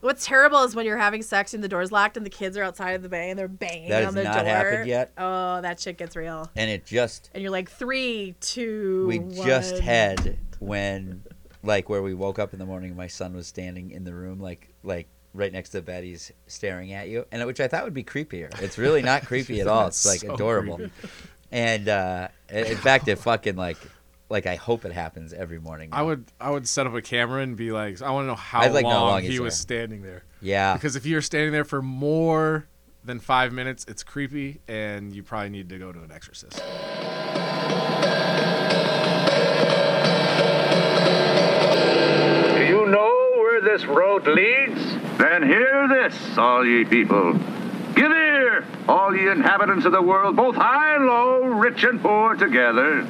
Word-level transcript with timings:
What's 0.00 0.24
terrible 0.26 0.62
is 0.62 0.76
when 0.76 0.86
you're 0.86 0.96
having 0.98 1.22
sex 1.22 1.54
and 1.54 1.62
the 1.64 1.68
door's 1.68 1.90
locked 1.90 2.16
and 2.16 2.24
the 2.24 2.30
kids 2.30 2.56
are 2.56 2.62
outside 2.62 2.92
of 2.92 3.02
the 3.02 3.08
bay 3.08 3.30
and 3.30 3.38
they're 3.38 3.48
banging 3.48 3.88
That 3.90 3.98
on 4.04 4.04
has 4.06 4.14
the 4.14 4.22
not 4.24 4.34
door. 4.34 4.44
happened 4.44 4.86
yet. 4.88 5.12
Oh, 5.18 5.60
that 5.60 5.80
shit 5.80 5.98
gets 5.98 6.14
real. 6.14 6.48
And 6.54 6.70
it 6.70 6.86
just 6.86 7.30
And 7.34 7.42
you're 7.42 7.50
like 7.50 7.68
three, 7.70 8.34
two, 8.40 9.06
we 9.08 9.18
just 9.18 9.78
had 9.78 10.38
when 10.60 11.22
like 11.64 11.88
where 11.88 12.02
we 12.02 12.14
woke 12.14 12.38
up 12.38 12.52
in 12.52 12.58
the 12.60 12.64
morning 12.66 12.94
my 12.94 13.08
son 13.08 13.34
was 13.34 13.46
standing 13.48 13.90
in 13.90 14.04
the 14.04 14.14
room 14.14 14.40
like 14.40 14.68
like 14.84 15.08
right 15.34 15.52
next 15.52 15.70
to 15.70 15.78
the 15.78 15.82
bed 15.82 16.04
he's 16.04 16.30
staring 16.46 16.92
at 16.92 17.08
you 17.08 17.26
and 17.32 17.44
which 17.46 17.58
i 17.60 17.66
thought 17.68 17.82
would 17.84 17.92
be 17.94 18.04
creepier 18.04 18.48
it's 18.62 18.78
really 18.78 19.02
not 19.02 19.22
creepy 19.26 19.60
at 19.60 19.66
all 19.66 19.88
it's 19.88 20.06
like 20.06 20.20
so 20.20 20.34
adorable 20.34 20.76
creepy. 20.76 20.92
and 21.50 21.88
uh 21.88 22.28
in 22.48 22.76
fact 22.76 23.08
it 23.08 23.16
fucking 23.16 23.56
like 23.56 23.76
like 24.30 24.46
i 24.46 24.54
hope 24.56 24.84
it 24.84 24.92
happens 24.92 25.32
every 25.32 25.58
morning 25.58 25.88
I 25.92 26.02
would 26.02 26.26
I 26.40 26.50
would 26.50 26.68
set 26.68 26.86
up 26.86 26.94
a 26.94 27.02
camera 27.02 27.42
and 27.42 27.56
be 27.56 27.72
like, 27.72 28.02
I 28.02 28.10
want 28.10 28.24
to 28.24 28.28
know 28.28 28.34
how 28.34 28.60
I'd 28.60 28.72
like 28.72 28.84
to 28.84 28.90
know 28.90 29.00
long, 29.00 29.10
long 29.10 29.22
he 29.22 29.40
was 29.40 29.54
there. 29.54 29.62
standing 29.62 30.02
there. 30.02 30.24
yeah 30.40 30.74
Because 30.74 30.96
if 30.96 31.06
you're 31.06 31.22
standing 31.22 31.52
there 31.52 31.64
for 31.64 31.80
more 31.82 32.66
than 33.04 33.20
five 33.20 33.52
minutes, 33.54 33.86
it's 33.88 34.02
creepy, 34.02 34.60
and 34.68 35.14
you 35.14 35.22
probably 35.22 35.48
need 35.48 35.68
to 35.70 35.78
go 35.78 35.92
to 35.92 36.02
an 36.02 36.12
exorcist. 36.12 36.60
Do 42.54 42.64
you 42.64 42.86
know 42.86 43.30
where 43.36 43.60
this 43.60 43.84
road 43.86 44.26
leads? 44.26 44.80
Then 45.18 45.42
hear 45.42 45.88
this, 45.88 46.38
all 46.38 46.64
ye 46.66 46.84
people. 46.84 47.32
Give 47.94 48.10
ear, 48.12 48.64
all 48.88 49.14
ye 49.14 49.28
inhabitants 49.30 49.84
of 49.84 49.92
the 49.92 50.02
world, 50.02 50.36
both 50.36 50.54
high 50.56 50.94
and 50.96 51.06
low, 51.06 51.40
rich 51.44 51.84
and 51.84 52.00
poor 52.00 52.34
together. 52.36 53.06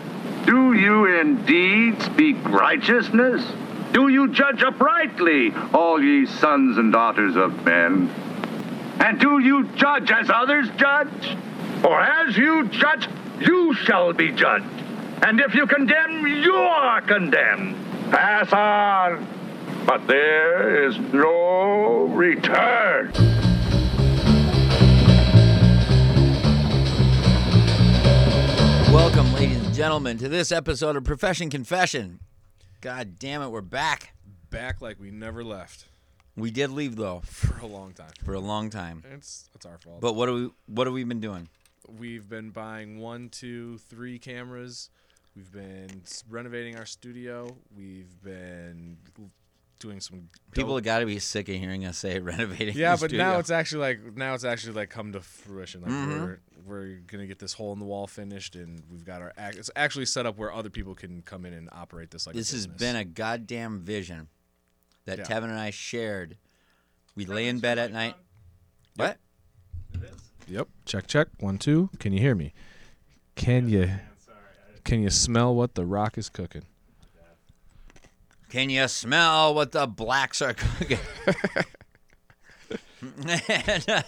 Do 0.48 0.72
you 0.72 1.04
indeed 1.04 2.00
speak 2.00 2.42
righteousness? 2.48 3.44
Do 3.92 4.08
you 4.08 4.32
judge 4.32 4.62
uprightly, 4.62 5.52
all 5.74 6.02
ye 6.02 6.24
sons 6.24 6.78
and 6.78 6.90
daughters 6.90 7.36
of 7.36 7.66
men? 7.66 8.08
And 8.98 9.20
do 9.20 9.40
you 9.40 9.64
judge 9.76 10.10
as 10.10 10.30
others 10.30 10.66
judge? 10.78 11.36
For 11.82 12.00
as 12.00 12.34
you 12.34 12.66
judge, 12.68 13.10
you 13.40 13.74
shall 13.74 14.14
be 14.14 14.32
judged. 14.32 14.64
And 15.22 15.38
if 15.38 15.54
you 15.54 15.66
condemn, 15.66 16.26
you 16.26 16.54
are 16.54 17.02
condemned. 17.02 17.76
Pass 18.10 18.50
on. 18.50 19.26
But 19.84 20.06
there 20.06 20.86
is 20.88 20.98
no 21.12 22.04
return. 22.04 23.12
welcome 28.90 29.32
ladies 29.34 29.57
gentlemen 29.78 30.18
to 30.18 30.28
this 30.28 30.50
episode 30.50 30.96
of 30.96 31.04
profession 31.04 31.48
confession 31.48 32.18
god 32.80 33.16
damn 33.18 33.40
it 33.42 33.48
we're 33.48 33.60
back 33.60 34.12
Back 34.50 34.80
like 34.82 34.98
we 34.98 35.12
never 35.12 35.44
left 35.44 35.84
we 36.36 36.50
did 36.50 36.70
leave 36.70 36.96
though 36.96 37.20
for 37.24 37.58
a 37.64 37.66
long 37.66 37.92
time. 37.92 38.10
for 38.24 38.34
a 38.34 38.40
long 38.40 38.70
time 38.70 39.04
It's 39.14 39.48
it's 39.54 39.64
our 39.66 39.78
fault. 39.78 40.00
but 40.00 40.14
what 40.16 40.26
do 40.26 40.34
we 40.34 40.50
what 40.74 40.86
have 40.88 40.94
we 40.94 41.04
been 41.04 41.20
doing 41.20 41.48
We've 41.96 42.28
been 42.28 42.50
buying 42.50 42.98
one, 42.98 43.30
two, 43.30 43.78
three 43.78 44.18
cameras. 44.18 44.90
We've 45.34 45.50
been 45.50 46.02
renovating 46.28 46.76
our 46.76 46.84
studio. 46.84 47.56
We've 47.74 48.20
been 48.22 48.98
doing 49.78 50.00
some 50.00 50.28
people 50.52 50.74
have 50.74 50.84
got 50.84 50.98
to 50.98 51.06
be 51.06 51.18
sick 51.18 51.48
of 51.48 51.54
hearing 51.54 51.86
us 51.86 51.96
say 51.96 52.18
renovating 52.18 52.76
yeah, 52.76 52.94
the 52.96 53.00
but 53.00 53.08
studio. 53.10 53.18
now 53.24 53.38
it's 53.38 53.50
actually 53.50 53.80
like 53.80 54.16
now 54.16 54.34
it's 54.34 54.44
actually 54.44 54.74
like 54.74 54.90
come 54.90 55.12
to 55.12 55.20
fruition. 55.20 55.80
Like 55.82 55.90
Mhm. 55.92 56.20
we're 56.20 56.40
we're 56.68 57.00
gonna 57.06 57.26
get 57.26 57.38
this 57.38 57.54
hole 57.54 57.72
in 57.72 57.78
the 57.78 57.84
wall 57.84 58.06
finished, 58.06 58.54
and 58.54 58.82
we've 58.90 59.04
got 59.04 59.22
our 59.22 59.32
act. 59.36 59.56
It's 59.56 59.70
actually 59.74 60.06
set 60.06 60.26
up 60.26 60.36
where 60.36 60.52
other 60.52 60.70
people 60.70 60.94
can 60.94 61.22
come 61.22 61.44
in 61.44 61.52
and 61.52 61.68
operate 61.72 62.10
this 62.10 62.26
like 62.26 62.36
this 62.36 62.52
a 62.52 62.56
has 62.56 62.66
been 62.66 62.96
a 62.96 63.04
goddamn 63.04 63.80
vision 63.80 64.28
that 65.04 65.18
Yeah. 65.18 65.24
Tevin 65.24 65.44
and 65.44 65.58
I 65.58 65.70
shared. 65.70 66.36
We 67.14 67.26
lay 67.26 67.48
in 67.48 67.58
bed 67.58 67.78
at 67.78 67.92
night. 67.92 68.14
What? 68.96 69.18
Yep. 70.46 70.68
Check 70.84 71.06
check. 71.06 71.28
One 71.40 71.58
two. 71.58 71.90
Can 71.98 72.12
you 72.12 72.20
hear 72.20 72.34
me? 72.34 72.54
Can 73.34 73.68
you 73.68 73.90
can 74.84 75.02
you 75.02 75.10
smell 75.10 75.54
what 75.54 75.74
the 75.74 75.84
rock 75.84 76.16
is 76.16 76.28
cooking? 76.28 76.64
Can 78.48 78.70
you 78.70 78.88
smell 78.88 79.54
what 79.54 79.72
the 79.72 79.86
blacks 79.86 80.40
are 80.40 80.54
cooking? 80.54 80.98
And, 83.48 83.88
uh, 83.88 84.02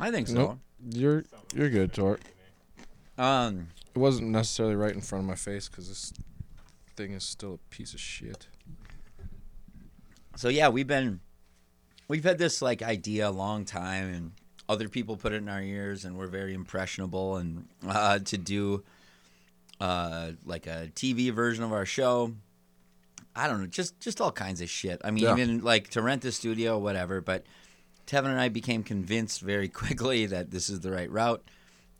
I 0.00 0.10
think 0.10 0.28
so. 0.28 0.34
Nope. 0.34 0.58
You're 0.90 1.24
you're 1.54 1.68
good, 1.70 1.92
Tort. 1.92 2.22
Um, 3.18 3.68
It 3.94 3.98
wasn't 3.98 4.28
necessarily 4.30 4.74
right 4.76 4.94
in 4.94 5.00
front 5.02 5.24
of 5.24 5.28
my 5.28 5.34
face 5.34 5.68
because 5.68 5.88
this 5.88 6.12
thing 6.96 7.12
is 7.12 7.22
still 7.24 7.54
a 7.54 7.74
piece 7.74 7.92
of 7.94 8.00
shit. 8.00 8.46
so 10.36 10.48
yeah, 10.48 10.68
we've 10.68 10.86
been 10.86 11.20
we've 12.08 12.24
had 12.24 12.38
this 12.38 12.62
like 12.62 12.82
idea 12.82 13.28
a 13.28 13.30
long 13.30 13.64
time, 13.64 14.12
and 14.12 14.32
other 14.68 14.88
people 14.88 15.16
put 15.16 15.32
it 15.32 15.36
in 15.36 15.48
our 15.48 15.60
ears, 15.62 16.04
and 16.04 16.16
we're 16.16 16.28
very 16.28 16.54
impressionable, 16.54 17.36
and 17.36 17.66
uh, 17.86 18.18
to 18.20 18.38
do 18.38 18.82
uh, 19.80 20.32
like 20.44 20.66
a 20.66 20.88
TV 20.94 21.30
version 21.32 21.62
of 21.64 21.72
our 21.72 21.86
show. 21.86 22.32
I 23.36 23.46
don't 23.48 23.60
know, 23.60 23.66
just 23.66 24.00
just 24.00 24.20
all 24.20 24.32
kinds 24.32 24.60
of 24.60 24.68
shit. 24.70 25.00
I 25.04 25.10
mean, 25.10 25.24
Yeah. 25.24 25.32
even 25.32 25.60
like 25.62 25.88
to 25.90 26.02
rent 26.02 26.22
the 26.22 26.32
studio, 26.32 26.78
whatever. 26.78 27.20
But 27.20 27.44
Tevin 28.10 28.26
and 28.26 28.40
I 28.40 28.48
became 28.48 28.82
convinced 28.82 29.40
very 29.40 29.68
quickly 29.82 30.26
that 30.26 30.50
this 30.50 30.68
is 30.68 30.80
the 30.80 30.90
right 30.90 31.10
route, 31.10 31.44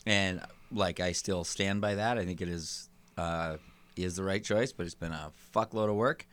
and 0.05 0.41
like 0.73 0.99
I 0.99 1.13
still 1.13 1.45
stand 1.45 1.81
by 1.81 1.95
that. 1.95 2.19
I 2.19 2.25
think 2.25 2.41
it 2.41 2.49
is 2.49 2.89
uh, 3.17 3.59
is 3.97 4.17
the 4.17 4.25
right 4.25 4.43
choice, 4.43 4.73
but 4.73 4.87
it's 4.87 4.95
been 4.95 5.13
a 5.13 5.31
fuckload 5.55 5.89
of 5.89 5.95
work. 5.95 6.27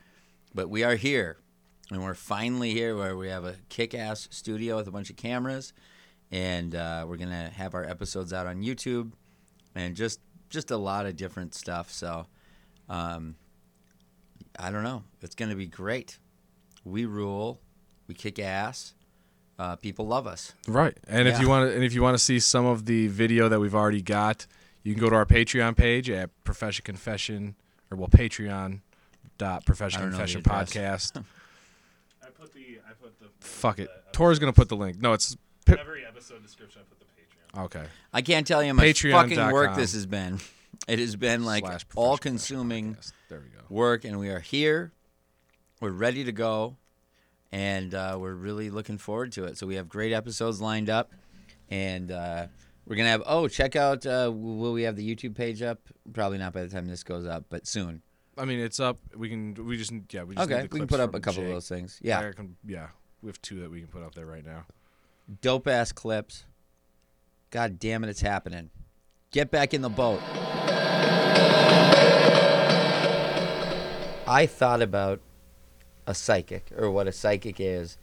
But 0.55 0.69
we 0.69 0.83
are 0.83 0.95
here, 0.95 1.37
and 1.91 2.03
we're 2.03 2.15
finally 2.15 2.71
here 2.71 2.95
where 2.95 3.15
we 3.15 3.29
have 3.29 3.45
a 3.45 3.55
kick-ass 3.69 4.29
studio 4.31 4.77
with 4.77 4.87
a 4.87 4.91
bunch 4.91 5.11
of 5.11 5.15
cameras, 5.15 5.73
and 6.31 6.73
uh, 6.73 7.05
we're 7.07 7.17
gonna 7.17 7.49
have 7.49 7.75
our 7.75 7.83
episodes 7.83 8.33
out 8.33 8.47
on 8.47 8.63
YouTube, 8.63 9.11
and 9.75 9.95
just 9.95 10.19
just 10.49 10.71
a 10.71 10.77
lot 10.77 11.05
of 11.05 11.15
different 11.15 11.53
stuff. 11.53 11.91
So. 11.91 12.25
Um, 12.89 13.35
I 14.59 14.71
don't 14.71 14.83
know. 14.83 15.03
It's 15.21 15.35
to 15.35 15.55
be 15.55 15.67
great. 15.67 16.17
We 16.83 17.05
rule. 17.05 17.59
We 18.07 18.15
kick 18.15 18.39
ass. 18.39 18.95
Uh, 19.59 19.75
people 19.75 20.05
love 20.05 20.27
us. 20.27 20.53
Right. 20.67 20.95
And 21.07 21.27
if 21.27 21.39
you 21.39 21.49
want 21.49 21.69
to 21.69 21.75
and 21.75 21.83
if 21.83 21.93
you 21.93 22.01
want 22.03 22.13
to 22.15 22.23
see 22.23 22.39
some 22.39 22.65
of 22.65 22.85
the 22.85 23.07
video 23.07 23.49
that 23.49 23.59
we've 23.59 23.73
already 23.75 24.01
got, 24.01 24.45
you 24.83 24.93
can 24.93 25.01
go 25.01 25.09
to 25.09 25.15
our 25.15 25.25
Patreon 25.25 25.75
page 25.75 26.09
at 26.09 26.29
Profession 26.43 26.83
Confession 26.83 27.55
or 27.89 27.97
well 27.97 28.07
Patreon 28.07 28.81
dot 29.37 29.65
Profession 29.65 29.99
I 29.99 30.03
don't 30.03 30.11
know 30.11 30.17
the 30.17 30.23
Confession 30.33 30.43
podcast. 30.43 31.17
I 32.23 32.27
put 32.29 32.53
the 32.53 32.79
I 32.87 32.93
put 33.01 33.19
the 33.19 33.25
Fuck 33.39 33.79
it. 33.79 33.89
the 34.07 34.11
Tor's 34.11 34.37
gonna 34.39 34.53
put 34.53 34.69
the 34.69 34.75
link. 34.77 35.01
No, 35.01 35.13
it's 35.13 35.35
episode- 35.67 35.79
every 35.81 36.05
episode 36.05 36.43
description. 36.43 36.81
I 36.83 36.89
put 36.89 36.99
the 36.99 37.05
Patreon. 37.59 37.65
okay. 37.65 37.83
I 38.13 38.21
can't 38.21 38.45
tell 38.45 38.61
you 38.61 38.69
how 38.69 38.73
much 38.73 39.01
fucking 39.01 39.51
work 39.51 39.75
this 39.75 39.93
has 39.93 40.05
been. 40.05 40.39
It 40.87 40.99
has 40.99 41.15
been 41.15 41.43
like 41.43 41.65
all-consuming. 41.95 42.97
There 43.29 43.39
we 43.39 43.47
go. 43.47 43.63
work, 43.69 44.05
and 44.05 44.19
we 44.19 44.29
are 44.29 44.39
here. 44.39 44.91
We're 45.81 45.89
ready 45.91 46.23
to 46.23 46.31
go, 46.31 46.75
and 47.51 47.93
uh, 47.93 48.17
we're 48.19 48.33
really 48.33 48.69
looking 48.69 48.97
forward 48.97 49.31
to 49.33 49.45
it. 49.45 49.57
So 49.57 49.67
we 49.67 49.75
have 49.75 49.87
great 49.89 50.13
episodes 50.13 50.59
lined 50.61 50.89
up, 50.89 51.11
and 51.69 52.11
uh, 52.11 52.47
we're 52.85 52.95
gonna 52.95 53.09
have. 53.09 53.23
Oh, 53.25 53.47
check 53.47 53.75
out. 53.75 54.05
Uh, 54.05 54.31
will 54.33 54.73
we 54.73 54.83
have 54.83 54.95
the 54.95 55.15
YouTube 55.15 55.35
page 55.35 55.61
up? 55.61 55.79
Probably 56.13 56.37
not 56.37 56.53
by 56.53 56.63
the 56.63 56.69
time 56.69 56.85
this 56.85 57.03
goes 57.03 57.25
up, 57.25 57.45
but 57.49 57.67
soon. 57.67 58.01
I 58.37 58.45
mean, 58.45 58.59
it's 58.59 58.79
up. 58.79 58.99
We 59.15 59.29
can. 59.29 59.53
We 59.65 59.77
just. 59.77 59.91
Yeah. 60.11 60.23
We 60.23 60.35
just 60.35 60.49
Okay, 60.51 60.67
we 60.71 60.79
can 60.79 60.87
put 60.87 60.99
up 60.99 61.15
a 61.15 61.19
couple 61.19 61.41
Jake. 61.41 61.49
of 61.49 61.55
those 61.55 61.67
things. 61.69 61.99
Yeah, 62.01 62.31
can- 62.31 62.55
yeah. 62.65 62.87
We 63.21 63.29
have 63.29 63.41
two 63.41 63.61
that 63.61 63.71
we 63.71 63.79
can 63.79 63.87
put 63.87 64.03
up 64.03 64.13
there 64.13 64.25
right 64.27 64.45
now. 64.45 64.65
dope 65.41 65.67
ass 65.67 65.91
clips. 65.91 66.45
God 67.49 67.79
damn 67.79 68.03
it, 68.03 68.09
it's 68.09 68.21
happening. 68.21 68.69
Get 69.31 69.49
back 69.51 69.73
in 69.73 69.81
the 69.81 69.89
boat. 69.89 70.21
I 74.29 74.45
thought 74.45 74.81
about 74.81 75.21
a 76.07 76.15
psychic 76.15 76.71
or 76.75 76.89
what 76.89 77.07
a 77.07 77.11
psychic 77.11 77.59
is 77.59 77.97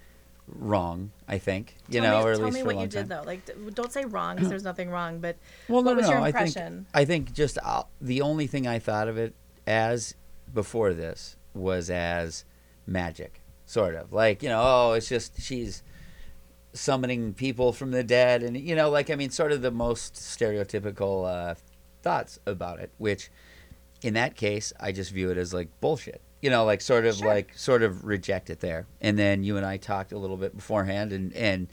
wrong, 0.46 1.10
I 1.26 1.38
think. 1.38 1.74
You 1.88 2.00
tell 2.00 2.10
know, 2.10 2.18
me, 2.18 2.24
or 2.24 2.30
at 2.32 2.36
tell 2.36 2.44
least 2.44 2.54
me 2.54 2.60
for 2.60 2.66
what 2.66 2.72
a 2.72 2.76
long 2.76 2.84
you 2.84 2.90
time. 2.90 3.02
did 3.02 3.08
though. 3.10 3.22
Like, 3.22 3.74
don't 3.74 3.92
say 3.92 4.04
wrong 4.04 4.36
because 4.36 4.48
there's 4.50 4.62
nothing 4.64 4.90
wrong. 4.90 5.18
But 5.18 5.36
Well, 5.68 5.82
what 5.82 5.92
no, 5.92 5.96
was 5.96 6.06
no, 6.06 6.12
your 6.12 6.20
I 6.20 6.30
think- 6.32 6.46
impression? 6.48 6.86
I 6.94 7.04
think 7.04 7.32
just 7.32 7.58
uh, 7.64 7.82
the 8.00 8.20
only 8.20 8.46
thing 8.46 8.66
I 8.66 8.78
thought 8.78 9.08
of 9.08 9.16
it 9.18 9.34
as 9.66 10.14
before 10.52 10.92
this 10.92 11.36
was 11.54 11.88
as 11.90 12.44
magic, 12.86 13.40
sort 13.66 13.94
of 13.94 14.12
like 14.12 14.42
you 14.42 14.48
know, 14.50 14.60
oh, 14.62 14.92
it's 14.92 15.08
just 15.08 15.40
she's 15.40 15.82
summoning 16.72 17.32
people 17.34 17.72
from 17.72 17.90
the 17.92 18.02
dead, 18.04 18.42
and 18.42 18.56
you 18.56 18.74
know, 18.74 18.90
like 18.90 19.10
I 19.10 19.14
mean, 19.14 19.30
sort 19.30 19.52
of 19.52 19.62
the 19.62 19.70
most 19.70 20.14
stereotypical 20.14 21.26
uh, 21.26 21.54
thoughts 22.02 22.38
about 22.46 22.80
it. 22.80 22.90
Which, 22.98 23.30
in 24.02 24.14
that 24.14 24.36
case, 24.36 24.72
I 24.78 24.92
just 24.92 25.10
view 25.12 25.30
it 25.30 25.38
as 25.38 25.54
like 25.54 25.68
bullshit. 25.80 26.20
You 26.44 26.50
know, 26.50 26.66
like 26.66 26.82
sort 26.82 27.06
of 27.06 27.16
Sure. 27.16 27.26
like 27.26 27.56
sort 27.56 27.82
of 27.82 28.04
reject 28.04 28.50
it 28.50 28.60
there. 28.60 28.86
And 29.00 29.18
then 29.18 29.44
you 29.44 29.56
and 29.56 29.64
I 29.64 29.78
talked 29.78 30.12
a 30.12 30.18
little 30.18 30.36
bit 30.36 30.54
beforehand, 30.54 31.10
and 31.10 31.32
and 31.32 31.68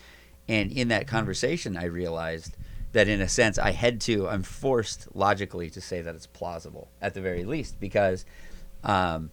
and 0.48 0.72
in 0.72 0.88
that 0.88 1.08
conversation, 1.08 1.76
I 1.76 1.86
realized 1.86 2.56
that 2.94 3.10
in 3.10 3.20
a 3.20 3.28
sense 3.28 3.58
I 3.58 3.72
had 3.72 4.00
to, 4.02 4.30
I'm 4.30 4.44
forced 4.44 5.14
logically 5.14 5.70
to 5.72 5.82
say 5.82 6.02
that 6.02 6.16
it's 6.16 6.26
plausible 6.26 6.90
at 7.02 7.14
the 7.14 7.20
very 7.20 7.44
least 7.44 7.82
because, 7.82 8.24
um, 8.86 9.30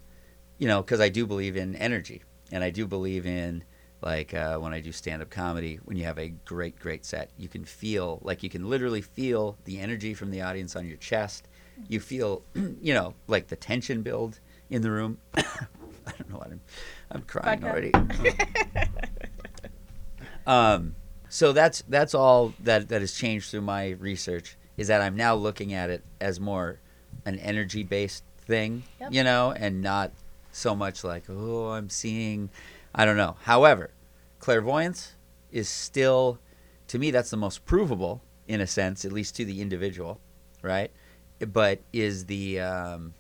you 0.59 0.67
know, 0.67 0.83
because 0.83 1.01
I 1.01 1.09
do 1.09 1.25
believe 1.25 1.57
in 1.57 1.77
energy 1.77 2.23
and 2.51 2.65
I 2.65 2.71
do 2.71 2.85
believe 2.87 3.25
in 3.25 3.63
like 4.03 4.35
uh, 4.35 4.59
when 4.59 4.73
I 4.75 4.81
do 4.81 4.91
stand 4.91 5.23
up 5.23 5.31
comedy, 5.31 5.79
when 5.85 5.97
you 5.97 6.05
have 6.05 6.19
a 6.19 6.31
great, 6.31 6.81
great 6.81 7.05
set, 7.05 7.31
you 7.37 7.47
can 7.49 7.65
feel 7.65 8.19
like 8.23 8.43
you 8.43 8.51
can 8.51 8.69
literally 8.69 9.03
feel 9.03 9.57
the 9.67 9.79
energy 9.79 10.15
from 10.15 10.33
the 10.33 10.43
audience 10.43 10.75
on 10.75 10.85
your 10.87 10.97
chest. 10.99 11.47
You 11.89 12.01
feel, 12.01 12.43
you 12.55 12.93
know, 12.95 13.15
like 13.29 13.47
the 13.47 13.57
tension 13.57 14.03
build 14.03 14.41
in 14.71 14.83
the 14.83 14.91
room. 14.91 15.19
I 15.35 15.43
don't 16.19 16.31
know 16.31 16.37
what 16.39 16.49
I'm. 16.51 16.61
I'm 17.11 17.23
crying 17.23 17.61
Vodka. 17.61 17.71
already. 17.71 17.93
um, 20.47 20.95
so 21.29 21.53
that's 21.53 21.83
that's 21.89 22.15
all 22.15 22.55
that 22.61 22.89
that 22.89 23.01
has 23.01 23.15
changed 23.15 23.51
through 23.51 23.63
my 23.63 23.91
research 23.91 24.57
is 24.77 24.89
that 24.89 25.01
I'm 25.03 25.17
now 25.17 25.35
looking 25.35 25.73
at 25.75 25.91
it 25.91 26.05
as 26.21 26.39
more 26.39 26.79
an 27.25 27.39
energy 27.41 27.83
based 27.83 28.25
thing, 28.47 28.85
Yep. 29.01 29.13
you 29.13 29.25
know, 29.25 29.53
and 29.57 29.83
not 29.83 30.13
so 30.53 30.75
much 30.75 31.05
like 31.05 31.25
oh 31.29 31.69
I'm 31.71 31.91
seeing, 31.91 32.51
I 32.95 33.05
don't 33.05 33.17
know. 33.17 33.37
However, 33.43 33.91
clairvoyance 34.39 35.15
is 35.51 35.69
still, 35.69 36.39
to 36.89 36.99
me, 36.99 37.11
that's 37.11 37.31
the 37.31 37.37
most 37.37 37.65
provable 37.67 38.23
in 38.47 38.61
a 38.61 38.67
sense, 38.67 39.05
at 39.05 39.13
least 39.13 39.37
to 39.37 39.45
the 39.45 39.61
individual, 39.61 40.21
right? 40.63 40.91
But 41.41 41.81
is 41.93 42.27
the 42.27 42.61
um, 42.61 43.15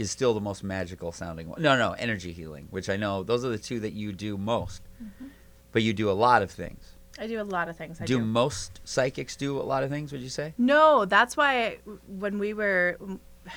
is 0.00 0.10
still 0.10 0.32
the 0.34 0.40
most 0.40 0.64
magical 0.64 1.12
sounding 1.12 1.48
one. 1.48 1.60
No, 1.60 1.76
no, 1.76 1.92
energy 1.92 2.32
healing, 2.32 2.66
which 2.70 2.88
I 2.88 2.96
know 2.96 3.22
those 3.22 3.44
are 3.44 3.50
the 3.50 3.58
two 3.58 3.80
that 3.80 3.92
you 3.92 4.12
do 4.12 4.36
most. 4.38 4.82
But 5.72 5.82
you 5.82 5.92
do 5.92 6.10
a 6.10 6.12
lot 6.12 6.42
of 6.42 6.50
things. 6.50 6.94
I 7.18 7.26
do 7.26 7.40
a 7.40 7.44
lot 7.44 7.68
of 7.68 7.76
things. 7.76 8.00
I 8.00 8.06
do 8.06 8.18
do. 8.18 8.24
most 8.24 8.80
psychics 8.84 9.36
do 9.36 9.58
a 9.60 9.62
lot 9.62 9.82
of 9.84 9.90
things? 9.90 10.10
Would 10.10 10.22
you 10.22 10.30
say? 10.30 10.54
No, 10.56 11.04
that's 11.04 11.36
why 11.36 11.78
when 12.08 12.38
we 12.38 12.54
were 12.54 12.96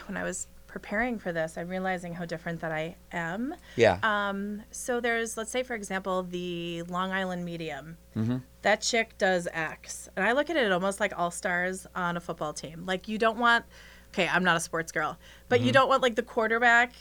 when 0.07 0.18
I 0.18 0.24
was 0.24 0.48
preparing 0.68 1.19
for 1.19 1.31
this, 1.31 1.56
I'm 1.57 1.68
realizing 1.69 2.13
how 2.13 2.25
different 2.25 2.60
that 2.62 2.72
I 2.72 2.95
am. 3.12 3.54
Yeah. 3.75 4.00
Um, 4.01 4.63
so 4.72 5.00
there's, 5.00 5.38
let's 5.38 5.51
say, 5.51 5.62
for 5.62 5.75
example, 5.75 6.24
the 6.24 6.81
Long 6.84 7.12
Island 7.12 7.45
Medium. 7.45 7.98
Mhm. 8.16 8.42
That 8.63 8.81
chick 8.81 9.16
does 9.19 9.48
X, 9.54 10.10
and 10.16 10.25
I 10.25 10.31
look 10.34 10.50
at 10.50 10.56
it 10.57 10.72
almost 10.72 11.00
like 11.00 11.13
all 11.18 11.31
stars 11.31 11.86
on 11.95 12.18
a 12.18 12.19
football 12.19 12.54
team. 12.54 12.86
Like 12.86 13.07
you 13.07 13.18
don't 13.18 13.38
want, 13.38 13.66
okay, 14.13 14.27
I'm 14.27 14.44
not 14.44 14.56
a 14.57 14.60
sports 14.60 14.92
girl, 14.92 15.18
but 15.50 15.60
Mm-hmm. 15.60 15.65
you 15.68 15.71
don't 15.74 15.89
want 15.89 16.01
like 16.01 16.15
the 16.15 16.24
quarterback 16.24 16.94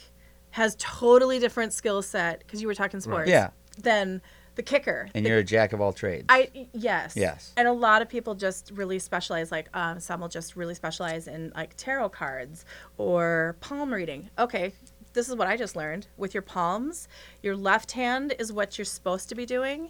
has 0.51 0.75
totally 0.79 1.39
different 1.39 1.73
skill 1.73 2.01
set 2.01 2.39
because 2.39 2.61
you 2.61 2.67
were 2.67 2.75
talking 2.75 2.99
sports. 2.99 3.29
Yeah. 3.29 3.51
Than 3.77 4.21
the 4.55 4.61
kicker. 4.61 5.09
and 5.15 5.25
The 5.25 5.29
you're 5.29 5.39
a 5.39 5.43
jack 5.43 5.73
of 5.73 5.81
all 5.81 5.93
trades. 5.93 6.25
I 6.29 6.67
yes. 6.73 7.15
Yes. 7.15 7.53
And 7.57 7.67
a 7.67 7.71
lot 7.73 8.03
of 8.03 8.09
people 8.09 8.35
just 8.35 8.69
really 8.75 8.99
specialize. 8.99 9.51
Like 9.51 9.67
um, 9.75 9.99
some 9.99 10.21
will 10.21 10.27
just 10.27 10.55
really 10.55 10.75
specialize 10.75 11.27
in 11.27 11.51
like 11.55 11.75
tarot 11.75 12.09
cards 12.09 12.65
or 12.97 13.57
palm 13.61 13.91
reading. 13.91 14.29
Okay, 14.37 14.73
this 15.13 15.27
is 15.27 15.35
what 15.35 15.47
I 15.47 15.57
just 15.57 15.75
learned. 15.75 16.05
With 16.17 16.35
your 16.35 16.43
palms, 16.43 17.07
your 17.41 17.55
left 17.55 17.93
hand 17.93 18.35
is 18.37 18.53
what 18.53 18.77
you're 18.77 18.85
supposed 18.85 19.27
to 19.29 19.35
be 19.35 19.47
doing, 19.47 19.89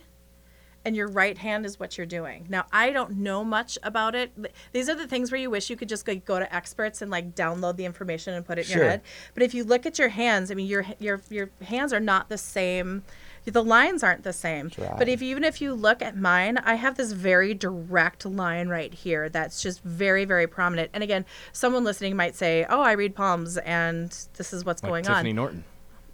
and 0.86 0.96
your 0.96 1.08
right 1.08 1.38
hand 1.38 1.66
is 1.66 1.80
what 1.80 1.98
you're 1.98 2.06
doing. 2.08 2.46
Now 2.50 2.66
I 2.72 2.92
don't 2.92 3.18
know 3.18 3.44
much 3.44 3.78
about 3.84 4.16
it. 4.16 4.32
These 4.72 4.90
are 4.90 4.96
the 4.96 5.08
things 5.08 5.32
where 5.32 5.40
you 5.40 5.50
wish 5.50 5.70
you 5.70 5.76
could 5.76 5.90
just 5.90 6.08
like, 6.08 6.26
go 6.26 6.40
to 6.40 6.56
experts 6.56 7.02
and 7.02 7.10
like 7.10 7.36
download 7.36 7.78
the 7.78 7.86
information 7.86 8.34
and 8.34 8.46
put 8.46 8.58
it 8.58 8.68
in 8.68 8.74
Sure. 8.74 8.82
your 8.82 8.90
head. 8.92 9.02
But 9.34 9.44
if 9.44 9.54
you 9.54 9.64
look 9.64 9.86
at 9.86 9.98
your 10.00 10.10
hands, 10.10 10.52
I 10.52 10.56
mean 10.56 10.68
your 10.68 10.86
your 11.00 11.22
your 11.30 11.50
hands 11.64 11.94
are 11.94 12.00
not 12.00 12.30
the 12.30 12.38
same. 12.38 13.04
The 13.46 13.62
lines 13.64 14.04
aren't 14.04 14.24
the 14.24 14.32
same. 14.32 14.72
right. 14.78 14.98
But 14.98 15.10
if 15.10 15.22
even 15.22 15.44
if 15.44 15.62
you 15.62 15.74
look 15.74 16.02
at 16.02 16.16
mine, 16.16 16.58
I 16.60 16.76
have 16.76 16.96
this 16.96 17.12
very 17.12 17.54
direct 17.54 18.26
line 18.26 18.70
right 18.70 18.94
here 18.94 19.28
that's 19.28 19.62
just 19.62 19.84
very 19.84 20.24
very 20.26 20.48
prominent. 20.48 20.92
And 20.94 21.04
again, 21.04 21.26
someone 21.52 21.84
listening 21.84 22.16
might 22.16 22.36
say, 22.36 22.66
"Oh, 22.70 22.82
I 22.82 22.94
read 22.94 23.16
palms 23.16 23.58
and 23.58 24.10
this 24.38 24.54
is 24.54 24.64
what's 24.64 24.82
Like 24.82 24.90
going 24.92 25.04
Tiffany 25.04 25.32
on." 25.32 25.36
Norton. 25.36 25.64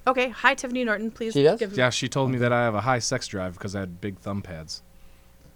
Okay, 0.10 0.30
hi 0.30 0.56
Tiffany 0.56 0.84
Norton, 0.84 1.12
please 1.12 1.34
She 1.34 1.44
does? 1.44 1.60
give 1.60 1.78
Yeah, 1.78 1.90
she 1.92 2.10
told 2.10 2.32
me 2.32 2.40
that 2.40 2.52
I 2.52 2.64
have 2.64 2.74
a 2.74 2.82
high 2.82 2.98
sex 3.00 3.28
drive 3.28 3.54
because 3.54 3.76
I 3.76 3.82
had 3.82 4.02
big 4.02 4.18
thumb 4.18 4.42
pads. 4.42 4.82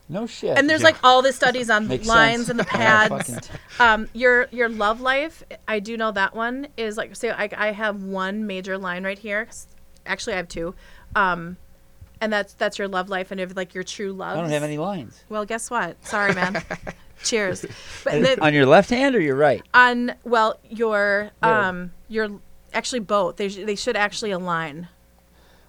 no 0.10 0.28
shit. 0.28 0.56
and 0.58 0.70
there's 0.70 0.82
Yeah. 0.82 0.88
like 0.88 0.98
all 1.04 1.22
the 1.24 1.34
studies 1.34 1.70
on 1.72 1.88
Makes 1.88 2.08
lines 2.08 2.46
sense. 2.46 2.50
and 2.50 2.60
the 2.60 2.68
Yeah, 2.74 3.08
pads. 3.10 3.50
um, 3.80 4.08
your 4.14 4.48
your 4.52 4.70
love 4.70 5.02
life, 5.02 5.42
I 5.68 5.80
do 5.80 5.98
know 5.98 6.12
that 6.12 6.36
one 6.36 6.68
is 6.78 6.98
like 6.98 7.16
so. 7.16 7.30
I, 7.30 7.50
I 7.58 7.72
have 7.72 8.04
one 8.04 8.46
major 8.46 8.78
line 8.78 9.04
right 9.04 9.18
here. 9.18 9.48
Actually, 10.06 10.34
I 10.34 10.38
have 10.38 10.50
two, 10.50 10.76
um, 11.16 11.58
and 12.22 12.32
that's 12.32 12.54
that's 12.54 12.78
your 12.78 12.88
love 12.90 13.10
life 13.10 13.32
and 13.32 13.40
if 13.42 13.56
like 13.56 13.74
your 13.74 13.84
true 13.86 14.12
love. 14.14 14.38
I 14.38 14.42
don't 14.42 14.52
have 14.52 14.62
any 14.64 14.78
lines. 14.78 15.24
Well, 15.30 15.46
guess 15.46 15.72
what? 15.72 16.06
Sorry, 16.06 16.34
man. 16.36 16.62
Cheers. 17.24 17.66
But 18.04 18.22
the, 18.22 18.44
On 18.44 18.54
your 18.54 18.66
left 18.68 18.90
hand 18.92 19.16
or 19.16 19.22
your 19.22 19.36
right? 19.38 19.64
on 19.74 20.14
well, 20.26 20.60
your 20.70 21.32
Yeah. 21.42 21.70
um, 21.70 21.92
your 22.10 22.30
actually 22.74 23.00
both. 23.00 23.38
They 23.38 23.50
sh- 23.50 23.66
they 23.66 23.76
should 23.76 23.96
actually 23.96 24.32
align. 24.32 24.88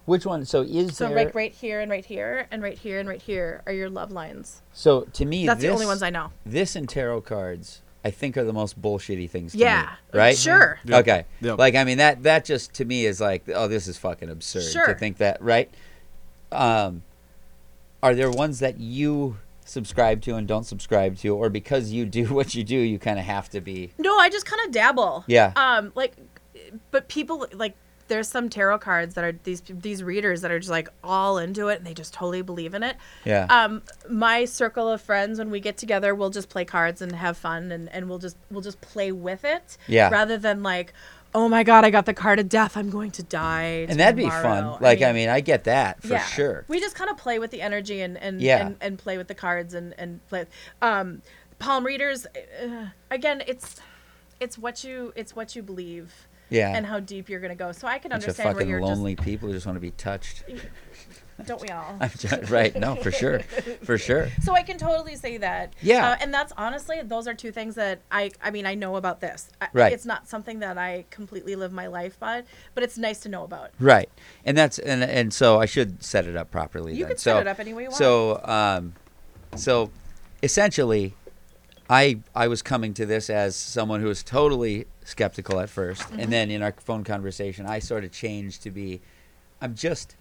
Which 0.05 0.25
one? 0.25 0.45
So 0.45 0.61
is 0.61 0.95
So 0.95 1.07
there? 1.07 1.15
like 1.15 1.33
right 1.33 1.51
here 1.51 1.79
and 1.81 1.89
right 1.89 2.05
here 2.05 2.47
and 2.51 2.61
right 2.61 2.77
here 2.77 2.99
and 2.99 3.09
right 3.09 3.21
here 3.21 3.63
are 3.65 3.73
your 3.73 3.89
love 3.89 4.11
lines. 4.11 4.61
So 4.73 5.01
to 5.13 5.25
me, 5.25 5.47
That's 5.47 5.61
this, 5.61 5.67
the 5.67 5.73
only 5.73 5.87
ones 5.87 6.03
I 6.03 6.11
know. 6.11 6.31
This 6.45 6.75
and 6.75 6.87
tarot 6.87 7.21
cards, 7.21 7.81
I 8.03 8.11
think, 8.11 8.37
are 8.37 8.43
the 8.43 8.53
most 8.53 8.79
bullshitty 8.79 9.27
things. 9.29 9.53
To 9.53 9.57
Yeah. 9.57 9.93
Me, 10.13 10.19
right. 10.19 10.37
Sure. 10.37 10.79
Yep. 10.85 10.99
Okay. 11.01 11.25
Yep. 11.41 11.57
Like 11.57 11.73
I 11.75 11.83
mean 11.85 11.97
that 11.97 12.21
that 12.23 12.45
just 12.45 12.73
to 12.75 12.85
me 12.85 13.05
is 13.05 13.19
like 13.19 13.43
oh 13.53 13.67
this 13.67 13.87
is 13.87 13.97
fucking 13.97 14.29
absurd 14.29 14.85
to 14.85 14.93
think 14.93 15.17
that 15.17 15.41
right. 15.41 15.73
Um, 16.51 17.01
are 18.03 18.13
there 18.13 18.29
ones 18.29 18.59
that 18.59 18.79
you 18.79 19.37
subscribe 19.65 20.21
to 20.21 20.35
and 20.35 20.47
don't 20.47 20.63
subscribe 20.65 21.17
to, 21.17 21.35
or 21.35 21.49
because 21.49 21.91
you 21.91 22.05
do 22.05 22.25
what 22.33 22.53
you 22.53 22.63
do, 22.63 22.75
you 22.77 22.99
kind 22.99 23.17
of 23.17 23.25
have 23.25 23.49
to 23.49 23.61
be? 23.61 23.91
No, 23.97 24.15
I 24.19 24.29
just 24.29 24.45
kind 24.45 24.61
of 24.67 24.71
dabble. 24.71 25.23
Yeah. 25.25 25.53
Um, 25.55 25.91
like, 25.95 26.13
but 26.91 27.07
people 27.07 27.47
like 27.53 27.75
there's 28.07 28.27
some 28.27 28.49
tarot 28.49 28.79
cards 28.79 29.15
that 29.15 29.23
are 29.23 29.31
these 29.43 29.61
these 29.67 30.03
readers 30.03 30.41
that 30.41 30.51
are 30.51 30.59
just 30.59 30.69
like 30.71 30.89
all 31.03 31.37
into 31.37 31.69
it 31.69 31.77
and 31.79 31.87
they 31.87 31.93
just 31.93 32.13
totally 32.13 32.41
believe 32.41 32.73
in 32.73 32.83
it. 32.83 32.95
Yeah. 33.23 33.47
Um, 33.49 33.81
my 34.09 34.45
circle 34.45 34.87
of 34.89 35.01
friends 35.01 35.39
when 35.39 35.49
we 35.49 35.59
get 35.59 35.77
together, 35.77 36.13
we'll 36.13 36.29
just 36.29 36.49
play 36.49 36.65
cards 36.65 37.01
and 37.01 37.11
have 37.13 37.37
fun 37.37 37.71
and 37.71 37.89
and 37.89 38.07
we'll 38.09 38.19
just 38.19 38.37
we'll 38.51 38.61
just 38.61 38.79
play 38.81 39.11
with 39.11 39.43
it. 39.43 39.77
Yeah. 39.87 40.09
Rather 40.09 40.37
than 40.37 40.61
like, 40.61 40.93
oh 41.33 41.49
my 41.49 41.63
god, 41.63 41.83
I 41.83 41.89
got 41.89 42.05
the 42.05 42.13
card 42.13 42.39
of 42.39 42.47
death. 42.47 42.77
I'm 42.77 42.89
going 42.91 43.11
to 43.11 43.23
die. 43.23 43.85
and 43.89 43.99
that'd 43.99 44.15
be 44.15 44.29
fun. 44.29 44.41
tomorrow." 44.63 44.77
Like 44.79 45.01
I 45.01 45.11
mean, 45.11 45.29
I 45.29 45.39
get 45.41 45.63
that 45.63 46.01
for 46.01 46.09
yeah. 46.09 46.25
sure. 46.25 46.65
We 46.67 46.79
just 46.79 46.95
kind 46.95 47.09
of 47.09 47.17
play 47.17 47.39
with 47.39 47.51
the 47.51 47.61
energy 47.61 48.01
and 48.01 48.17
and, 48.17 48.39
Yeah. 48.39 48.67
and 48.67 48.75
and 48.81 48.99
play 48.99 49.17
with 49.17 49.27
the 49.27 49.35
cards 49.35 49.73
and 49.73 49.95
and 49.97 50.25
play. 50.27 50.45
Um, 50.81 51.23
palm 51.57 51.85
readers, 51.85 52.27
uh, 52.27 52.89
again, 53.09 53.41
it's 53.47 53.77
it's 54.39 54.59
what 54.59 54.83
you 54.83 55.11
it's 55.15 55.35
what 55.35 55.55
you 55.55 55.63
believe 55.63 56.27
Yeah. 56.55 56.75
and 56.75 56.85
how 56.85 56.99
deep 56.99 57.29
you're 57.29 57.39
gonna 57.39 57.55
go. 57.55 57.71
So 57.71 57.87
I 57.87 57.99
can 57.99 58.09
Bunch 58.11 58.23
of 58.23 58.29
understand 58.29 58.47
where 58.47 58.53
fucking 58.55 58.69
you're 58.69 58.81
lonely 58.81 59.15
people 59.15 59.49
who 59.49 59.53
just 59.53 59.65
want 59.65 59.75
to 59.75 59.81
be 59.81 59.91
touched. 59.91 60.43
don't 61.45 61.61
we 61.61 61.67
all? 61.69 61.99
Just- 62.17 62.49
right. 62.49 62.73
No, 62.75 62.95
for 62.95 63.11
sure. 63.11 63.39
For 63.83 63.97
sure. 63.97 64.29
So 64.41 64.53
I 64.53 64.61
can 64.63 64.77
totally 64.77 65.15
say 65.15 65.37
that. 65.37 65.73
Yeah. 65.81 66.11
Uh, 66.11 66.17
and 66.21 66.33
that's 66.33 66.53
honestly, 66.55 67.01
those 67.03 67.27
are 67.27 67.33
two 67.33 67.51
things 67.51 67.75
that 67.75 68.01
I, 68.11 68.31
I 68.43 68.51
mean, 68.51 68.65
I 68.65 68.75
know 68.75 68.95
about 68.95 69.21
this. 69.21 69.49
I, 69.59 69.67
Right. 69.73 69.91
It's 69.91 70.05
not 70.05 70.27
something 70.27 70.59
that 70.59 70.77
I 70.77 71.05
completely 71.09 71.55
live 71.55 71.71
my 71.71 71.87
life 71.87 72.19
by, 72.19 72.43
but 72.75 72.83
it's 72.83 72.97
nice 72.97 73.19
to 73.21 73.29
know 73.29 73.43
about. 73.43 73.71
Right, 73.79 74.09
and 74.45 74.57
that's 74.57 74.77
and 74.79 75.03
and 75.03 75.33
so 75.33 75.59
I 75.59 75.65
should 75.65 76.03
set 76.03 76.27
it 76.27 76.37
up 76.37 76.51
properly. 76.51 76.93
You 76.93 76.99
then. 76.99 77.09
can 77.09 77.17
so, 77.17 77.33
set 77.33 77.41
it 77.41 77.47
up 77.47 77.59
any 77.59 77.73
way 77.73 77.83
you 77.83 77.89
want. 77.89 77.97
So, 77.97 78.41
um, 78.45 78.93
so 79.55 79.89
essentially, 80.43 81.15
I 81.89 82.19
I 82.33 82.47
was 82.47 82.61
coming 82.61 82.93
to 82.95 83.05
this 83.05 83.29
as 83.29 83.55
someone 83.55 84.01
who 84.01 84.07
was 84.07 84.23
totally 84.23 84.87
skeptical 85.03 85.59
at 85.59 85.69
1st 85.69 85.97
Mm-hmm. 85.97 86.19
and 86.19 86.33
then 86.33 86.51
in 86.51 86.61
our 86.61 86.73
phone 86.73 87.03
conversation, 87.03 87.65
I 87.65 87.79
sort 87.79 88.03
of 88.03 88.11
changed 88.11 88.63
to 88.63 88.71
be, 88.71 89.01
I'm 89.61 89.75
just, 89.75 90.15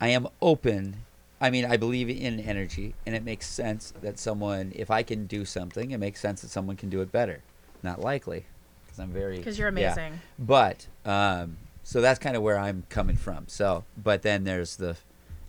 I 0.00 0.08
am 0.08 0.28
open. 0.40 0.96
I 1.40 1.50
mean, 1.50 1.64
I 1.64 1.76
believe 1.76 2.08
in 2.08 2.38
energy, 2.38 2.94
and 3.04 3.16
it 3.16 3.24
makes 3.24 3.46
sense 3.46 3.92
that 4.02 4.18
someone, 4.18 4.72
if 4.76 4.90
I 4.90 5.02
can 5.02 5.26
do 5.26 5.44
something, 5.44 5.90
it 5.90 5.98
makes 5.98 6.20
sense 6.20 6.42
that 6.42 6.50
someone 6.50 6.76
can 6.76 6.88
do 6.88 7.00
it 7.00 7.10
better. 7.10 7.42
Not 7.82 8.00
likely, 8.00 8.44
because 8.84 9.00
I'm 9.00 9.10
very. 9.10 9.38
Because 9.38 9.58
you're 9.58 9.76
yeah. 9.76 9.92
amazing. 9.92 10.20
But 10.38 10.86
um, 11.04 11.56
so 11.82 12.00
that's 12.00 12.20
kind 12.20 12.36
of 12.36 12.42
where 12.42 12.58
I'm 12.58 12.84
coming 12.90 13.16
from. 13.16 13.48
So, 13.48 13.84
but 13.96 14.22
then 14.22 14.44
there's 14.44 14.76
the 14.76 14.96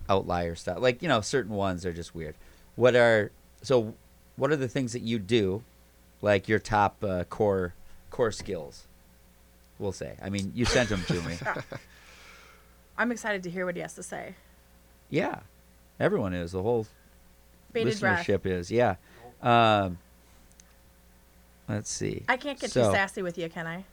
outlier 0.09 0.55
stuff. 0.55 0.79
Like 0.79 1.03
you 1.03 1.07
know, 1.07 1.21
certain 1.21 1.53
ones 1.53 1.85
are 1.85 1.93
just 1.93 2.15
weird. 2.15 2.35
What 2.75 2.95
are 2.95 3.31
so? 3.61 3.93
What 4.35 4.51
are 4.51 4.55
the 4.55 4.67
things 4.67 4.93
that 4.93 5.01
you 5.01 5.19
do? 5.19 5.63
Like 6.21 6.47
your 6.47 6.59
top 6.59 7.03
uh, 7.03 7.23
core 7.25 7.73
core 8.09 8.31
skills. 8.31 8.85
We'll 9.79 9.91
say. 9.91 10.15
I 10.23 10.29
mean, 10.29 10.51
you 10.55 10.65
sent 10.65 10.89
them 10.89 11.03
to 11.07 11.21
me. 11.21 11.37
I'm 12.97 13.11
excited 13.11 13.43
to 13.43 13.49
hear 13.49 13.65
what 13.65 13.75
he 13.75 13.81
has 13.81 13.95
to 13.95 14.03
say. 14.03 14.35
Yeah, 15.09 15.39
everyone 15.99 16.33
is. 16.33 16.51
The 16.53 16.61
whole 16.61 16.87
Bated 17.73 17.99
breath. 17.99 18.25
listenership 18.25 18.45
is. 18.45 18.71
Yeah. 18.71 18.95
Um, 19.41 19.97
let's 21.67 21.89
see. 21.89 22.23
I 22.29 22.37
can't 22.37 22.59
get 22.59 22.71
So- 22.71 22.85
too 22.87 22.91
sassy 22.95 23.21
with 23.21 23.37
you, 23.37 23.49
can 23.49 23.67
I? 23.67 23.83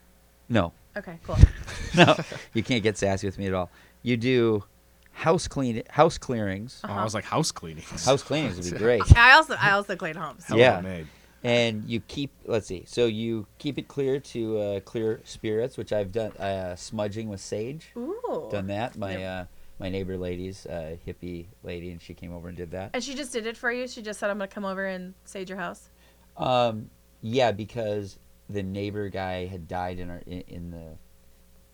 No, 0.49 0.73
Okay, 0.97 1.19
cool. 1.25 1.37
no, 1.97 2.17
you 2.53 2.63
can't 2.65 2.83
get 2.83 2.99
sassy 2.99 3.27
with 3.27 3.39
me 3.39 3.47
at 3.47 3.55
all. 3.55 3.71
You 4.03 4.17
do 4.17 4.65
house 5.13 5.49
clean 5.49 5.83
house 5.91 6.19
clearings. 6.19 6.81
Oh, 6.85 6.93
I 6.93 7.05
was 7.05 7.15
like 7.15 7.25
house 7.25 7.53
cleaning. 7.53 7.85
House 7.85 8.23
cleanings 8.23 8.57
would 8.57 8.73
be 8.73 8.79
great. 8.85 9.17
I 9.17 9.33
also 9.33 9.55
I 9.61 9.73
also 9.73 9.97
clean 9.97 10.15
homes. 10.17 10.45
Hell 10.47 10.59
Yeah. 10.59 10.79
of 10.79 10.85
a 10.85 10.89
maid. 10.89 11.07
and 11.43 11.85
you 11.89 12.01
keep 12.01 12.31
let's 12.45 12.67
see 12.67 12.85
so 12.87 13.07
you 13.07 13.47
keep 13.59 13.79
it 13.79 13.89
clear 13.89 14.21
to 14.21 14.59
uh, 14.59 14.81
clear 14.81 15.23
spirits 15.25 15.79
which 15.79 15.91
i've 15.91 16.13
done 16.13 16.31
uh, 16.33 16.77
smudging 16.77 17.31
with 17.31 17.41
sage 17.41 17.93
Ooh. 17.97 18.47
done 18.53 18.67
that 18.67 18.95
my 18.99 19.17
Yep. 19.17 19.31
uh, 19.31 19.45
my 19.79 19.89
neighbor 19.89 20.19
lady's 20.19 20.67
uh, 20.67 20.97
hippie 21.07 21.47
lady 21.63 21.91
and 21.93 22.03
she 22.03 22.13
came 22.13 22.35
over 22.35 22.49
and 22.49 22.57
did 22.59 22.71
that 22.73 22.91
And 22.93 23.03
she 23.03 23.15
just 23.15 23.33
did 23.33 23.47
it 23.47 23.57
for 23.57 23.73
you. 23.73 23.89
She 23.89 24.03
just 24.03 24.21
said, 24.21 24.29
"I'm 24.29 24.37
gonna 24.37 24.49
come 24.49 24.67
over 24.67 24.85
and 24.85 25.15
sage 25.25 25.49
your 25.49 25.59
house." 25.59 25.89
um, 26.37 26.91
yeah 27.23 27.53
because 27.53 28.19
the 28.51 28.63
neighbor 28.63 29.09
guy 29.09 29.47
had 29.47 29.67
died 29.67 29.99
in 29.99 30.11
our 30.11 30.21
in, 30.27 30.43
in 30.49 30.71
the 30.71 30.99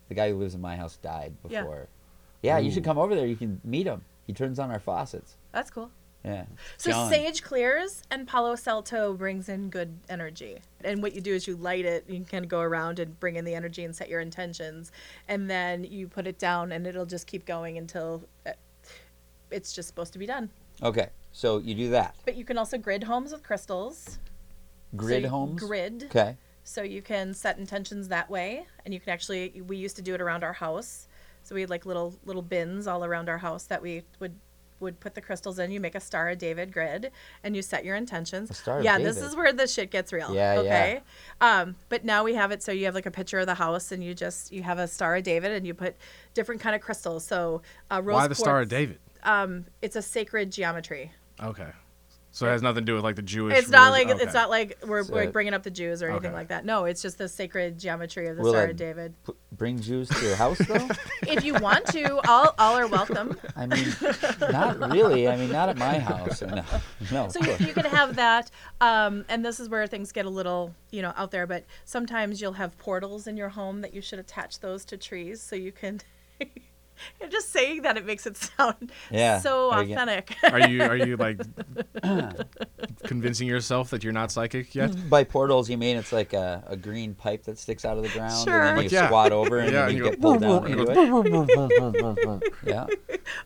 the 0.08 0.14
guy 0.14 0.30
who 0.30 0.36
lives 0.38 0.54
in 0.54 0.60
my 0.60 0.76
house 0.76 0.96
died 0.98 1.34
before. 1.42 1.88
Yeah. 1.88 1.95
Before 2.46 2.58
yeah, 2.60 2.64
you 2.64 2.70
should 2.72 2.84
come 2.84 2.98
over 2.98 3.14
there 3.14 3.26
you 3.26 3.36
can 3.36 3.60
meet 3.64 3.86
him 3.86 4.02
he 4.26 4.32
turns 4.32 4.58
on 4.58 4.70
our 4.70 4.78
faucets 4.80 5.36
That's 5.52 5.70
cool. 5.70 5.90
yeah 6.24 6.44
So 6.78 6.90
John. 6.90 7.10
sage 7.10 7.42
clears 7.42 8.02
and 8.10 8.26
Palo 8.26 8.54
Santo 8.56 9.14
brings 9.14 9.48
in 9.48 9.70
good 9.70 9.96
energy. 10.08 10.58
And 10.84 11.02
what 11.02 11.14
you 11.14 11.20
do 11.20 11.32
is 11.34 11.46
you 11.48 11.56
light 11.56 11.84
it. 11.84 12.04
You 12.08 12.24
can 12.24 12.44
go 12.44 12.60
around 12.60 12.98
and 12.98 13.18
bring 13.20 13.36
in 13.36 13.44
the 13.44 13.54
energy 13.54 13.84
and 13.84 13.94
set 13.94 14.08
your 14.08 14.20
intentions, 14.20 14.92
and 15.28 15.48
then 15.50 15.82
you 15.84 16.06
put 16.08 16.26
it 16.26 16.38
down, 16.38 16.70
and 16.72 16.86
it'll 16.86 17.06
just 17.06 17.26
keep 17.26 17.44
going 17.46 17.76
until 17.78 18.22
uh, 18.46 18.52
it's 19.50 19.72
just 19.72 19.88
supposed 19.88 20.12
to 20.12 20.18
be 20.18 20.26
done. 20.26 20.50
okay 20.82 21.08
so 21.32 21.58
you 21.58 21.74
do 21.74 21.90
that 21.90 22.14
But 22.24 22.36
you 22.36 22.44
can 22.44 22.56
also 22.58 22.78
grid 22.78 23.04
homes 23.04 23.30
with 23.32 23.42
crystals. 23.42 24.18
Grid 24.96 25.22
you- 25.24 25.28
homes 25.28 25.60
Grid. 25.62 26.04
okay 26.10 26.36
So 26.64 26.82
you 26.82 27.02
can 27.02 27.34
set 27.34 27.58
intentions 27.58 28.08
that 28.08 28.28
way, 28.30 28.66
and 28.84 28.92
you 28.94 28.98
can 29.00 29.10
actually. 29.12 29.62
We 29.66 29.76
used 29.76 29.96
to 29.96 30.02
do 30.02 30.14
it 30.14 30.20
around 30.20 30.42
our 30.44 30.54
house, 30.54 31.06
so 31.46 31.54
we 31.54 31.60
had 31.60 31.70
like 31.70 31.86
little 31.86 32.12
little 32.24 32.42
bins 32.42 32.88
all 32.88 33.04
around 33.04 33.28
our 33.28 33.38
house 33.38 33.64
that 33.64 33.80
we 33.80 34.02
would 34.18 34.34
would 34.80 34.98
put 34.98 35.14
the 35.14 35.20
crystals 35.20 35.60
in. 35.60 35.70
You 35.70 35.78
make 35.78 35.94
a 35.94 36.00
Star 36.00 36.28
of 36.28 36.38
David 36.38 36.72
grid, 36.72 37.12
and 37.44 37.54
you 37.54 37.62
set 37.62 37.84
your 37.84 37.94
intentions. 37.94 38.50
A 38.50 38.54
Star 38.54 38.78
of 38.78 38.84
yeah, 38.84 38.98
this 38.98 39.18
is 39.18 39.36
where 39.36 39.52
the 39.52 39.68
shit 39.68 39.92
gets 39.92 40.12
real. 40.12 40.34
Yeah, 40.34 40.54
yeah. 40.54 40.60
okay. 40.60 41.00
Um, 41.40 41.76
but 41.88 42.04
now 42.04 42.24
we 42.24 42.34
have 42.34 42.50
it 42.50 42.64
so 42.64 42.72
you 42.72 42.86
have 42.86 42.96
like 42.96 43.06
a 43.06 43.12
picture 43.12 43.38
of 43.38 43.46
the 43.46 43.54
house, 43.54 43.92
and 43.92 44.02
you 44.02 44.12
just 44.12 44.52
you 44.52 44.64
have 44.64 44.80
a 44.80 44.88
Star 44.88 45.14
of 45.14 45.22
David, 45.22 45.52
and 45.52 45.64
you 45.64 45.72
put 45.72 45.94
different 46.34 46.60
kind 46.60 46.74
of 46.74 46.82
crystals. 46.82 47.24
So 47.24 47.62
uh, 47.92 48.02
rose 48.02 48.16
Why 48.16 48.26
the 48.26 48.34
Star 48.34 48.60
of 48.60 48.68
David? 48.68 48.98
Um, 49.22 49.66
it's 49.82 49.94
a 49.94 50.02
sacred 50.02 50.50
geometry. 50.50 51.12
Okay. 51.40 51.70
So 52.36 52.46
it 52.46 52.50
has 52.50 52.60
nothing 52.60 52.82
to 52.82 52.84
do 52.84 52.94
with 52.94 53.02
like 53.02 53.16
the 53.16 53.22
Jewish. 53.22 53.56
It's 53.56 53.70
not 53.70 53.92
like 53.92 54.08
religion- 54.08 54.26
it's 54.28 54.34
not 54.34 54.50
like 54.50 54.76
we're, 54.86 55.04
So- 55.04 55.14
we're 55.14 55.30
bringing 55.30 55.54
up 55.54 55.62
the 55.62 55.70
Jews 55.70 56.02
or 56.02 56.10
anything 56.10 56.26
Okay. 56.32 56.34
like 56.36 56.48
that. 56.48 56.66
No, 56.66 56.84
it's 56.84 57.00
just 57.00 57.16
the 57.16 57.30
sacred 57.30 57.78
geometry 57.78 58.28
of 58.28 58.36
the 58.36 58.42
Will 58.42 58.52
Star 58.52 58.66
of 58.66 58.76
David. 58.76 59.14
P- 59.26 59.32
bring 59.52 59.80
jews 59.80 60.10
to 60.10 60.22
your 60.22 60.36
house 60.36 60.58
though 60.58 60.86
if 61.26 61.44
you 61.46 61.54
want 61.54 61.86
to, 61.86 62.20
all 62.28 62.54
all 62.58 62.76
are 62.76 62.86
welcome. 62.88 63.38
I 63.56 63.64
mean, 63.64 63.86
not 64.50 64.78
really. 64.92 65.26
I 65.28 65.36
mean, 65.38 65.50
not 65.50 65.70
at 65.70 65.78
my 65.78 65.98
house. 65.98 66.42
No, 66.42 66.62
no. 67.10 67.28
So 67.30 67.40
you, 67.40 67.56
you 67.68 67.72
can 67.72 67.86
have 67.86 68.16
that, 68.16 68.50
um, 68.82 69.24
and 69.30 69.42
this 69.42 69.58
is 69.58 69.70
where 69.70 69.86
things 69.86 70.12
get 70.12 70.26
a 70.26 70.30
little, 70.30 70.74
you 70.90 71.00
know, 71.00 71.14
out 71.16 71.30
there. 71.30 71.46
But 71.46 71.64
sometimes 71.86 72.42
you'll 72.42 72.52
have 72.52 72.76
portals 72.76 73.26
in 73.26 73.38
your 73.38 73.48
home 73.48 73.80
that 73.80 73.94
you 73.94 74.02
should 74.02 74.18
attach 74.18 74.60
those 74.60 74.84
to 74.84 74.98
trees, 74.98 75.40
so 75.40 75.56
you 75.56 75.72
can. 75.72 76.02
You're 77.20 77.28
just 77.28 77.52
saying 77.52 77.82
that 77.82 77.96
it 77.96 78.04
makes 78.06 78.26
it 78.26 78.36
sound 78.56 78.90
Yeah, 79.10 79.40
so 79.40 79.70
there 79.70 79.82
you 79.82 79.94
authentic. 79.94 80.36
Are 80.50 80.68
you 80.68 80.82
are 80.82 80.96
you 80.96 81.16
like 81.26 81.38
convincing 83.04 83.46
yourself 83.48 83.90
that 83.90 84.02
you're 84.04 84.12
not 84.12 84.30
psychic 84.30 84.74
yet? 84.74 85.08
By 85.10 85.24
portals, 85.24 85.68
you 85.70 85.76
mean 85.78 85.96
it's 85.96 86.12
like 86.12 86.32
a, 86.32 86.62
a 86.66 86.76
green 86.76 87.14
pipe 87.14 87.44
that 87.44 87.58
sticks 87.58 87.84
out 87.84 87.96
of 87.96 88.02
the 88.02 88.08
ground, 88.10 88.44
Sure. 88.48 88.62
and 88.62 88.78
then 88.78 88.84
you 88.84 88.90
yeah. 88.90 89.06
squat 89.06 89.32
over, 89.32 89.58
and 89.58 89.72
Yeah, 89.72 89.86
then 89.86 89.88
and 89.90 89.98
you 89.98 90.04
you 90.04 90.10
get 90.10 90.20
go, 90.20 90.30
pulled 90.30 90.40
down 90.42 90.66
into 90.66 90.84
it. 90.88 92.52
Yeah. 92.66 92.86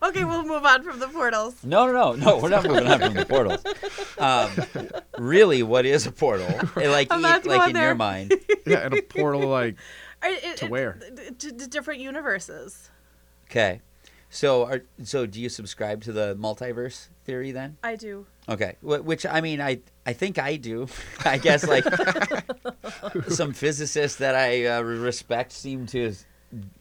okay, 0.03 0.23
we'll 0.23 0.43
move 0.45 0.65
on 0.65 0.83
from 0.83 0.99
the 0.99 1.07
portals. 1.07 1.63
No, 1.63 1.85
no, 1.87 2.13
no, 2.13 2.13
no. 2.13 2.37
We're 2.39 2.49
not 2.49 2.65
moving 2.67 2.87
on 2.87 2.99
from 2.99 3.13
the 3.13 3.25
portals. 3.25 3.63
Um, 4.17 4.49
really, 5.17 5.63
what 5.63 5.85
is 5.85 6.07
a 6.07 6.11
portal? 6.11 6.47
Like, 6.75 7.07
I'm 7.11 7.19
e- 7.19 7.47
like 7.49 7.69
in 7.69 7.73
there. 7.73 7.87
your 7.87 7.95
mind. 7.95 8.33
yeah, 8.65 8.85
and 8.85 8.93
a 8.93 9.01
portal 9.01 9.41
like 9.47 9.75
It- 10.23 10.43
it- 10.43 10.57
To 10.57 10.65
it- 10.65 10.71
where? 10.71 10.93
To, 11.39 11.51
to 11.51 11.67
different 11.67 11.99
universes. 12.01 12.89
Okay. 13.51 13.81
So, 14.29 14.65
are, 14.65 14.81
so 15.03 15.25
do 15.25 15.41
you 15.41 15.49
subscribe 15.49 16.01
to 16.03 16.13
the 16.13 16.37
multiverse 16.39 17.09
theory 17.25 17.51
then? 17.51 17.77
I 17.83 17.97
do. 17.97 18.25
Okay, 18.47 18.77
which 18.81 19.25
I 19.25 19.41
mean, 19.41 19.59
I 19.59 19.81
I 20.05 20.13
think 20.13 20.39
I 20.39 20.55
do. 20.55 20.87
I 21.25 21.37
guess 21.37 21.67
like 21.67 21.83
some 23.27 23.51
physicists 23.51 24.19
that 24.19 24.33
I 24.35 24.67
uh, 24.67 24.81
respect 24.81 25.51
seem 25.51 25.85
to, 25.87 26.13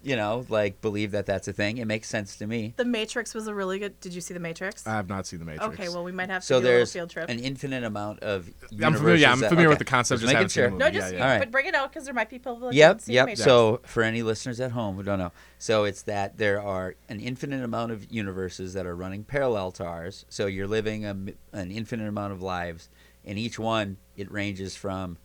you 0.02 0.16
know, 0.16 0.44
like 0.48 0.80
believe 0.80 1.12
that 1.12 1.26
that's 1.26 1.46
a 1.48 1.52
thing. 1.52 1.78
It 1.78 1.84
makes 1.86 2.08
sense 2.08 2.36
to 2.38 2.46
me. 2.46 2.74
The 2.76 2.84
Matrix 2.84 3.34
was 3.34 3.46
a 3.46 3.54
really 3.54 3.78
good. 3.78 3.98
Did 4.00 4.14
you 4.14 4.20
see 4.20 4.34
the 4.34 4.40
Matrix? 4.40 4.86
I 4.86 4.92
have 4.92 5.08
not 5.08 5.26
seen 5.26 5.38
the 5.38 5.44
Matrix. 5.44 5.74
okay, 5.74 5.88
well 5.88 6.02
we 6.04 6.12
might 6.12 6.28
have 6.30 6.42
to 6.42 6.46
So 6.46 6.54
do 6.54 6.58
a 6.58 6.62
little 6.64 6.76
there's 6.78 6.92
field 6.92 7.10
trip. 7.10 7.28
an 7.28 7.38
infinite 7.38 7.84
amount 7.84 8.20
of. 8.20 8.48
I'm 8.82 8.94
familiar. 8.94 9.16
Yeah, 9.16 9.32
I'm 9.32 9.38
universes 9.38 9.40
that- 9.40 9.48
familiar 9.50 9.68
with 9.68 9.76
okay, 9.76 9.78
the 9.80 9.84
concept. 9.90 10.20
just 10.20 10.32
Just, 10.32 10.34
making 10.34 10.36
haven't 10.36 10.50
seen 10.50 10.62
the 10.62 10.68
sure. 10.68 10.70
movie. 10.70 10.84
no, 10.84 10.90
just 11.00 11.14
yeah. 11.14 11.22
All 11.22 11.28
right. 11.30 11.38
but 11.38 11.50
bring 11.50 11.66
it 11.66 11.74
out 11.74 11.90
because 11.90 12.04
there 12.04 12.14
might 12.14 12.30
be 12.30 12.38
people 12.38 12.56
that 12.60 12.72
Yep, 12.74 12.88
haven't 12.88 13.04
the 13.06 13.12
yep. 13.12 13.36
So 13.36 13.80
for 13.84 14.02
any 14.02 14.22
listeners 14.22 14.60
at 14.60 14.72
home 14.72 14.96
who 14.96 15.02
don't 15.02 15.18
know, 15.18 15.32
so 15.58 15.84
it's 15.84 16.02
that 16.02 16.38
there 16.38 16.60
are 16.60 16.94
an 17.08 17.20
infinite 17.20 17.62
amount 17.62 17.92
of 17.92 18.10
universes 18.10 18.74
that 18.74 18.86
are 18.86 18.96
running 18.96 19.24
parallel 19.24 19.70
to 19.72 19.84
ours. 19.84 20.24
So 20.28 20.46
you're 20.46 20.66
living 20.68 21.04
a, 21.04 21.10
an 21.52 21.70
infinite 21.70 22.08
amount 22.08 22.32
of 22.32 22.42
lives, 22.42 22.88
and 23.24 23.38
each 23.38 23.58
one 23.58 23.98
it 24.16 24.30
ranges 24.32 24.74
from 24.76 25.18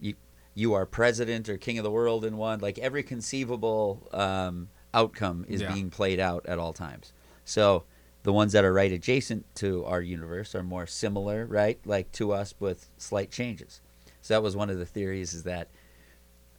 you 0.00 0.14
you 0.54 0.74
are 0.74 0.84
president 0.86 1.48
or 1.48 1.56
king 1.56 1.78
of 1.78 1.84
the 1.84 1.90
world 1.90 2.24
in 2.24 2.36
one. 2.36 2.60
Like 2.60 2.78
every 2.78 3.02
conceivable 3.02 4.08
um, 4.12 4.68
outcome 4.92 5.44
is 5.48 5.60
Yeah. 5.62 5.72
being 5.72 5.90
played 5.90 6.20
out 6.20 6.44
at 6.46 6.58
all 6.58 6.72
times. 6.72 7.12
So 7.44 7.84
the 8.22 8.32
ones 8.32 8.52
that 8.52 8.64
are 8.64 8.72
right 8.72 8.92
adjacent 8.92 9.46
to 9.56 9.84
our 9.86 10.02
universe 10.02 10.54
are 10.54 10.62
more 10.62 10.86
similar, 10.86 11.46
right, 11.46 11.78
like 11.86 12.12
to 12.12 12.32
us 12.32 12.54
with 12.60 12.88
slight 12.98 13.30
changes. 13.30 13.80
So 14.22 14.34
that 14.34 14.42
was 14.42 14.54
one 14.56 14.68
of 14.70 14.78
the 14.78 14.84
theories 14.86 15.32
is 15.34 15.44
that 15.44 15.68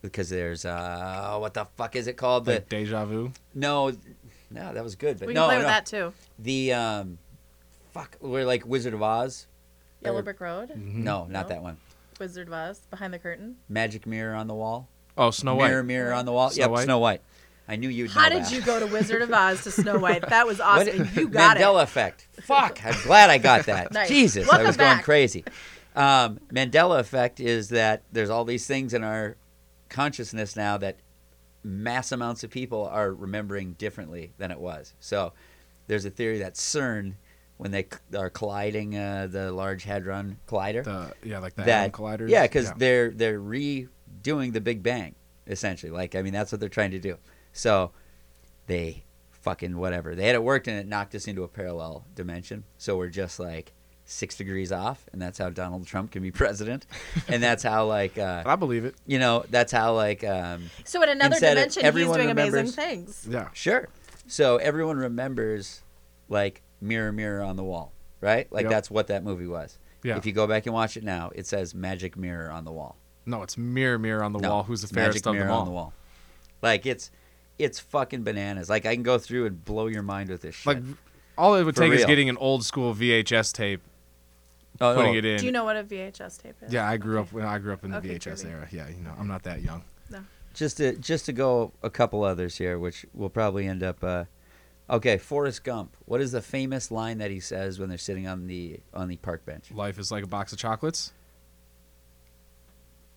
because 0.02 0.30
there's 0.30 0.66
uh 0.66 1.38
what 1.38 1.54
the 1.54 1.66
fuck 1.78 1.96
is 1.96 2.08
it 2.08 2.18
called? 2.18 2.46
The 2.46 2.54
Like 2.54 2.70
deja 2.70 3.06
vu. 3.06 3.32
no, 3.54 3.92
no, 4.50 4.74
that 4.74 4.84
was 4.84 4.96
good, 4.96 5.20
but 5.20 5.28
we 5.28 5.34
can 5.34 5.42
no, 5.42 5.48
play 5.48 5.58
no, 5.60 5.64
that 5.64 5.86
too. 5.86 6.12
the 6.40 6.74
um, 6.74 7.18
fuck, 7.92 8.18
we're 8.20 8.46
like 8.46 8.66
Wizard 8.66 8.94
of 8.96 9.02
Oz. 9.04 9.46
Yellow 10.02 10.18
Or- 10.20 10.24
Brick 10.24 10.42
Road, 10.42 10.70
Mm-hmm. 10.70 11.04
No, 11.04 11.26
not 11.26 11.44
No? 11.48 11.50
that 11.50 11.62
one. 11.62 11.78
Wizard 12.22 12.48
of 12.48 12.54
Oz, 12.54 12.82
Behind 12.92 13.12
the 13.14 13.18
Curtain. 13.20 13.56
Magic 13.68 14.06
mirror 14.06 14.36
on 14.36 14.48
the 14.48 14.54
wall. 14.54 14.88
Oh, 15.18 15.32
Snow 15.32 15.56
White. 15.56 15.70
Mirror, 15.70 15.84
mirror 15.84 16.14
on 16.14 16.26
the 16.26 16.32
wall. 16.32 16.52
Snow 16.52 16.62
yep, 16.62 16.70
White? 16.72 16.84
Snow 16.84 17.00
White. 17.00 17.22
I 17.68 17.76
knew 17.78 17.90
you'd. 17.90 18.12
How 18.12 18.30
know 18.30 18.36
did 18.36 18.44
that. 18.46 18.52
you 18.54 18.62
go 18.62 18.80
to 18.80 18.86
Wizard 18.86 19.24
of 19.24 19.32
Oz 19.34 19.64
to 19.64 19.72
Snow 19.82 19.98
White? 19.98 20.22
That 20.30 20.46
was 20.46 20.60
What- 20.60 20.88
awesome. 20.88 21.10
You 21.16 21.28
got 21.28 21.58
Mandela 21.58 21.60
it. 21.60 21.64
Mandela 21.64 21.84
effect. 21.84 22.28
Fuck, 22.44 22.86
I'm 22.86 22.96
glad 23.04 23.30
I 23.32 23.38
got 23.40 23.66
that. 23.66 23.92
Nice. 23.94 24.08
Jesus, 24.08 24.46
I 24.48 24.52
Welcome 24.52 24.68
was 24.68 24.78
going 24.78 25.00
crazy. 25.00 25.44
Um, 25.96 26.40
Mandela 26.54 27.00
effect 27.00 27.40
is 27.40 27.70
that 27.70 28.04
there's 28.12 28.30
all 28.30 28.46
these 28.46 28.68
things 28.68 28.94
in 28.94 29.04
our 29.04 29.36
consciousness 29.90 30.56
now 30.56 30.78
that 30.78 30.98
mass 31.64 32.12
amounts 32.12 32.44
of 32.44 32.52
people 32.52 32.86
are 32.88 33.12
remembering 33.14 33.74
differently 33.74 34.32
than 34.38 34.52
it 34.52 34.60
was. 34.60 34.94
So 35.00 35.34
there's 35.88 36.06
a 36.06 36.10
theory 36.12 36.38
that 36.40 36.54
CERN, 36.54 37.16
when 37.62 37.70
they 37.70 37.86
are 38.18 38.32
colliding 38.32 38.98
uh, 38.98 39.28
the 39.30 39.52
Large 39.52 39.84
Hadron 39.84 40.38
Collider, 40.48 40.84
The 40.84 41.14
yeah, 41.24 41.38
like 41.38 41.54
the 41.54 41.62
that 41.64 41.90
atom 41.90 41.92
colliders. 41.92 42.30
yeah, 42.30 42.42
because 42.42 42.72
they're 42.74 43.12
they're 43.12 43.40
redoing 43.40 44.52
the 44.52 44.62
Big 44.62 44.82
Bang 44.82 45.14
essentially. 45.46 45.92
Like 45.92 46.16
I 46.16 46.24
mean, 46.24 46.34
that's 46.34 46.52
what 46.52 46.60
they're 46.60 46.70
trying 46.70 46.90
to 46.92 47.00
do. 47.00 47.18
So 47.54 47.92
they 48.66 49.04
fucking 49.30 49.78
whatever. 49.78 50.16
They 50.16 50.26
had 50.26 50.34
it 50.34 50.44
worked 50.44 50.68
and 50.68 50.78
it 50.80 50.88
knocked 50.88 51.14
us 51.14 51.28
into 51.28 51.44
a 51.44 51.48
parallel 51.48 52.06
dimension. 52.16 52.64
So 52.80 52.98
we're 52.98 53.10
just 53.10 53.40
like 53.40 53.74
six 54.06 54.36
degrees 54.36 54.72
off, 54.72 55.06
and 55.14 55.22
that's 55.22 55.38
how 55.38 55.52
Donald 55.52 55.86
Trump 55.86 56.10
can 56.12 56.24
be 56.24 56.32
president, 56.44 56.88
and 57.28 57.44
that's 57.44 57.62
how 57.62 57.86
like 57.86 58.18
uh, 58.18 58.42
I 58.44 58.56
believe 58.56 58.86
it. 58.86 58.96
you 59.06 59.20
know 59.20 59.46
that's 59.52 59.72
how 59.72 59.94
like 59.94 60.24
um, 60.24 60.72
So 60.84 61.04
in 61.04 61.10
another 61.10 61.36
Instead 61.36 61.52
of 61.52 61.56
dimension, 61.58 61.82
he's 61.82 61.88
everyone 61.88 62.18
doing 62.18 62.32
amazing 62.32 62.52
remembers- 62.54 62.76
things. 62.76 63.28
Yeah. 63.30 63.50
Sure. 63.54 63.88
So 64.26 64.58
everyone 64.58 64.98
remembers 64.98 65.84
like 66.28 66.64
mirror 66.82 67.12
mirror 67.12 67.42
on 67.42 67.56
the 67.56 67.64
wall, 67.64 67.94
right? 68.20 68.52
Like 68.52 68.64
Yep. 68.64 68.72
that's 68.72 68.92
what 68.92 69.08
that 69.08 69.24
movie 69.24 69.48
was. 69.48 69.78
Yeah. 70.04 70.18
If 70.18 70.26
you 70.26 70.32
go 70.32 70.48
back 70.48 70.66
and 70.66 70.74
watch 70.74 70.98
it 70.98 71.04
now, 71.04 71.32
it 71.36 71.46
says 71.46 71.76
magic 71.76 72.18
mirror 72.18 72.50
on 72.50 72.66
the 72.66 72.72
wall. 72.72 72.98
No, 73.26 73.44
it's 73.44 73.58
mirror, 73.58 74.00
mirror 74.00 74.24
on 74.24 74.34
the 74.34 74.40
No, 74.40 74.50
wall. 74.50 74.64
Who's 74.64 74.82
the 74.82 74.86
it's 74.86 74.92
fairest 74.94 75.16
magic 75.18 75.26
of 75.28 75.34
mirror 75.36 75.46
them 75.46 75.54
all? 75.54 75.60
on 75.62 75.66
the 75.66 75.72
wall. 75.72 75.94
Like 76.62 76.86
it's 76.86 77.12
it's 77.60 77.80
fucking 77.80 78.24
bananas. 78.24 78.70
Like 78.70 78.86
I 78.86 78.96
can 78.96 79.04
go 79.04 79.18
through 79.20 79.46
and 79.46 79.64
blow 79.64 79.88
your 79.88 80.02
mind 80.04 80.30
with 80.30 80.42
this 80.42 80.56
shit. 80.56 80.66
Like 80.66 80.84
all 81.38 81.56
it 81.56 81.64
would 81.64 81.76
For 81.76 81.82
take 81.84 81.94
is 81.94 82.06
getting 82.06 82.30
an 82.30 82.38
old 82.38 82.66
school 82.66 82.94
VHS 82.96 83.54
tape, 83.54 83.82
oh, 84.80 84.96
putting 84.96 85.14
no. 85.14 85.18
it 85.20 85.26
in. 85.26 85.40
Do 85.40 85.46
you 85.46 85.52
know 85.52 85.64
what 85.64 85.78
a 85.78 85.84
VHS 85.84 86.42
tape 86.42 86.56
is? 86.62 86.74
Yeah, 86.74 86.88
I 86.90 86.98
grew 86.98 87.20
Okay. 87.20 87.28
up 87.30 87.34
when 87.34 87.46
I 87.46 87.58
grew 87.60 87.74
up 87.74 87.84
in 87.84 87.92
the 87.92 87.98
Okay, 87.98 88.16
VHS 88.18 88.44
groovy. 88.46 88.52
era. 88.52 88.68
Yeah, 88.72 88.90
you 88.90 89.04
know, 89.04 89.14
I'm 89.18 89.28
not 89.28 89.44
that 89.44 89.62
young. 89.62 89.84
No 90.10 90.20
just 90.54 90.78
to 90.78 90.96
just 90.98 91.26
to 91.28 91.34
go 91.34 91.72
a 91.82 91.90
couple 91.90 92.24
others 92.24 92.58
here, 92.58 92.78
which 92.78 93.06
will 93.14 93.30
probably 93.30 93.68
end 93.68 93.84
up. 93.84 94.04
Uh, 94.04 94.26
okay, 94.92 95.18
Forrest 95.18 95.64
Gump. 95.64 95.96
What 96.06 96.22
is 96.22 96.34
the 96.34 96.42
famous 96.42 96.92
line 96.92 97.18
that 97.20 97.32
he 97.32 97.40
says 97.40 97.80
when 97.80 97.90
they're 97.90 97.98
sitting 97.98 98.28
on 98.28 98.48
the 98.48 98.80
on 98.94 99.08
the 99.08 99.16
park 99.16 99.46
bench? 99.46 99.72
Life 99.72 99.98
is 99.98 100.12
like 100.12 100.24
a 100.24 100.28
box 100.28 100.52
of 100.52 100.60
chocolates. 100.60 101.14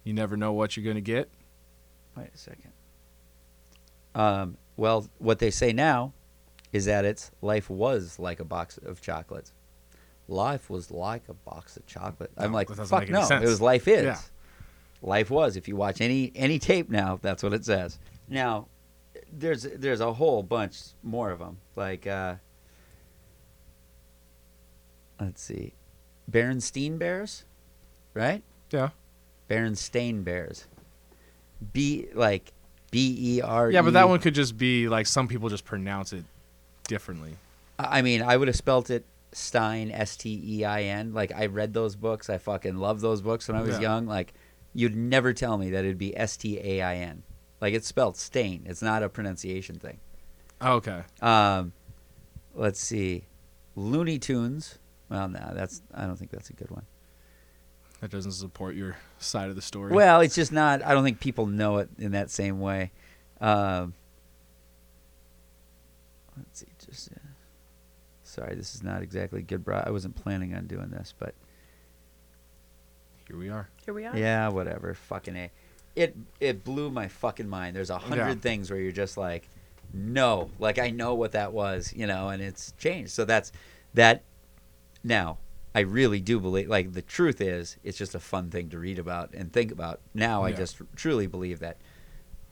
You 0.04 0.12
never 0.12 0.36
know 0.36 0.52
what 0.52 0.76
you're 0.76 0.86
gonna 0.86 1.00
get. 1.00 1.28
Wait 2.16 2.30
a 2.32 2.38
second. 2.38 2.72
Um, 4.14 4.56
well, 4.76 5.08
what 5.18 5.40
they 5.40 5.50
say 5.50 5.72
now 5.72 6.12
is 6.72 6.84
that 6.84 7.04
it's 7.04 7.30
life 7.42 7.68
was 7.68 8.18
like 8.18 8.40
a 8.40 8.44
box 8.44 8.78
of 8.78 9.00
chocolates. 9.00 9.52
life 10.28 10.70
was 10.70 10.90
like 10.90 11.28
a 11.28 11.34
box 11.34 11.76
of 11.76 11.86
chocolate. 11.86 12.30
I'm 12.36 12.52
like, 12.52 12.68
fuck 12.68 13.08
no. 13.08 13.24
sense. 13.24 13.44
It 13.44 13.48
was 13.48 13.60
life 13.60 13.88
is. 13.88 14.04
Yeah. 14.04 14.18
Life 15.02 15.30
was. 15.30 15.56
If 15.56 15.68
you 15.68 15.76
watch 15.76 16.00
any 16.00 16.32
any 16.34 16.58
tape 16.58 16.88
now, 16.88 17.18
that's 17.20 17.42
what 17.42 17.52
it 17.52 17.64
says. 17.64 17.98
Now, 18.28 18.68
there's 19.36 19.62
there's 19.62 20.00
a 20.00 20.12
whole 20.12 20.42
bunch 20.42 20.78
more 21.02 21.30
of 21.30 21.38
them. 21.38 21.58
Like, 21.76 22.06
uh, 22.06 22.36
let's 25.20 25.42
see, 25.42 25.74
Berenstein 26.30 26.98
Bears, 26.98 27.44
right? 28.14 28.42
Yeah. 28.70 28.90
Berenstain 29.48 30.24
Bears. 30.24 30.66
B 31.72 32.06
like 32.14 32.52
B 32.90 33.16
E 33.36 33.40
R. 33.40 33.70
Yeah, 33.70 33.82
but 33.82 33.92
that 33.94 34.08
one 34.08 34.18
could 34.20 34.34
just 34.34 34.56
be 34.56 34.88
like 34.88 35.06
some 35.06 35.28
people 35.28 35.48
just 35.48 35.64
pronounce 35.64 36.12
it 36.12 36.24
differently. 36.88 37.36
I 37.78 38.02
mean, 38.02 38.22
I 38.22 38.36
would 38.36 38.48
have 38.48 38.56
spelt 38.56 38.90
it 38.90 39.04
Stein, 39.32 39.90
S 39.90 40.16
T 40.16 40.40
E 40.44 40.64
I 40.64 40.82
N. 40.84 41.12
Like 41.14 41.32
I 41.34 41.46
read 41.46 41.72
those 41.74 41.96
books. 41.96 42.28
I 42.28 42.38
fucking 42.38 42.76
loved 42.76 43.00
those 43.00 43.20
books 43.22 43.48
when 43.48 43.56
I 43.56 43.62
was 43.62 43.76
Yeah. 43.76 43.80
young. 43.82 44.06
Like 44.06 44.34
you'd 44.74 44.96
never 44.96 45.32
tell 45.32 45.56
me 45.56 45.70
that 45.70 45.84
it'd 45.84 45.98
be 45.98 46.16
S 46.16 46.36
T 46.36 46.58
A 46.58 46.82
I 46.82 46.96
N. 46.96 47.22
Like 47.60 47.74
it's 47.74 47.86
spelled 47.86 48.16
stain. 48.16 48.64
It's 48.66 48.82
not 48.82 49.02
a 49.02 49.08
pronunciation 49.08 49.78
thing. 49.78 50.00
Okay. 50.60 51.02
Um, 51.20 51.72
let's 52.54 52.80
see, 52.80 53.24
Looney 53.76 54.18
Tunes. 54.18 54.78
Well, 55.08 55.28
no, 55.28 55.52
that's 55.54 55.82
I 55.94 56.06
don't 56.06 56.16
think 56.16 56.30
that's 56.30 56.50
a 56.50 56.54
good 56.54 56.70
one. 56.70 56.84
That 58.00 58.10
doesn't 58.10 58.32
support 58.32 58.74
your 58.74 58.96
side 59.18 59.48
of 59.48 59.56
the 59.56 59.62
story. 59.62 59.92
Well, 59.92 60.20
it's 60.20 60.34
just 60.34 60.52
not. 60.52 60.82
I 60.84 60.92
don't 60.92 61.04
think 61.04 61.20
people 61.20 61.46
know 61.46 61.78
it 61.78 61.88
in 61.98 62.12
that 62.12 62.30
same 62.30 62.60
way. 62.60 62.92
Um, 63.40 63.94
let's 66.36 66.60
see. 66.60 66.66
Just 66.84 67.12
uh, 67.12 67.14
sorry, 68.22 68.54
this 68.56 68.74
is 68.74 68.82
not 68.82 69.02
exactly 69.02 69.42
good. 69.42 69.64
Bro, 69.64 69.84
I 69.86 69.90
wasn't 69.90 70.16
planning 70.16 70.54
on 70.54 70.66
doing 70.66 70.90
this, 70.90 71.14
but 71.18 71.34
here 73.28 73.38
we 73.38 73.48
are. 73.48 73.68
Here 73.84 73.94
we 73.94 74.04
are. 74.04 74.16
yeah, 74.16 74.48
whatever. 74.48 74.94
Fucking 74.94 75.36
a. 75.36 75.50
It 75.96 76.16
it 76.40 76.64
blew 76.64 76.90
my 76.90 77.08
fucking 77.08 77.48
mind. 77.48 77.76
There's 77.76 77.90
a 77.90 77.98
hundred 77.98 78.26
Yeah. 78.28 78.34
things 78.34 78.70
where 78.70 78.80
you're 78.80 78.92
just 78.92 79.16
like, 79.16 79.48
no, 79.92 80.50
like 80.58 80.78
I 80.78 80.90
know 80.90 81.14
what 81.14 81.32
that 81.32 81.52
was, 81.52 81.92
you 81.94 82.06
know, 82.06 82.28
and 82.30 82.42
it's 82.42 82.72
changed. 82.78 83.12
So 83.12 83.24
that's 83.24 83.52
that. 83.94 84.22
Now, 85.04 85.38
I 85.74 85.80
really 85.80 86.20
do 86.20 86.40
believe. 86.40 86.68
Like 86.68 86.92
the 86.94 87.02
truth 87.02 87.40
is, 87.40 87.76
it's 87.84 87.98
just 87.98 88.14
a 88.14 88.20
fun 88.20 88.50
thing 88.50 88.70
to 88.70 88.78
read 88.78 88.98
about 88.98 89.34
and 89.34 89.52
think 89.52 89.70
about. 89.70 90.00
Now, 90.14 90.42
I 90.44 90.52
just 90.52 90.78
truly 90.96 91.26
believe 91.26 91.60
that 91.60 91.76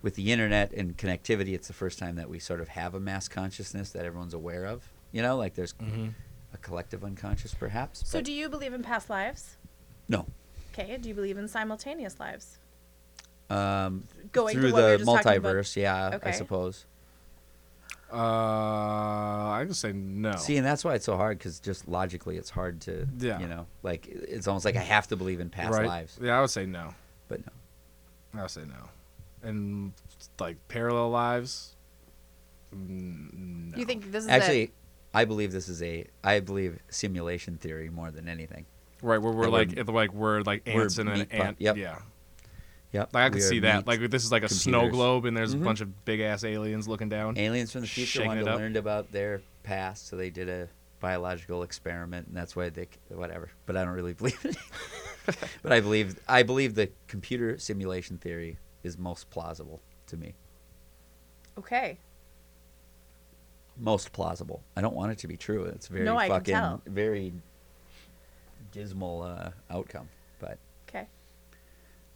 with 0.02 0.14
the 0.16 0.32
internet 0.32 0.72
and 0.72 0.96
connectivity, 0.96 1.54
it's 1.54 1.68
the 1.68 1.72
first 1.74 1.98
time 1.98 2.16
that 2.16 2.28
we 2.28 2.38
sort 2.38 2.60
of 2.60 2.68
have 2.68 2.94
a 2.94 3.00
mass 3.00 3.28
consciousness 3.28 3.90
that 3.90 4.04
everyone's 4.04 4.34
aware 4.34 4.64
of. 4.66 4.82
You 5.12 5.22
know, 5.22 5.36
like 5.36 5.54
there's 5.54 5.72
Mm-hmm. 5.74 6.08
a 6.54 6.58
collective 6.58 7.02
unconscious, 7.04 7.54
perhaps. 7.54 8.08
So 8.08 8.18
but 8.18 8.24
do 8.24 8.32
you 8.32 8.48
believe 8.48 8.72
in 8.74 8.82
past 8.82 9.08
lives? 9.10 9.56
no. 10.08 10.26
Okay. 10.74 10.96
Do 10.96 11.08
you 11.08 11.14
believe 11.14 11.36
in 11.36 11.48
simultaneous 11.48 12.18
lives? 12.18 12.58
Um, 13.50 14.04
Going 14.32 14.54
through 14.56 14.72
what 14.72 14.82
we 14.84 14.90
the 14.92 14.98
just 14.98 15.10
talking 15.24 15.36
about- 15.36 15.54
multiverse, 15.56 15.76
yeah, 15.76 16.18
I 16.22 16.30
suppose. 16.30 16.86
Uh, 18.10 18.16
I 18.16 19.62
can 19.64 19.74
say 19.74 19.92
no. 19.92 20.36
See, 20.36 20.56
and 20.58 20.66
that's 20.66 20.84
why 20.84 20.94
it's 20.94 21.06
so 21.06 21.16
hard 21.16 21.38
because 21.38 21.60
just 21.60 21.88
logically, 21.88 22.36
it's 22.36 22.50
hard 22.50 22.80
to, 22.82 23.06
Yeah. 23.18 23.40
you 23.40 23.48
know, 23.48 23.66
like 23.82 24.06
it's 24.06 24.46
almost 24.46 24.64
like 24.64 24.76
I 24.76 24.80
have 24.82 25.08
to 25.08 25.16
believe 25.16 25.40
in 25.40 25.48
past 25.48 25.72
right? 25.72 25.86
lives, 25.86 26.18
Yeah, 26.20 26.36
I 26.36 26.40
would 26.42 26.50
say 26.50 26.66
no. 26.66 26.94
but 27.28 27.40
no. 27.40 27.52
I 28.38 28.42
would 28.42 28.50
say 28.50 28.62
no. 28.64 28.88
And 29.42 29.92
like 30.38 30.56
parallel 30.68 31.10
lives. 31.10 31.74
mm, 32.74 33.72
No. 33.72 33.78
You 33.78 33.84
think 33.86 34.12
this 34.12 34.24
is 34.24 34.30
Actually, 34.30 34.62
it? 34.64 34.70
I 35.14 35.24
believe 35.24 35.52
this 35.52 35.68
is 35.68 35.82
a, 35.82 36.06
I 36.22 36.40
believe 36.40 36.78
simulation 36.90 37.56
theory 37.56 37.88
more 37.90 38.10
than 38.10 38.28
anything. 38.28 38.66
right 39.02 39.18
where 39.20 39.32
we're 39.32 39.44
that 39.44 39.50
like 39.50 39.68
we're- 39.70 39.82
like 39.92 40.12
we're 40.12 40.42
like 40.42 40.62
we're 40.66 40.82
ants 40.82 40.98
in 40.98 41.08
an 41.08 41.18
meat 41.20 41.28
ant. 41.32 41.56
yep. 41.60 41.76
Yeah. 41.76 41.98
Yep. 42.92 43.14
Like 43.14 43.24
I 43.24 43.30
could 43.30 43.42
see 43.42 43.60
that. 43.60 43.86
Like 43.86 44.00
this 44.10 44.24
is 44.24 44.30
like 44.30 44.42
a 44.42 44.48
snow 44.48 44.88
globe, 44.90 45.24
and 45.24 45.34
there's 45.36 45.54
Mhm. 45.54 45.62
a 45.62 45.64
bunch 45.64 45.80
of 45.80 46.04
big 46.04 46.20
ass 46.20 46.44
aliens 46.44 46.86
looking 46.86 47.08
down. 47.08 47.38
aliens 47.38 47.72
from 47.72 47.80
the 47.82 47.86
future 47.86 48.06
shaking 48.10 48.28
wanted 48.28 48.44
to 48.44 48.54
learn 48.56 48.76
about 48.76 49.10
their 49.12 49.40
past, 49.62 50.08
so 50.08 50.16
they 50.16 50.28
did 50.30 50.48
a 50.48 50.68
biological 51.00 51.62
experiment, 51.62 52.28
and 52.28 52.36
that's 52.36 52.54
why 52.54 52.68
they 52.68 52.84
c- 52.84 52.90
whatever. 53.14 53.50
But 53.66 53.76
I 53.76 53.84
don't 53.84 53.94
really 53.94 54.12
believe 54.20 54.44
it. 54.44 54.56
but 55.62 55.72
I 55.72 55.80
believe 55.80 56.18
I 56.28 56.42
believe 56.42 56.74
the 56.74 56.90
computer 57.08 57.58
simulation 57.58 58.18
theory 58.18 58.58
is 58.82 58.98
most 58.98 59.30
plausible 59.30 59.80
to 60.08 60.16
me. 60.18 60.34
Okay. 61.58 61.98
Most 63.78 64.12
plausible. 64.12 64.62
I 64.76 64.82
don't 64.82 64.94
want 64.94 65.12
it 65.12 65.18
to 65.18 65.28
be 65.28 65.36
true. 65.38 65.64
It's 65.64 65.88
very 65.88 66.04
No, 66.04 66.18
I 66.18 66.28
can 66.28 66.36
fucking 66.36 66.54
tell. 66.54 66.82
very 66.86 67.32
dismal 68.70 69.22
uh, 69.22 69.50
outcome. 69.70 70.08
But 70.38 70.50
Okay. 70.50 70.58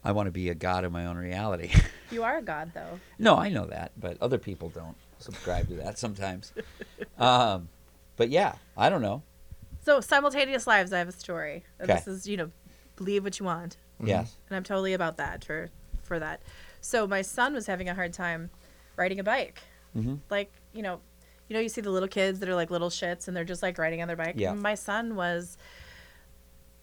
I 0.07 0.11
want 0.13 0.27
to 0.27 0.31
be 0.31 0.47
a 0.47 0.55
god 0.55 0.85
of 0.85 0.93
my 0.93 1.05
own 1.05 1.17
reality. 1.17 1.69
You 2.09 2.23
are 2.23 2.37
a 2.37 2.41
god, 2.41 2.71
though. 2.73 3.01
No, 3.19 3.35
I 3.35 3.49
know 3.49 3.65
that, 3.65 3.91
but 3.99 4.15
other 4.21 4.37
people 4.37 4.69
don't 4.69 4.95
subscribe 5.19 5.67
to 5.67 5.73
that 5.75 5.99
sometimes. 5.99 6.53
um, 7.19 7.67
but 8.15 8.29
yeah, 8.29 8.53
I 8.77 8.89
don't 8.89 9.01
know. 9.01 9.23
So 9.83 9.99
simultaneous 9.99 10.65
lives. 10.65 10.93
I 10.93 10.99
have 10.99 11.09
a 11.09 11.11
story. 11.11 11.65
Okay. 11.81 11.95
This 11.95 12.07
is 12.07 12.25
you 12.25 12.37
know, 12.37 12.49
believe 12.95 13.25
what 13.25 13.37
you 13.41 13.45
want. 13.45 13.75
Yes. 14.01 14.37
and 14.49 14.55
I'm 14.55 14.63
totally 14.63 14.93
about 14.93 15.17
that 15.17 15.43
for 15.43 15.69
for 16.01 16.17
that. 16.17 16.41
So 16.79 17.07
my 17.07 17.21
son 17.21 17.53
was 17.53 17.67
having 17.67 17.89
a 17.89 17.93
hard 17.93 18.13
time 18.13 18.51
riding 18.95 19.19
a 19.19 19.23
bike. 19.25 19.59
Mhm. 19.93 20.19
Like 20.29 20.53
you 20.71 20.83
know, 20.83 21.01
you 21.49 21.55
know, 21.55 21.59
you 21.59 21.67
see 21.67 21.81
the 21.81 21.91
little 21.91 22.07
kids 22.07 22.39
that 22.39 22.47
are 22.47 22.55
like 22.55 22.71
little 22.71 22.89
shits, 22.89 23.27
and 23.27 23.35
they're 23.35 23.43
just 23.43 23.61
like 23.61 23.77
riding 23.77 24.01
on 24.01 24.07
their 24.07 24.15
bike. 24.15 24.35
Yeah. 24.37 24.53
My 24.53 24.75
son 24.75 25.17
was. 25.17 25.57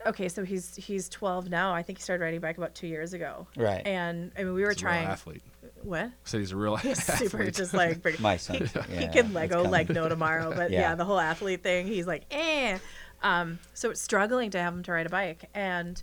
Okay, 0.06 0.28
so 0.28 0.44
he's 0.44 0.76
he's 0.76 1.08
12 1.08 1.48
now. 1.50 1.72
I 1.74 1.82
think 1.82 1.98
he 1.98 2.02
started 2.02 2.22
riding 2.24 2.38
a 2.38 2.40
bike 2.40 2.58
about 2.58 2.74
two 2.74 2.86
years 2.86 3.12
ago. 3.14 3.46
Right. 3.56 3.86
And 3.86 4.32
I 4.36 4.44
mean, 4.44 4.54
we 4.54 4.62
were 4.62 4.70
He's 4.72 4.82
a 4.82 4.84
real 4.86 4.92
trying. 4.92 5.06
athlete. 5.06 5.42
What? 5.82 6.10
So 6.24 6.38
he's 6.38 6.52
a 6.52 6.56
real 6.56 6.76
He's 6.78 7.08
athlete. 7.08 7.30
super 7.30 7.50
just 7.50 7.74
like 7.74 8.02
pretty. 8.02 8.22
My 8.22 8.36
son. 8.36 8.56
He, 8.88 8.94
yeah, 8.94 9.00
he 9.00 9.08
can 9.08 9.32
Lego 9.32 9.62
like 9.68 9.88
no 9.88 10.08
tomorrow, 10.08 10.52
but 10.54 10.70
yeah. 10.72 10.80
Yeah. 10.80 10.94
the 10.94 11.04
whole 11.04 11.18
athlete 11.20 11.62
thing, 11.62 11.86
he's 11.86 12.06
like, 12.06 12.24
eh. 12.30 12.78
Um, 13.22 13.58
so 13.72 13.90
it's 13.90 14.00
struggling 14.02 14.50
to 14.50 14.58
have 14.60 14.74
him 14.74 14.82
to 14.82 14.92
ride 14.92 15.06
a 15.06 15.10
bike, 15.10 15.48
and 15.54 16.02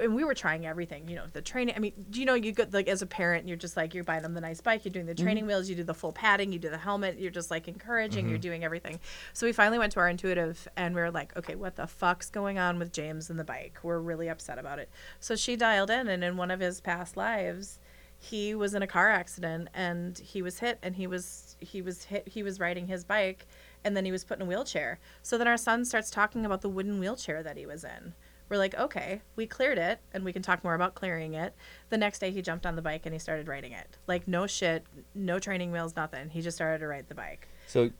and 0.00 0.14
we 0.14 0.24
were 0.24 0.34
trying 0.34 0.66
everything, 0.66 1.08
you 1.08 1.16
know, 1.16 1.24
the 1.32 1.42
training. 1.42 1.74
I 1.76 1.78
mean, 1.78 1.92
do 2.10 2.20
you 2.20 2.26
know 2.26 2.34
you 2.34 2.52
get 2.52 2.72
like 2.72 2.88
as 2.88 3.02
a 3.02 3.06
parent, 3.06 3.48
you're 3.48 3.56
just 3.56 3.76
like 3.76 3.94
you're 3.94 4.04
buying 4.04 4.22
them 4.22 4.34
the 4.34 4.40
nice 4.40 4.60
bike, 4.60 4.84
you're 4.84 4.92
doing 4.92 5.06
the 5.06 5.14
training 5.14 5.42
mm-hmm. 5.42 5.48
wheels, 5.48 5.68
you 5.68 5.76
do 5.76 5.84
the 5.84 5.94
full 5.94 6.12
padding, 6.12 6.52
you 6.52 6.58
do 6.58 6.70
the 6.70 6.78
helmet, 6.78 7.18
you're 7.18 7.30
just 7.30 7.50
like 7.50 7.68
encouraging, 7.68 8.28
you're 8.28 8.38
mm-hmm. 8.38 8.42
doing 8.42 8.64
everything. 8.64 9.00
So 9.32 9.46
we 9.46 9.52
finally 9.52 9.78
went 9.78 9.92
to 9.92 10.00
our 10.00 10.08
intuitive, 10.08 10.68
and 10.76 10.94
we 10.94 11.00
were 11.00 11.10
like, 11.10 11.36
okay, 11.36 11.54
what 11.54 11.76
the 11.76 11.86
fuck's 11.86 12.30
going 12.30 12.58
on 12.58 12.78
with 12.78 12.92
James 12.92 13.30
and 13.30 13.38
the 13.38 13.44
bike? 13.44 13.78
We're 13.82 13.98
really 13.98 14.28
upset 14.28 14.58
about 14.58 14.78
it. 14.78 14.90
So 15.20 15.36
she 15.36 15.56
dialed 15.56 15.90
in, 15.90 16.08
and 16.08 16.22
in 16.22 16.36
one 16.36 16.50
of 16.50 16.60
his 16.60 16.80
past 16.80 17.16
lives 17.16 17.78
he 18.20 18.54
was 18.54 18.74
in 18.74 18.82
a 18.82 18.86
car 18.86 19.10
accident 19.10 19.68
and 19.74 20.18
he 20.18 20.42
was 20.42 20.58
hit 20.58 20.78
and 20.82 20.96
he 20.96 21.06
was 21.06 21.56
he 21.60 21.80
was 21.80 22.04
hit 22.04 22.26
he 22.26 22.42
was 22.42 22.58
riding 22.58 22.88
his 22.88 23.04
bike 23.04 23.46
and 23.84 23.96
then 23.96 24.04
he 24.04 24.10
was 24.10 24.24
put 24.24 24.38
in 24.38 24.42
a 24.42 24.44
wheelchair 24.44 24.98
so 25.22 25.38
then 25.38 25.46
our 25.46 25.56
son 25.56 25.84
starts 25.84 26.10
talking 26.10 26.44
about 26.44 26.60
the 26.60 26.68
wooden 26.68 26.98
wheelchair 26.98 27.44
that 27.44 27.56
he 27.56 27.64
was 27.64 27.84
in 27.84 28.12
we're 28.48 28.56
like 28.58 28.74
okay 28.78 29.20
we 29.36 29.46
cleared 29.46 29.78
it 29.78 29.98
and 30.12 30.24
we 30.24 30.32
can 30.32 30.42
talk 30.42 30.62
more 30.64 30.74
about 30.74 30.94
clearing 30.94 31.34
it 31.34 31.54
the 31.90 31.96
next 31.98 32.18
day 32.18 32.30
he 32.30 32.42
jumped 32.42 32.64
on 32.66 32.76
the 32.76 32.82
bike 32.82 33.02
and 33.04 33.12
he 33.14 33.18
started 33.18 33.48
riding 33.48 33.72
it 33.72 33.96
like 34.06 34.26
no 34.26 34.46
shit 34.46 34.84
no 35.14 35.38
training 35.38 35.70
wheels 35.72 35.94
nothing 35.96 36.30
he 36.30 36.40
just 36.40 36.56
started 36.56 36.78
to 36.78 36.86
ride 36.86 37.06
the 37.08 37.14
bike 37.14 37.48
So 37.66 37.90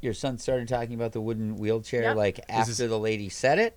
your 0.00 0.14
son 0.14 0.38
started 0.38 0.68
talking 0.68 0.94
about 0.94 1.12
the 1.12 1.20
wooden 1.20 1.56
wheelchair 1.56 2.02
Yep. 2.02 2.16
like 2.16 2.40
after 2.48 2.70
this- 2.72 2.78
the 2.78 2.98
lady 2.98 3.28
said 3.28 3.58
it? 3.58 3.76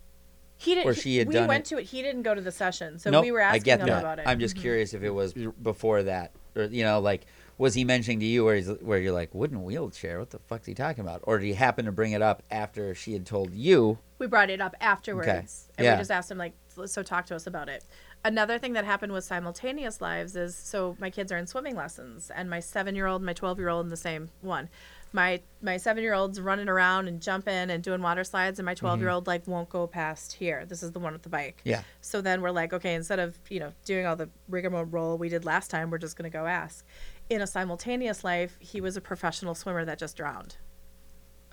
he 0.56 0.76
didn't 0.76 0.88
Or 0.88 0.94
she 0.94 1.18
had 1.18 1.28
we 1.28 1.34
done 1.34 1.48
went 1.48 1.66
it. 1.66 1.70
to 1.76 1.78
it 1.80 1.84
he 1.86 2.02
didn't 2.02 2.22
go 2.22 2.34
to 2.34 2.40
the 2.42 2.52
session 2.52 3.00
so 3.00 3.10
Nope, 3.10 3.26
we 3.26 3.32
were 3.32 3.42
I 3.42 3.48
asking 3.48 3.64
get 3.64 3.80
him 3.82 3.88
that. 3.88 4.00
about 4.00 4.20
it 4.20 4.28
I'm 4.28 4.40
just 4.40 4.56
mm-hmm. 4.56 4.62
curious 4.62 4.94
if 4.94 5.04
it 5.04 5.10
was 5.10 5.34
mm-hmm. 5.34 5.50
before 5.62 6.04
that, 6.04 6.32
or 6.56 6.64
you 6.66 6.84
know, 6.84 7.00
like 7.02 7.26
was 7.58 7.74
he 7.76 7.84
mentioning 7.84 8.20
to 8.20 8.26
you 8.26 8.46
where 8.46 8.56
he's 8.56 8.70
where 8.82 9.00
you're 9.00 9.14
like 9.14 9.34
wooden 9.34 9.64
wheelchair? 9.64 10.20
What 10.20 10.32
the 10.32 10.40
fuck's 10.40 10.66
he 10.66 10.74
talking 10.74 11.04
about? 11.04 11.22
Or 11.24 11.38
did 11.40 11.46
he 11.46 11.54
happen 11.54 11.86
to 11.86 11.92
bring 11.92 12.12
it 12.12 12.22
up 12.22 12.44
after 12.50 12.94
she 12.96 13.14
had 13.14 13.26
told 13.26 13.54
you? 13.54 14.00
we 14.24 14.28
brought 14.28 14.50
it 14.50 14.62
up 14.62 14.74
afterwards 14.80 15.68
and 15.78 15.84
Yeah. 15.84 15.96
we 15.96 16.00
just 16.00 16.12
asked 16.12 16.32
him 16.32 16.38
like 16.38 16.54
so 16.86 17.04
talk 17.04 17.26
to 17.26 17.36
us 17.36 17.46
about 17.46 17.68
it 17.68 17.84
another 18.24 18.58
thing 18.58 18.72
that 18.74 18.86
happened 18.86 19.12
with 19.12 19.26
simultaneous 19.26 20.00
lives 20.00 20.38
is 20.38 20.56
so 20.56 20.96
my 20.98 21.10
kids 21.10 21.30
are 21.30 21.38
in 21.38 21.46
swimming 21.46 21.76
lessons 21.76 22.32
and 22.34 22.50
my 22.50 22.62
seven 22.62 22.96
year 22.96 23.06
old 23.06 23.22
my 23.22 23.34
12 23.34 23.60
year 23.60 23.68
old 23.68 23.86
and 23.86 23.92
the 23.92 23.98
same 23.98 24.30
one 24.40 24.70
my 25.12 25.42
my 25.62 25.76
seven 25.78 26.02
year 26.02 26.14
old's 26.14 26.40
running 26.40 26.70
around 26.70 27.08
and 27.10 27.22
jumping 27.22 27.70
and 27.70 27.84
doing 27.84 28.02
water 28.02 28.24
slides 28.24 28.60
and 28.60 28.66
my 28.66 28.74
mm-hmm. 28.74 28.86
12 28.86 29.00
year 29.02 29.10
old 29.10 29.28
like 29.28 29.46
won't 29.46 29.70
go 29.70 29.86
past 29.86 30.34
here 30.34 30.66
this 30.66 30.82
is 30.82 30.94
the 30.94 31.00
one 31.00 31.12
with 31.12 31.24
the 31.24 31.30
bike 31.30 31.60
Yeah. 31.66 31.84
so 32.00 32.22
then 32.22 32.42
we're 32.42 32.52
like 32.52 32.72
okay 32.72 32.94
instead 32.96 33.20
of 33.20 33.38
you 33.50 33.60
know 33.60 33.74
doing 33.84 34.06
all 34.06 34.16
the 34.16 34.30
rigmarole 34.48 35.18
we 35.18 35.28
did 35.28 35.44
last 35.44 35.70
time 35.70 35.90
we're 35.92 35.98
just 35.98 36.16
going 36.18 36.32
to 36.32 36.36
go 36.36 36.46
ask 36.46 36.86
in 37.30 37.42
a 37.42 37.48
simultaneous 37.48 38.24
life 38.24 38.58
he 38.60 38.82
was 38.82 38.98
a 38.98 39.02
professional 39.02 39.56
swimmer 39.56 39.84
that 39.86 39.98
just 39.98 40.16
drowned 40.18 40.58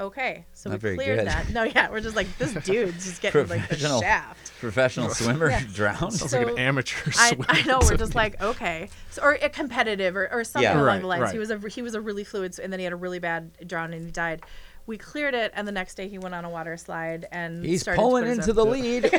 okay 0.01 0.47
so 0.55 0.71
Not 0.71 0.77
we 0.77 0.81
very 0.81 0.97
cleared 0.97 1.19
good. 1.19 1.29
that 1.29 1.51
no 1.51 1.63
yeah 1.65 1.91
we're 1.91 2.01
just 2.01 2.17
like 2.17 2.27
this 2.39 2.55
dude's 2.65 3.05
just 3.05 3.21
getting 3.23 3.47
like 3.49 3.61
the 3.63 3.67
Professional. 3.69 4.01
shaft 4.01 4.53
Professional 4.59 5.09
swimmer 5.15 5.51
drowned. 5.75 6.13
Sounds 6.15 6.33
like 6.33 6.47
So, 6.47 6.53
an 6.55 6.59
amateur 6.59 7.11
I, 7.19 7.29
swimmer. 7.33 7.45
I 7.49 7.63
know 7.65 7.81
we're 7.83 7.97
just 7.99 8.15
like 8.15 8.41
okay 8.43 8.89
so, 9.11 9.23
or 9.23 9.33
a 9.35 9.49
competitive 9.51 10.17
or, 10.17 10.33
or 10.33 10.43
something 10.45 10.63
Yeah. 10.65 10.75
along 10.77 10.87
Right, 10.87 11.01
the 11.03 11.07
lines 11.07 11.23
right. 11.25 11.33
he 11.35 11.39
was 11.39 11.51
a 11.51 11.59
he 11.69 11.83
was 11.83 11.95
a 11.95 12.01
really 12.01 12.25
fluid 12.25 12.59
and 12.59 12.73
then 12.73 12.81
he 12.81 12.85
had 12.85 12.93
a 12.95 12.97
really 12.97 13.19
bad 13.19 13.51
drown 13.67 13.93
and 13.93 14.05
he 14.07 14.11
died 14.11 14.43
we 14.87 14.97
cleared 14.99 15.35
it, 15.35 15.53
and 15.55 15.69
the 15.69 15.73
next 15.73 15.95
day 15.95 16.09
he 16.09 16.19
went 16.19 16.35
on 16.35 16.45
a 16.45 16.51
water 16.51 16.77
slide 16.77 17.27
and 17.31 17.65
He's 17.65 17.83
started 17.83 17.99
to 17.99 18.03
pulling 18.03 18.27
into 18.27 18.53
the 18.53 18.65
lead. 18.65 19.05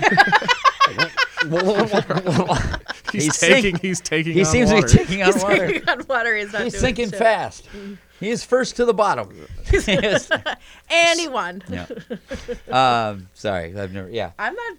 He's, 3.12 3.26
He's 3.26 3.38
taking. 3.38 3.62
sink- 3.76 3.82
he's 3.82 4.02
taking. 4.02 4.34
he 4.34 4.40
on 4.42 4.46
seems 4.46 4.72
water. 4.72 4.88
to 4.88 4.98
be 4.98 5.04
taking 5.04 5.22
on 5.24 5.34
He's 5.34 5.44
water. 5.44 5.68
taking 5.68 5.90
on 5.90 6.06
water. 6.08 6.36
He's 6.36 6.54
not 6.54 6.64
He's 6.64 6.74
doing 6.74 6.82
sinking 6.82 7.10
shit. 7.12 7.20
fast. 7.20 7.68
He 8.20 8.30
is 8.30 8.44
first 8.44 8.76
to 8.78 8.86
the 8.86 8.94
bottom. 8.94 9.30
Yes. 9.88 10.30
and 10.90 11.20
he 11.20 11.28
won. 11.28 11.64
yeah. 11.70 11.88
Um, 13.12 13.30
sorry, 13.34 13.76
I've 13.78 13.92
never. 13.94 14.10
Yeah. 14.10 14.32
I'm 14.40 14.54
not. 14.56 14.78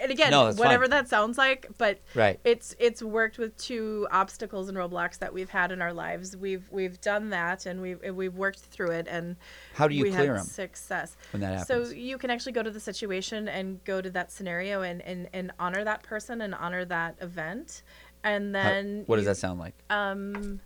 And 0.00 0.10
again, 0.10 0.30
No, 0.30 0.52
whatever 0.52 0.84
fine. 0.84 0.90
that 0.90 1.08
sounds 1.08 1.36
like, 1.36 1.66
but 1.76 1.98
Right. 2.14 2.40
it's 2.44 2.74
it's 2.78 3.02
worked 3.02 3.36
with 3.38 3.56
two 3.56 4.08
obstacles 4.10 4.68
and 4.68 4.78
roadblocks 4.78 5.18
that 5.18 5.32
we've 5.34 5.50
had 5.50 5.72
in 5.72 5.82
our 5.82 5.92
lives. 5.92 6.36
We've 6.36 6.66
we've 6.70 7.00
done 7.00 7.30
that, 7.30 7.66
and 7.66 7.82
we've 7.82 8.00
we've 8.14 8.34
worked 8.34 8.60
through 8.60 8.92
it, 8.92 9.06
and 9.08 9.36
How 9.74 9.88
do 9.88 9.94
you 9.94 10.04
we 10.04 10.10
clear 10.10 10.34
them 10.34 10.44
success. 10.44 11.16
when 11.32 11.42
that 11.42 11.58
happens. 11.58 11.88
So 11.90 11.94
you 11.94 12.16
can 12.18 12.30
actually 12.30 12.52
go 12.52 12.62
to 12.62 12.70
the 12.70 12.80
situation 12.80 13.46
and 13.48 13.84
go 13.84 14.00
to 14.00 14.10
that 14.10 14.32
scenario 14.32 14.82
and 14.82 15.02
and, 15.02 15.28
and 15.32 15.52
honor 15.58 15.84
that 15.84 16.02
person 16.02 16.40
and 16.40 16.54
honor 16.54 16.84
that 16.86 17.16
event, 17.20 17.82
and 18.24 18.56
How- 18.56 18.62
then 18.62 19.02
what 19.06 19.16
does 19.16 19.24
you- 19.24 19.28
that 19.30 19.36
sound 19.36 19.60
like? 19.60 19.74
Um, 19.90 20.60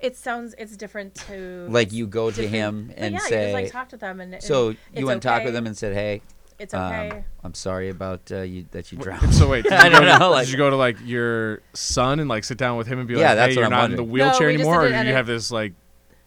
it 0.00 0.14
sounds 0.16 0.54
it's 0.58 0.76
different 0.76 1.14
to 1.26 1.66
Like 1.70 1.90
you 1.92 2.06
go 2.06 2.30
to 2.30 2.46
him 2.46 2.92
and 2.96 3.14
yeah, 3.14 3.18
say. 3.20 3.36
you 3.40 3.42
just 3.46 3.54
like 3.64 3.72
talk 3.72 3.88
to 3.88 3.96
them 3.96 4.20
and, 4.20 4.34
and 4.34 4.42
so 4.42 4.74
you 4.94 5.06
went 5.06 5.14
and 5.14 5.22
talked 5.22 5.44
with 5.44 5.54
okay. 5.54 5.58
him 5.58 5.66
and 5.66 5.76
said, 5.76 5.94
"Hey, 5.94 6.22
it's 6.58 6.74
um, 6.74 6.92
okay. 6.92 7.24
I'm 7.44 7.54
sorry 7.54 7.88
about 7.90 8.30
uh, 8.32 8.40
you 8.42 8.66
that 8.72 8.90
you 8.92 8.98
Wait, 8.98 9.04
drowned." 9.04 9.34
So 9.34 9.48
wait, 9.48 9.64
did 9.64 9.72
I 9.74 9.86
you 9.86 9.90
don't 9.90 10.02
go 10.02 10.12
to- 10.12 10.18
know, 10.18 10.30
like- 10.30 10.46
did 10.46 10.52
you 10.52 10.58
go 10.58 10.70
to 10.70 10.76
like 10.76 10.96
your 11.04 11.60
son 11.74 12.20
and 12.20 12.28
like 12.28 12.44
sit 12.44 12.58
down 12.58 12.76
with 12.76 12.86
him 12.86 12.98
and 12.98 13.06
be 13.08 13.14
Yeah, 13.14 13.28
like, 13.28 13.36
that's 13.36 13.54
"Hey, 13.54 13.56
what 13.56 13.56
you're 13.56 13.64
I'm 13.66 13.70
not 13.70 13.90
in 13.90 13.96
the 13.96 14.02
wondering. 14.02 14.28
wheelchair 14.28 14.46
we 14.48 14.52
just 14.54 14.60
anymore," 14.64 14.80
or 14.82 14.88
did 14.88 14.88
it 14.88 14.92
do 14.92 14.98
at 15.00 15.06
you 15.06 15.12
a- 15.12 15.16
have 15.16 15.26
this 15.26 15.50
like, 15.50 15.72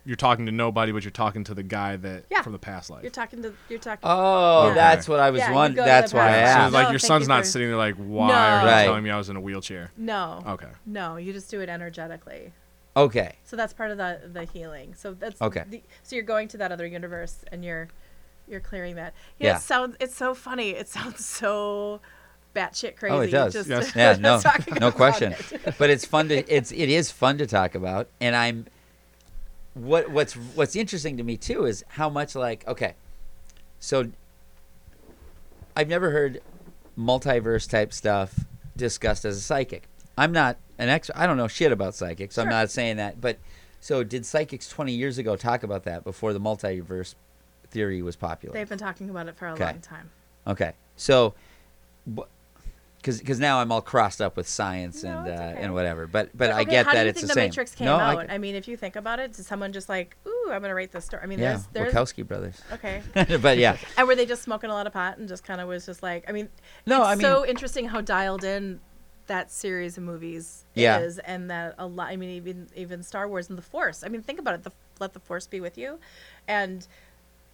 you're 0.03 0.15
talking 0.15 0.47
to 0.47 0.51
nobody, 0.51 0.91
but 0.91 1.03
you're 1.03 1.11
talking 1.11 1.43
to 1.43 1.53
the 1.53 1.61
guy 1.63 1.95
that 1.95 2.23
Yeah. 2.31 2.41
from 2.41 2.53
the 2.53 2.59
past 2.59 2.89
life. 2.89 3.03
You're 3.03 3.11
talking 3.11 3.43
to 3.43 3.53
you're 3.69 3.77
talking. 3.79 3.99
Oh, 4.03 4.69
Yeah. 4.69 4.73
that's 4.73 5.07
what 5.07 5.19
I 5.19 5.29
was 5.29 5.39
Yeah, 5.39 5.49
you 5.49 5.53
wondering. 5.55 5.75
go 5.75 5.83
to 5.83 5.87
That's 5.87 6.11
the 6.11 6.17
why 6.17 6.27
I 6.27 6.31
past. 6.31 6.53
so 6.53 6.59
asked. 6.59 6.71
No, 6.73 6.77
like 6.79 6.83
your 6.91 6.99
thank 6.99 7.07
son's 7.07 7.21
you 7.23 7.27
not 7.27 7.39
for- 7.43 7.45
sitting 7.49 7.67
there 7.67 7.77
like, 7.77 7.95
"Why 7.97 8.27
No. 8.29 8.33
are 8.33 8.61
you 8.61 8.67
Right. 8.67 8.83
telling 8.85 9.03
me 9.03 9.09
I 9.11 9.17
was 9.17 9.29
in 9.29 9.35
a 9.35 9.41
wheelchair?" 9.41 9.91
no, 9.97 10.43
Okay. 10.47 10.69
no, 10.85 11.17
you 11.17 11.33
just 11.33 11.51
do 11.51 11.61
it 11.61 11.69
energetically. 11.69 12.51
Okay. 12.97 13.35
So 13.45 13.55
that's 13.55 13.73
part 13.73 13.91
of 13.91 13.97
the 13.97 14.21
the 14.33 14.45
healing. 14.45 14.95
So 14.95 15.13
that's 15.13 15.41
Okay. 15.41 15.63
The, 15.69 15.83
so 16.03 16.15
you're 16.15 16.25
going 16.25 16.47
to 16.49 16.57
that 16.57 16.71
other 16.71 16.85
universe 16.87 17.45
and 17.51 17.63
you're 17.63 17.87
you're 18.47 18.59
clearing 18.59 18.95
that. 18.95 19.13
Yeah. 19.39 19.57
It 19.57 19.61
sounds 19.61 19.95
it's 19.99 20.15
so 20.15 20.33
funny. 20.33 20.71
It 20.71 20.87
sounds 20.87 21.25
so 21.25 22.01
batshit 22.55 22.95
crazy. 22.95 23.15
Oh, 23.15 23.21
it 23.21 23.31
does. 23.31 23.53
Just 23.53 23.69
Yes. 23.69 23.95
Yeah, 23.95 24.17
no, 24.19 24.41
no 24.79 24.91
question. 24.91 25.33
it. 25.33 25.75
but 25.77 25.89
it's 25.89 26.05
fun 26.05 26.29
to 26.29 26.53
it's 26.53 26.71
it 26.71 26.89
is 26.89 27.11
fun 27.11 27.37
to 27.37 27.47
talk 27.47 27.75
about, 27.75 28.07
and 28.19 28.35
I'm 28.35 28.67
what 29.73 30.11
what's 30.11 30.33
what's 30.33 30.75
interesting 30.75 31.17
to 31.17 31.23
me 31.23 31.37
too 31.37 31.65
is 31.65 31.83
how 31.89 32.09
much 32.09 32.35
like 32.35 32.67
okay, 32.67 32.95
so 33.79 34.11
I've 35.75 35.87
never 35.87 36.11
heard 36.11 36.41
multiverse 36.97 37.69
type 37.69 37.93
stuff 37.93 38.45
discussed 38.75 39.25
as 39.25 39.37
a 39.37 39.41
psychic. 39.41 39.87
I'm 40.17 40.31
not 40.31 40.57
an 40.77 40.89
ex. 40.89 41.09
I 41.15 41.25
don't 41.25 41.37
know 41.37 41.47
shit 41.47 41.71
about 41.71 41.95
psychics. 41.95 42.35
so 42.35 42.41
I'm 42.41 42.49
not 42.49 42.69
saying 42.69 42.97
that, 42.97 43.21
but 43.21 43.37
so 43.79 44.03
did 44.03 44.25
psychics 44.25 44.67
20 44.67 44.93
years 44.93 45.17
ago 45.17 45.35
talk 45.35 45.63
about 45.63 45.83
that 45.83 46.03
before 46.03 46.33
the 46.33 46.39
multiverse 46.39 47.15
theory 47.71 48.01
was 48.01 48.15
popular? 48.15 48.53
They've 48.53 48.69
been 48.69 48.77
talking 48.77 49.09
about 49.09 49.27
it 49.27 49.35
for 49.35 49.47
a 49.47 49.53
Okay. 49.53 49.65
long 49.65 49.79
time. 49.81 50.11
Okay, 50.45 50.73
so, 50.95 51.33
because 52.97 53.39
now 53.39 53.59
I'm 53.59 53.71
all 53.71 53.81
crossed 53.81 54.21
up 54.21 54.37
with 54.37 54.47
science 54.47 55.03
No, 55.03 55.09
and 55.11 55.27
uh, 55.27 55.31
okay. 55.31 55.61
and 55.63 55.73
whatever, 55.73 56.05
but 56.07 56.29
but 56.37 56.51
I 56.51 56.61
okay, 56.61 56.71
get 56.71 56.85
how 56.85 56.93
that 56.93 56.99
do 56.99 57.05
you 57.05 57.09
it's 57.09 57.15
think 57.19 57.27
the 57.27 57.27
the 57.29 57.33
same. 57.33 57.49
Matrix 57.49 57.73
came 57.73 57.85
no, 57.85 57.97
I 57.97 58.13
out? 58.15 58.27
g- 58.27 58.33
I, 58.33 58.37
mean, 58.37 58.55
if 58.55 58.67
you 58.67 58.77
think 58.77 58.95
about 58.95 59.19
it, 59.19 59.33
did 59.33 59.45
someone 59.45 59.71
just 59.73 59.89
like, 59.89 60.15
ooh, 60.27 60.49
I'm 60.51 60.61
gonna 60.61 60.75
write 60.75 60.91
this 60.91 61.05
story? 61.05 61.23
I 61.23 61.25
mean, 61.25 61.39
yeah, 61.39 61.59
there's 61.73 61.93
there's 61.93 61.93
Wachowski 62.13 62.27
brothers. 62.27 62.61
okay. 62.73 63.01
but 63.41 63.57
yeah, 63.57 63.77
And 63.97 64.07
were 64.07 64.15
they 64.15 64.25
just 64.27 64.43
smoking 64.43 64.69
a 64.69 64.73
lot 64.73 64.85
of 64.87 64.93
pot 64.93 65.17
and 65.17 65.27
just 65.27 65.43
kind 65.43 65.59
of 65.61 65.67
was 65.67 65.85
just 65.85 66.03
like, 66.03 66.25
I 66.27 66.31
mean, 66.31 66.49
no, 66.85 67.01
it's 67.01 67.07
I 67.09 67.15
mean, 67.15 67.21
so 67.21 67.45
interesting 67.45 67.85
how 67.87 68.01
dialed 68.01 68.43
in 68.43 68.79
that 69.27 69.49
series 69.51 69.97
of 69.97 70.03
movies 70.03 70.65
Yeah. 70.75 70.99
is, 70.99 71.17
and 71.19 71.49
that 71.49 71.75
a 71.79 71.87
lot. 71.87 72.09
I 72.09 72.17
mean, 72.17 72.29
even 72.31 72.67
even 72.75 73.01
Star 73.03 73.27
Wars 73.27 73.49
and 73.49 73.57
the 73.57 73.61
Force. 73.63 74.03
I 74.03 74.09
mean, 74.09 74.21
think 74.21 74.39
about 74.39 74.55
it. 74.55 74.63
The 74.63 74.71
let 74.99 75.13
the 75.13 75.19
Force 75.19 75.47
be 75.47 75.59
with 75.59 75.77
you, 75.77 75.99
and 76.47 76.87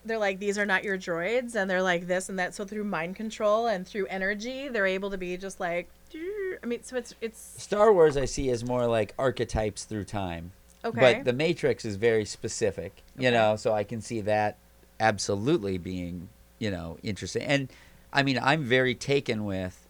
they're 0.08 0.18
like 0.18 0.40
these 0.40 0.58
are 0.58 0.66
not 0.66 0.84
your 0.84 0.98
droids, 0.98 1.56
and 1.56 1.70
they're 1.70 1.84
like 1.84 2.08
this 2.08 2.30
and 2.30 2.40
that. 2.40 2.56
So 2.56 2.66
through 2.66 2.86
mind 2.86 3.16
control 3.16 3.68
and 3.68 3.88
through 3.88 4.08
energy, 4.08 4.68
they're 4.70 4.88
able 4.88 5.12
to 5.12 5.18
be 5.18 5.38
just 5.38 5.60
like. 5.60 5.90
I 6.64 6.66
mean, 6.66 6.84
so 6.84 6.96
it's 6.96 7.14
it's 7.22 7.40
Star 7.62 7.94
Wars 7.94 8.18
I 8.18 8.26
see 8.26 8.50
as 8.50 8.64
more 8.64 8.88
like 8.88 9.14
archetypes 9.20 9.84
through 9.84 10.06
time, 10.06 10.52
okay. 10.84 11.00
but 11.00 11.26
the 11.26 11.34
Matrix 11.34 11.86
is 11.86 11.96
very 11.98 12.26
specific. 12.26 13.04
You 13.18 13.28
Okay. 13.28 13.38
know, 13.38 13.56
so 13.56 13.74
I 13.74 13.84
can 13.84 14.02
see 14.02 14.22
that 14.22 14.58
absolutely 15.00 15.78
being 15.78 16.30
you 16.60 16.72
know 16.72 16.98
interesting. 17.04 17.44
And 17.44 17.70
I 18.12 18.24
mean, 18.24 18.40
I'm 18.42 18.64
very 18.64 18.96
taken 18.96 19.46
with, 19.46 19.88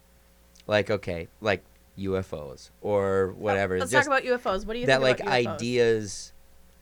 like, 0.65 0.89
okay, 0.89 1.27
like 1.39 1.63
UFOs 1.97 2.69
or 2.81 3.29
oh, 3.31 3.39
whatever. 3.39 3.79
Let's 3.79 3.91
just 3.91 4.07
talk 4.07 4.19
about 4.19 4.29
UFOs. 4.29 4.65
What 4.65 4.73
do 4.73 4.79
you 4.79 4.85
think 4.85 4.99
that 4.99 5.01
like 5.01 5.19
UFOs? 5.19 5.47
ideas. 5.53 6.33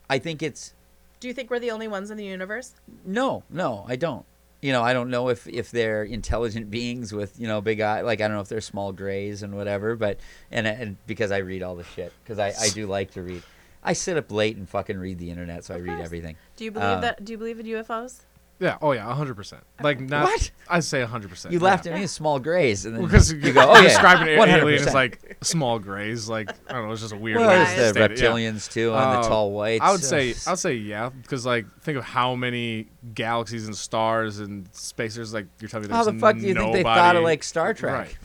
I 0.08 0.18
think 0.18 0.42
it's 0.42 0.72
Do 1.20 1.28
you 1.28 1.34
think 1.34 1.50
we're 1.50 1.58
the 1.58 1.70
only 1.70 1.88
ones 1.88 2.10
in 2.10 2.16
the 2.16 2.24
universe? 2.24 2.74
No, 3.04 3.42
no, 3.50 3.84
I 3.88 3.96
don't. 3.96 4.24
You 4.62 4.72
know, 4.72 4.82
I 4.82 4.92
don't 4.92 5.10
know 5.10 5.28
if 5.28 5.46
if 5.46 5.70
they're 5.70 6.02
intelligent 6.02 6.70
beings 6.70 7.12
with 7.12 7.38
you 7.38 7.46
know 7.46 7.60
big 7.60 7.80
eye. 7.80 8.00
Like 8.00 8.20
I 8.20 8.28
don't 8.28 8.36
know 8.36 8.40
if 8.42 8.48
they're 8.48 8.60
small 8.60 8.92
grays 8.92 9.42
and 9.42 9.54
whatever. 9.54 9.96
But 9.96 10.18
and 10.50 10.66
and 10.66 10.96
because 11.06 11.30
I 11.30 11.38
read 11.38 11.62
all 11.62 11.76
the 11.76 11.84
shit 11.84 12.12
because 12.24 12.38
I 12.38 12.48
I 12.60 12.68
do 12.70 12.86
like 12.86 13.12
to 13.12 13.22
read. 13.22 13.42
I 13.84 13.92
sit 13.92 14.16
up 14.16 14.32
late 14.32 14.56
and 14.56 14.68
fucking 14.68 14.98
read 14.98 15.18
the 15.18 15.30
internet, 15.30 15.64
so 15.64 15.74
I 15.74 15.76
Of 15.76 15.84
read 15.84 15.96
course. 15.96 16.06
everything. 16.06 16.36
Do 16.56 16.64
you 16.64 16.70
believe 16.72 16.88
Uh, 16.88 17.00
that? 17.02 17.24
Do 17.24 17.32
you 17.32 17.38
believe 17.38 17.60
in 17.60 17.66
UFOs? 17.66 18.22
Yeah. 18.58 18.78
Oh 18.80 18.92
yeah. 18.92 19.12
hundred 19.12 19.34
percent. 19.34 19.62
Like 19.82 20.00
not. 20.00 20.24
What? 20.24 20.50
I 20.68 20.80
say 20.80 21.02
hundred 21.02 21.30
percent. 21.30 21.52
You 21.52 21.60
laughed 21.60 21.86
at 21.86 21.98
me, 21.98 22.06
small 22.06 22.38
grays, 22.38 22.86
and 22.86 22.96
then 22.96 23.04
because 23.04 23.32
you 23.32 23.52
go, 23.52 23.60
oh 23.70 23.74
yeah, 23.76 23.82
describing 23.82 24.28
an 24.28 24.48
alien 24.48 24.80
100%. 24.80 24.86
as 24.86 24.94
like 24.94 25.36
small 25.42 25.78
grays. 25.78 26.28
Like 26.28 26.50
I 26.68 26.72
don't 26.72 26.86
know. 26.86 26.92
It's 26.92 27.02
just 27.02 27.12
a 27.12 27.16
weird. 27.16 27.38
well, 27.38 27.48
way 27.48 27.58
the 27.58 27.66
state 27.66 27.80
it, 27.80 27.96
yeah. 27.96 28.08
reptilians 28.08 28.72
too, 28.72 28.94
and 28.94 29.12
the 29.12 29.18
um, 29.18 29.24
tall 29.24 29.52
whites. 29.52 29.82
I 29.82 29.92
would 29.92 30.02
say 30.02 30.34
I 30.46 30.52
would 30.52 30.58
say 30.58 30.74
yeah, 30.74 31.10
because 31.10 31.44
like 31.44 31.66
think 31.82 31.98
of 31.98 32.04
how 32.04 32.34
many 32.34 32.88
galaxies 33.14 33.66
and 33.66 33.76
stars 33.76 34.38
and 34.38 34.68
space. 34.74 35.14
There's 35.14 35.34
like 35.34 35.46
you're 35.60 35.68
telling 35.68 35.88
me 35.88 35.94
how 35.94 36.04
the 36.04 36.14
fuck 36.14 36.36
do 36.36 36.46
you 36.46 36.54
think 36.54 36.72
they 36.72 36.82
thought 36.82 37.16
of 37.16 37.22
like 37.22 37.42
Star 37.42 37.74
Trek? 37.74 37.94
Right. 37.94 38.16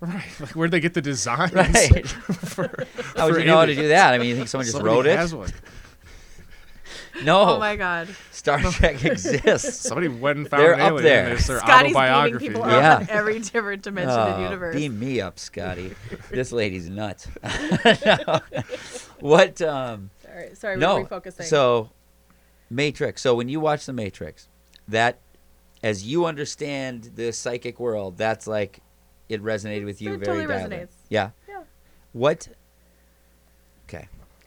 Right. 0.00 0.24
Like 0.40 0.50
where'd 0.50 0.70
they 0.70 0.80
get 0.80 0.92
the 0.92 1.00
designs? 1.00 1.52
Right. 1.54 2.06
for, 2.08 2.86
How 3.16 3.26
would 3.26 3.34
for 3.34 3.40
you 3.40 3.46
know 3.46 3.56
how 3.56 3.64
to 3.64 3.74
do 3.74 3.88
that? 3.88 4.12
I 4.12 4.18
mean, 4.18 4.28
you 4.28 4.36
think 4.36 4.48
someone 4.48 4.66
just 4.66 4.76
Somebody 4.76 4.94
wrote 4.94 5.06
it? 5.06 5.52
Has 7.14 7.16
one. 7.20 7.24
No, 7.24 7.40
Oh 7.54 7.58
my 7.58 7.76
God. 7.76 8.08
Star 8.30 8.58
Trek 8.72 9.04
exists. 9.04 9.80
Somebody 9.80 10.08
went 10.08 10.38
and 10.38 10.48
found 10.48 10.62
They're 10.62 10.72
an 10.74 10.80
up 10.80 10.88
alien. 10.88 11.04
there. 11.04 11.24
and 11.24 11.32
It's 11.34 11.46
their 11.46 11.58
Scotty's 11.60 11.92
beaming 11.94 11.96
autobiography. 12.10 12.46
people 12.48 12.60
yeah. 12.62 12.76
Yeah. 12.78 12.92
up 12.94 13.00
in 13.02 13.10
every 13.10 13.38
different 13.40 13.82
dimension 13.82 14.10
of 14.18 14.28
Oh, 14.34 14.36
the 14.36 14.42
universe. 14.42 14.74
Beam 14.76 14.98
me 14.98 15.20
up, 15.20 15.38
Scotty. 15.38 15.94
this 16.30 16.52
lady's 16.52 16.88
nuts. 16.90 17.28
No. 18.04 18.40
What? 19.20 19.62
Um, 19.62 20.10
Sorry, 20.22 20.54
sorry, 20.54 20.76
no. 20.76 20.96
we're 21.00 21.04
refocusing. 21.06 21.44
So, 21.44 21.90
Matrix. 22.68 23.22
So 23.22 23.34
when 23.34 23.48
you 23.48 23.60
watch 23.60 23.86
the 23.86 23.92
Matrix, 23.92 24.48
that, 24.88 25.18
as 25.82 26.04
you 26.04 26.26
understand 26.26 27.12
the 27.14 27.32
psychic 27.32 27.78
world, 27.80 28.18
that's 28.18 28.46
like, 28.46 28.80
it 29.28 29.42
resonated 29.42 29.84
with 29.84 30.02
you 30.02 30.14
It 30.14 30.18
very 30.20 30.44
totally 30.44 30.46
dialed 30.46 30.72
in. 30.72 30.80
resonates. 30.80 30.92
Yeah. 31.08 31.30
Yeah. 31.48 31.62
What? 32.12 32.48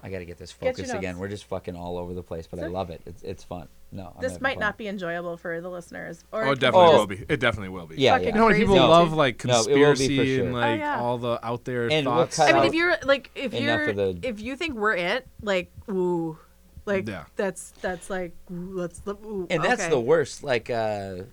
Okay, 0.08 0.16
I 0.16 0.18
got 0.18 0.20
to 0.20 0.26
get 0.26 0.38
this 0.38 0.54
Get 0.54 0.76
focused 0.76 0.94
again. 0.94 1.18
We're 1.20 1.28
just 1.28 1.44
fucking 1.46 1.76
all 1.76 1.98
over 1.98 2.14
the 2.14 2.24
place, 2.24 2.48
but 2.48 2.60
I 2.60 2.64
Sure. 2.64 2.70
love 2.70 2.90
it. 2.90 3.02
It's 3.06 3.24
it's 3.24 3.44
fun. 3.44 3.68
No, 3.92 4.14
I'm 4.16 4.22
this 4.22 4.40
might 4.42 4.56
fun. 4.56 4.62
not 4.62 4.78
be 4.78 4.88
enjoyable 4.88 5.38
for 5.38 5.60
the 5.62 5.70
listeners. 5.70 6.24
Or 6.32 6.46
Oh, 6.46 6.50
it 6.50 6.54
it 6.54 6.60
definitely 6.60 6.88
Oh. 6.90 6.98
will 7.00 7.08
be. 7.08 7.26
It 7.30 7.40
definitely 7.40 7.70
will 7.70 7.86
be. 7.88 7.96
Yeah, 7.98 8.18
yeah. 8.18 8.28
You 8.28 8.32
know 8.34 8.42
how 8.44 8.48
many 8.50 8.60
people 8.60 8.76
crazy. 8.76 8.88
love 8.88 9.14
like 9.14 9.46
No, 9.46 9.54
it 9.54 9.58
will 9.58 9.66
be 9.66 9.72
for 9.74 9.86
conspiracy 9.96 10.36
sure. 10.38 10.46
and 10.46 10.56
Oh, 10.56 10.60
like 10.60 10.80
yeah. 10.80 11.00
all 11.02 11.18
the 11.18 11.46
out 11.46 11.66
there 11.66 11.92
And 11.92 12.06
we'll 12.06 12.16
thoughts? 12.26 12.40
I 12.40 12.54
mean, 12.54 12.64
if 12.66 12.74
you're 12.74 12.96
like, 13.04 13.32
if 13.36 13.54
you're, 13.54 13.94
the- 13.94 14.20
if 14.24 14.40
you 14.40 14.56
think 14.56 14.76
we're 14.76 14.96
it, 14.96 15.28
like, 15.42 15.72
ooh, 15.90 16.38
like 16.86 17.08
Yeah. 17.08 17.26
that's 17.36 17.72
that's 17.82 18.10
like, 18.10 18.34
let's, 18.50 19.02
ooh, 19.08 19.48
and 19.50 19.64
that's 19.64 19.88
the 19.88 20.00
worst 20.00 20.44
like 20.44 20.70
uh 20.70 21.24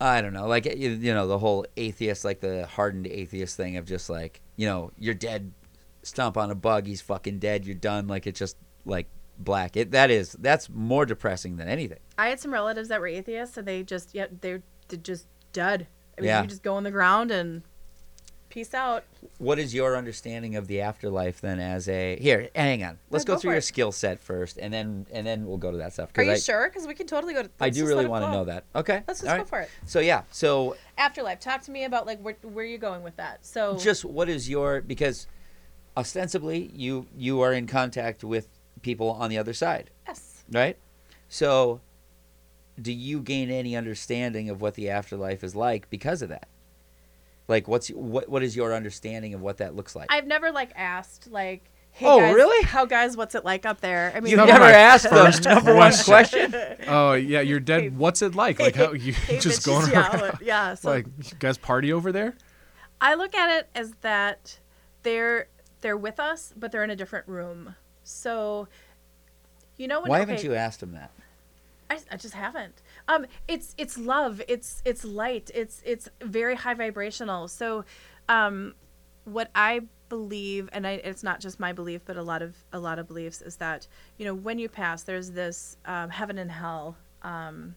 i 0.00 0.20
don't 0.20 0.32
know 0.32 0.46
like 0.48 0.64
you, 0.64 0.90
you 0.90 1.14
know 1.14 1.26
the 1.28 1.38
whole 1.38 1.64
atheist 1.76 2.24
like 2.24 2.40
the 2.40 2.66
hardened 2.66 3.06
atheist 3.06 3.56
thing 3.56 3.76
of 3.76 3.86
just 3.86 4.10
like 4.10 4.40
you 4.56 4.66
know 4.66 4.90
you're 4.98 5.14
dead 5.14 5.52
stomp 6.02 6.36
on 6.36 6.50
a 6.50 6.54
bug 6.54 6.86
he's 6.86 7.00
fucking 7.00 7.38
dead 7.38 7.64
you're 7.64 7.74
done 7.74 8.06
like 8.08 8.26
it's 8.26 8.38
just 8.38 8.56
like 8.84 9.06
black 9.38 9.76
it 9.76 9.90
that 9.92 10.10
is 10.10 10.32
that's 10.40 10.68
more 10.68 11.06
depressing 11.06 11.56
than 11.56 11.68
anything 11.68 11.98
I 12.18 12.28
had 12.28 12.38
some 12.40 12.52
relatives 12.52 12.88
that 12.90 13.00
were 13.00 13.06
atheists, 13.08 13.56
and 13.56 13.66
they 13.66 13.82
just, 13.82 14.14
yeah, 14.14 14.26
they're, 14.42 14.62
they're 14.88 14.98
just 14.98 15.26
dead. 15.52 15.88
I 16.16 16.20
mean, 16.20 16.28
Yeah. 16.28 16.42
you 16.42 16.46
just 16.48 16.62
go 16.62 16.74
on 16.74 16.84
the 16.84 16.90
ground 16.90 17.30
and 17.32 17.62
peace 18.50 18.74
out. 18.74 19.02
what 19.38 19.58
is 19.58 19.72
your 19.74 19.96
understanding 19.96 20.54
of 20.56 20.66
the 20.68 20.78
afterlife 20.82 21.40
then 21.40 21.58
as 21.58 21.88
a 21.88 22.16
here 22.20 22.50
hang 22.54 22.84
on 22.84 22.98
let's 23.08 23.24
go 23.24 23.32
go 23.34 23.40
through 23.40 23.52
your 23.52 23.62
skill 23.62 23.90
set 23.90 24.20
first 24.20 24.58
and 24.58 24.74
then 24.74 25.06
and 25.10 25.26
then 25.26 25.46
we'll 25.46 25.56
go 25.56 25.70
to 25.70 25.78
that 25.78 25.90
stuff 25.94 26.10
Are 26.18 26.22
you 26.22 26.32
I, 26.32 26.36
sure? 26.36 26.68
Because 26.68 26.86
we 26.86 26.92
can 26.92 27.06
totally 27.06 27.32
go 27.32 27.42
to. 27.44 27.50
I 27.58 27.70
do 27.70 27.86
really 27.86 28.04
want 28.06 28.26
to 28.26 28.30
know 28.30 28.44
that 28.44 28.64
okay 28.76 29.02
Let's 29.08 29.20
just 29.20 29.30
all 29.30 29.36
go 29.38 29.42
right. 29.44 29.48
for 29.48 29.60
it. 29.60 29.70
so 29.86 30.00
yeah 30.00 30.24
so 30.30 30.76
Afterlife. 30.98 31.40
Talk 31.40 31.62
to 31.62 31.70
me 31.70 31.84
about 31.84 32.06
like 32.06 32.20
where 32.20 32.36
where 32.42 32.66
you 32.66 32.76
going 32.76 33.02
with 33.02 33.16
that. 33.16 33.44
So 33.46 33.78
just 33.78 34.04
what 34.04 34.28
is 34.28 34.50
your 34.50 34.82
because 34.82 35.26
ostensibly 35.96 36.70
you 36.74 37.06
you 37.16 37.40
are 37.40 37.52
in 37.52 37.66
contact 37.66 38.24
with 38.24 38.48
people 38.82 39.10
on 39.10 39.30
the 39.30 39.38
other 39.38 39.52
side 39.52 39.90
yes. 40.06 40.44
right 40.50 40.76
so 41.28 41.80
do 42.80 42.92
you 42.92 43.20
gain 43.20 43.50
any 43.50 43.76
understanding 43.76 44.48
of 44.50 44.60
what 44.60 44.74
the 44.74 44.88
afterlife 44.90 45.44
is 45.44 45.54
like 45.54 45.90
because 45.90 46.22
of 46.22 46.28
that? 46.30 46.48
Like, 47.48 47.68
what's 47.68 47.88
what 47.88 48.28
what 48.28 48.42
is 48.42 48.56
your 48.56 48.72
understanding 48.74 49.34
of 49.34 49.40
what 49.40 49.58
that 49.58 49.74
looks 49.74 49.94
like? 49.94 50.10
I've 50.10 50.26
never 50.26 50.50
like 50.52 50.72
asked 50.74 51.30
like, 51.30 51.70
hey 51.90 52.06
Oh, 52.06 52.18
guys, 52.18 52.34
really? 52.34 52.64
How 52.64 52.86
guys, 52.86 53.16
what's 53.16 53.34
it 53.34 53.44
like 53.44 53.66
up 53.66 53.80
there? 53.80 54.12
I 54.14 54.20
mean, 54.20 54.30
you 54.30 54.36
That 54.36 54.44
was 54.44 54.52
never 54.52 54.64
my 54.64 54.72
asked 54.72 55.04
the 55.04 55.10
first 55.10 55.44
number 55.46 55.74
one 55.74 55.92
question. 55.92 56.50
question. 56.50 56.76
Oh 56.88 57.12
yeah, 57.14 57.40
you're 57.40 57.60
dead. 57.60 57.96
What's 57.98 58.22
it 58.22 58.34
like? 58.34 58.58
Like 58.58 58.76
how 58.76 58.92
you 58.92 59.12
hey, 59.12 59.38
just 59.38 59.66
going 59.66 59.92
around? 59.92 60.38
yeah. 60.40 60.74
So 60.74 60.88
Like 60.92 61.06
you 61.18 61.36
guys 61.38 61.58
party 61.58 61.92
over 61.92 62.12
there? 62.12 62.34
I 63.00 63.14
look 63.14 63.34
at 63.34 63.50
it 63.58 63.68
as 63.74 63.92
that 64.02 64.58
they're 65.02 65.48
they're 65.82 65.96
with 65.96 66.18
us, 66.18 66.54
but 66.56 66.72
they're 66.72 66.84
in 66.84 66.90
a 66.90 66.96
different 66.96 67.28
room. 67.28 67.74
So, 68.04 68.68
you 69.76 69.86
know 69.86 70.00
when 70.00 70.10
Why 70.10 70.20
okay, 70.20 70.32
haven't 70.32 70.44
you 70.44 70.54
asked 70.54 70.82
him 70.82 70.92
that? 70.92 71.10
I, 71.90 71.98
I 72.10 72.16
just 72.16 72.34
haven't. 72.34 72.80
Um, 73.06 73.26
it's 73.46 73.74
it's 73.76 73.98
love. 73.98 74.40
It's 74.48 74.82
it's 74.84 75.04
light. 75.04 75.50
It's 75.54 75.82
it's 75.84 76.08
very 76.22 76.54
high 76.54 76.74
vibrational. 76.74 77.48
So, 77.48 77.84
um, 78.28 78.74
what 79.24 79.50
I 79.54 79.82
believe, 80.08 80.68
and 80.72 80.86
I, 80.86 80.92
it's 80.92 81.22
not 81.22 81.40
just 81.40 81.60
my 81.60 81.72
belief, 81.72 82.02
but 82.04 82.16
a 82.16 82.22
lot 82.22 82.40
of 82.42 82.56
a 82.72 82.78
lot 82.78 82.98
of 82.98 83.06
beliefs 83.06 83.42
is 83.42 83.56
that 83.56 83.86
you 84.16 84.24
know 84.24 84.34
when 84.34 84.58
you 84.58 84.68
pass, 84.68 85.02
there's 85.02 85.30
this 85.32 85.76
um, 85.84 86.08
heaven 86.08 86.38
and 86.38 86.50
hell 86.50 86.96
um, 87.22 87.74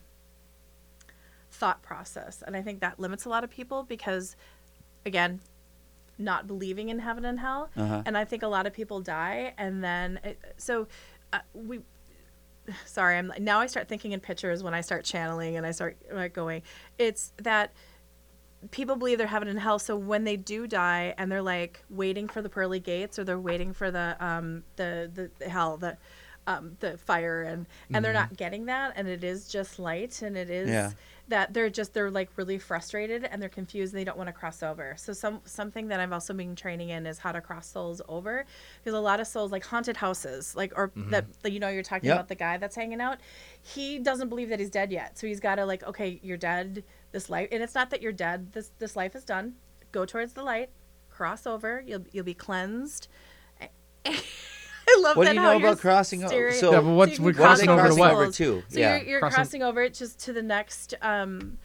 thought 1.51 1.81
process, 1.81 2.41
and 2.45 2.55
I 2.55 2.61
think 2.61 2.79
that 2.79 2.99
limits 2.99 3.25
a 3.25 3.29
lot 3.29 3.43
of 3.43 3.49
people 3.49 3.83
because, 3.83 4.35
again, 5.05 5.41
not 6.17 6.47
believing 6.47 6.89
in 6.89 6.99
heaven 6.99 7.25
and 7.25 7.39
hell, 7.39 7.69
Uh-huh. 7.75 8.03
and 8.05 8.17
I 8.17 8.25
think 8.25 8.43
a 8.43 8.47
lot 8.47 8.65
of 8.67 8.73
people 8.73 9.01
die, 9.01 9.53
and 9.57 9.83
then 9.83 10.19
it, 10.23 10.39
so 10.57 10.87
uh, 11.33 11.39
we 11.53 11.79
sorry 12.83 13.15
i'm 13.15 13.31
now 13.39 13.59
i 13.59 13.67
start 13.67 13.87
thinking 13.87 14.11
in 14.11 14.19
pictures 14.19 14.63
when 14.63 14.73
i 14.73 14.81
start 14.81 15.05
channeling 15.05 15.55
and 15.55 15.67
i 15.67 15.71
start 15.71 15.95
like 16.11 16.33
going 16.33 16.63
it's 16.97 17.31
that 17.43 17.71
people 18.71 18.95
believe 18.95 19.19
they're 19.19 19.27
heaven 19.27 19.47
and 19.47 19.59
hell 19.59 19.77
so 19.77 19.95
when 19.95 20.23
they 20.23 20.35
do 20.35 20.65
die 20.65 21.13
and 21.19 21.31
they're 21.31 21.43
like 21.43 21.83
waiting 21.91 22.27
for 22.27 22.41
the 22.41 22.49
pearly 22.49 22.79
gates 22.79 23.19
or 23.19 23.23
they're 23.23 23.39
waiting 23.39 23.71
for 23.71 23.91
the 23.91 24.15
um 24.19 24.63
the 24.77 25.29
the, 25.37 25.47
hell 25.47 25.77
the 25.77 25.95
um 26.47 26.75
the 26.79 26.97
fire 26.97 27.43
and 27.43 27.67
and 27.93 28.03
they're 28.03 28.13
not 28.13 28.35
getting 28.35 28.65
that 28.65 28.93
and 28.95 29.07
it 29.07 29.23
is 29.23 29.47
just 29.47 29.77
light 29.77 30.23
and 30.23 30.35
it 30.35 30.49
is 30.49 30.67
Yeah. 30.67 30.91
That 31.27 31.53
they're 31.53 31.69
just 31.69 31.93
they're 31.93 32.11
like 32.11 32.29
really 32.35 32.59
frustrated 32.59 33.23
and 33.23 33.41
they're 33.41 33.49
confused 33.49 33.93
and 33.93 33.99
they 33.99 34.03
don't 34.03 34.17
want 34.17 34.27
to 34.27 34.33
cross 34.33 34.61
over. 34.61 34.95
So 34.97 35.13
some 35.13 35.41
something 35.45 35.87
that 35.87 35.99
i've 35.99 36.11
also 36.13 36.33
been 36.33 36.55
training 36.55 36.89
in 36.89 37.05
is 37.05 37.19
how 37.19 37.31
to 37.31 37.41
cross 37.41 37.67
souls 37.67 38.01
over 38.07 38.45
because 38.83 38.97
a 38.97 38.99
lot 38.99 39.19
of 39.19 39.27
souls 39.27 39.51
like 39.51 39.65
haunted 39.65 39.97
houses 39.97 40.55
like 40.55 40.71
or 40.75 40.89
mm-hmm. 40.89 41.09
that 41.09 41.25
that, 41.41 41.51
you 41.51 41.59
know 41.59 41.69
you're 41.69 41.83
talking 41.83 42.07
Yep. 42.07 42.15
about 42.15 42.27
the 42.27 42.35
guy 42.35 42.57
that's 42.57 42.75
hanging 42.75 43.01
out 43.01 43.17
he 43.61 43.99
doesn't 43.99 44.29
believe 44.29 44.49
that 44.49 44.59
he's 44.59 44.69
dead 44.69 44.91
yet. 44.91 45.17
So 45.17 45.27
he's 45.27 45.39
got 45.39 45.55
to 45.55 45.65
like 45.65 45.83
okay 45.83 46.19
you're 46.21 46.37
dead 46.37 46.83
this 47.11 47.29
life 47.29 47.49
and 47.51 47.63
it's 47.63 47.75
not 47.75 47.89
that 47.89 48.01
you're 48.01 48.11
dead 48.11 48.51
this 48.53 48.71
this 48.79 48.95
life 48.95 49.15
is 49.15 49.23
done. 49.23 49.55
Go 49.91 50.05
towards 50.05 50.33
the 50.33 50.43
light 50.43 50.69
cross 51.09 51.47
over 51.47 51.81
you'll 51.85 52.03
you'll 52.11 52.25
be 52.25 52.33
cleansed 52.33 53.07
I 54.95 54.99
love 55.01 55.17
What 55.17 55.23
do 55.23 55.27
that 55.29 55.35
you 55.35 55.41
how 55.41 55.53
know 55.53 55.57
you're 55.59 55.67
about 55.69 55.79
crossing 55.79 56.23
over? 56.23 56.51
so- 56.51 56.71
yeah, 56.71 56.81
but 56.81 56.89
what's 56.91 57.11
you 57.11 57.15
can 57.17 57.25
we 57.25 57.33
cross 57.33 57.47
crossing 57.59 57.69
over 57.69 57.87
to 57.89 57.95
what? 57.95 58.11
over 58.11 58.31
to? 58.31 58.63
so 58.69 58.79
yeah. 58.79 58.97
you're, 58.97 59.05
you're 59.07 59.19
Crossing- 59.19 59.35
crossing 59.35 59.63
over 59.63 59.81
it 59.81 59.93
just 59.93 60.19
to 60.21 60.33
the 60.33 60.41
next. 60.43 60.93
Um, 61.01 61.57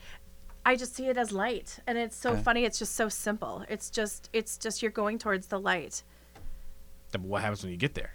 I 0.65 0.75
just 0.75 0.95
see 0.95 1.07
it 1.07 1.17
as 1.17 1.31
light, 1.31 1.79
and 1.87 1.97
it's 1.97 2.15
so 2.15 2.33
Okay. 2.33 2.41
funny. 2.43 2.65
It's 2.65 2.77
just 2.77 2.95
so 2.95 3.09
simple. 3.09 3.63
It's 3.67 3.89
just, 3.89 4.29
it's 4.31 4.57
just 4.57 4.81
you're 4.83 4.91
going 4.91 5.17
towards 5.17 5.47
the 5.47 5.59
light. 5.59 6.03
Then 7.11 7.23
what 7.23 7.41
happens 7.41 7.63
when 7.63 7.71
you 7.71 7.77
get 7.77 7.95
there? 7.95 8.13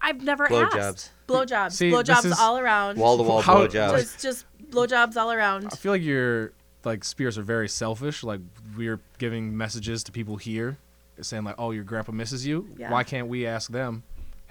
I've 0.00 0.22
never 0.22 0.46
Blowjobs. 0.48 0.74
asked. 0.76 1.12
Blowjobs. 1.28 1.72
See, 1.72 1.90
this 1.90 1.98
Blowjobs 2.02 2.24
is- 2.26 2.38
all 2.38 2.58
around. 2.58 2.98
Wall 2.98 3.16
to 3.16 3.22
wall 3.22 3.40
How- 3.42 3.66
blowjobs. 3.66 3.98
Just, 3.98 4.20
just 4.22 4.46
blowjobs 4.70 5.16
all 5.16 5.32
around. 5.32 5.68
I 5.72 5.76
feel 5.76 5.92
like 5.92 6.02
your 6.02 6.52
like 6.84 7.04
spirits 7.04 7.38
are 7.38 7.42
very 7.42 7.68
selfish. 7.68 8.22
Like 8.24 8.40
we're 8.76 9.00
giving 9.18 9.56
messages 9.56 10.02
to 10.04 10.12
people 10.12 10.36
here, 10.36 10.78
saying 11.20 11.44
like, 11.44 11.54
"Oh, 11.58 11.70
your 11.70 11.84
grandpa 11.84 12.10
misses 12.12 12.44
you." 12.46 12.68
Yeah. 12.76 12.90
Why 12.90 13.04
can't 13.04 13.28
we 13.28 13.46
ask 13.46 13.70
them, 13.70 14.02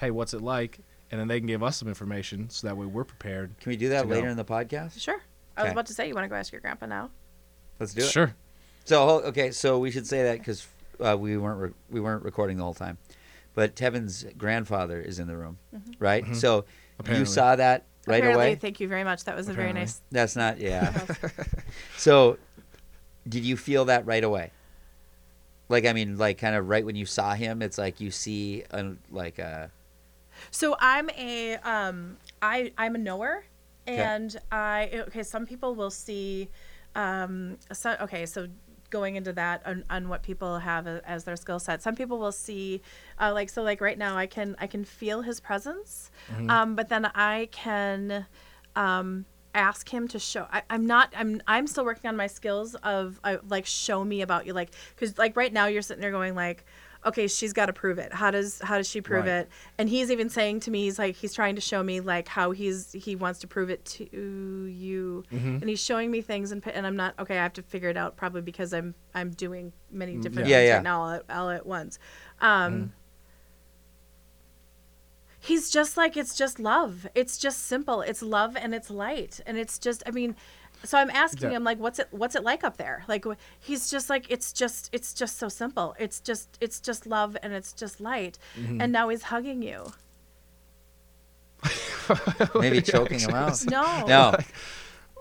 "Hey, 0.02 0.12
what's 0.12 0.34
it 0.34 0.42
like?" 0.42 0.80
And 1.12 1.20
then 1.20 1.28
they 1.28 1.40
can 1.40 1.48
give 1.48 1.64
us 1.64 1.78
some 1.78 1.88
information, 1.88 2.50
so 2.50 2.68
that 2.68 2.76
way 2.78 2.86
we're 2.86 3.04
prepared. 3.04 3.58
Can 3.60 3.70
we 3.70 3.76
do 3.78 3.90
that 3.90 4.02
to 4.04 4.08
go. 4.08 4.14
later 4.16 4.28
in 4.28 4.36
the 4.38 4.46
podcast? 4.46 5.00
Sure. 5.00 5.22
I 5.58 5.62
was 5.64 5.68
Okay. 5.68 5.72
about 5.74 5.86
to 5.88 5.94
say, 5.94 6.08
you 6.08 6.14
want 6.16 6.24
to 6.26 6.30
go 6.30 6.36
ask 6.36 6.52
your 6.52 6.62
grandpa 6.62 6.86
now? 6.86 7.10
Let's 7.80 7.94
do 7.94 8.02
it. 8.04 8.10
Sure. 8.10 8.34
So 8.86 9.06
hol- 9.06 9.22
okay, 9.24 9.52
so 9.52 9.78
we 9.80 9.92
should 9.92 10.08
say 10.08 10.24
that 10.24 10.40
because 10.40 10.68
uh, 11.00 11.18
we 11.20 11.38
weren't 11.38 11.60
re- 11.60 11.74
we 11.90 12.00
weren't 12.00 12.24
recording 12.24 12.58
the 12.58 12.64
whole 12.64 12.74
time, 12.74 12.98
but 13.56 13.76
Tevin's 13.76 14.26
grandfather 14.38 15.00
is 15.02 15.20
in 15.20 15.28
the 15.28 15.36
room, 15.38 15.58
right? 16.00 16.36
So 16.36 16.66
you 17.10 17.26
saw 17.26 17.56
that 17.58 17.86
right 18.08 18.18
Apparently, 18.20 18.46
away. 18.46 18.56
Thank 18.56 18.80
you 18.80 18.88
very 18.88 19.04
much. 19.04 19.26
That 19.26 19.36
was 19.36 19.50
a 19.50 19.54
very 19.54 19.70
Apparently. 19.72 19.82
nice. 19.82 20.02
That's 20.12 20.36
not 20.36 20.60
yeah. 20.60 21.06
so, 21.98 22.38
did 23.28 23.44
you 23.44 23.58
feel 23.58 23.86
that 23.86 24.06
right 24.06 24.24
away? 24.24 24.52
Like 25.70 25.86
I 25.86 25.94
mean, 25.94 26.18
like 26.18 26.38
kind 26.38 26.56
of 26.56 26.70
right 26.70 26.86
when 26.86 26.96
you 26.96 27.06
saw 27.06 27.34
him, 27.34 27.62
it's 27.62 27.78
like 27.78 28.00
you 28.00 28.12
see 28.12 28.64
a, 28.72 28.94
like 29.12 29.38
a 29.40 29.72
So 30.52 30.76
I'm 30.80 31.10
a 31.12 31.56
um 31.58 32.18
I 32.42 32.72
I'm 32.78 32.96
a 32.96 32.98
knower 33.00 33.46
and 33.88 34.36
I 34.52 35.04
okay 35.08 35.24
some 35.24 35.46
people 35.46 35.76
will 35.76 35.90
see 35.92 36.50
um 36.96 37.58
so 37.74 37.96
okay 38.02 38.26
so 38.26 38.48
going 38.90 39.16
into 39.16 39.32
that 39.32 39.66
on, 39.66 39.86
on 39.90 40.10
what 40.10 40.22
people 40.22 40.60
have 40.60 40.86
a- 40.86 41.02
as 41.06 41.24
their 41.24 41.38
skill 41.38 41.60
set. 41.60 41.82
Some 41.82 41.96
people 41.96 42.18
will 42.20 42.34
see 42.34 42.82
uh, 43.20 43.32
like 43.34 43.50
so 43.50 43.64
like 43.64 43.80
right 43.80 43.98
now 43.98 44.18
I 44.18 44.28
can 44.28 44.56
I 44.60 44.68
can 44.68 44.84
feel 44.84 45.22
his 45.22 45.40
presence 45.40 46.12
um 46.50 46.76
but 46.76 46.90
then 46.90 47.06
I 47.16 47.48
can 47.52 48.26
um 48.76 49.26
ask 49.54 49.90
him 49.90 50.08
to 50.08 50.18
show 50.18 50.48
I, 50.50 50.62
i'm 50.70 50.88
not 50.88 51.14
i'm 51.14 51.42
i'm 51.46 51.68
still 51.68 51.84
working 51.84 52.08
on 52.08 52.16
my 52.16 52.28
skills 52.28 52.74
of 52.76 53.20
uh, 53.26 53.36
like 53.50 53.66
show 53.66 54.02
me 54.06 54.22
about 54.22 54.46
you 54.46 54.54
like 54.54 54.72
because 54.96 55.18
like 55.18 55.36
right 55.36 55.52
now 55.52 55.66
you're 55.66 55.82
sitting 55.82 56.00
there 56.00 56.12
going 56.12 56.36
like 56.36 56.64
okay 57.06 57.28
she's 57.28 57.54
got 57.54 57.66
to 57.66 57.74
prove 57.74 57.98
it. 57.98 58.14
How 58.14 58.32
does 58.32 58.60
how 58.62 58.78
does 58.78 58.88
she 58.88 59.02
prove 59.02 59.26
Right. 59.26 59.42
it? 59.42 59.50
And 59.78 59.90
he's 59.90 60.12
even 60.12 60.30
saying 60.30 60.60
to 60.62 60.72
me 60.72 60.84
he's 60.84 61.00
like 61.00 61.16
he's 61.16 61.34
trying 61.34 61.56
to 61.56 61.62
show 61.62 61.82
me 61.84 62.00
like 62.00 62.28
how 62.28 62.52
he's 62.52 62.92
he 62.92 63.16
wants 63.16 63.40
to 63.40 63.48
prove 63.48 63.70
it 63.70 63.84
to 63.86 64.04
you. 64.68 65.24
Mm-hmm. 65.32 65.56
And 65.62 65.70
he's 65.70 65.84
showing 65.84 66.12
me 66.12 66.22
things 66.22 66.52
and, 66.52 66.66
and 66.68 66.86
i'm 66.86 66.96
not 66.96 67.16
okay 67.20 67.38
i 67.38 67.44
have 67.44 67.54
to 67.54 67.64
figure 67.64 67.90
it 67.90 67.98
out 67.98 68.18
probably 68.18 68.42
because 68.42 68.74
i'm 68.74 68.94
i'm 69.16 69.32
doing 69.32 69.74
many 69.92 70.16
mm, 70.16 70.22
different 70.22 70.48
Yeah, 70.48 70.58
things 70.58 70.68
yeah. 70.68 70.76
right 70.76 70.84
now 70.84 71.02
all 71.02 71.10
at, 71.12 71.24
all 71.30 71.50
at 71.50 71.66
once. 71.66 71.98
Um 72.40 72.74
mm-hmm. 72.74 72.86
he's 75.40 75.70
just 75.72 75.98
like 75.98 76.16
it's 76.16 76.36
just 76.36 76.60
love. 76.60 77.08
It's 77.16 77.38
just 77.38 77.66
simple. 77.66 78.02
It's 78.02 78.22
love 78.22 78.56
and 78.56 78.74
it's 78.76 78.90
light. 78.90 79.40
And 79.46 79.58
it's 79.58 79.80
just 79.80 80.04
i 80.06 80.12
mean 80.12 80.36
so 80.84 80.98
i'm 80.98 81.10
asking 81.12 81.50
Yeah. 81.52 81.58
him 81.58 81.64
like 81.64 81.80
what's 81.80 82.00
it 82.00 82.08
what's 82.12 82.36
it 82.36 82.44
like 82.44 82.64
up 82.64 82.78
there 82.78 83.04
like 83.08 83.26
he's 83.60 83.90
just 83.90 84.10
like 84.10 84.26
it's 84.30 84.52
just 84.54 84.90
it's 84.92 85.14
just 85.14 85.38
so 85.38 85.48
simple 85.50 85.96
it's 86.00 86.20
just 86.20 86.58
it's 86.62 86.80
just 86.80 87.06
love 87.06 87.36
and 87.44 87.54
it's 87.54 87.74
just 87.74 88.00
light 88.02 88.38
Mm-hmm. 88.60 88.82
and 88.82 88.92
now 88.92 89.10
he's 89.10 89.24
hugging 89.24 89.62
you 89.62 89.92
maybe 92.60 92.82
choking 92.82 93.20
him 93.20 93.32
out. 93.32 93.64
no 93.70 93.82
No, 94.08 94.36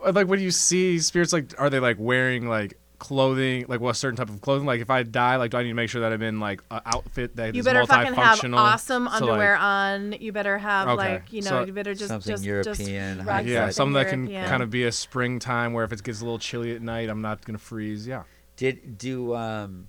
Uh, 0.04 0.12
Like 0.12 0.26
when 0.28 0.40
you 0.40 0.50
see 0.50 0.98
spirits, 0.98 1.32
like 1.32 1.52
are 1.58 1.68
they 1.68 1.78
like 1.80 1.96
wearing 1.98 2.48
like 2.48 2.78
clothing, 3.00 3.64
like 3.66 3.80
what 3.80 3.96
certain 3.96 4.14
type 4.16 4.28
of 4.28 4.40
clothing? 4.40 4.66
Like 4.66 4.80
if 4.80 4.90
I 4.90 5.02
die, 5.02 5.34
like 5.36 5.50
do 5.50 5.56
I 5.56 5.64
need 5.64 5.70
to 5.70 5.74
make 5.74 5.90
sure 5.90 6.02
that 6.02 6.12
I'm 6.12 6.22
in 6.22 6.38
like 6.38 6.60
an 6.70 6.82
outfit 6.86 7.34
that 7.36 7.54
you 7.56 7.60
is 7.60 7.64
better 7.64 7.84
fucking 7.84 8.14
have 8.14 8.44
awesome 8.54 9.06
So, 9.06 9.10
like, 9.10 9.22
underwear 9.22 9.56
on 9.56 10.12
you 10.12 10.30
better 10.30 10.58
have 10.58 10.86
Okay, 10.86 10.96
like 10.96 11.32
you 11.32 11.42
know 11.42 11.50
so- 11.50 11.64
you 11.64 11.72
better 11.72 11.94
just 11.94 12.08
Something 12.08 12.30
just 12.30 12.44
European, 12.44 13.18
just 13.18 13.28
high 13.28 13.40
yeah, 13.40 13.66
cut. 13.66 13.74
something 13.74 13.94
that 13.94 14.08
can 14.08 14.26
European. 14.26 14.48
kind 14.48 14.62
of 14.62 14.70
be 14.70 14.84
a 14.84 14.92
springtime 14.92 15.72
where 15.72 15.84
if 15.84 15.92
it 15.92 16.02
gets 16.04 16.20
a 16.20 16.24
little 16.24 16.38
chilly 16.38 16.74
at 16.76 16.82
night, 16.82 17.08
I'm 17.08 17.22
not 17.22 17.44
gonna 17.44 17.58
freeze. 17.58 18.06
Yeah. 18.06 18.22
did 18.56 18.96
do 18.96 19.34
um. 19.34 19.88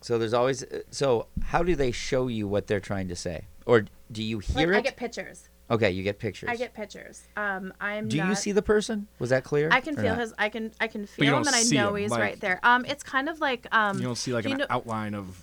So 0.00 0.18
there's 0.18 0.34
always 0.34 0.64
so 0.90 1.26
how 1.44 1.62
do 1.62 1.76
they 1.76 1.92
show 1.92 2.28
you 2.28 2.48
what 2.48 2.66
they're 2.66 2.80
trying 2.80 3.08
to 3.08 3.16
say, 3.16 3.46
or 3.66 3.84
do 4.10 4.22
you 4.22 4.40
like, 4.54 4.68
it? 4.68 4.74
i 4.74 4.80
get 4.80 4.96
pictures 4.96 5.48
okay, 5.70 5.90
you 5.90 6.02
get 6.02 6.18
pictures. 6.18 6.48
i 6.50 6.56
get 6.56 6.72
pictures 6.74 7.22
um 7.36 7.72
i'm 7.80 8.08
Do 8.08 8.16
you 8.16 8.34
see 8.34 8.52
the 8.52 8.62
person? 8.62 9.06
Was 9.18 9.30
that 9.30 9.44
clear? 9.44 9.68
I 9.72 9.80
can 9.80 9.96
feel 9.96 10.04
not? 10.14 10.18
his. 10.18 10.34
I 10.38 10.48
can. 10.48 10.72
I 10.80 10.86
can 10.88 11.06
feel 11.06 11.36
him, 11.36 11.46
and 11.46 11.54
I 11.56 11.62
know 11.64 11.94
him, 11.94 12.02
he's 12.02 12.10
like- 12.10 12.20
right 12.20 12.40
there. 12.40 12.60
Um, 12.62 12.84
it's 12.84 13.02
kind 13.02 13.28
of 13.28 13.40
like 13.40 13.66
um. 13.72 13.96
You 13.98 14.04
don't 14.04 14.16
see 14.16 14.32
like 14.32 14.44
an 14.44 14.58
know- 14.58 14.66
outline 14.70 15.14
of. 15.14 15.42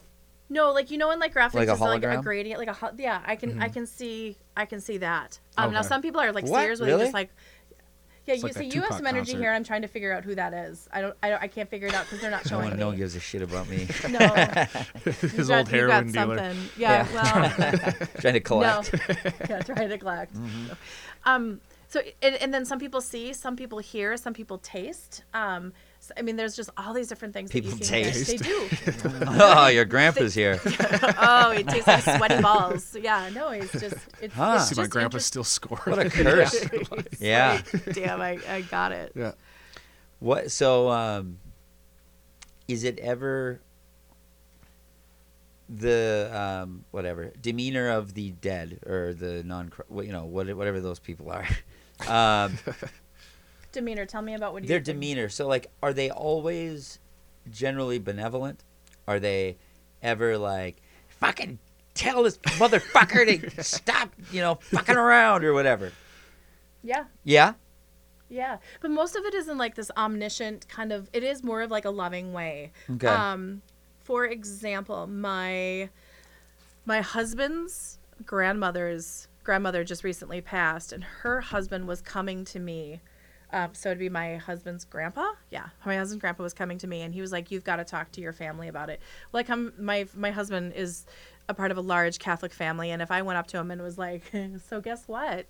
No, 0.50 0.72
like 0.72 0.92
you 0.92 0.98
know, 0.98 1.10
in 1.12 1.20
like 1.20 1.34
graphics, 1.34 1.56
Like 1.56 1.68
a 1.68 1.72
it's 1.72 1.82
like 1.82 2.04
a 2.04 2.22
gradient, 2.22 2.60
like 2.60 2.68
a 2.68 2.74
ho- 2.74 2.92
yeah. 2.98 3.22
I 3.26 3.36
can. 3.36 3.62
I 3.62 3.70
can 3.70 3.88
see. 3.88 4.38
I 4.56 4.66
can 4.66 4.82
see 4.82 4.98
that. 4.98 5.40
Um, 5.58 5.74
now 5.74 5.82
some 5.82 6.02
people 6.02 6.22
are 6.22 6.32
like 6.32 6.46
What? 6.46 6.62
seers 6.62 6.80
where 6.80 6.88
they 6.88 6.94
Really? 6.94 7.06
just 7.06 7.14
like. 7.14 7.30
Yeah, 8.26 8.36
It's 8.36 8.42
you 8.44 8.48
like 8.48 8.54
see, 8.54 8.70
that 8.70 8.76
you 8.76 8.82
have 8.82 8.94
some 8.94 9.06
energy 9.06 9.34
concert. 9.34 9.40
here. 9.44 9.52
I'm 9.52 9.64
trying 9.66 9.82
to 9.82 9.88
figure 9.90 10.14
out 10.14 10.24
who 10.24 10.34
that 10.36 10.54
is. 10.54 10.88
I 10.94 11.02
don't. 11.02 11.16
I 11.22 11.30
don't. 11.30 11.42
I 11.44 11.48
can't 11.48 11.70
figure 11.70 11.88
it 11.90 11.94
out 11.94 12.06
because 12.06 12.22
they're 12.22 12.32
not 12.32 12.46
No 12.46 12.50
showing 12.50 12.70
one, 12.70 12.80
no 12.80 12.88
one 12.88 12.98
gives 12.98 13.16
a 13.16 13.20
shit 13.20 13.42
about 13.42 13.68
me. 13.68 13.88
No, 14.10 14.20
His 15.04 15.24
you've 15.24 15.40
old 15.52 15.66
got, 15.66 15.68
heroin 15.68 16.06
you've 16.06 16.14
got 16.16 16.26
dealer. 16.28 16.38
something. 16.38 16.70
Yeah. 16.78 17.08
Well. 17.14 18.10
trying 18.22 18.34
to 18.36 18.40
collect. 18.40 18.94
No. 18.94 19.00
yeah, 19.50 19.60
trying 19.62 19.90
to 19.90 19.98
collect. 19.98 20.36
Um, 21.26 21.60
so 21.90 22.02
and, 22.22 22.36
and 22.36 22.54
then 22.54 22.66
some 22.66 22.80
people 22.80 23.02
see, 23.02 23.34
some 23.34 23.56
people 23.56 23.80
hear, 23.80 24.16
some 24.18 24.34
people 24.34 24.58
taste. 24.58 25.24
Um, 25.34 25.74
So, 26.04 26.14
I 26.18 26.22
mean, 26.22 26.36
there's 26.36 26.54
just 26.54 26.70
all 26.76 26.94
these 26.94 27.08
different 27.08 27.34
things 27.34 27.50
People 27.50 27.72
that 27.72 27.80
you 27.80 27.86
can 27.86 28.12
taste. 28.12 28.28
They 28.28 28.36
do. 28.36 28.68
oh, 29.40 29.68
your 29.68 29.86
grandpa's 29.86 30.34
here. 30.34 30.60
oh, 31.18 31.52
he 31.56 31.64
tastes 31.64 31.88
like 31.88 32.04
sweaty 32.04 32.42
balls. 32.42 32.94
Yeah, 33.00 33.30
no, 33.34 33.52
he's 33.52 33.72
just 33.72 33.96
it's, 34.22 34.34
Huh. 34.36 34.56
it's 34.58 34.68
See, 34.68 34.76
my 34.76 34.84
just 34.84 34.90
grandpa 34.92 35.06
interest- 35.06 35.28
still 35.28 35.46
scored. 35.46 35.80
What 35.86 36.00
a 36.00 36.10
curse. 36.10 36.66
Yeah. 37.22 37.62
like, 37.72 37.94
Damn, 37.94 38.20
I, 38.20 38.38
I 38.50 38.62
got 38.64 38.92
it. 38.92 39.14
yeah. 39.16 39.32
What? 40.20 40.52
So, 40.52 40.90
um, 40.90 41.38
is 42.68 42.84
it 42.84 43.00
ever 43.00 43.62
the 45.70 46.30
um, 46.34 46.84
whatever 46.92 47.32
demeanor 47.42 47.90
of 47.90 48.14
the 48.14 48.32
dead 48.32 48.80
or 48.86 49.14
the 49.14 49.42
non? 49.44 49.72
You 49.96 50.12
know, 50.12 50.26
what, 50.26 50.54
whatever 50.54 50.82
those 50.82 51.00
people 51.00 51.32
are. 51.32 51.48
Um, 52.10 52.58
Demeanor, 53.74 54.06
tell 54.06 54.22
me 54.22 54.34
about 54.36 54.54
what 54.54 54.64
you 54.64 54.68
their 54.70 54.78
think. 54.78 54.86
demeanor. 54.86 55.30
So, 55.30 55.48
like, 55.48 55.68
are 55.82 55.94
they 55.94 56.10
always 56.10 57.00
generally 57.52 58.00
benevolent? 58.00 58.64
Are 59.08 59.20
they 59.20 59.58
ever 60.02 60.38
like 60.38 60.82
fucking 61.20 61.60
tell 61.94 62.24
this 62.24 62.38
motherfucker 62.38 63.52
to 63.54 63.64
stop? 63.66 64.10
You 64.32 64.42
know, 64.42 64.56
fucking 64.56 64.96
around 64.96 65.44
or 65.44 65.54
whatever. 65.54 65.92
Yeah, 66.84 67.06
Yeah. 67.24 67.54
yeah, 68.30 68.58
but 68.82 68.92
most 68.92 69.16
of 69.16 69.24
it 69.26 69.34
isn't 69.34 69.58
like 69.58 69.76
this 69.76 69.90
omniscient 69.98 70.68
kind 70.68 70.92
of. 70.92 71.10
It 71.14 71.24
is 71.24 71.44
more 71.44 71.62
of 71.62 71.72
like 71.72 71.86
a 71.86 71.90
loving 71.90 72.34
way. 72.34 72.72
Okay. 72.92 73.08
Um, 73.08 73.62
for 74.04 74.26
example, 74.26 75.08
my 75.08 75.90
my 76.86 77.02
husband's 77.02 78.00
grandmother's 78.26 79.28
grandmother 79.44 79.84
just 79.84 80.04
recently 80.04 80.42
passed, 80.42 80.92
and 80.92 81.04
her 81.04 81.40
husband 81.42 81.88
was 81.88 82.02
coming 82.02 82.44
to 82.46 82.60
me. 82.60 83.00
Um, 83.54 83.74
so 83.74 83.90
it'd 83.90 84.00
be 84.00 84.10
my 84.10 84.38
husband's 84.38 84.84
grandpa. 84.84 85.32
Yeah, 85.52 85.68
my 85.86 85.96
husband's 85.96 86.20
grandpa 86.22 86.44
was 86.44 86.54
coming 86.54 86.78
to 86.80 86.88
me, 86.88 87.02
and 87.02 87.14
he 87.14 87.22
was 87.22 87.32
like, 87.32 87.52
"You've 87.52 87.64
got 87.64 87.76
to 87.78 87.84
talk 87.86 88.12
to 88.14 88.22
your 88.22 88.34
family 88.34 88.68
about 88.68 88.90
it." 88.90 89.00
Like, 89.32 89.50
I'm 89.50 89.72
my 89.78 90.08
my 90.16 90.32
husband 90.32 90.74
is 90.76 91.06
a 91.48 91.54
part 91.54 91.72
of 91.72 91.78
a 91.78 91.82
large 91.82 92.20
Catholic 92.20 92.52
family, 92.54 92.90
and 92.92 93.02
if 93.02 93.12
I 93.12 93.22
went 93.22 93.38
up 93.38 93.48
to 93.48 93.58
him 93.60 93.70
and 93.72 93.82
was 93.82 93.98
like, 93.98 94.24
"So 94.68 94.82
guess 94.82 95.08
what?" 95.08 95.46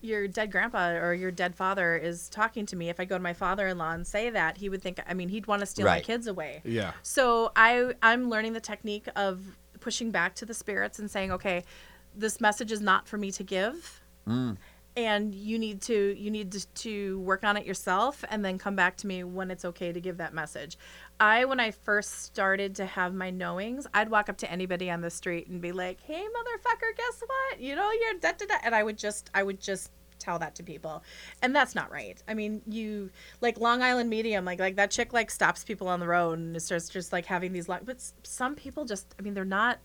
Your 0.00 0.28
dead 0.28 0.52
grandpa 0.52 0.90
or 0.90 1.12
your 1.12 1.32
dead 1.32 1.56
father 1.56 1.96
is 1.96 2.28
talking 2.28 2.66
to 2.66 2.76
me. 2.76 2.88
If 2.88 3.00
I 3.00 3.04
go 3.04 3.16
to 3.16 3.22
my 3.22 3.32
father-in-law 3.32 3.92
and 3.94 4.06
say 4.06 4.30
that, 4.30 4.56
he 4.56 4.68
would 4.68 4.80
think. 4.82 5.00
I 5.08 5.14
mean, 5.14 5.28
he'd 5.28 5.46
want 5.46 5.60
to 5.60 5.66
steal 5.66 5.86
my 5.86 5.92
Right. 5.94 6.04
kids 6.04 6.26
away. 6.28 6.60
Yeah. 6.64 6.92
So 7.02 7.50
I 7.56 7.94
I'm 8.02 8.30
learning 8.30 8.52
the 8.52 8.60
technique 8.60 9.08
of 9.16 9.56
pushing 9.80 10.10
back 10.10 10.34
to 10.36 10.44
the 10.46 10.54
spirits 10.54 10.98
and 11.00 11.10
saying, 11.10 11.32
okay, 11.32 11.64
this 12.16 12.40
message 12.40 12.70
is 12.72 12.80
not 12.80 13.06
for 13.08 13.16
me 13.18 13.30
to 13.32 13.42
give. 13.44 14.00
And 14.98 15.32
you 15.32 15.60
need 15.60 15.80
to 15.82 16.16
you 16.18 16.28
need 16.28 16.52
to, 16.74 17.20
work 17.20 17.44
on 17.44 17.56
it 17.56 17.64
yourself 17.64 18.24
and 18.30 18.44
then 18.44 18.58
come 18.58 18.74
back 18.74 18.96
to 18.96 19.06
me 19.06 19.22
when 19.22 19.50
it's 19.50 19.64
okay 19.64 19.92
to 19.92 20.00
give 20.00 20.16
that 20.16 20.34
message. 20.34 20.76
I 21.20 21.44
when 21.44 21.60
I 21.60 21.70
first 21.70 22.24
started 22.24 22.74
to 22.76 22.84
have 22.84 23.14
my 23.14 23.30
knowings, 23.30 23.86
I'd 23.94 24.08
walk 24.10 24.28
up 24.28 24.38
to 24.38 24.50
anybody 24.50 24.90
on 24.90 25.00
the 25.00 25.10
street 25.10 25.46
and 25.46 25.60
be 25.60 25.70
like, 25.70 26.00
"Hey 26.00 26.20
motherfucker, 26.20 26.96
guess 26.96 27.22
what? 27.24 27.60
You 27.60 27.76
know, 27.76 27.88
you're 27.92 28.14
da 28.14 28.32
da 28.32 28.46
da." 28.46 28.54
And 28.64 28.74
I 28.74 28.82
would 28.82 28.98
just 28.98 29.30
I 29.34 29.44
would 29.44 29.60
just 29.60 29.92
tell 30.18 30.40
that 30.40 30.56
to 30.56 30.64
people 30.64 31.04
and 31.42 31.54
that's 31.54 31.76
not 31.76 31.92
right 31.92 32.24
i 32.26 32.34
mean 32.34 32.60
you 32.66 33.08
like 33.40 33.56
long 33.60 33.82
island 33.82 34.10
medium 34.10 34.44
like 34.44 34.58
like 34.58 34.74
that 34.74 34.90
chick 34.90 35.12
like 35.12 35.30
stops 35.30 35.62
people 35.62 35.86
on 35.86 36.00
the 36.00 36.08
road 36.08 36.36
and 36.40 36.60
starts 36.60 36.88
just 36.88 37.12
like 37.12 37.24
having 37.24 37.52
these 37.52 37.68
long 37.68 37.78
but 37.84 38.02
some 38.24 38.56
people 38.56 38.84
just 38.84 39.14
i 39.20 39.22
mean 39.22 39.32
they're 39.32 39.44
not 39.44 39.78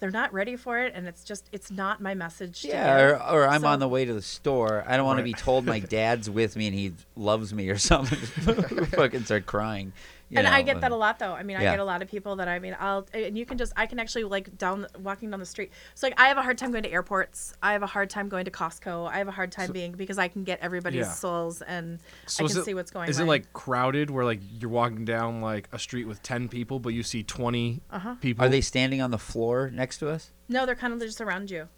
they're 0.00 0.10
not 0.10 0.32
ready 0.32 0.56
for 0.56 0.78
it 0.80 0.92
and 0.94 1.06
it's 1.08 1.24
just 1.24 1.48
it's 1.52 1.70
not 1.70 2.00
my 2.00 2.14
message 2.14 2.62
to 2.62 2.68
Yeah, 2.68 3.08
give. 3.10 3.20
or, 3.20 3.22
or 3.44 3.48
I'm 3.48 3.64
on 3.64 3.78
the 3.80 3.88
way 3.88 4.04
to 4.04 4.14
the 4.14 4.22
store. 4.22 4.84
I 4.86 4.96
don't 4.96 5.06
want 5.06 5.18
to 5.18 5.24
be 5.24 5.32
told 5.32 5.64
my 5.66 5.78
dad's 5.96 6.28
with 6.30 6.56
me 6.56 6.66
and 6.68 6.74
he 6.74 6.92
loves 7.16 7.52
me 7.52 7.68
or 7.68 7.78
something. 7.78 8.18
Fucking 8.86 9.24
start 9.24 9.46
crying. 9.46 9.92
You 10.30 10.38
and 10.38 10.46
I 10.46 10.62
get 10.62 10.80
that 10.82 10.92
a 10.92 10.96
lot 10.96 11.18
though. 11.18 11.32
I 11.32 11.42
mean, 11.42 11.56
I 11.56 11.62
Yeah. 11.62 11.72
get 11.72 11.80
a 11.80 11.84
lot 11.84 12.02
of 12.02 12.08
people 12.08 12.36
that 12.36 12.48
I 12.48 12.58
mean, 12.58 12.76
I'll 12.78 13.06
and 13.14 13.36
you 13.38 13.46
can 13.46 13.56
just 13.58 13.72
I 13.76 13.86
can 13.86 13.98
actually 13.98 14.24
like 14.24 14.56
down 14.58 14.86
walking 14.98 15.30
down 15.30 15.40
the 15.40 15.46
street. 15.46 15.72
So 15.94 16.06
like 16.06 16.20
I 16.20 16.28
have 16.28 16.36
a 16.38 16.42
hard 16.42 16.58
time 16.58 16.70
going 16.70 16.82
to 16.84 16.90
airports. 16.92 17.54
I 17.62 17.72
have 17.72 17.82
a 17.82 17.86
hard 17.86 18.10
time 18.10 18.28
going 18.28 18.44
to 18.44 18.50
Costco. 18.50 19.08
I 19.08 19.18
have 19.18 19.28
a 19.28 19.32
hard 19.32 19.50
time 19.52 19.72
being 19.72 19.92
because 19.92 20.18
I 20.18 20.28
can 20.28 20.44
get 20.44 20.60
everybody's 20.60 21.06
Yeah. 21.06 21.12
souls 21.12 21.62
and 21.62 21.98
So 22.26 22.44
I 22.44 22.48
can 22.48 22.58
it- 22.58 22.64
see 22.64 22.74
what's 22.74 22.90
going. 22.90 23.08
Is 23.08 23.16
on. 23.18 23.22
Is 23.22 23.26
it 23.26 23.28
like 23.28 23.52
crowded 23.52 24.10
where 24.10 24.24
like 24.24 24.40
you're 24.60 24.70
walking 24.70 25.04
down 25.04 25.40
like 25.40 25.68
a 25.72 25.78
street 25.78 26.06
with 26.06 26.22
ten 26.22 26.48
people, 26.48 26.78
but 26.78 26.90
you 26.90 27.02
see 27.02 27.22
20 27.22 27.80
Uh-huh. 27.90 28.14
people? 28.20 28.44
Are 28.44 28.48
they 28.48 28.60
standing 28.60 29.00
on 29.00 29.10
the 29.10 29.18
floor 29.18 29.70
next 29.72 29.98
to 29.98 30.08
us? 30.10 30.30
No, 30.48 30.64
they're 30.66 30.74
kind 30.74 30.92
of 30.92 31.00
just 31.00 31.20
around 31.20 31.50
you. 31.50 31.68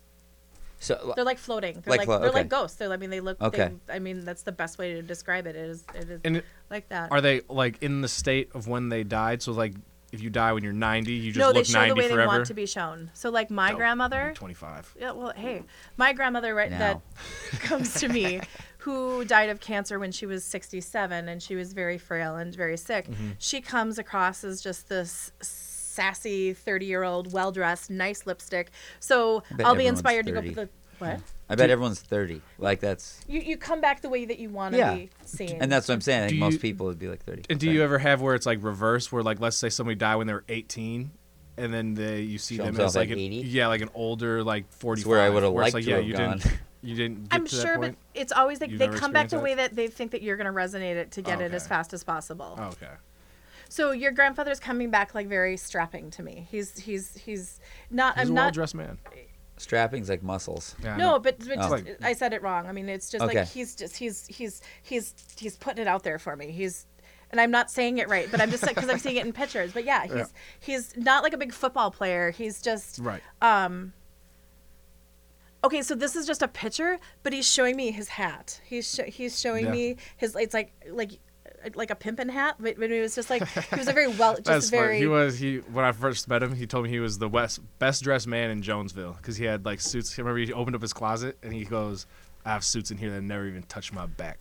So 0.82 1.12
They're 1.14 1.24
like 1.26 1.38
floating. 1.38 1.74
They're 1.74 1.90
Like 1.92 1.98
like, 2.00 2.06
flo- 2.06 2.18
they're 2.20 2.30
okay. 2.30 2.38
like 2.40 2.48
ghosts. 2.48 2.78
They're, 2.78 2.90
I 2.92 2.96
mean, 2.96 3.10
they 3.10 3.20
look. 3.20 3.40
Okay. 3.40 3.70
They, 3.86 3.94
I 3.94 3.98
mean, 3.98 4.24
that's 4.24 4.42
the 4.42 4.52
best 4.52 4.78
way 4.78 4.94
to 4.94 5.02
describe 5.02 5.46
it. 5.46 5.54
It 5.54 5.66
is. 5.70 5.84
It 5.94 6.10
is 6.10 6.20
And 6.24 6.38
it- 6.38 6.44
like 6.70 6.88
that. 6.88 7.12
Are 7.12 7.20
they 7.20 7.42
like 7.48 7.82
in 7.82 8.00
the 8.00 8.08
state 8.08 8.50
of 8.54 8.66
when 8.66 8.88
they 8.88 9.04
died? 9.04 9.42
So 9.42 9.52
like, 9.52 9.74
if 10.12 10.20
you 10.22 10.28
die 10.30 10.52
when 10.54 10.64
you're 10.64 10.72
90, 10.72 11.12
you 11.12 11.30
just 11.32 11.38
no, 11.38 11.52
they 11.52 11.58
look 11.60 11.66
show 11.66 11.78
90 11.80 11.90
the 11.90 11.94
way 11.94 12.02
forever. 12.08 12.20
they 12.22 12.26
want 12.26 12.46
to 12.46 12.54
be 12.54 12.66
shown. 12.66 13.10
So 13.14 13.30
like 13.30 13.48
my 13.50 13.68
Dope. 13.68 13.76
grandmother. 13.78 14.32
25. 14.34 14.96
Yeah, 14.98 15.12
well, 15.12 15.32
hey, 15.36 15.62
my 15.96 16.12
grandmother 16.14 16.52
right 16.54 16.70
Now. 16.70 16.78
that 16.78 17.00
comes 17.60 17.94
to 18.00 18.08
me, 18.08 18.40
who 18.78 19.24
died 19.24 19.50
of 19.50 19.60
cancer 19.60 19.98
when 20.00 20.10
she 20.10 20.26
was 20.26 20.42
67 20.44 21.28
and 21.28 21.40
she 21.42 21.54
was 21.54 21.72
very 21.74 21.96
frail 21.98 22.36
and 22.36 22.52
very 22.54 22.76
sick. 22.76 23.06
Mm-hmm. 23.08 23.28
She 23.38 23.60
comes 23.60 23.98
across 23.98 24.42
as 24.42 24.60
just 24.62 24.88
this 24.88 25.30
sassy 26.00 26.54
30-year-old, 26.54 27.32
well-dressed, 27.32 27.90
nice 27.90 28.26
lipstick. 28.26 28.70
So 29.00 29.42
I'll 29.50 29.74
be 29.74 29.86
everyone's 29.86 29.98
inspired 29.98 30.26
to 30.26 30.32
go 30.32 30.40
30. 30.40 30.48
for 30.54 30.60
the 30.62 30.68
what? 30.98 31.20
I 31.48 31.54
bet 31.56 31.70
everyone's 31.70 32.00
30. 32.00 32.42
Like 32.58 32.80
that's 32.80 33.20
You 33.26 33.40
you 33.40 33.56
come 33.56 33.80
back 33.80 34.02
the 34.02 34.08
way 34.08 34.24
that 34.26 34.38
you 34.38 34.50
want 34.50 34.72
to 34.74 34.78
Yeah. 34.78 34.94
be 34.94 35.10
seen. 35.24 35.58
and 35.60 35.70
that's 35.72 35.88
what 35.88 35.94
I'm 35.94 36.00
saying. 36.00 36.24
I 36.24 36.28
think 36.28 36.38
Do 36.38 36.44
most 36.44 36.60
people 36.60 36.86
would 36.86 36.98
be 36.98 37.08
like 37.08 37.22
30. 37.24 37.44
And 37.50 37.58
do 37.58 37.70
you 37.70 37.82
ever 37.82 37.98
have 37.98 38.20
where 38.20 38.34
it's 38.34 38.46
like 38.46 38.62
reverse, 38.62 39.10
where 39.10 39.22
like 39.22 39.40
let's 39.40 39.56
say 39.56 39.68
somebody 39.68 39.96
died 39.96 40.16
when 40.16 40.26
they 40.26 40.32
were 40.34 40.44
18, 40.48 41.10
and 41.56 41.74
then 41.74 41.94
they 41.94 42.20
you 42.20 42.38
see 42.38 42.56
Show 42.56 42.64
them 42.64 42.74
themselves 42.74 42.96
as 42.96 43.00
like 43.00 43.10
at 43.10 43.16
an, 43.18 43.24
80? 43.24 43.36
yeah, 43.48 43.66
like 43.68 43.80
an 43.82 43.90
older 43.94 44.42
like 44.44 44.70
45. 44.72 45.06
where 45.06 45.20
I 45.20 45.30
would've 45.30 45.52
liked 45.52 45.74
like, 45.74 45.84
to 45.84 45.90
yeah, 45.90 45.96
have 45.96 46.06
you 46.06 46.12
gone. 46.14 46.38
didn't 46.38 46.58
you 46.82 46.96
didn't 46.96 47.28
get 47.28 47.34
I'm 47.36 47.46
to 47.46 47.56
that 47.56 47.62
sure, 47.62 47.78
but 47.78 47.94
it's 48.14 48.32
always 48.32 48.60
like 48.60 48.70
You've 48.70 48.78
they 48.78 48.88
come 48.88 49.12
back 49.12 49.28
the 49.28 49.40
way 49.40 49.54
that 49.54 49.74
they 49.74 49.88
think 49.88 50.12
that 50.12 50.22
you're 50.22 50.36
going 50.36 50.46
to 50.46 50.52
resonate 50.52 50.96
it 50.96 51.10
to 51.12 51.22
get 51.22 51.40
oh, 51.40 51.44
it 51.44 51.52
as 51.52 51.66
fast 51.66 51.92
as 51.92 52.04
possible. 52.04 52.56
Oh, 52.58 52.64
okay. 52.68 52.92
So 53.70 53.92
your 53.92 54.10
grandfather's 54.10 54.60
coming 54.60 54.90
back 54.90 55.14
like 55.14 55.28
very 55.28 55.56
strapping 55.56 56.10
to 56.10 56.22
me. 56.22 56.46
He's 56.50 56.78
he's 56.78 57.16
he's 57.16 57.58
not. 57.90 58.18
He's 58.18 58.26
I'm 58.28 58.32
a 58.32 58.34
not. 58.34 58.42
well-dressed 58.46 58.74
man. 58.74 58.98
Strapping's 59.56 60.08
like 60.08 60.22
muscles. 60.22 60.74
Yeah, 60.82 60.94
I 60.94 60.96
No, 60.96 61.18
but, 61.18 61.38
but 61.38 61.48
Oh. 61.52 61.54
just, 61.56 61.70
Like- 61.70 62.02
I 62.02 62.12
said 62.14 62.32
it 62.32 62.42
wrong. 62.42 62.66
I 62.66 62.72
mean, 62.72 62.88
it's 62.88 63.10
just 63.10 63.22
Okay. 63.24 63.38
like 63.40 63.48
he's 63.48 63.74
just 63.76 63.96
he's 63.96 64.26
he's 64.26 64.60
he's 64.82 65.14
he's 65.38 65.56
putting 65.56 65.82
it 65.82 65.86
out 65.88 66.02
there 66.02 66.18
for 66.18 66.34
me. 66.36 66.50
He's 66.50 66.86
and 67.30 67.40
I'm 67.40 67.50
not 67.52 67.70
saying 67.70 67.98
it 67.98 68.08
right, 68.08 68.28
but 68.30 68.40
I'm 68.40 68.50
just 68.50 68.66
because 68.66 68.88
I'm 68.88 68.98
seeing 68.98 69.16
it 69.16 69.24
in 69.24 69.32
pictures. 69.32 69.72
But 69.72 69.84
yeah, 69.84 70.02
he's 70.04 70.12
Yeah. 70.14 70.24
he's 70.60 70.96
not 70.96 71.22
like 71.22 71.32
a 71.32 71.38
big 71.38 71.52
football 71.52 71.90
player. 71.92 72.32
He's 72.32 72.60
just 72.60 72.98
right. 72.98 73.22
Um, 73.40 73.92
okay. 75.62 75.82
So 75.82 75.94
this 75.94 76.16
is 76.16 76.26
just 76.26 76.42
a 76.42 76.48
picture, 76.48 76.98
but 77.22 77.32
he's 77.32 77.48
showing 77.48 77.76
me 77.76 77.90
his 77.92 78.08
hat. 78.08 78.60
He's 78.64 78.92
sho- 78.92 79.04
he's 79.04 79.38
showing 79.38 79.66
Yeah. 79.66 79.72
me 79.72 79.96
his. 80.16 80.34
It's 80.36 80.54
like 80.54 80.72
like 80.90 81.12
like 81.74 81.90
a 81.90 81.94
pimpin' 81.94 82.30
hat, 82.30 82.56
but, 82.58 82.78
but 82.78 82.90
it 82.90 83.00
was 83.00 83.14
just 83.14 83.30
like 83.30 83.46
he 83.46 83.76
was 83.76 83.88
a 83.88 83.92
very 83.92 84.08
well, 84.08 84.32
just 84.36 84.44
That's 84.44 84.70
funny. 84.70 84.82
very. 84.82 84.98
He 84.98 85.06
was 85.06 85.38
he 85.38 85.58
when 85.58 85.84
I 85.84 85.92
first 85.92 86.28
met 86.28 86.42
him. 86.42 86.54
He 86.54 86.66
told 86.66 86.84
me 86.84 86.90
he 86.90 87.00
was 87.00 87.18
the 87.18 87.28
west, 87.28 87.60
best 87.78 88.02
dressed 88.02 88.26
man 88.26 88.50
in 88.50 88.62
Jonesville 88.62 89.14
because 89.14 89.36
he 89.36 89.44
had 89.44 89.64
like 89.64 89.80
suits. 89.80 90.18
I 90.18 90.22
remember 90.22 90.38
he 90.40 90.52
opened 90.52 90.76
up 90.76 90.82
his 90.82 90.92
closet 90.92 91.38
and 91.42 91.52
he 91.52 91.64
goes, 91.64 92.06
"I 92.44 92.50
have 92.50 92.64
suits 92.64 92.90
in 92.90 92.98
here 92.98 93.10
that 93.10 93.22
never 93.22 93.46
even 93.46 93.62
touch 93.64 93.92
my 93.92 94.06
back." 94.06 94.38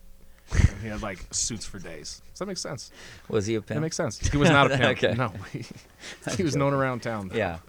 and 0.51 0.81
he 0.81 0.87
had 0.87 1.01
like 1.03 1.19
suits 1.31 1.63
for 1.65 1.77
days. 1.77 2.21
Does 2.31 2.39
that 2.39 2.47
make 2.47 2.57
sense? 2.57 2.91
Was 3.27 3.45
he 3.45 3.53
a 3.55 3.61
pimp? 3.61 3.75
That 3.75 3.81
makes 3.81 3.95
sense. 3.95 4.17
He 4.29 4.35
was 4.37 4.49
not 4.49 4.71
a 4.71 4.77
pimp. 4.77 4.97
Okay. 5.03 5.13
No, 5.13 5.31
he, 5.53 5.63
he 6.35 6.41
was 6.43 6.55
known 6.55 6.73
around 6.73 7.01
town. 7.03 7.29
Yeah. 7.35 7.59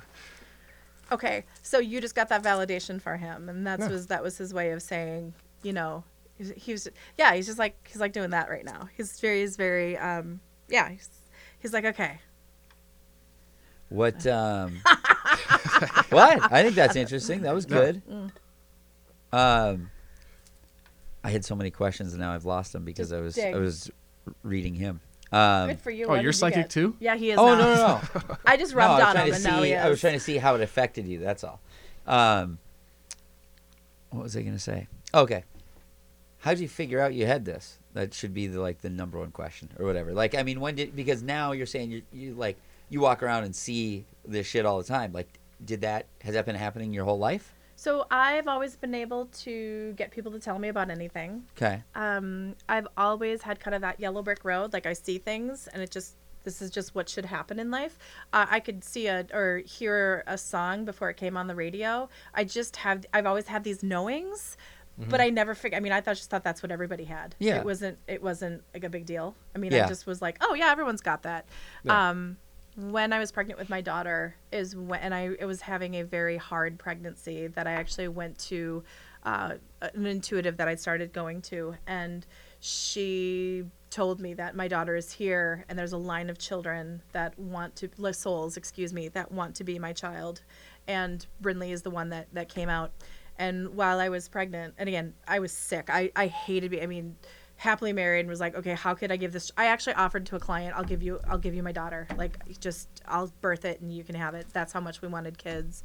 Okay, 1.12 1.44
so 1.62 1.78
you 1.78 2.00
just 2.00 2.14
got 2.14 2.28
that 2.28 2.42
validation 2.42 3.02
for 3.02 3.16
him, 3.16 3.48
and 3.48 3.66
that 3.66 3.80
Yeah. 3.80 3.88
was 3.88 4.06
that 4.06 4.22
was 4.22 4.38
his 4.38 4.54
way 4.54 4.70
of 4.70 4.80
saying, 4.80 5.34
you 5.62 5.72
know, 5.72 6.04
he's- 6.46 6.52
he 6.64 6.72
was, 6.72 6.88
yeah, 7.18 7.34
he's 7.34 7.46
just 7.46 7.58
like 7.58 7.76
he's 7.90 8.00
like 8.00 8.12
doing 8.12 8.30
that 8.30 8.48
right 8.48 8.64
now. 8.64 8.88
He's 8.96 9.18
very, 9.20 9.40
he's 9.40 9.56
very, 9.56 9.96
um, 9.98 10.40
yeah, 10.68 10.88
he's, 10.88 11.08
he's 11.60 11.72
like, 11.72 11.84
okay, 11.84 12.18
What? 13.88 14.26
Um, 14.26 14.80
what? 16.10 16.52
I 16.52 16.62
think 16.62 16.74
that's 16.74 16.96
interesting. 16.96 17.42
That 17.42 17.54
was 17.54 17.66
good. 17.66 18.02
Um, 19.32 19.90
I 21.22 21.30
had 21.30 21.44
so 21.44 21.54
many 21.54 21.70
questions 21.70 22.12
and 22.12 22.20
now 22.20 22.32
I've 22.32 22.44
lost 22.44 22.72
them 22.72 22.84
because 22.84 23.10
Just 23.10 23.18
I 23.18 23.20
was 23.20 23.34
dig. 23.34 23.54
I 23.54 23.58
was 23.58 23.90
reading 24.42 24.74
him. 24.74 25.00
Um, 25.32 25.68
good 25.68 25.80
for 25.80 25.90
you. 25.92 26.06
Oh, 26.06 26.08
What 26.08 26.14
you're 26.22 26.32
did 26.32 26.38
you 26.38 26.40
psychic 26.40 26.56
get? 26.64 26.70
too? 26.70 26.96
Yeah, 26.98 27.14
he 27.16 27.30
is. 27.30 27.38
oh 27.38 27.54
now. 27.54 27.58
no 27.60 27.74
no 27.74 28.20
no! 28.28 28.36
I 28.46 28.56
just 28.56 28.72
no, 28.72 28.78
rubbed 28.78 28.90
I 28.90 28.96
was 28.98 29.04
on 29.06 29.14
trying 29.14 29.26
him, 29.26 29.30
to 29.30 29.34
and 29.36 29.42
see. 29.44 29.50
now 29.50 29.62
he 29.62 29.74
I 29.76 29.88
was 29.88 29.98
is. 29.98 30.00
trying 30.00 30.14
to 30.14 30.20
see 30.20 30.36
how 30.38 30.54
it 30.56 30.60
affected 30.60 31.06
you. 31.06 31.18
That's 31.20 31.44
all. 31.44 31.60
Um, 32.06 32.58
what 34.10 34.24
was 34.24 34.36
I 34.36 34.40
going 34.42 34.54
to 34.54 34.58
say? 34.58 34.88
Okay, 35.14 35.44
how 36.40 36.52
did 36.52 36.60
you 36.60 36.68
figure 36.68 37.00
out 37.00 37.14
you 37.14 37.26
had 37.26 37.44
this? 37.44 37.78
That 37.92 38.14
should 38.14 38.34
be 38.34 38.46
the 38.46 38.60
like 38.60 38.80
the 38.80 38.90
number 38.90 39.18
one 39.18 39.30
question 39.30 39.70
or 39.78 39.86
whatever. 39.86 40.12
Like 40.12 40.34
I 40.34 40.42
mean, 40.42 40.60
when 40.60 40.74
did 40.74 40.96
because 40.96 41.22
now 41.22 41.52
you're 41.52 41.66
saying 41.66 41.90
you 41.90 42.02
you 42.12 42.34
like 42.34 42.56
you 42.88 43.00
walk 43.00 43.22
around 43.22 43.44
and 43.44 43.54
see 43.54 44.04
this 44.24 44.46
shit 44.46 44.66
all 44.66 44.78
the 44.78 44.84
time. 44.84 45.12
Like, 45.12 45.38
did 45.64 45.82
that 45.82 46.06
has 46.22 46.34
that 46.34 46.46
been 46.46 46.56
happening 46.56 46.92
your 46.92 47.04
whole 47.04 47.18
life? 47.18 47.54
So 47.76 48.06
I've 48.10 48.46
always 48.46 48.76
been 48.76 48.94
able 48.94 49.26
to 49.26 49.94
get 49.96 50.10
people 50.10 50.30
to 50.32 50.38
tell 50.38 50.58
me 50.58 50.68
about 50.68 50.90
anything. 50.90 51.44
Okay. 51.56 51.82
Um, 51.94 52.54
I've 52.68 52.86
always 52.96 53.40
had 53.40 53.58
kind 53.58 53.74
of 53.74 53.80
that 53.80 53.98
yellow 53.98 54.22
brick 54.22 54.44
road. 54.44 54.72
Like 54.72 54.84
I 54.86 54.92
see 54.92 55.18
things, 55.18 55.66
and 55.72 55.82
it 55.82 55.90
just 55.90 56.16
this 56.44 56.62
is 56.62 56.70
just 56.70 56.94
what 56.94 57.08
should 57.08 57.24
happen 57.24 57.58
in 57.58 57.70
life. 57.70 57.98
Uh, 58.32 58.46
I 58.50 58.60
could 58.60 58.84
see 58.84 59.06
a 59.06 59.26
or 59.32 59.58
hear 59.66 60.24
a 60.26 60.38
song 60.38 60.84
before 60.84 61.10
it 61.10 61.16
came 61.16 61.36
on 61.36 61.46
the 61.46 61.54
radio. 61.54 62.08
I 62.34 62.44
just 62.44 62.76
have 62.76 63.04
I've 63.12 63.26
always 63.26 63.46
had 63.46 63.64
these 63.64 63.82
knowings, 63.82 64.56
but 65.08 65.20
I 65.20 65.30
never 65.30 65.54
figured. 65.54 65.78
I 65.78 65.80
mean, 65.80 65.92
I 65.92 66.00
thought 66.00 66.16
just 66.16 66.30
thought 66.30 66.44
that's 66.44 66.62
what 66.62 66.70
everybody 66.70 67.04
had. 67.04 67.34
Yeah. 67.38 67.58
it 67.58 67.64
wasn't 67.64 67.98
it 68.06 68.22
wasn't 68.22 68.62
like 68.74 68.84
a 68.84 68.88
big 68.90 69.06
deal. 69.06 69.34
I 69.54 69.58
mean, 69.58 69.72
Yeah. 69.72 69.84
I 69.84 69.88
just 69.88 70.06
was 70.06 70.20
like, 70.20 70.36
oh 70.40 70.54
yeah, 70.54 70.70
everyone's 70.70 71.00
got 71.00 71.22
that. 71.22 71.46
Yeah. 71.84 72.10
Um, 72.10 72.36
when 72.76 73.12
I 73.12 73.18
was 73.18 73.32
pregnant 73.32 73.58
with 73.58 73.68
my 73.68 73.80
daughter 73.80 74.36
is 74.52 74.76
when 74.76 75.00
and 75.00 75.14
I, 75.14 75.30
I 75.40 75.44
was 75.44 75.60
having 75.60 75.94
a 75.96 76.04
very 76.04 76.36
hard 76.36 76.78
pregnancy 76.78 77.48
that 77.48 77.66
I 77.66 77.72
actually 77.72 78.08
went 78.08 78.38
to 78.38 78.84
uh, 79.24 79.54
an 79.80 80.06
intuitive 80.06 80.56
that 80.58 80.68
I 80.68 80.76
started 80.76 81.12
going 81.12 81.42
to 81.42 81.74
and 81.86 82.24
she 82.60 83.64
told 83.90 84.20
me 84.20 84.34
that 84.34 84.54
my 84.54 84.68
daughter 84.68 84.94
is 84.94 85.10
here 85.12 85.64
and 85.68 85.78
there's 85.78 85.92
a 85.92 85.98
line 85.98 86.30
of 86.30 86.38
children 86.38 87.02
that 87.12 87.36
want 87.38 87.74
to 87.76 88.12
souls 88.12 88.56
excuse 88.56 88.92
me 88.92 89.08
that 89.08 89.32
want 89.32 89.56
to 89.56 89.64
be 89.64 89.78
my 89.78 89.92
child 89.92 90.42
and 90.86 91.26
Brinley 91.42 91.72
is 91.72 91.82
the 91.82 91.90
one 91.90 92.08
that 92.10 92.28
that 92.32 92.48
came 92.48 92.68
out 92.68 92.92
and 93.40 93.74
while 93.74 93.98
I 93.98 94.08
was 94.08 94.28
pregnant 94.28 94.74
and 94.78 94.88
again 94.88 95.14
I 95.26 95.40
was 95.40 95.50
sick. 95.50 95.88
I 95.90 96.12
I 96.14 96.28
hated 96.28 96.70
being, 96.70 96.82
I 96.82 96.86
mean 96.86 97.16
happily 97.56 97.92
married 97.92 98.20
and 98.20 98.28
was 98.28 98.40
like 98.40 98.54
okay 98.54 98.72
how 98.72 98.94
could 98.94 99.12
i 99.12 99.16
give 99.18 99.34
this 99.34 99.52
i 99.58 99.66
actually 99.66 99.92
offered 99.92 100.24
to 100.24 100.34
a 100.34 100.40
client 100.40 100.74
i'll 100.74 100.82
give 100.82 101.02
you 101.02 101.20
i'll 101.28 101.36
give 101.36 101.54
you 101.54 101.62
my 101.62 101.72
daughter. 101.72 102.06
Like 102.16 102.38
just 102.60 102.88
i'll 103.06 103.32
birth 103.40 103.64
it 103.64 103.80
and 103.80 103.92
you 103.92 104.04
can 104.04 104.14
have 104.14 104.34
it. 104.34 104.46
That's 104.52 104.72
how 104.72 104.80
much 104.80 105.02
we 105.02 105.08
wanted 105.08 105.36
kids. 105.38 105.82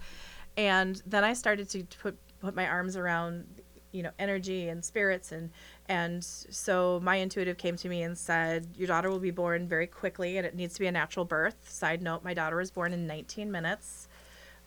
And 0.58 1.02
then 1.06 1.24
i 1.24 1.34
started 1.34 1.70
to 1.70 1.84
put 1.98 2.18
put 2.40 2.56
my 2.56 2.68
arms 2.68 2.96
around 2.96 3.46
you 3.92 4.04
know 4.04 4.12
energy 4.20 4.68
and 4.68 4.84
spirits 4.84 5.32
and 5.32 5.50
and 5.88 6.24
so 6.24 7.00
my 7.02 7.16
intuitive 7.16 7.58
came 7.58 7.78
to 7.78 7.88
me 7.88 8.04
and 8.04 8.18
said 8.18 8.68
your 8.76 8.88
daughter 8.88 9.10
will 9.10 9.20
be 9.20 9.32
born 9.32 9.68
very 9.68 9.88
quickly 9.88 10.38
and 10.38 10.46
it 10.46 10.54
needs 10.54 10.74
to 10.74 10.82
be 10.82 10.88
a 10.88 10.92
natural 10.92 11.24
birth. 11.24 11.56
Side 11.70 12.02
note 12.02 12.24
my 12.24 12.34
daughter 12.34 12.58
was 12.58 12.72
born 12.72 12.92
in 12.92 13.08
19 13.08 13.50
minutes. 13.50 14.10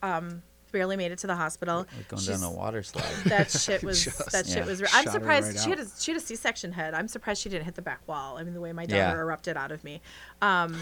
Um 0.03 0.43
barely 0.73 0.97
made 0.97 1.13
it 1.13 1.19
to 1.19 1.27
the 1.27 1.35
hospital 1.37 1.87
Like 1.97 2.09
going 2.09 2.23
She's- 2.23 2.41
down 2.41 2.51
a 2.53 2.55
water 2.55 2.83
slide. 2.83 3.05
that 3.27 3.51
shit 3.51 3.83
was 3.85 4.05
Just- 4.05 4.31
that 4.33 4.47
shit 4.47 4.59
Yeah. 4.59 4.65
was. 4.67 4.81
I'm 4.93 5.05
Shot 5.05 5.13
surprised 5.13 5.47
right 5.49 5.59
she 5.61 5.71
had 5.71 5.81
a 5.81 5.87
she 5.99 6.13
had 6.13 6.21
a 6.21 6.25
C-section 6.25 6.73
head. 6.73 6.95
I'm 6.95 7.09
surprised 7.09 7.43
she 7.43 7.49
didn't 7.49 7.65
hit 7.65 7.75
the 7.75 7.83
back 7.83 8.01
wall. 8.07 8.39
I 8.39 8.43
mean, 8.45 8.55
the 8.55 8.61
way 8.61 8.73
my 8.73 8.87
daughter 8.87 8.97
Yeah. 8.99 9.13
erupted 9.15 9.57
out 9.57 9.73
of 9.73 9.83
me, 9.85 10.01
um, 10.43 10.77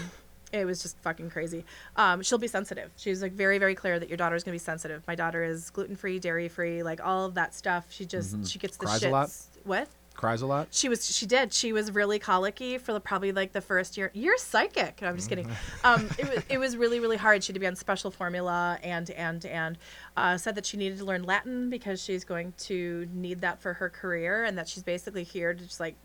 it 0.53 0.63
was 0.65 0.81
just 0.81 0.97
fucking 0.99 1.29
crazy. 1.29 1.65
Um, 1.97 2.21
she'll 2.23 2.37
be 2.37 2.47
sensitive. 2.47 2.89
She's 2.95 3.21
like 3.21 3.33
very 3.33 3.57
very 3.57 3.75
clear 3.75 3.99
that 3.99 4.07
your 4.09 4.17
daughter's 4.17 4.43
gonna 4.43 4.55
be 4.55 4.59
sensitive. 4.59 5.03
My 5.07 5.15
daughter 5.15 5.43
is 5.43 5.69
gluten 5.71 5.95
free, 5.95 6.19
dairy 6.19 6.47
free, 6.47 6.83
like 6.83 7.05
all 7.05 7.25
of 7.25 7.33
that 7.35 7.53
stuff. 7.53 7.85
She 7.89 8.05
just 8.05 8.47
she 8.47 8.57
gets 8.59 8.77
the 8.77 8.85
Cries 8.85 9.03
a 9.03 9.07
shits. 9.09 9.45
What? 9.65 9.87
Cries 10.17 10.41
a 10.41 10.47
lot. 10.47 10.69
She 10.71 10.89
was 10.89 11.15
she 11.15 11.27
did. 11.27 11.53
She 11.53 11.71
was 11.71 11.91
really 11.91 12.17
colicky 12.17 12.79
for 12.79 12.91
the, 12.91 12.99
probably 12.99 13.31
like 13.31 13.51
the 13.51 13.61
first 13.61 13.97
year. 13.97 14.09
You're 14.15 14.37
psychic. 14.39 14.99
No, 14.99 15.09
I'm 15.09 15.15
just 15.15 15.29
kidding. 15.29 15.47
Um, 15.83 16.09
it 16.17 16.27
was 16.27 16.43
it 16.49 16.57
was 16.57 16.75
really 16.75 16.99
really 16.99 17.17
hard. 17.17 17.43
She 17.43 17.49
had 17.49 17.53
to 17.53 17.59
be 17.59 17.67
on 17.67 17.75
special 17.75 18.09
formula 18.09 18.79
and 18.81 19.11
and 19.11 19.45
and 19.45 19.77
uh, 20.17 20.37
said 20.37 20.55
that 20.55 20.65
she 20.65 20.75
needed 20.75 20.97
to 20.97 21.05
learn 21.05 21.23
Latin 21.23 21.69
because 21.69 22.03
she's 22.03 22.25
going 22.25 22.53
to 22.57 23.07
need 23.13 23.41
that 23.41 23.61
for 23.61 23.73
her 23.73 23.89
career 23.89 24.43
and 24.43 24.57
that 24.57 24.67
she's 24.67 24.81
basically 24.81 25.23
here 25.23 25.53
to 25.53 25.63
just 25.63 25.79
like 25.79 25.95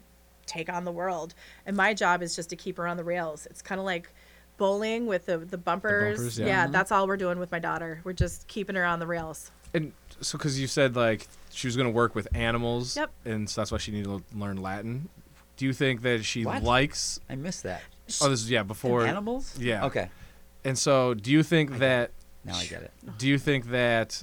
take 0.45 0.71
on 0.71 0.85
the 0.85 0.93
world. 0.93 1.35
And 1.65 1.75
my 1.75 1.95
job 1.95 2.23
is 2.23 2.37
just 2.37 2.51
to 2.51 2.57
keep 2.57 2.77
her 2.77 2.87
on 2.87 2.99
the 2.99 3.05
rails. 3.05 3.47
It's 3.47 3.63
kind 3.63 3.79
of 3.79 3.87
like 3.87 4.13
bowling 4.59 5.07
with 5.07 5.25
the 5.25 5.39
the 5.39 5.59
bumpers. 5.59 6.19
bumpers, 6.19 6.39
yeah, 6.39 6.47
yeah. 6.47 6.67
that's 6.67 6.93
all 6.93 7.09
we're 7.09 7.17
doing 7.17 7.39
with 7.39 7.51
my 7.51 7.59
daughter. 7.59 8.03
We're 8.05 8.13
just 8.13 8.47
keeping 8.47 8.77
her 8.77 8.85
on 8.85 8.99
the 8.99 9.07
rails. 9.07 9.51
And 9.75 9.93
so, 10.21 10.39
because 10.39 10.61
you 10.61 10.67
said 10.67 10.95
like 10.97 11.27
she 11.51 11.67
was 11.67 11.77
gonna 11.77 11.91
work 11.91 12.15
with 12.15 12.29
animals, 12.35 12.97
Yep. 12.97 13.11
and 13.25 13.49
so 13.51 13.61
that's 13.61 13.73
why 13.73 13.79
she 13.79 13.91
needed 13.93 14.05
to 14.07 14.23
learn 14.37 14.57
Latin. 14.63 15.09
Do 15.57 15.67
you 15.67 15.73
think 15.73 16.03
that 16.03 16.25
she 16.25 16.45
What? 16.45 16.63
likes? 16.63 17.21
I 17.29 17.37
missed 17.37 17.63
that. 17.65 17.83
Oh, 18.21 18.29
this 18.29 18.43
is 18.43 18.51
yeah 18.51 18.63
before. 18.63 19.07
Animals? 19.07 19.57
Yeah. 19.59 19.85
Okay. 19.87 20.09
And 20.65 20.79
so, 20.79 21.15
do 21.15 21.31
you 21.31 21.43
think 21.43 21.79
that? 21.79 22.11
Now 22.45 22.57
I 22.57 22.65
get 22.67 22.83
it. 22.83 22.93
Do 23.19 23.29
you 23.29 23.39
think 23.39 23.71
that 23.71 24.23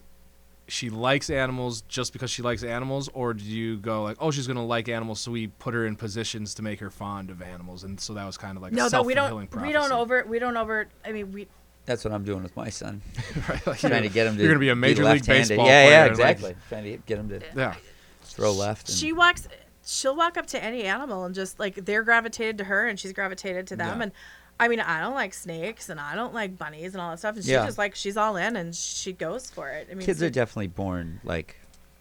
she 0.67 0.89
likes 0.91 1.29
animals 1.31 1.81
just 1.87 2.13
because 2.13 2.29
she 2.29 2.41
likes 2.43 2.61
animals, 2.63 3.09
or 3.13 3.33
do 3.33 3.43
you 3.43 3.77
go 3.77 4.03
like, 4.03 4.17
oh, 4.19 4.29
she's 4.29 4.45
gonna 4.47 4.63
like 4.65 4.87
animals, 4.87 5.19
so 5.19 5.31
we 5.31 5.47
put 5.47 5.73
her 5.73 5.85
in 5.85 5.95
positions 5.95 6.53
to 6.55 6.61
make 6.61 6.79
her 6.79 6.91
fond 6.91 7.29
of 7.31 7.41
animals, 7.41 7.83
and 7.83 7.99
so 7.99 8.13
that 8.13 8.25
was 8.25 8.37
kind 8.37 8.55
of 8.55 8.61
like 8.61 8.71
a 8.71 8.75
No, 8.75 8.87
no, 8.87 9.01
we 9.01 9.13
self-fulfilling 9.15 9.45
don't. 9.45 9.51
prophecy. 9.51 9.67
We 9.67 9.73
don't 9.73 9.91
over. 9.91 10.25
We 10.27 10.37
don't 10.39 10.57
over. 10.57 10.87
I 11.03 11.11
mean, 11.11 11.31
we 11.31 11.47
That's 11.89 12.05
what 12.05 12.13
I'm 12.13 12.23
doing 12.23 12.43
with 12.43 12.55
my 12.55 12.69
son. 12.69 13.01
right? 13.49 13.65
Like, 13.65 13.79
Trying 13.79 14.03
to 14.03 14.09
get 14.09 14.27
him 14.27 14.35
to. 14.37 14.43
You're 14.43 14.51
gonna 14.51 14.59
be 14.59 14.69
a 14.69 14.75
major 14.75 15.03
league 15.03 15.13
left-handed. 15.25 15.47
baseball 15.49 15.65
Yeah, 15.65 15.85
player. 15.85 15.89
yeah, 15.89 16.05
and, 16.05 16.17
like- 16.19 16.29
exactly. 16.37 16.55
Trying 16.69 16.83
to 16.83 16.97
get 17.07 17.17
him 17.17 17.29
to 17.29 17.41
yeah. 17.57 17.73
throw 18.21 18.51
left. 18.53 18.89
And, 18.89 18.97
she 18.97 19.11
walks 19.11 19.47
she'll 19.83 20.15
walk 20.15 20.37
up 20.37 20.45
to 20.45 20.63
any 20.63 20.83
animal 20.83 21.25
and 21.25 21.33
just 21.33 21.59
like 21.59 21.73
they're 21.85 22.03
gravitated 22.03 22.59
to 22.59 22.65
her 22.65 22.87
and 22.87 22.99
she's 22.99 23.11
gravitated 23.11 23.65
to 23.65 23.75
them 23.75 23.97
Yeah. 23.97 24.03
and 24.03 24.11
I 24.59 24.67
mean, 24.67 24.81
I 24.81 24.99
don't 24.99 25.15
like 25.15 25.33
snakes 25.33 25.89
and 25.89 25.99
I 25.99 26.13
don't 26.15 26.33
like 26.33 26.57
bunnies 26.59 26.93
and 26.93 27.01
all 27.01 27.09
that 27.11 27.17
stuff. 27.17 27.35
And 27.35 27.43
she's 27.43 27.51
Yeah. 27.51 27.65
just 27.65 27.77
like 27.79 27.95
she's 27.95 28.17
all 28.17 28.35
in 28.35 28.55
and 28.55 28.75
she 28.75 29.13
goes 29.13 29.49
for 29.49 29.69
it. 29.71 29.87
I 29.89 29.95
mean, 29.95 30.05
kids 30.05 30.21
are 30.21 30.29
definitely 30.29 30.67
born 30.67 31.21
like 31.23 31.55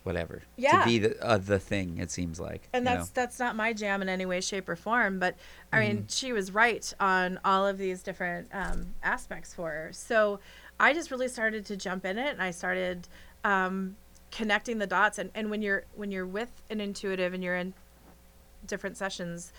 whatever 0.09 0.43
Yeah. 0.57 0.81
to 0.81 0.85
be 0.85 0.99
the 0.99 1.23
uh, 1.25 1.39
the 1.39 1.61
thing. 1.61 1.99
It 1.99 2.11
seems 2.11 2.41
like. 2.41 2.69
and 2.73 2.85
that's 2.85 3.07
know? 3.07 3.13
that's 3.15 3.39
not 3.39 3.55
my 3.55 3.73
jam 3.73 4.03
in 4.03 4.09
any 4.09 4.27
way, 4.27 4.41
shape, 4.41 4.69
or 4.69 4.75
form. 4.75 5.21
But 5.21 5.37
I 5.73 5.79
mean, 5.81 5.97
Mm-hmm. 5.99 6.07
she 6.09 6.33
was 6.33 6.51
right 6.51 6.93
on 6.99 7.39
all 7.45 7.67
of 7.67 7.79
these 7.79 8.03
different 8.03 8.49
um, 8.53 8.95
aspects 9.05 9.55
for 9.55 9.71
her. 9.71 9.91
So 9.93 10.41
I 10.81 10.93
just 10.95 11.11
really 11.13 11.29
started 11.29 11.65
to 11.67 11.77
jump 11.77 12.05
in 12.05 12.19
it, 12.19 12.33
and 12.33 12.43
I 12.43 12.51
started 12.51 13.07
um, 13.45 13.97
connecting 14.33 14.79
the 14.79 14.87
dots. 14.87 15.19
And, 15.19 15.31
and 15.35 15.51
when 15.51 15.63
you're 15.63 15.85
when 15.95 16.11
you're 16.11 16.27
with 16.27 16.51
an 16.71 16.81
intuitive 16.81 17.35
and 17.35 17.45
you're 17.45 17.57
in 17.57 17.75
different 18.67 18.97
sessions, 18.97 19.53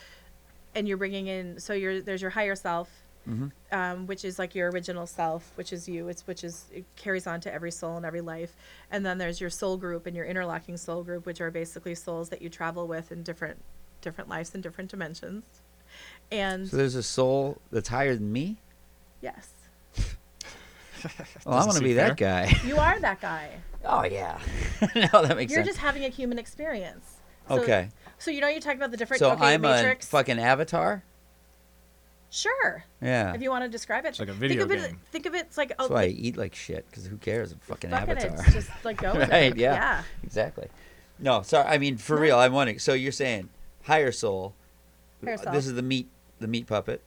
and 0.76 0.88
you're 0.88 0.98
bringing 0.98 1.28
in, 1.28 1.60
so 1.60 1.74
you're 1.74 2.02
there's 2.02 2.22
your 2.22 2.32
higher 2.32 2.56
self. 2.56 2.90
Mhm. 3.28 3.52
Um, 3.72 4.08
which 4.08 4.24
is 4.26 4.40
like 4.40 4.56
your 4.56 4.72
original 4.72 5.06
self, 5.06 5.52
which 5.56 5.72
is 5.74 5.88
you. 5.88 6.08
It's 6.08 6.26
which 6.26 6.44
is 6.44 6.66
it 6.74 6.86
carries 6.96 7.28
on 7.28 7.42
to 7.42 7.54
every 7.54 7.72
soul 7.72 7.98
and 7.98 8.06
every 8.06 8.22
life. 8.22 8.56
And 8.92 9.06
then 9.06 9.18
there's 9.18 9.40
your 9.42 9.50
soul 9.50 9.78
group 9.78 10.06
and 10.08 10.16
your 10.16 10.26
interlocking 10.26 10.78
soul 10.78 11.04
group, 11.04 11.26
which 11.26 11.40
are 11.42 11.52
basically 11.52 11.94
souls 11.96 12.30
that 12.30 12.42
you 12.42 12.50
travel 12.50 12.88
with 12.88 13.12
in 13.12 13.22
different 13.24 13.62
different 14.02 14.30
lives 14.30 14.54
and 14.54 14.64
different 14.64 14.90
dimensions. 14.90 15.44
And 16.32 16.68
So 16.70 16.78
there's 16.78 16.96
a 16.96 17.04
soul 17.04 17.62
that's 17.72 17.90
higher 17.90 18.16
than 18.16 18.32
me. 18.32 18.62
yes, 19.22 19.50
Well, 21.46 21.56
I 21.56 21.60
want 21.60 21.72
to 21.72 21.78
seem 21.78 21.84
be 21.84 21.94
that 21.94 22.18
guy. 22.18 22.52
you 22.66 22.78
are 22.78 23.00
that 23.00 23.22
guy. 23.22 23.50
oh 23.86 24.04
yeah. 24.04 24.40
no, 24.96 25.08
that 25.26 25.36
makes 25.38 25.52
You're 25.52 25.60
sense. 25.64 25.68
just 25.76 25.80
having 25.80 26.04
a 26.06 26.10
human 26.10 26.38
experience. 26.40 27.18
So- 27.48 27.62
okay. 27.62 27.90
So 28.18 28.32
you 28.32 28.42
know 28.42 28.50
you 28.50 28.60
talk 28.60 28.76
about 28.76 28.92
the 28.92 28.98
different. 28.98 29.20
So 29.20 29.32
okay, 29.32 29.54
I'm 29.54 29.62
Matrix. 29.62 30.06
a 30.08 30.10
fucking 30.10 30.40
avatar. 30.40 31.04
Sure. 32.32 32.84
Yeah. 33.02 33.34
If 33.34 33.42
you 33.42 33.50
want 33.50 33.64
to 33.64 33.70
describe 33.70 34.06
it, 34.06 34.10
It's 34.10 34.20
like 34.20 34.28
a 34.30 34.32
think 34.34 34.42
video 34.42 34.64
of 34.66 34.72
it. 34.72 34.94
Think 35.12 35.26
of 35.26 35.34
it. 35.34 35.48
It's 35.48 35.58
like 35.58 35.72
oh, 35.80 35.84
That's 35.84 35.90
why 35.92 36.04
I 36.04 36.08
eat 36.08 36.38
like 36.38 36.54
shit. 36.54 36.86
Because 36.90 37.08
who 37.08 37.18
cares? 37.18 37.52
I'm 37.52 37.60
fucking 37.60 37.90
fucking 37.90 38.10
avatar. 38.18 38.46
It's 38.46 38.54
just 38.54 38.70
like 38.86 38.98
go 39.02 39.16
with 39.16 39.30
right? 39.32 39.52
it. 39.52 39.58
Yeah. 39.58 39.74
Yeah. 39.74 40.04
Exactly. 40.24 40.68
No, 41.18 41.42
sorry. 41.42 41.68
I 41.68 41.78
mean, 41.80 41.98
for 41.98 42.18
real, 42.18 42.38
I'm 42.38 42.54
wondering. 42.54 42.80
So 42.80 42.94
you're 42.94 43.12
saying 43.12 43.50
higher 43.84 44.12
soul. 44.12 44.54
Higher 45.24 45.38
soul. 45.38 45.52
This 45.54 45.66
is 45.68 45.74
the 45.74 45.82
meat, 45.82 46.08
the 46.40 46.48
meat 46.48 46.68
puppet, 46.68 47.04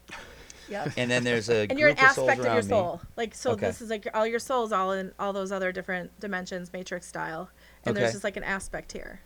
Yep. 0.69 0.93
and 0.97 1.11
then 1.11 1.23
there's 1.25 1.49
a 1.49 1.67
and 1.71 1.79
you're 1.79 1.89
an 1.91 1.95
group 1.95 2.09
of 2.11 2.15
souls 2.17 2.29
aspect 2.29 2.41
of 2.41 2.45
your 2.47 2.55
around 2.55 2.65
me. 2.65 2.69
soul. 2.71 3.01
Like 3.17 3.35
so, 3.35 3.53
Okay. 3.53 3.67
this 3.67 3.81
is 3.81 3.91
like 3.91 4.09
all 4.13 4.27
your 4.27 4.39
souls, 4.41 4.73
all 4.73 4.93
in 4.93 5.13
all 5.19 5.33
those 5.33 5.53
other 5.53 5.71
different 5.73 6.19
dimensions, 6.21 6.73
matrix 6.73 7.07
style. 7.07 7.49
And 7.85 7.97
there's 7.97 8.13
just 8.13 8.25
like 8.25 8.37
an 8.37 8.45
aspect 8.45 8.93
here. 8.93 9.21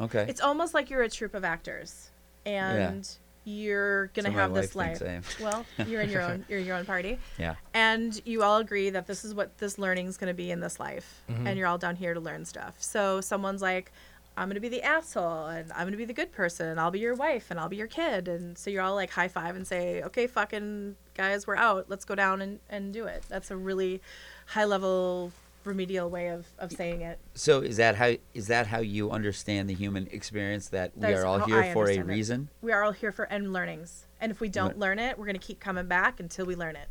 Okay. 0.00 0.24
It's 0.28 0.40
almost 0.40 0.74
like 0.74 0.90
you're 0.90 1.02
a 1.02 1.10
troupe 1.10 1.34
of 1.34 1.44
actors, 1.44 2.10
and 2.46 3.08
you're 3.44 4.06
gonna 4.08 4.28
So 4.28 4.32
have 4.34 4.54
this 4.54 4.74
life. 4.76 4.98
thinks 4.98 5.34
I 5.40 5.44
am. 5.44 5.44
Well, 5.78 5.86
you're 5.88 6.00
in 6.02 6.10
your 6.10 6.22
own 6.22 6.44
you're 6.48 6.60
in 6.60 6.66
your 6.66 6.76
own 6.76 6.84
party, 6.84 7.18
yeah. 7.38 7.54
and 7.74 8.20
you 8.24 8.42
all 8.42 8.58
agree 8.58 8.90
that 8.90 9.06
this 9.06 9.24
is 9.24 9.34
what 9.34 9.58
this 9.58 9.78
learning 9.78 10.06
is 10.06 10.16
gonna 10.16 10.34
be 10.34 10.50
in 10.50 10.60
this 10.60 10.78
life, 10.78 11.22
Mm-hmm. 11.30 11.46
and 11.46 11.58
you're 11.58 11.66
all 11.68 11.78
down 11.78 11.96
here 11.96 12.14
to 12.14 12.20
learn 12.20 12.44
stuff. 12.44 12.76
So 12.78 13.20
someone's 13.20 13.62
like. 13.62 13.92
I'm 14.34 14.48
gonna 14.48 14.60
be 14.60 14.70
the 14.70 14.82
asshole, 14.82 15.48
and 15.48 15.70
I'm 15.72 15.86
gonna 15.86 15.98
be 15.98 16.06
the 16.06 16.14
good 16.14 16.32
person, 16.32 16.66
and 16.68 16.80
I'll 16.80 16.90
be 16.90 17.00
your 17.00 17.14
wife, 17.14 17.50
and 17.50 17.60
I'll 17.60 17.68
be 17.68 17.76
your 17.76 17.86
kid, 17.86 18.28
and 18.28 18.56
so 18.56 18.70
you're 18.70 18.80
all 18.80 18.94
like 18.94 19.10
high 19.10 19.28
five 19.28 19.56
and 19.56 19.66
say, 19.66 20.00
"Okay, 20.04 20.26
fucking 20.26 20.96
guys, 21.14 21.46
we're 21.46 21.54
out. 21.56 21.90
Let's 21.90 22.06
go 22.06 22.14
down 22.14 22.40
and, 22.40 22.58
and 22.70 22.94
do 22.94 23.04
it." 23.04 23.24
That's 23.28 23.50
a 23.50 23.56
really 23.58 24.00
high 24.46 24.64
level 24.64 25.32
remedial 25.64 26.08
way 26.10 26.28
of, 26.28 26.46
of 26.58 26.72
saying 26.72 27.00
it. 27.02 27.18
So 27.34 27.60
is 27.60 27.76
that 27.78 27.94
how 27.96 28.14
is 28.34 28.46
that 28.48 28.66
how 28.66 28.80
you 28.80 29.10
understand 29.10 29.68
the 29.68 29.74
human 29.74 30.06
experience? 30.10 30.68
That 30.68 30.92
we 30.96 31.02
That 31.02 31.12
is 31.12 31.20
are 31.20 31.26
all 31.26 31.38
here 31.40 31.58
I 31.62 31.72
for 31.72 31.88
a 31.88 31.94
it. 31.96 32.06
reason. 32.06 32.48
We 32.60 32.72
are 32.72 32.82
all 32.82 32.92
here 32.92 33.12
for 33.12 33.26
end 33.26 33.52
learnings, 33.52 34.06
and 34.20 34.30
if 34.32 34.40
we 34.40 34.48
don't 34.48 34.78
Lear- 34.78 34.90
learn 34.90 34.98
it, 34.98 35.18
we're 35.18 35.26
gonna 35.26 35.38
keep 35.38 35.60
coming 35.60 35.86
back 35.86 36.20
until 36.20 36.46
we 36.46 36.54
learn 36.56 36.76
it. 36.76 36.88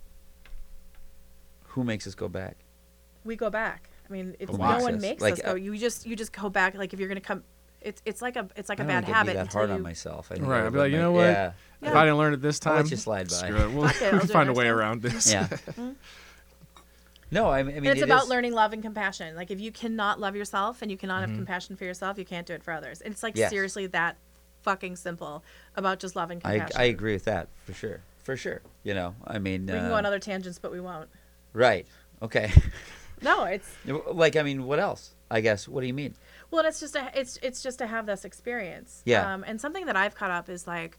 Who 1.69 1.83
makes 1.83 2.05
us 2.07 2.15
go 2.15 2.27
back? 2.27 2.57
We 3.23 3.35
go 3.35 3.49
back. 3.49 3.89
I 4.09 4.13
mean, 4.13 4.35
it's 4.39 4.51
Who 4.51 4.57
no 4.57 4.79
one 4.79 4.95
us? 4.95 5.01
makes 5.01 5.21
Like, 5.21 5.33
us 5.35 5.41
go. 5.41 5.51
uh, 5.51 5.55
You 5.55 5.77
just 5.77 6.05
you 6.05 6.15
just 6.15 6.33
go 6.33 6.49
back. 6.49 6.75
Like 6.75 6.93
if 6.93 6.99
you're 6.99 7.07
gonna 7.07 7.21
come, 7.21 7.43
it's 7.79 8.01
it's 8.05 8.21
like 8.21 8.35
a 8.35 8.47
it's 8.55 8.67
like 8.67 8.79
a 8.79 8.83
I 8.83 8.87
bad 8.87 9.01
don't 9.05 9.09
I'd 9.11 9.15
habit. 9.17 9.31
Be 9.33 9.37
that 9.37 9.53
hard 9.53 9.69
you, 9.69 9.75
on 9.75 9.81
myself. 9.81 10.31
I 10.31 10.35
Right, 10.35 10.63
I 10.63 10.65
I'd 10.67 10.73
be 10.73 10.79
like, 10.79 10.83
let 10.85 10.91
you 10.91 10.97
my- 10.97 11.03
know 11.03 11.11
what? 11.13 11.21
Yeah. 11.23 11.47
If 11.81 11.87
Yeah. 11.87 11.99
I 11.99 12.03
didn't 12.05 12.17
learn 12.17 12.33
it 12.33 12.41
this 12.41 12.59
time, 12.59 12.73
I'll 12.73 12.77
time, 12.79 12.85
let 12.85 12.91
you 12.91 12.97
slide 12.97 13.29
by. 13.29 13.35
screw 13.35 13.55
it. 13.57 13.71
We'll, 13.71 13.87
Fuck 13.89 14.11
we'll 14.11 14.19
find 14.27 14.49
a 14.49 14.53
way 14.53 14.65
time. 14.65 14.73
around 14.75 15.01
this. 15.01 15.31
Yeah. 15.31 15.47
No, 17.31 17.49
I 17.49 17.63
mean, 17.63 17.75
I 17.77 17.79
mean 17.79 17.87
and 17.89 17.97
it's 17.97 18.01
it 18.01 18.05
about 18.05 18.23
is- 18.23 18.29
learning 18.29 18.53
love 18.53 18.73
and 18.73 18.83
compassion. 18.83 19.35
Like 19.35 19.51
if 19.51 19.59
you 19.61 19.71
cannot 19.71 20.19
love 20.19 20.35
yourself 20.35 20.81
and 20.81 20.91
you 20.91 20.97
cannot 20.97 21.21
have 21.21 21.33
compassion 21.35 21.75
for 21.77 21.85
yourself, 21.85 22.17
you 22.17 22.25
can't 22.25 22.45
do 22.45 22.53
it 22.53 22.61
for 22.63 22.73
others. 22.73 23.01
It's 23.05 23.23
like 23.23 23.37
Yes. 23.37 23.49
seriously 23.49 23.87
that 23.87 24.17
fucking 24.63 24.95
simple 24.97 25.43
about 25.75 25.99
just 25.99 26.15
love 26.15 26.29
and 26.29 26.41
I, 26.43 26.59
compassion. 26.59 26.81
I 26.81 26.83
agree 26.85 27.13
with 27.13 27.25
that 27.25 27.47
for 27.65 27.73
sure, 27.73 28.01
for 28.23 28.35
sure. 28.35 28.61
You 28.83 28.93
know, 28.93 29.15
I 29.25 29.39
mean, 29.39 29.65
we 29.65 29.71
can 29.73 29.85
uh, 29.85 29.89
go 29.89 29.95
on 29.95 30.05
other 30.05 30.19
tangents, 30.19 30.59
but 30.59 30.71
we 30.71 30.79
won't. 30.81 31.09
right? 31.53 31.85
Okay. 32.21 32.51
No, 33.23 33.43
it's 33.43 33.69
like, 34.11 34.35
I 34.35 34.41
mean, 34.41 34.65
what 34.65 34.79
else? 34.79 35.11
I 35.29 35.41
guess. 35.41 35.67
What 35.67 35.81
do 35.81 35.87
you 35.87 35.93
mean? 35.93 36.15
well, 36.49 36.65
it's 36.65 36.79
just 36.79 36.95
a, 36.95 37.11
it's 37.13 37.37
it's 37.43 37.61
just 37.61 37.77
to 37.77 37.85
have 37.85 38.07
this 38.07 38.25
experience. 38.25 39.03
Yeah. 39.05 39.31
Um, 39.31 39.43
and 39.47 39.61
something 39.61 39.85
that 39.85 39.95
I've 39.95 40.15
caught 40.15 40.31
up 40.31 40.49
is 40.49 40.65
like, 40.65 40.97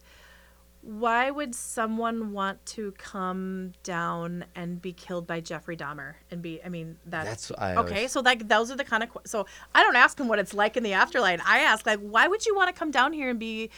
why 0.85 1.31
would 1.31 1.55
someone 1.55 2.33
want 2.33 2.65
to 2.65 2.91
come 2.97 3.71
down 3.83 4.43
and 4.53 4.81
be 4.81 4.91
killed 4.91 5.25
by 5.25 5.39
Jeffrey 5.39 5.77
Dahmer 5.77 6.15
and 6.29 6.41
be? 6.41 6.61
I 6.63 6.67
mean, 6.69 6.97
that's, 7.05 7.29
That's 7.29 7.49
what 7.51 7.59
I 7.61 7.75
okay. 7.77 7.95
always- 7.95 8.11
So 8.11 8.19
like 8.19 8.47
those 8.49 8.69
are 8.69 8.75
the 8.75 8.83
kind 8.83 9.01
of 9.03 9.09
so 9.25 9.45
I 9.73 9.81
don't 9.81 9.95
ask 9.95 10.19
him 10.19 10.27
what 10.27 10.39
it's 10.39 10.53
like 10.53 10.75
in 10.75 10.83
the 10.83 10.93
afterlife. 10.93 11.41
I 11.45 11.59
ask 11.59 11.85
like, 11.85 11.99
why 11.99 12.27
would 12.27 12.45
you 12.45 12.53
want 12.55 12.67
to 12.73 12.77
come 12.77 12.91
down 12.91 13.13
here 13.13 13.29
and 13.29 13.39
be? 13.39 13.69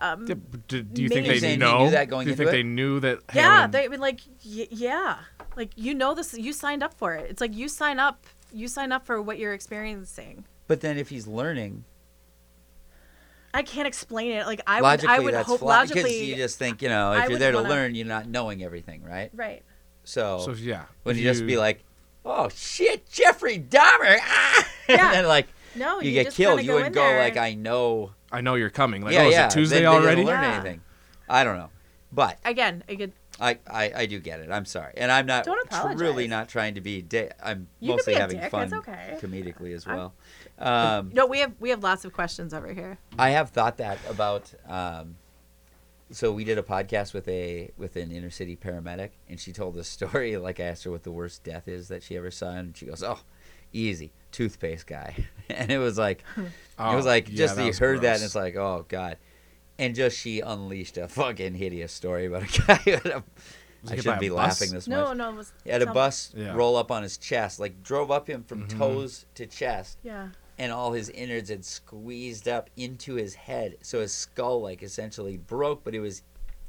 Um, 0.00 0.26
Yeah, 0.26 0.34
but 0.34 0.66
do, 0.66 0.82
do 0.82 1.02
you 1.02 1.08
think 1.08 1.26
Maybe- 1.26 1.28
they 1.28 1.34
You're 1.34 1.40
saying 1.40 1.60
you 1.60 1.66
know? 1.66 1.84
knew 1.84 1.90
that 1.90 2.08
going 2.08 2.24
do 2.24 2.30
you 2.30 2.36
think 2.36 2.48
it? 2.48 2.52
they 2.52 2.62
knew 2.62 2.98
that? 3.00 3.18
hey, 3.30 3.40
Yeah, 3.40 3.60
I'm- 3.60 3.70
they 3.70 3.84
I 3.84 3.88
mean, 3.88 4.00
like 4.00 4.20
y- 4.44 4.66
yeah, 4.70 5.18
like 5.56 5.70
you 5.76 5.94
know 5.94 6.14
this. 6.14 6.32
You 6.34 6.52
signed 6.54 6.82
up 6.82 6.94
for 6.94 7.14
it. 7.14 7.30
It's 7.30 7.40
like 7.40 7.54
you 7.54 7.68
sign 7.68 7.98
up. 8.00 8.26
You 8.52 8.68
sign 8.68 8.90
up 8.90 9.04
for 9.04 9.20
what 9.20 9.38
you're 9.38 9.52
experiencing. 9.52 10.46
But 10.66 10.80
then 10.80 10.96
if 10.96 11.10
he's 11.10 11.26
learning, 11.26 11.84
I 13.54 13.62
can't 13.62 13.86
explain 13.86 14.32
it. 14.32 14.46
Like 14.46 14.60
I 14.66 14.82
would, 14.82 15.06
I 15.06 15.18
would 15.20 15.32
that's 15.34 15.46
hope 15.46 15.60
flawed 15.60 15.88
because 15.88 16.02
logically, 16.04 16.24
you 16.24 16.36
just 16.36 16.58
think, 16.58 16.82
you 16.82 16.88
know, 16.88 17.12
I 17.12 17.22
if 17.24 17.30
you're 17.30 17.38
there 17.38 17.52
to 17.52 17.58
wanna- 17.58 17.68
learn, 17.68 17.94
you're 17.94 18.04
not 18.06 18.26
knowing 18.28 18.62
everything, 18.62 19.02
right? 19.04 19.30
right. 19.32 19.62
So, 20.02 20.40
So 20.44 20.52
yeah, 20.52 20.84
when 21.04 21.14
if 21.16 21.22
you, 21.22 21.30
just 21.30 21.46
be 21.46 21.56
like, 21.56 21.82
"Oh 22.26 22.48
shit, 22.50 23.08
Jeffrey 23.08 23.58
Dahmer," 23.58 24.18
ah! 24.20 24.68
Yeah. 24.88 25.06
and 25.06 25.14
then 25.14 25.26
like 25.26 25.46
No, 25.76 26.00
you, 26.00 26.10
you, 26.10 26.22
get 26.24 26.34
killed, 26.34 26.62
you 26.62 26.72
wouldn't 26.72 26.88
in 26.88 26.92
go 26.92 27.00
there. 27.06 27.20
like, 27.20 27.36
"I 27.38 27.54
know." 27.54 28.12
I 28.30 28.40
know 28.42 28.56
you're 28.56 28.68
coming. 28.70 29.02
Like, 29.02 29.14
yeah, 29.14 29.22
oh, 29.22 29.28
yeah. 29.30 29.46
is 29.46 29.54
it 29.54 29.56
Tuesday 29.56 29.76
they, 29.76 29.80
they 29.82 29.86
already? 29.86 30.16
Didn't 30.16 30.26
learn 30.26 30.42
Yeah. 30.42 30.54
anything. 30.54 30.80
I 31.28 31.44
don't 31.44 31.56
know, 31.56 31.70
but 32.12 32.36
again. 32.44 32.82
I 32.88 32.96
could. 32.96 33.12
I, 33.40 33.58
I, 33.68 33.92
I 33.96 34.06
do 34.06 34.20
get 34.20 34.40
it. 34.40 34.50
I'm 34.50 34.64
sorry, 34.64 34.92
and 34.96 35.10
I'm 35.10 35.26
not 35.26 35.44
Don't 35.44 35.58
apologize. 35.66 35.98
truly 35.98 36.28
not 36.28 36.48
trying 36.48 36.74
to 36.74 36.80
be. 36.80 37.00
Da- 37.02 37.30
I'm 37.42 37.66
You 37.80 37.90
mostly 37.92 38.14
be 38.14 38.20
having 38.20 38.38
dick, 38.40 38.50
fun 38.50 38.72
okay. 38.74 39.18
comedically 39.20 39.74
as 39.74 39.86
I'm- 39.86 39.96
well. 39.96 40.14
Um, 40.64 41.10
No, 41.12 41.26
we 41.26 41.40
have 41.40 41.52
we 41.60 41.70
have 41.70 41.82
lots 41.82 42.04
of 42.04 42.12
questions 42.12 42.54
over 42.54 42.72
here. 42.72 42.98
I 43.18 43.30
have 43.30 43.50
thought 43.50 43.76
that 43.78 43.98
about. 44.08 44.52
Um, 44.68 45.16
so 46.10 46.32
we 46.32 46.44
did 46.44 46.58
a 46.58 46.62
podcast 46.62 47.12
with 47.14 47.26
a 47.28 47.70
with 47.76 47.96
an 47.96 48.10
inner 48.10 48.30
city 48.30 48.56
paramedic, 48.56 49.10
and 49.28 49.38
she 49.40 49.52
told 49.52 49.74
this 49.74 49.88
story. 49.98 50.36
Like 50.36 50.60
I 50.60 50.64
asked 50.64 50.84
her 50.84 50.90
what 50.90 51.02
the 51.02 51.10
worst 51.12 51.44
death 51.44 51.68
is 51.68 51.88
that 51.88 52.02
she 52.02 52.16
ever 52.16 52.30
saw, 52.30 52.50
and 52.50 52.76
she 52.76 52.86
goes, 52.86 53.02
"Oh, 53.02 53.20
easy, 53.72 54.12
toothpaste 54.32 54.86
guy." 54.86 55.26
and 55.48 55.70
it 55.70 55.78
was 55.78 55.98
like, 55.98 56.22
it 56.36 56.42
was 56.78 57.04
Oh, 57.06 57.08
like 57.08 57.28
yeah, 57.28 57.36
just 57.36 57.56
that 57.56 57.62
you 57.62 57.68
was 57.68 57.78
heard 57.78 58.00
that, 58.02 58.16
and 58.16 58.24
it's 58.24 58.34
like, 58.34 58.56
oh 58.56 58.84
god. 58.88 59.18
And 59.76 59.94
just 59.96 60.16
she 60.16 60.38
unleashed 60.40 60.96
a 60.98 61.08
fucking 61.08 61.54
hideous 61.54 61.92
story 61.92 62.26
about 62.26 62.42
a 62.44 62.62
guy. 62.62 62.80
With 62.86 63.06
a, 63.06 63.24
Was 63.82 63.90
I 63.90 63.90
he 63.90 63.96
hit 63.96 63.96
by 63.96 63.96
shouldn't 64.02 64.20
be 64.20 64.28
bus? 64.28 64.36
laughing 64.36 64.70
this 64.72 64.86
No, 64.86 65.06
much. 65.08 65.16
no, 65.16 65.30
it 65.30 65.34
was. 65.36 65.52
He 65.64 65.70
had 65.70 65.82
a 65.82 65.92
bus 65.92 66.32
Yeah. 66.36 66.54
roll 66.54 66.76
up 66.76 66.92
on 66.92 67.02
his 67.02 67.18
chest, 67.18 67.58
like 67.58 67.82
drove 67.82 68.10
up 68.12 68.28
him 68.30 68.44
from 68.44 68.68
Mhm. 68.68 68.78
toes 68.78 69.26
to 69.34 69.46
chest, 69.46 69.98
Yeah. 70.04 70.28
And 70.58 70.72
all 70.72 70.92
his 70.92 71.08
innards 71.10 71.50
had 71.50 71.64
squeezed 71.64 72.48
up 72.48 72.70
into 72.76 73.14
his 73.14 73.34
head. 73.34 73.76
So 73.82 74.00
his 74.00 74.12
skull, 74.12 74.60
like, 74.62 74.82
essentially 74.82 75.36
broke, 75.36 75.84
but 75.84 75.94
it 75.94 76.00
was 76.00 76.22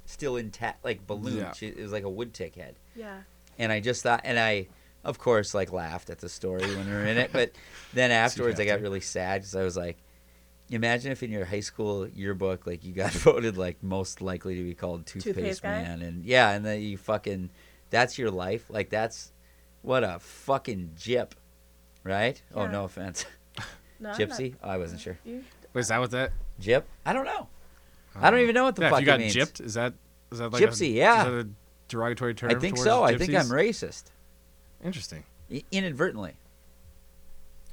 still 0.06 0.38
intact, 0.38 0.84
like 0.84 1.06
balloon. 1.06 1.38
Yeah. 1.38 1.54
It 1.62 1.78
was 1.78 1.92
like 1.92 2.04
a 2.04 2.10
wood 2.10 2.34
tick 2.34 2.56
head. 2.56 2.76
Yeah. 2.96 3.20
And 3.58 3.72
I 3.72 3.80
just 3.80 4.04
thought, 4.04 4.22
and 4.24 4.40
I, 4.40 4.68
of 5.04 5.20
course, 5.20 5.54
like 5.54 5.72
laughed 5.72 6.10
at 6.10 6.20
the 6.20 6.30
story 6.30 6.66
when 6.76 6.88
we 6.88 6.92
were 6.92 7.06
in 7.06 7.18
it. 7.18 7.32
But 7.32 7.52
then 7.94 8.12
afterwards, 8.12 8.60
I 8.60 8.66
got 8.66 8.82
really 8.82 9.02
sad 9.02 9.42
because 9.42 9.56
I 9.56 9.64
was 9.64 9.78
like, 9.78 9.98
imagine 10.70 11.12
if 11.12 11.22
in 11.24 11.32
your 11.32 11.46
high 11.46 11.60
school 11.60 12.08
yearbook, 12.08 12.66
like, 12.66 12.84
you 12.84 12.94
got 12.94 13.12
voted 13.14 13.58
like 13.58 13.82
most 13.84 14.22
likely 14.22 14.56
to 14.56 14.64
be 14.64 14.74
called 14.74 15.06
toothpaste, 15.06 15.36
Toothpaste 15.36 15.62
guy? 15.64 15.82
man, 15.82 16.02
and 16.02 16.26
yeah, 16.26 16.52
and 16.52 16.66
then 16.66 16.82
you 16.82 16.98
fucking, 16.98 17.50
that's 17.90 18.18
your 18.18 18.32
life. 18.32 18.66
Like, 18.70 18.90
that's 18.90 19.32
what 19.82 20.04
a 20.04 20.18
fucking 20.20 20.92
jip, 20.96 21.36
right? 22.04 22.42
Oh, 22.54 22.68
no 22.68 22.86
offense, 22.86 23.26
No, 24.00 24.10
I'm 24.12 24.18
not- 24.18 24.30
gypsy. 24.30 24.56
Oh, 24.64 24.70
I 24.70 24.78
wasn't 24.78 25.02
sure. 25.02 25.18
you- 25.26 25.44
Wait, 25.74 25.82
is 25.82 25.88
that 25.90 26.00
what 26.00 26.12
that? 26.12 26.32
Gyp? 26.62 26.84
I 27.06 27.14
don't 27.14 27.26
know. 27.26 27.48
I 28.16 28.30
don't 28.32 28.40
even 28.40 28.56
know 28.56 28.64
what 28.64 28.76
the 28.78 28.84
yeah, 28.84 28.90
fuck 28.92 29.00
if 29.00 29.02
you 29.02 29.06
got 29.08 29.20
it 29.20 29.24
means. 29.24 29.36
gypped, 29.36 29.60
is 29.60 29.74
that 29.74 29.94
is 30.32 30.40
that 30.40 30.54
like 30.54 30.64
Gypsy, 30.64 30.88
a, 30.88 30.92
yeah. 30.92 31.20
Is 31.20 31.26
that 31.26 31.34
a 31.34 31.50
derogatory 31.90 32.34
term? 32.34 32.50
I 32.52 32.56
think 32.56 32.76
towards 32.76 32.84
so. 32.90 33.04
I 33.04 33.18
think 33.18 33.34
I'm 33.36 33.46
gypsies? 33.48 33.52
racist, 33.52 34.04
Interesting. 34.84 35.24
I- 35.52 35.64
inadvertently, 35.72 36.34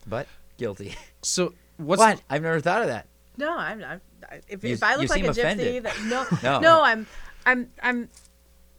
but 0.07 0.27
guilty. 0.59 0.95
So 1.25 1.55
what's 1.77 2.01
what? 2.01 2.21
I've 2.29 2.43
never 2.43 2.59
thought 2.59 2.83
of 2.83 2.89
that. 2.89 3.07
No, 3.37 3.57
I'm 3.57 3.79
not. 3.79 4.01
If, 4.49 4.65
You- 4.65 4.73
if 4.73 4.83
I 4.83 4.95
you 4.95 4.99
look 5.03 5.11
like 5.11 5.21
seem 5.21 5.31
a 5.31 5.33
gypsy, 5.33 5.81
that, 5.83 5.95
no, 6.07 6.27
No. 6.43 6.59
no, 6.61 6.83
I'm, 6.83 7.07
I'm, 7.47 7.71
I'm, 7.81 8.09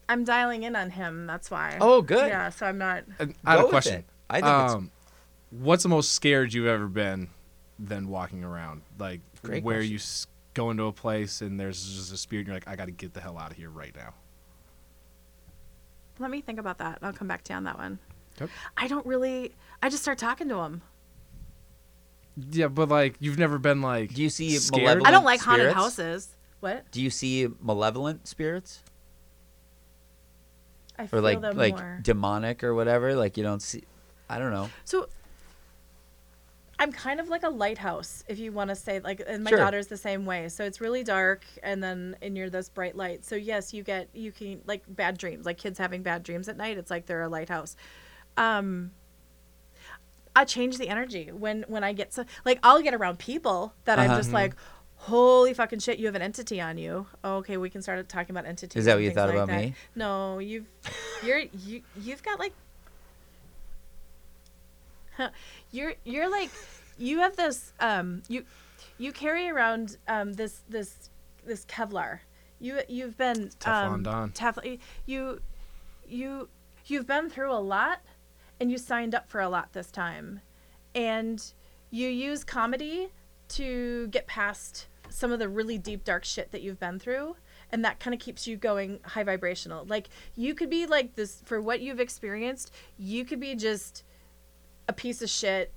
I'm 0.09 0.23
dialing 0.25 0.63
in 0.63 0.75
on 0.75 0.89
him. 0.89 1.25
That's 1.25 1.49
why. 1.49 1.77
Oh, 1.79 2.01
good. 2.01 2.27
Yeah, 2.27 2.49
so 2.49 2.65
I'm 2.65 2.77
not. 2.77 3.05
And 3.19 3.33
I 3.45 3.51
have 3.51 3.59
Go 3.59 3.63
a 3.63 3.65
with 3.67 3.71
question. 3.71 3.95
it. 3.99 4.05
I 4.29 4.41
think 4.41 4.47
it's 4.65 4.73
um, 4.73 4.91
what's 5.59 5.83
the 5.83 5.89
most 5.89 6.13
scared 6.13 6.53
you've 6.53 6.67
ever 6.67 6.87
been 6.87 7.29
than 7.79 8.07
walking 8.07 8.43
around? 8.43 8.81
Like 8.97 9.21
Great 9.43 9.63
where 9.63 9.77
question. 9.77 9.91
you 9.91 9.97
s- 9.97 10.27
go 10.53 10.71
into 10.71 10.83
a 10.85 10.91
place 10.93 11.41
and 11.41 11.59
there's 11.59 11.83
just 11.95 12.13
a 12.13 12.17
spirit 12.17 12.41
and 12.41 12.47
you're 12.47 12.55
like, 12.55 12.67
I 12.67 12.75
got 12.75 12.85
to 12.85 12.91
get 12.91 13.13
the 13.13 13.21
hell 13.21 13.37
out 13.37 13.51
of 13.51 13.57
here 13.57 13.69
right 13.69 13.95
now. 13.95 14.13
Let 16.19 16.29
me 16.31 16.41
think 16.41 16.59
about 16.59 16.77
that. 16.77 16.99
I'll 17.01 17.13
come 17.13 17.27
back 17.27 17.43
to 17.45 17.53
you 17.53 17.57
on 17.57 17.63
that 17.63 17.77
one. 17.77 17.99
Okay. 18.41 18.51
I 18.77 18.87
don't 18.87 19.05
really. 19.05 19.51
I 19.81 19.89
just 19.89 20.03
start 20.03 20.17
talking 20.17 20.47
to 20.49 20.57
him. 20.59 20.81
Yeah, 22.51 22.67
but 22.67 22.89
like 22.89 23.15
you've 23.19 23.37
never 23.39 23.57
been 23.59 23.81
like. 23.81 24.13
Do 24.13 24.21
you 24.21 24.29
see 24.29 24.51
scared? 24.57 24.83
malevolent 24.83 25.07
I 25.07 25.11
don't 25.11 25.23
like 25.23 25.39
haunted 25.41 25.61
spirits? 25.71 25.75
houses. 25.75 26.35
What? 26.59 26.89
Do 26.91 27.01
you 27.01 27.09
see 27.09 27.47
malevolent 27.61 28.27
spirits 28.27 28.81
I 30.97 31.03
or 31.03 31.07
feel 31.07 31.21
like 31.21 31.41
them 31.41 31.57
like 31.57 31.75
more. 31.75 31.99
demonic 32.01 32.63
or 32.63 32.73
whatever? 32.73 33.15
Like 33.15 33.35
you 33.37 33.43
don't 33.43 33.61
see. 33.61 33.83
I 34.29 34.39
don't 34.39 34.51
know. 34.51 34.69
So 34.85 35.09
I'm 36.79 36.91
kind 36.91 37.19
of 37.19 37.29
like 37.29 37.43
a 37.43 37.49
lighthouse, 37.49 38.23
if 38.27 38.39
you 38.39 38.51
want 38.51 38.69
to 38.69 38.75
say 38.75 38.99
like 38.99 39.21
and 39.25 39.43
my 39.43 39.51
Sure. 39.51 39.59
daughter's 39.59 39.87
the 39.87 39.97
same 39.97 40.25
way. 40.25 40.49
So 40.49 40.63
it's 40.63 40.81
really 40.81 41.03
dark 41.03 41.45
and 41.61 41.81
then 41.83 42.15
and 42.21 42.35
you're 42.35 42.49
this 42.49 42.67
bright 42.69 42.95
light. 42.95 43.23
So 43.23 43.35
yes, 43.35 43.73
you 43.73 43.83
get 43.83 44.09
you 44.13 44.31
can 44.31 44.61
like 44.65 44.83
bad 44.87 45.17
dreams, 45.17 45.45
like 45.45 45.57
kids 45.57 45.77
having 45.77 46.01
bad 46.03 46.23
dreams 46.23 46.49
at 46.49 46.57
night. 46.57 46.77
It's 46.77 46.89
like 46.91 47.05
they're 47.05 47.21
a 47.21 47.29
lighthouse. 47.29 47.75
Um 48.37 48.91
I 50.35 50.45
change 50.45 50.77
the 50.79 50.89
energy 50.89 51.31
when 51.31 51.63
when 51.67 51.83
I 51.83 51.93
get 51.93 52.11
so 52.11 52.25
like 52.43 52.59
I'll 52.63 52.81
get 52.81 52.93
around 52.95 53.19
people 53.19 53.73
that 53.85 53.99
Uh-huh. 53.99 54.11
I'm 54.11 54.17
just 54.19 54.33
like 54.33 54.55
Holy 54.95 55.53
fucking 55.53 55.79
shit! 55.79 55.99
You 55.99 56.05
have 56.05 56.15
an 56.15 56.21
entity 56.21 56.61
on 56.61 56.77
you. 56.77 57.07
Okay, 57.25 57.57
we 57.57 57.69
can 57.69 57.81
start 57.81 58.07
talking 58.07 58.33
about 58.33 58.45
entities. 58.47 58.79
Is 58.79 58.85
that 58.85 58.93
what 58.95 59.03
you 59.03 59.11
thought 59.11 59.27
like 59.27 59.35
about 59.35 59.49
that. 59.49 59.61
me? 59.61 59.73
No, 59.95 60.39
you've 60.39 60.65
you're 61.25 61.39
you 61.39 61.81
you've 61.99 62.23
got 62.23 62.39
like 62.39 62.53
you're 65.71 65.93
you're 66.03 66.29
like 66.29 66.49
you 66.97 67.19
have 67.19 67.35
this 67.35 67.73
um 67.79 68.21
you 68.27 68.45
you 68.97 69.11
carry 69.11 69.49
around 69.49 69.97
um 70.07 70.33
this 70.33 70.61
this 70.69 71.09
this 71.45 71.65
Kevlar. 71.65 72.19
You 72.59 72.79
you've 72.87 73.17
been 73.17 73.49
Teflon 73.59 73.93
um, 73.93 74.03
Don. 74.03 74.31
Teflon. 74.31 74.79
You 75.05 75.41
you 76.07 76.49
you've 76.85 77.07
been 77.07 77.29
through 77.29 77.51
a 77.51 77.59
lot, 77.59 78.01
and 78.59 78.71
you 78.71 78.77
signed 78.77 79.15
up 79.15 79.29
for 79.29 79.41
a 79.41 79.49
lot 79.49 79.73
this 79.73 79.91
time, 79.91 80.41
and 80.95 81.43
you 81.89 82.07
use 82.07 82.43
comedy 82.43 83.09
to 83.49 84.07
get 84.07 84.27
past 84.27 84.87
some 85.09 85.31
of 85.31 85.39
the 85.39 85.47
really 85.47 85.77
deep 85.77 86.03
dark 86.03 86.25
shit 86.25 86.51
that 86.51 86.61
you've 86.61 86.79
been 86.79 86.97
through 86.97 87.35
and 87.71 87.85
that 87.85 87.99
kind 87.99 88.15
of 88.15 88.19
keeps 88.19 88.47
you 88.47 88.57
going 88.57 88.99
high 89.03 89.23
vibrational 89.23 89.85
like 89.85 90.09
you 90.35 90.55
could 90.55 90.71
be 90.71 90.87
like 90.87 91.13
this 91.13 91.41
for 91.45 91.61
what 91.61 91.81
you've 91.81 91.99
experienced 91.99 92.73
you 92.97 93.23
could 93.23 93.39
be 93.39 93.53
just 93.53 94.03
a 94.87 94.93
piece 94.93 95.21
of 95.21 95.29
shit 95.29 95.71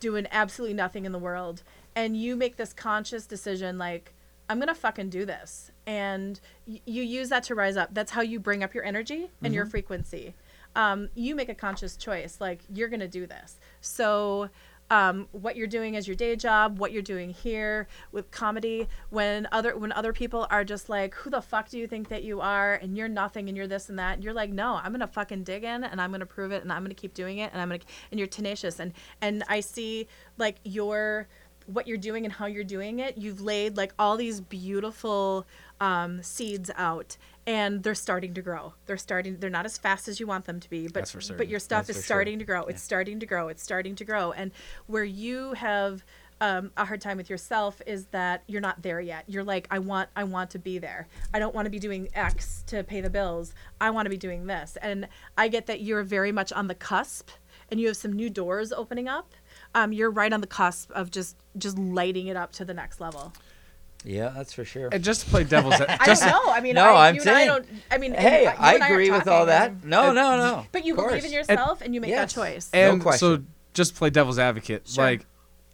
doing 0.00 0.26
absolutely 0.30 0.74
nothing 0.74 1.04
in 1.04 1.12
the 1.12 1.18
world 1.18 1.62
and 1.94 2.16
you 2.16 2.36
make 2.36 2.56
this 2.56 2.72
conscious 2.72 3.26
decision 3.26 3.78
like 3.78 4.12
i'm 4.48 4.58
gonna 4.60 4.74
fucking 4.74 5.10
do 5.10 5.24
this. 5.24 5.70
And 5.86 6.38
y- 6.66 6.80
you 6.84 7.02
use 7.02 7.28
that 7.30 7.42
to 7.44 7.54
rise 7.54 7.76
up. 7.76 7.90
That's 7.92 8.12
how 8.12 8.22
you 8.22 8.38
bring 8.40 8.62
up 8.62 8.74
your 8.74 8.84
energy 8.84 9.30
and 9.42 9.52
your 9.54 9.66
frequency. 9.66 10.34
Um, 10.74 11.08
you 11.14 11.34
make 11.34 11.48
a 11.48 11.54
conscious 11.54 11.96
choice 11.96 12.36
like 12.40 12.60
you're 12.72 12.88
gonna 12.88 13.08
do 13.08 13.26
this. 13.26 13.58
So 13.80 14.50
um, 14.90 15.28
what 15.32 15.56
you're 15.56 15.66
doing 15.66 15.96
as 15.96 16.06
your 16.06 16.14
day 16.14 16.36
job 16.36 16.78
what 16.78 16.92
you're 16.92 17.02
doing 17.02 17.30
here 17.30 17.88
with 18.12 18.30
comedy 18.30 18.88
when 19.10 19.48
other 19.52 19.76
when 19.76 19.92
other 19.92 20.12
people 20.12 20.46
are 20.50 20.64
just 20.64 20.88
like 20.88 21.14
who 21.14 21.30
the 21.30 21.40
fuck 21.40 21.68
do 21.68 21.78
you 21.78 21.86
think 21.86 22.08
that 22.08 22.22
you 22.22 22.40
are? 22.40 22.74
And 22.74 22.96
you're 22.96 23.08
nothing 23.08 23.48
and 23.48 23.56
you're 23.56 23.66
this 23.66 23.88
and 23.88 23.98
that. 23.98 24.14
And 24.14 24.24
you're 24.24 24.34
like 24.34 24.50
no 24.50 24.74
i'm 24.82 24.92
gonna 24.92 25.06
fucking 25.06 25.44
dig 25.44 25.64
in 25.64 25.84
and 25.84 26.00
i'm 26.00 26.10
gonna 26.10 26.26
prove 26.26 26.52
it 26.52 26.62
and 26.62 26.72
i'm 26.72 26.82
gonna 26.82 26.94
keep 26.94 27.14
doing 27.14 27.38
it 27.38 27.50
and 27.52 27.60
i'm 27.60 27.68
gonna 27.68 27.80
and 28.10 28.20
you're 28.20 28.28
tenacious. 28.28 28.78
And 28.78 28.92
and 29.20 29.42
i 29.48 29.60
see 29.60 30.08
like 30.38 30.56
your 30.64 31.28
what 31.66 31.86
you're 31.86 31.98
doing 31.98 32.24
and 32.24 32.32
how 32.32 32.46
you're 32.46 32.64
doing 32.64 32.98
it, 32.98 33.18
you've 33.18 33.40
laid 33.40 33.76
like 33.76 33.92
all 33.98 34.16
these 34.16 34.40
beautiful 34.40 35.46
um, 35.80 36.22
seeds 36.22 36.70
out, 36.76 37.16
and 37.46 37.82
they're 37.82 37.94
starting 37.94 38.34
to 38.34 38.42
grow. 38.42 38.74
They're 38.86 38.96
starting. 38.96 39.38
They're 39.38 39.50
not 39.50 39.66
as 39.66 39.78
fast 39.78 40.08
as 40.08 40.18
you 40.18 40.26
want 40.26 40.44
them 40.46 40.60
to 40.60 40.70
be, 40.70 40.88
but 40.88 41.14
but 41.36 41.48
your 41.48 41.60
stuff 41.60 41.86
That's 41.86 41.98
is 41.98 42.04
for 42.04 42.06
sure. 42.06 42.16
starting 42.16 42.38
to 42.38 42.44
grow. 42.44 42.62
It's 42.62 42.82
starting 42.82 43.20
to 43.20 43.26
grow. 43.26 43.48
It's 43.48 43.62
starting 43.62 43.94
to 43.96 44.04
grow. 44.04 44.32
And 44.32 44.52
where 44.86 45.04
you 45.04 45.52
have 45.54 46.04
um, 46.40 46.70
a 46.76 46.84
hard 46.84 47.00
time 47.00 47.16
with 47.16 47.30
yourself 47.30 47.80
is 47.86 48.06
that 48.06 48.42
you're 48.46 48.60
not 48.60 48.82
there 48.82 49.00
yet. 49.00 49.24
You're 49.26 49.44
like, 49.44 49.66
I 49.70 49.78
want, 49.78 50.10
I 50.14 50.24
want 50.24 50.50
to 50.50 50.58
be 50.58 50.78
there. 50.78 51.08
I 51.32 51.38
don't 51.38 51.54
want 51.54 51.66
to 51.66 51.70
be 51.70 51.78
doing 51.78 52.08
X 52.14 52.62
to 52.66 52.84
pay 52.84 53.00
the 53.00 53.10
bills. 53.10 53.54
I 53.80 53.90
want 53.90 54.06
to 54.06 54.10
be 54.10 54.18
doing 54.18 54.46
this. 54.46 54.76
And 54.82 55.08
I 55.38 55.48
get 55.48 55.66
that 55.66 55.80
you're 55.80 56.02
very 56.02 56.32
much 56.32 56.52
on 56.52 56.66
the 56.66 56.74
cusp, 56.74 57.30
and 57.70 57.80
you 57.80 57.86
have 57.88 57.96
some 57.96 58.12
new 58.12 58.30
doors 58.30 58.72
opening 58.72 59.08
up. 59.08 59.32
Um, 59.76 59.92
you're 59.92 60.10
right 60.10 60.32
on 60.32 60.40
the 60.40 60.46
cusp 60.46 60.90
of 60.92 61.10
just 61.10 61.36
just 61.58 61.78
lighting 61.78 62.26
it 62.28 62.36
up 62.36 62.50
to 62.52 62.64
the 62.64 62.74
next 62.74 63.00
level. 63.00 63.32
Yeah, 64.04 64.28
that's 64.34 64.52
for 64.52 64.64
sure. 64.64 64.88
And 64.92 65.02
just 65.04 65.22
to 65.24 65.30
play 65.30 65.44
devil's 65.44 65.74
I 65.80 66.06
don't 66.06 66.20
know. 66.22 66.42
I 66.52 66.60
mean, 66.60 66.74
No, 66.76 66.94
I, 66.94 67.08
I'm 67.08 67.14
you 67.16 67.20
and 67.22 67.30
I 67.30 67.34
saying- 67.34 67.48
don't. 67.48 67.66
I 67.90 67.98
mean, 67.98 68.12
Hey, 68.14 68.46
I 68.46 68.74
and 68.74 68.82
aren't 68.82 68.92
agree 68.94 69.10
with 69.10 69.26
all 69.28 69.46
that. 69.46 69.70
and- 69.72 69.84
No, 69.84 70.12
no, 70.12 70.36
no. 70.36 70.66
But 70.72 70.84
you 70.84 70.94
believe 70.94 71.24
in 71.24 71.32
yourself, 71.32 71.80
and, 71.82 71.94
you 71.94 72.00
make 72.00 72.10
Yes. 72.10 72.32
that 72.32 72.40
choice. 72.40 72.70
and 72.72 73.02
question. 73.02 73.18
so 73.38 73.42
just 73.74 73.94
play 73.96 74.10
devil's 74.10 74.38
advocate. 74.38 74.86
Sure. 74.88 75.04
Like, 75.04 75.26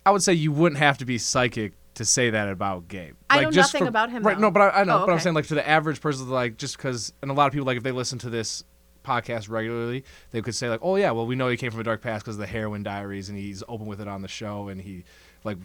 I 0.06 0.10
would 0.10 0.22
say 0.22 0.32
you 0.32 0.50
wouldn't 0.50 0.78
have 0.80 0.98
to 0.98 1.04
be 1.04 1.18
psychic 1.18 1.74
to 1.94 2.04
say 2.06 2.30
that 2.30 2.48
about 2.48 2.88
Gabe. 2.88 3.14
I 3.28 3.42
know 3.42 3.50
just 3.50 3.74
nothing 3.74 3.80
from- 3.80 3.88
about 3.88 4.10
him, 4.10 4.22
Right? 4.22 4.36
though. 4.36 4.42
No, 4.42 4.50
but 4.50 4.62
I, 4.74 4.80
I 4.80 4.84
know. 4.84 5.02
Oh, 5.02 5.06
But 5.06 5.12
I'm 5.12 5.20
saying 5.20 5.34
like 5.34 5.46
to 5.48 5.54
the 5.54 5.68
average 5.68 6.00
person, 6.00 6.28
like 6.30 6.56
just 6.56 6.76
because, 6.78 7.12
and 7.22 7.30
a 7.30 7.34
lot 7.34 7.46
of 7.48 7.52
people 7.52 7.66
like 7.66 7.76
if 7.76 7.82
they 7.82 7.92
listen 7.92 8.18
to 8.20 8.30
this 8.30 8.64
podcast 9.02 9.48
regularly, 9.50 10.04
they 10.30 10.40
could 10.42 10.54
say 10.54 10.68
like, 10.68 10.80
oh 10.82 10.96
yeah, 10.96 11.10
well 11.10 11.26
we 11.26 11.34
know 11.36 11.48
he 11.48 11.56
came 11.56 11.70
from 11.70 11.80
a 11.80 11.84
dark 11.84 12.00
past 12.02 12.24
because 12.24 12.36
of 12.36 12.40
the 12.40 12.46
heroin 12.46 12.82
diaries, 12.82 13.28
and 13.28 13.36
he's 13.38 13.62
open 13.68 13.86
with 13.86 14.00
it 14.00 14.08
on 14.08 14.22
the 14.22 14.28
show, 14.28 14.68
and 14.68 14.80
he 14.80 15.04
like 15.44 15.58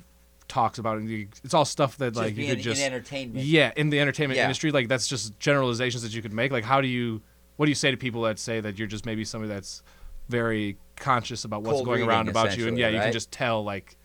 talks 0.47 0.77
about 0.79 0.97
it. 1.01 1.27
It's 1.43 1.53
all 1.53 1.65
stuff 1.65 1.97
that 1.97 2.11
Just 2.11 2.17
like 2.17 2.29
you 2.31 2.35
being 2.37 2.49
could 2.51 2.59
just 2.61 2.79
in 2.81 2.85
entertainment. 2.93 3.45
yeah 3.45 3.71
in 3.75 3.89
the 3.89 3.99
entertainment 3.99 4.37
Yeah. 4.37 4.43
industry 4.45 4.71
like 4.71 4.87
that's 4.87 5.07
just 5.07 5.37
generalizations 5.39 6.03
that 6.03 6.13
you 6.15 6.21
could 6.21 6.31
make 6.33 6.51
like 6.53 6.63
how 6.63 6.79
do 6.79 6.87
you 6.87 7.21
what 7.57 7.65
do 7.65 7.69
you 7.69 7.75
say 7.75 7.91
to 7.91 7.97
people 7.97 8.21
that 8.21 8.39
say 8.39 8.61
that 8.61 8.77
you're 8.79 8.87
just 8.87 9.05
maybe 9.05 9.25
somebody 9.25 9.51
that's 9.53 9.83
very 10.29 10.77
conscious 10.95 11.43
about 11.43 11.63
what's 11.63 11.73
Cold 11.73 11.85
going 11.85 11.97
reading, 11.99 12.09
around 12.09 12.29
about 12.29 12.57
you 12.57 12.67
and 12.67 12.77
yeah 12.77 12.87
you 12.89 12.99
can 12.99 13.11
just 13.11 13.29
tell 13.31 13.61
like 13.63 13.97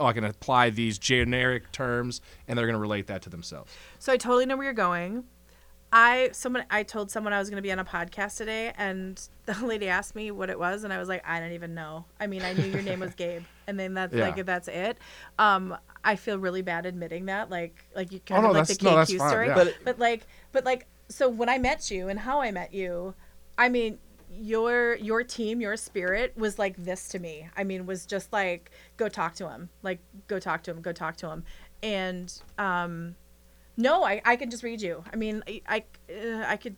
oh 0.00 0.06
i 0.06 0.12
can 0.12 0.24
apply 0.24 0.70
these 0.70 0.98
generic 0.98 1.70
terms 1.70 2.20
and 2.48 2.58
they're 2.58 2.66
going 2.66 2.74
to 2.74 2.80
relate 2.80 3.06
that 3.06 3.22
to 3.22 3.30
themselves 3.30 3.72
So 4.00 4.12
I 4.12 4.16
totally 4.16 4.46
know 4.46 4.56
where 4.56 4.64
you're 4.64 4.72
going. 4.74 5.24
I 5.92 6.30
someone 6.32 6.64
I 6.70 6.82
told 6.82 7.10
someone 7.10 7.32
I 7.32 7.38
was 7.38 7.48
going 7.48 7.56
to 7.56 7.62
be 7.62 7.72
on 7.72 7.78
a 7.78 7.84
podcast 7.84 8.36
today, 8.36 8.72
and 8.76 9.20
the 9.46 9.54
lady 9.64 9.88
asked 9.88 10.14
me 10.14 10.30
what 10.30 10.50
it 10.50 10.58
was, 10.58 10.84
and 10.84 10.92
I 10.92 10.98
was 10.98 11.08
like, 11.08 11.26
I 11.26 11.40
don't 11.40 11.52
even 11.52 11.74
know. 11.74 12.04
I 12.20 12.26
mean, 12.26 12.42
I 12.42 12.52
knew 12.52 12.66
your 12.66 12.82
name 12.82 13.00
was 13.00 13.14
Gabe, 13.14 13.42
and 13.66 13.78
then 13.80 13.94
that's 13.94 14.14
Yeah. 14.14 14.28
like 14.28 14.44
that's 14.44 14.68
it. 14.68 14.98
Um, 15.38 15.76
I 16.04 16.16
feel 16.16 16.38
really 16.38 16.62
bad 16.62 16.84
admitting 16.86 17.26
that, 17.26 17.50
like 17.50 17.84
like 17.96 18.12
you 18.12 18.20
kind 18.20 18.38
Oh, 18.40 18.42
no, 18.42 18.50
of 18.50 18.56
like 18.56 18.66
the 18.66 18.74
that's- 18.74 18.82
no, 18.92 18.96
that's 18.96 19.10
KQ 19.12 19.18
fine, 19.18 19.28
story, 19.30 19.46
yeah. 19.48 19.54
but, 19.54 19.64
But- 19.66 19.84
but 19.84 19.98
like 19.98 20.26
but 20.52 20.64
like 20.64 20.86
so 21.08 21.28
when 21.28 21.48
I 21.48 21.56
met 21.58 21.90
you 21.90 22.08
and 22.08 22.18
how 22.20 22.40
I 22.40 22.50
met 22.50 22.72
you, 22.74 23.14
I 23.56 23.68
mean. 23.68 23.98
Your 24.40 24.94
your 24.96 25.24
team, 25.24 25.58
your 25.62 25.74
spirit 25.78 26.34
was 26.36 26.58
like 26.58 26.76
this 26.76 27.08
to 27.08 27.18
me. 27.18 27.48
I 27.56 27.64
mean, 27.64 27.86
was 27.86 28.04
just 28.04 28.30
like 28.30 28.70
go 28.98 29.08
talk 29.08 29.34
to 29.36 29.48
him, 29.48 29.70
like 29.82 30.00
go 30.26 30.38
talk 30.38 30.62
to 30.64 30.70
him, 30.70 30.82
go 30.82 30.92
talk 30.92 31.16
to 31.16 31.30
him, 31.30 31.44
and 31.82 32.30
um, 32.58 33.14
no, 33.78 34.04
I, 34.04 34.20
I 34.26 34.36
can 34.36 34.50
just 34.50 34.62
read 34.62 34.82
you. 34.82 35.02
I 35.10 35.16
mean, 35.16 35.42
I 35.48 35.62
I, 35.66 35.84
uh, 36.12 36.44
I 36.46 36.56
could 36.58 36.76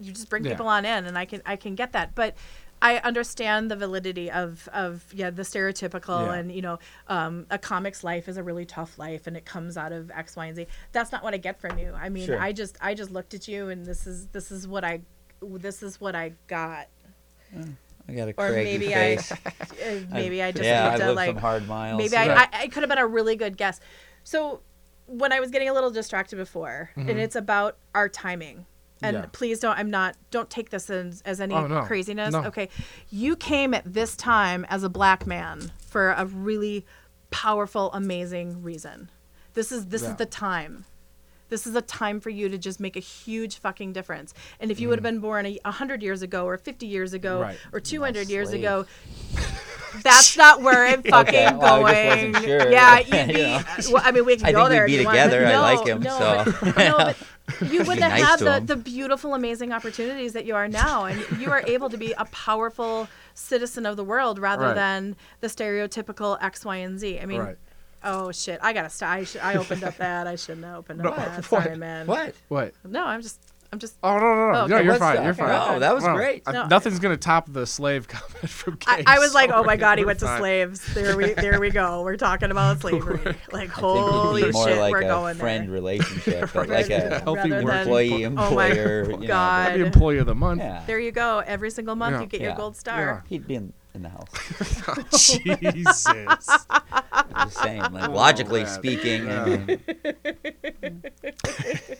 you 0.00 0.12
just 0.12 0.28
bring 0.30 0.44
Yeah. 0.44 0.52
people 0.52 0.66
on 0.66 0.84
in, 0.84 1.06
and 1.06 1.16
I 1.16 1.24
can 1.26 1.42
I 1.46 1.54
can 1.56 1.74
get 1.76 1.92
that. 1.92 2.14
But 2.16 2.34
I 2.80 2.98
understand 2.98 3.70
the 3.70 3.76
validity 3.76 4.30
of 4.30 4.68
of 4.72 5.04
yeah 5.12 5.30
the 5.30 5.42
stereotypical 5.42 6.26
Yeah. 6.26 6.34
and 6.34 6.52
you 6.52 6.62
know 6.62 6.78
um, 7.08 7.46
a 7.50 7.58
comic's 7.58 8.02
life 8.04 8.28
is 8.28 8.36
a 8.36 8.42
really 8.42 8.64
tough 8.64 8.98
life 8.98 9.26
and 9.26 9.36
it 9.36 9.44
comes 9.44 9.76
out 9.76 9.92
of 9.92 10.10
X 10.12 10.36
Y 10.36 10.46
and 10.46 10.56
Z. 10.56 10.66
That's 10.92 11.10
not 11.12 11.22
what 11.24 11.34
I 11.34 11.38
get 11.38 11.60
from 11.60 11.78
you. 11.78 11.92
I 11.94 12.08
mean, 12.08 12.26
Sure. 12.26 12.38
I 12.40 12.52
just 12.52 12.76
I 12.80 12.94
just 12.94 13.10
looked 13.10 13.34
at 13.34 13.46
you 13.48 13.68
and 13.68 13.84
this 13.84 14.06
is 14.06 14.28
this 14.28 14.50
is 14.52 14.66
what 14.68 14.84
I 14.84 15.02
this 15.42 15.82
is 15.82 16.00
what 16.00 16.14
I 16.14 16.32
got. 16.46 16.86
I 18.08 18.12
got 18.12 18.28
a 18.28 18.34
Or 18.38 18.50
craggy 18.50 18.64
maybe 18.78 18.94
I 18.94 19.16
face. 19.16 19.32
uh, 19.32 19.36
maybe 20.12 20.42
I 20.42 20.52
just 20.52 20.64
yeah, 20.64 20.84
need 20.84 20.94
I 20.94 20.98
to 20.98 21.04
lived 21.06 21.16
like 21.16 21.28
some 21.30 21.36
hard 21.36 21.66
miles. 21.68 21.98
Maybe 21.98 22.14
Right. 22.16 22.30
I, 22.52 22.62
I 22.62 22.68
could 22.68 22.82
have 22.82 22.88
been 22.88 22.98
a 22.98 23.06
really 23.06 23.36
good 23.36 23.56
guess. 23.56 23.80
So 24.24 24.60
when 25.08 25.32
I 25.32 25.40
was 25.40 25.50
getting 25.50 25.68
a 25.68 25.72
little 25.74 25.90
distracted 25.90 26.36
before, 26.36 26.90
and 26.96 27.10
it's 27.10 27.34
about 27.36 27.76
our 27.94 28.08
timing. 28.08 28.66
And 29.02 29.14
Mm-hmm. 29.16 29.24
Yeah. 29.24 29.30
please 29.32 29.60
don't 29.60 29.78
I'm 29.78 29.90
not 29.90 30.16
don't 30.32 30.50
take 30.50 30.70
this 30.70 30.90
as, 30.90 31.22
as 31.24 31.40
any 31.40 31.54
Oh, 31.54 31.66
no. 31.68 31.82
craziness. 31.82 32.32
No. 32.32 32.44
Okay. 32.44 32.68
You 33.10 33.36
came 33.36 33.72
at 33.72 33.84
this 33.94 34.16
time 34.16 34.66
as 34.68 34.82
a 34.82 34.88
black 34.88 35.24
man 35.26 35.70
for 35.78 36.10
a 36.10 36.26
really 36.26 36.84
powerful, 37.30 37.92
amazing 37.92 38.62
reason. 38.62 39.08
This 39.54 39.70
is 39.70 39.86
this 39.86 40.02
Yeah. 40.02 40.10
is 40.10 40.16
the 40.16 40.26
time. 40.26 40.84
This 41.48 41.64
is 41.66 41.76
a 41.76 41.80
time 41.80 42.18
for 42.20 42.28
you 42.30 42.48
to 42.48 42.58
just 42.58 42.80
make 42.80 42.96
a 42.96 43.00
huge 43.00 43.58
fucking 43.60 43.92
difference. 43.92 44.34
And 44.60 44.70
if 44.72 44.80
you 44.80 44.88
would 44.88 44.98
have 44.98 45.02
been 45.04 45.20
born 45.20 45.46
a 45.46 45.58
100 45.64 46.02
years 46.02 46.20
ago 46.20 46.44
or 46.44 46.58
50 46.58 46.84
years 46.86 47.12
ago 47.14 47.34
Mm-hmm. 47.38 47.42
Right. 47.42 47.58
or 47.72 47.78
200 47.80 48.28
years 48.28 48.52
ago, 48.52 48.84
that's 50.02 50.36
not 50.36 50.62
where 50.62 50.86
I'm 50.86 51.02
fucking 51.04 51.34
Okay, 51.34 51.56
well, 51.56 51.84
I 51.86 51.92
just 51.92 52.02
going. 52.22 52.32
wasn't 52.32 52.44
sure. 52.44 52.70
Yeah, 52.70 52.98
You 53.06 53.16
you'd 53.16 53.26
be, 53.28 53.42
know. 53.42 53.62
well, 53.92 54.02
I 54.04 54.10
mean, 54.12 54.24
we 54.24 54.36
can 54.36 54.46
I 54.46 54.52
go 54.52 54.68
think 54.68 54.70
we'd 54.70 54.76
there. 54.76 54.86
be 54.86 54.96
if 54.96 55.04
want, 55.06 55.16
together. 55.16 55.40
but 55.42 55.48
I 55.48 55.52
no, 55.52 55.60
like 55.62 55.86
him, 55.86 56.02
no, 56.02 56.18
so. 56.18 56.52
But, 56.62 56.76
no, 56.76 56.96
but 57.60 57.72
you 57.72 57.78
wouldn't 57.80 58.00
have 58.00 58.12
nice 58.12 58.22
had 58.24 58.36
to 58.38 58.44
the, 58.44 58.56
him. 58.58 58.66
the 58.66 58.76
beautiful, 58.76 59.34
amazing 59.34 59.72
opportunities 59.72 60.32
that 60.34 60.44
you 60.44 60.54
are 60.54 60.68
now, 60.68 61.04
and 61.06 61.40
you 61.40 61.50
are 61.50 61.62
able 61.66 61.88
to 61.90 61.96
be 61.96 62.12
a 62.12 62.24
powerful 62.26 63.08
citizen 63.34 63.86
of 63.86 63.96
the 63.96 64.04
world 64.04 64.38
rather 64.38 64.66
Right. 64.66 64.74
than 64.74 65.16
the 65.40 65.46
stereotypical 65.48 66.36
X, 66.42 66.64
Y, 66.64 66.76
and 66.76 66.98
Z. 66.98 67.20
I 67.20 67.26
mean, 67.26 67.40
right 67.40 67.56
oh 68.04 68.30
shit, 68.30 68.60
I 68.62 68.72
gotta 68.72 68.88
stop. 68.90 69.08
I, 69.10 69.24
should, 69.24 69.40
I 69.40 69.56
opened 69.56 69.82
up 69.82 69.96
that. 69.96 70.26
I 70.28 70.36
shouldn't 70.36 70.64
have 70.64 70.76
opened 70.76 71.00
up 71.00 71.06
No, 71.06 71.16
that. 71.24 71.50
what? 71.50 71.64
Sorry, 71.64 71.76
man. 71.76 72.06
What? 72.06 72.32
what 72.46 72.72
No, 72.84 73.04
I'm 73.04 73.20
just, 73.22 73.40
I'm 73.70 73.78
just. 73.78 73.96
oh 74.02 74.14
no 74.14 74.20
no 74.20 74.26
no, 74.26 74.32
Oh, 74.32 74.66
no 74.66 74.76
okay. 74.76 74.84
you're 74.84 74.92
What's 74.94 74.98
fine 74.98 75.16
that? 75.16 75.24
you're 75.24 75.34
fine 75.34 75.48
No, 75.48 75.78
that 75.78 75.94
was 75.94 76.02
No, 76.02 76.14
great. 76.14 76.42
I- 76.46 76.52
No. 76.52 76.66
nothing's 76.68 76.98
gonna 76.98 77.18
top 77.18 77.52
the 77.52 77.66
slave 77.66 78.08
comment 78.08 78.48
from 78.48 78.78
I, 78.86 79.04
I 79.06 79.18
was 79.18 79.34
like, 79.34 79.50
so 79.50 79.56
oh 79.56 79.62
my 79.64 79.76
god, 79.76 79.98
he 79.98 80.04
we're 80.04 80.08
went 80.08 80.20
to 80.20 80.24
fine. 80.26 80.38
slaves. 80.40 80.94
There 80.94 81.16
we, 81.18 81.34
there 81.34 81.60
we 81.60 81.68
go. 81.70 82.02
We're 82.02 82.16
talking 82.16 82.50
about 82.50 82.80
slavery. 82.82 83.36
Like, 83.52 83.68
holy 83.68 84.40
it'd 84.42 84.54
more 84.54 84.68
shit, 84.68 84.78
like 84.78 84.90
we're 84.92 85.02
a 85.02 85.06
going 85.08 85.36
friend 85.36 85.66
there. 85.66 85.72
relationship, 85.74 86.50
but 86.54 86.68
like 86.70 86.88
a 86.88 87.20
healthy 87.20 87.50
rather 87.50 87.64
work 87.64 87.72
than- 87.74 87.78
employee 87.82 88.24
oh, 88.24 88.28
oh 88.28 88.54
my 88.54 88.66
employer. 88.68 89.10
you 89.10 89.16
know, 89.18 89.26
God. 89.26 89.74
the 89.74 89.84
employee 89.84 90.18
of 90.18 90.26
the 90.26 90.34
month 90.34 90.60
Yeah. 90.62 90.82
There 90.86 90.98
you 90.98 91.12
go. 91.12 91.40
Every 91.46 91.70
single 91.70 91.94
month 91.94 92.14
Yeah. 92.14 92.20
you 92.22 92.26
get 92.26 92.40
Yeah. 92.40 92.46
your 92.48 92.56
gold 92.56 92.76
star. 92.76 93.24
He'd 93.28 93.46
be 93.46 93.58
in, 93.98 94.04
in 94.04 94.04
the 94.04 94.08
house. 94.10 95.30
jesus 95.32 96.06
I'm 97.12 97.48
just 97.48 97.58
saying, 97.58 97.80
like 97.92 98.10
logically 98.10 98.62
man. 98.62 98.72
speaking, 98.72 99.30
I 99.30 99.44
mean, 99.44 99.66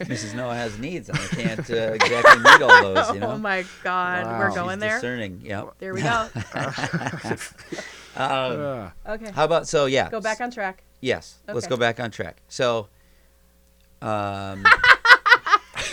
Mrs. 0.00 0.34
Noah 0.34 0.54
has 0.54 0.78
needs, 0.78 1.08
and 1.08 1.18
I 1.18 1.26
can't 1.26 1.70
uh, 1.70 1.92
exactly 1.92 2.38
meet 2.42 2.62
all 2.62 2.94
those. 2.94 3.14
You 3.14 3.20
know, 3.20 3.30
Oh 3.32 3.38
my 3.38 3.64
god, 3.82 4.24
Wow. 4.24 4.38
we're 4.38 4.54
going 4.54 4.76
She's 4.76 4.80
there. 4.80 4.94
discerning. 4.96 5.40
Yep. 5.44 5.74
There 5.78 5.94
we 5.94 6.02
go. 6.02 6.28
Um, 8.16 8.90
Okay. 9.08 9.30
how 9.30 9.44
about 9.44 9.68
so? 9.68 9.84
Yeah. 9.86 10.10
Go 10.10 10.20
back 10.20 10.40
on 10.40 10.50
track. 10.50 10.82
Yes. 11.00 11.38
Let's 11.46 11.68
go 11.68 11.76
back 11.76 12.00
on 12.00 12.10
track. 12.10 12.38
So, 12.48 12.88
um, 14.02 14.64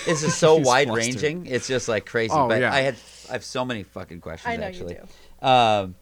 this 0.08 0.24
is 0.24 0.34
so 0.36 0.56
wide 0.56 0.90
ranging. 0.92 1.46
It's 1.46 1.68
just 1.68 1.88
like 1.88 2.08
crazy. 2.08 2.34
Oh, 2.34 2.48
but 2.48 2.62
yeah. 2.62 2.74
I 2.74 2.80
had 2.82 2.96
I 3.30 3.34
have 3.34 3.44
so 3.44 3.64
many 3.64 3.84
fucking 3.84 4.22
questions. 4.22 4.52
I 4.52 4.58
know 4.58 4.66
actually. 4.66 4.94
you 4.96 5.02
do. 5.02 5.08
Um, 5.46 5.96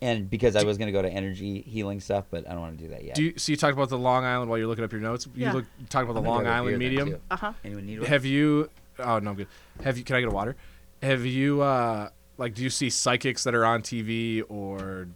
and 0.00 0.28
because 0.28 0.56
I 0.56 0.64
was 0.64 0.78
gonna 0.78 0.90
go 0.92 1.02
to 1.02 1.08
energy 1.08 1.62
healing 1.62 2.00
stuff, 2.00 2.24
but 2.30 2.48
I 2.48 2.52
don't 2.52 2.60
want 2.60 2.76
to 2.78 2.84
do 2.84 2.90
that 2.90 3.04
yet. 3.04 3.14
Do 3.14 3.22
you, 3.24 3.34
so 3.36 3.52
you 3.52 3.56
talked 3.56 3.74
about 3.74 3.88
the 3.88 3.98
Long 3.98 4.24
Island 4.24 4.50
while 4.50 4.58
you're 4.58 4.66
looking 4.66 4.84
up 4.84 4.90
your 4.92 5.00
notes. 5.00 5.26
You 5.34 5.44
Yeah. 5.44 5.52
look 5.52 5.64
you 5.78 5.86
talked 5.86 6.04
about 6.10 6.16
I'm 6.18 6.24
the 6.24 6.28
Long 6.30 6.46
Island 6.46 6.78
medium. 6.78 7.20
Uh 7.30 7.36
huh. 7.36 7.52
Anyone 7.64 7.86
need 7.86 8.00
one? 8.00 8.08
Have 8.08 8.24
you? 8.24 8.68
Oh 8.98 9.18
no, 9.20 9.30
I'm 9.30 9.36
good. 9.36 9.46
Have 9.84 9.96
you? 9.98 10.04
Can 10.04 10.16
I 10.16 10.20
get 10.20 10.28
a 10.28 10.34
water? 10.34 10.56
Have 11.02 11.24
you? 11.24 11.62
uh 11.62 12.08
Like, 12.38 12.54
do 12.54 12.62
you 12.64 12.70
see 12.70 12.90
psychics 12.90 13.44
that 13.44 13.54
are 13.54 13.64
on 13.64 13.82
TV 13.82 14.42
or 14.48 15.06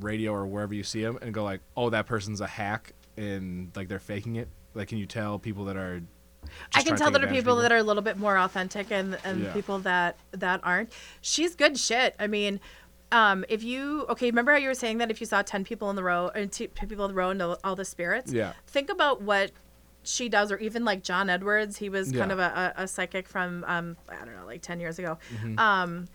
radio 0.00 0.32
or 0.32 0.44
wherever 0.46 0.74
you 0.74 0.82
see 0.82 1.02
them 1.02 1.18
and 1.22 1.32
go 1.32 1.42
like, 1.44 1.60
"Oh, 1.76 1.88
that 1.90 2.04
person's 2.06 2.40
a 2.42 2.46
hack," 2.46 2.92
and 3.16 3.70
like 3.76 3.88
they're 3.88 3.98
faking 4.00 4.36
it? 4.36 4.48
Like, 4.74 4.88
can 4.88 4.98
you 4.98 5.06
tell 5.06 5.38
people 5.38 5.64
that 5.66 5.76
are? 5.76 6.02
I 6.74 6.82
can 6.82 6.96
tell 6.96 7.10
that 7.12 7.24
are 7.24 7.28
people 7.28 7.56
that 7.56 7.72
are 7.72 7.78
a 7.78 7.82
little 7.82 8.02
bit 8.02 8.18
more 8.18 8.36
authentic 8.36 8.90
and 8.90 9.16
and 9.24 9.44
Yeah. 9.44 9.52
people 9.54 9.78
that 9.80 10.16
that 10.32 10.60
aren't. 10.64 10.92
She's 11.22 11.54
good 11.54 11.78
shit. 11.78 12.14
I 12.18 12.26
mean, 12.26 12.60
um, 13.12 13.44
if 13.48 13.62
you 13.62 14.06
okay, 14.08 14.26
remember 14.26 14.52
how 14.52 14.58
you 14.58 14.68
were 14.68 14.74
saying 14.74 14.98
that 14.98 15.10
if 15.10 15.20
you 15.20 15.26
saw 15.26 15.42
ten 15.42 15.64
people 15.64 15.90
in 15.90 15.96
the 15.96 16.02
row 16.02 16.30
and 16.34 16.50
two 16.50 16.68
people 16.68 17.04
in 17.04 17.10
the 17.10 17.14
row 17.16 17.30
and 17.30 17.40
all 17.42 17.76
the 17.76 17.84
spirits, 17.84 18.32
Yeah. 18.32 18.52
Think 18.66 18.90
about 18.90 19.22
what 19.22 19.52
she 20.02 20.28
does, 20.28 20.50
or 20.52 20.58
even 20.58 20.84
like 20.84 21.02
John 21.02 21.30
Edwards. 21.30 21.78
He 21.78 21.88
was 21.88 22.12
kind 22.12 22.30
Yeah. 22.30 22.32
of 22.34 22.38
a, 22.38 22.74
a, 22.78 22.82
a 22.82 22.88
psychic 22.88 23.28
from 23.28 23.64
um, 23.66 23.96
I 24.08 24.24
don't 24.24 24.34
know, 24.36 24.46
like 24.46 24.62
ten 24.62 24.80
years 24.80 24.98
ago. 24.98 25.18
Mm-hmm. 25.36 25.58
Um, 25.58 26.08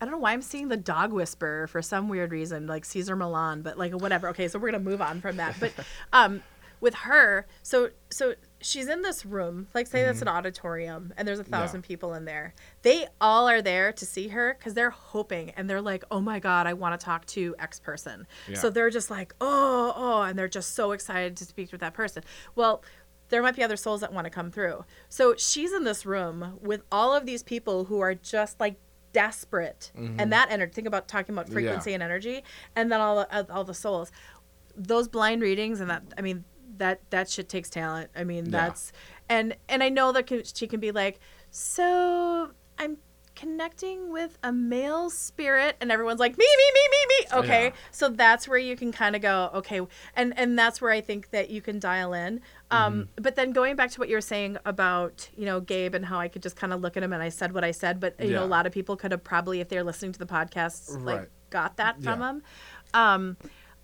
I 0.00 0.06
don't 0.06 0.12
know 0.12 0.18
why 0.18 0.32
I'm 0.32 0.40
seeing 0.42 0.68
the 0.68 0.78
dog 0.78 1.12
whisperer 1.12 1.66
for 1.66 1.82
some 1.82 2.08
weird 2.08 2.32
reason, 2.32 2.66
like 2.66 2.84
Cesar 2.86 3.16
Millan, 3.16 3.60
but 3.62 3.76
like 3.76 3.92
whatever. 3.92 4.28
Okay, 4.30 4.48
so 4.48 4.58
we're 4.58 4.70
gonna 4.70 4.82
move 4.82 5.02
on 5.02 5.20
from 5.20 5.36
that. 5.36 5.56
But 5.60 5.72
um, 6.12 6.42
with 6.80 6.94
her, 6.94 7.46
so 7.62 7.90
so 8.08 8.34
she's 8.62 8.88
in 8.88 9.02
this 9.02 9.24
room 9.24 9.66
like 9.74 9.86
say 9.86 10.02
that's 10.04 10.20
an 10.22 10.28
auditorium 10.28 11.12
and 11.16 11.26
there's 11.26 11.38
a 11.38 11.42
Mm-hmm. 11.44 11.54
Yeah. 11.54 11.60
thousand 11.60 11.82
people 11.82 12.14
in 12.14 12.24
there. 12.26 12.54
They 12.82 13.06
all 13.20 13.48
are 13.48 13.62
there 13.62 13.92
to 13.92 14.04
see 14.06 14.28
her 14.28 14.54
because 14.58 14.74
they're 14.74 14.90
hoping 14.90 15.50
and 15.50 15.68
they're 15.68 15.80
like 15.80 16.04
oh 16.10 16.20
my 16.20 16.38
god 16.38 16.66
i 16.66 16.72
want 16.74 16.98
to 16.98 17.04
talk 17.04 17.24
to 17.26 17.54
x 17.58 17.80
person. 17.80 18.26
So 18.54 18.68
they're 18.70 18.90
just 18.90 19.10
like 19.10 19.34
oh 19.40 19.92
oh 19.96 20.22
and 20.22 20.38
they're 20.38 20.48
just 20.48 20.74
so 20.74 20.92
excited 20.92 21.36
to 21.38 21.44
speak 21.44 21.72
with 21.72 21.80
that 21.80 21.94
person. 21.94 22.22
Well 22.54 22.82
there 23.30 23.42
might 23.42 23.54
be 23.56 23.62
other 23.62 23.76
souls 23.76 24.00
that 24.00 24.12
want 24.12 24.24
to 24.26 24.30
come 24.30 24.50
through. 24.50 24.84
So 25.08 25.34
she's 25.36 25.72
in 25.72 25.84
this 25.84 26.04
room 26.04 26.58
with 26.60 26.82
all 26.90 27.14
of 27.14 27.26
these 27.26 27.42
people 27.44 27.84
who 27.84 28.00
are 28.00 28.14
just 28.14 28.58
like 28.60 28.76
desperate 29.12 29.90
and 29.96 30.32
that 30.32 30.48
energy 30.50 30.72
think 30.72 30.86
about 30.86 31.08
talking 31.08 31.34
about 31.34 31.48
frequency 31.48 31.90
Yeah. 31.90 31.94
and 31.94 32.02
energy 32.02 32.42
and 32.76 32.90
then 32.92 33.00
all 33.00 33.16
the, 33.16 33.52
all 33.52 33.64
the 33.64 33.74
souls. 33.74 34.12
Those 34.76 35.08
blind 35.08 35.42
readings 35.42 35.80
and 35.80 35.90
that 35.90 36.02
i 36.16 36.20
mean 36.22 36.44
that 36.80 37.00
that 37.10 37.28
shit 37.30 37.48
takes 37.48 37.70
talent 37.70 38.10
i 38.16 38.24
mean 38.24 38.46
Yeah. 38.46 38.50
that's 38.68 38.92
and 39.28 39.56
and 39.68 39.82
i 39.82 39.88
know 39.88 40.10
that 40.12 40.26
can, 40.26 40.42
she 40.44 40.66
can 40.66 40.80
be 40.80 40.90
like 40.90 41.20
so 41.50 42.50
i'm 42.78 42.96
connecting 43.36 44.10
with 44.12 44.36
a 44.42 44.52
male 44.52 45.08
spirit 45.08 45.76
and 45.80 45.90
everyone's 45.90 46.20
like 46.20 46.36
me 46.36 46.44
me 46.58 46.70
me 46.74 46.80
me 46.90 47.06
me 47.08 47.38
okay 47.38 47.64
Yeah. 47.66 47.74
so 47.90 48.08
that's 48.08 48.46
where 48.48 48.58
you 48.58 48.76
can 48.76 48.92
kind 48.92 49.14
of 49.16 49.22
go 49.22 49.50
okay 49.54 49.80
and 50.16 50.36
and 50.38 50.58
that's 50.58 50.80
where 50.82 50.90
i 50.90 51.00
think 51.00 51.30
that 51.30 51.48
you 51.48 51.62
can 51.62 51.78
dial 51.78 52.12
in 52.12 52.40
um 52.70 52.92
Mm-hmm. 52.94 53.22
but 53.22 53.36
then 53.36 53.52
going 53.52 53.76
back 53.76 53.90
to 53.92 54.00
what 54.00 54.08
you 54.10 54.16
were 54.16 54.20
saying 54.20 54.58
about 54.66 55.30
you 55.36 55.46
know 55.46 55.60
gabe 55.60 55.94
and 55.94 56.04
how 56.04 56.18
i 56.18 56.28
could 56.28 56.42
just 56.42 56.56
kind 56.56 56.72
of 56.72 56.80
look 56.82 56.96
at 56.98 57.02
him 57.02 57.12
and 57.14 57.22
i 57.22 57.28
said 57.30 57.52
what 57.54 57.64
i 57.64 57.70
said 57.70 57.98
but 58.00 58.14
you 58.20 58.32
know 58.32 58.44
a 58.44 58.46
lot 58.56 58.66
of 58.66 58.72
people 58.72 58.96
could 58.96 59.12
have 59.12 59.24
probably 59.24 59.60
if 59.60 59.68
they're 59.68 59.84
listening 59.84 60.12
to 60.12 60.18
the 60.18 60.26
podcasts 60.26 61.02
like 61.04 61.30
got 61.50 61.76
that 61.76 62.02
from 62.02 62.20
Yeah. 62.20 62.30
him 62.30 62.42
um 62.94 63.36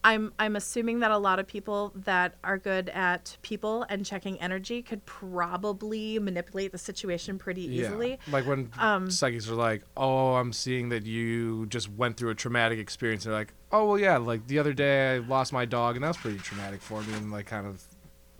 I'm 0.06 0.32
I'm 0.38 0.54
assuming 0.54 1.00
that 1.00 1.10
a 1.10 1.18
lot 1.18 1.40
of 1.40 1.48
people 1.48 1.92
that 1.96 2.36
are 2.44 2.58
good 2.58 2.90
at 2.90 3.36
people 3.42 3.84
and 3.88 4.06
checking 4.06 4.40
energy 4.40 4.80
could 4.80 5.04
probably 5.04 6.20
manipulate 6.20 6.70
the 6.70 6.78
situation 6.78 7.38
pretty 7.38 7.62
easily. 7.62 8.12
Um, 8.12 8.32
Like 8.32 8.46
when 8.46 8.70
um, 8.78 9.10
psychics 9.10 9.50
are 9.50 9.56
like, 9.56 9.82
"Oh, 9.96 10.34
I'm 10.34 10.52
seeing 10.52 10.90
that 10.90 11.04
you 11.04 11.66
just 11.66 11.90
went 11.90 12.16
through 12.16 12.30
a 12.30 12.36
traumatic 12.36 12.78
experience." 12.78 13.24
They're 13.24 13.32
like, 13.32 13.52
"Oh, 13.72 13.84
well, 13.86 13.98
yeah. 13.98 14.16
Like 14.18 14.46
the 14.46 14.60
other 14.60 14.72
day, 14.72 15.16
I 15.16 15.18
lost 15.18 15.52
my 15.52 15.64
dog, 15.64 15.96
and 15.96 16.04
that 16.04 16.08
was 16.08 16.18
pretty 16.18 16.38
traumatic 16.38 16.80
for 16.82 17.02
me." 17.02 17.12
And 17.14 17.32
like, 17.32 17.46
kind 17.46 17.66
of, 17.66 17.82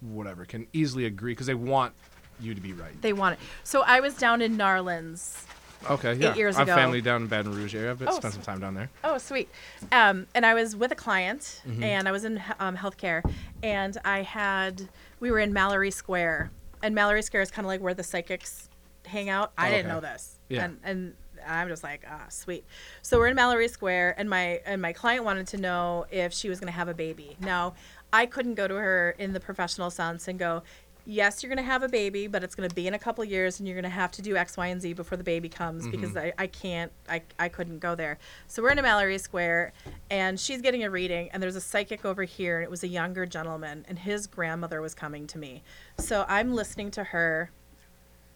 whatever, 0.01 0.45
can 0.45 0.69
easily 0.73 1.07
agree 1.07 1.33
because 1.33 1.49
they 1.49 1.55
want 1.55 1.95
you 2.39 2.55
to 2.55 2.61
be 2.61 2.75
right. 2.75 3.01
They 3.03 3.13
want 3.13 3.33
it. 3.35 3.41
So 3.65 3.83
I 3.83 3.99
was 3.99 4.15
down 4.15 4.41
in 4.41 4.57
N'awlins. 4.57 5.47
Okay, 5.91 6.15
yeah. 6.15 6.35
years 6.35 6.57
I 6.57 6.61
have 6.61 6.69
ago. 6.69 6.77
family 6.77 7.01
down 7.01 7.23
in 7.23 7.29
Baton 7.29 7.53
Rouge 7.55 7.75
area. 7.75 7.91
I've 7.93 8.03
Oh, 8.03 8.11
spent 8.13 8.35
some 8.35 8.43
time 8.43 8.61
down 8.61 8.75
there. 8.75 8.91
Oh, 9.05 9.19
sweet. 9.19 9.49
Um, 9.93 10.27
and 10.35 10.45
I 10.45 10.55
was 10.55 10.75
with 10.77 10.91
a 10.93 10.97
client, 10.97 11.63
Mm-hmm. 11.67 11.83
and 11.83 12.09
I 12.09 12.13
was 12.13 12.25
in 12.25 12.43
um, 12.59 12.77
healthcare, 12.77 13.23
and 13.63 13.97
I 14.05 14.23
had 14.23 14.89
we 15.21 15.31
were 15.31 15.39
in 15.39 15.53
Mallory 15.53 15.91
Square, 15.91 16.51
and 16.83 16.95
Mallory 16.95 17.23
Square 17.23 17.43
is 17.43 17.51
kind 17.51 17.65
of 17.65 17.69
like 17.69 17.81
where 17.81 17.95
the 17.95 18.03
psychics 18.03 18.69
hang 19.07 19.29
out. 19.29 19.53
I 19.57 19.71
didn't 19.71 19.89
know 19.89 20.01
this, 20.01 20.39
Yeah. 20.49 20.65
and 20.65 20.79
and 20.85 21.15
I'm 21.47 21.69
just 21.69 21.85
like, 21.85 22.05
ah, 22.11 22.25
sweet. 22.29 22.65
So 23.03 23.19
we're 23.19 23.29
in 23.29 23.37
Mallory 23.37 23.69
Square, 23.69 24.17
and 24.19 24.29
my 24.29 24.61
and 24.67 24.83
my 24.83 24.93
client 24.93 25.25
wanted 25.25 25.47
to 25.49 25.59
know 25.59 26.07
if 26.11 26.33
she 26.33 26.49
was 26.49 26.59
going 26.59 26.73
to 26.73 26.77
have 26.77 26.89
a 26.89 26.95
baby. 26.95 27.37
Now, 27.41 27.75
I 28.13 28.27
couldn't 28.27 28.55
go 28.55 28.67
to 28.67 28.75
her 28.75 29.15
in 29.19 29.33
the 29.33 29.41
professional 29.41 29.91
sense 29.91 30.27
and 30.29 30.39
go. 30.39 30.63
Yes, 31.09 31.41
you're 31.41 31.49
going 31.49 31.65
to 31.65 31.71
have 31.71 31.85
a 31.85 31.89
baby, 31.89 32.27
but 32.27 32.43
it's 32.43 32.57
going 32.57 32.69
to 32.69 32.75
be 32.75 32.89
in 32.89 32.95
a 32.95 32.99
couple 32.99 33.25
years, 33.25 33.61
and 33.61 33.69
you're 33.69 33.77
going 33.77 33.85
to 33.85 33.97
have 33.97 34.11
to 34.13 34.23
do 34.23 34.37
X, 34.37 34.57
Y, 34.57 34.67
and 34.67 34.83
Z 34.83 34.95
before 34.95 35.17
the 35.17 35.23
baby 35.23 35.49
comes 35.49 35.85
mm-hmm. 35.85 35.93
because 35.93 36.17
I, 36.17 36.33
I 36.37 36.49
can't, 36.49 36.91
I, 37.09 37.23
I 37.39 37.49
couldn't 37.49 37.79
go 37.79 37.95
there. 37.95 38.19
So 38.49 38.61
we're 38.61 38.71
in 38.71 38.79
a 38.81 38.83
Mallory 38.83 39.17
Square, 39.19 39.73
and 40.11 40.39
she's 40.39 40.61
getting 40.61 40.83
a 40.83 40.91
reading, 40.91 41.31
and 41.33 41.41
there's 41.41 41.55
a 41.55 41.61
psychic 41.61 42.05
over 42.05 42.25
here, 42.25 42.57
and 42.57 42.65
it 42.65 42.71
was 42.71 42.83
a 42.83 42.89
younger 42.89 43.25
gentleman, 43.25 43.85
and 43.89 44.01
his 44.01 44.27
grandmother 44.27 44.81
was 44.81 44.95
coming 44.95 45.29
to 45.29 45.39
me. 45.39 45.63
So 45.99 46.25
I'm 46.29 46.55
listening 46.55 46.91
to 46.93 47.05
her, 47.05 47.51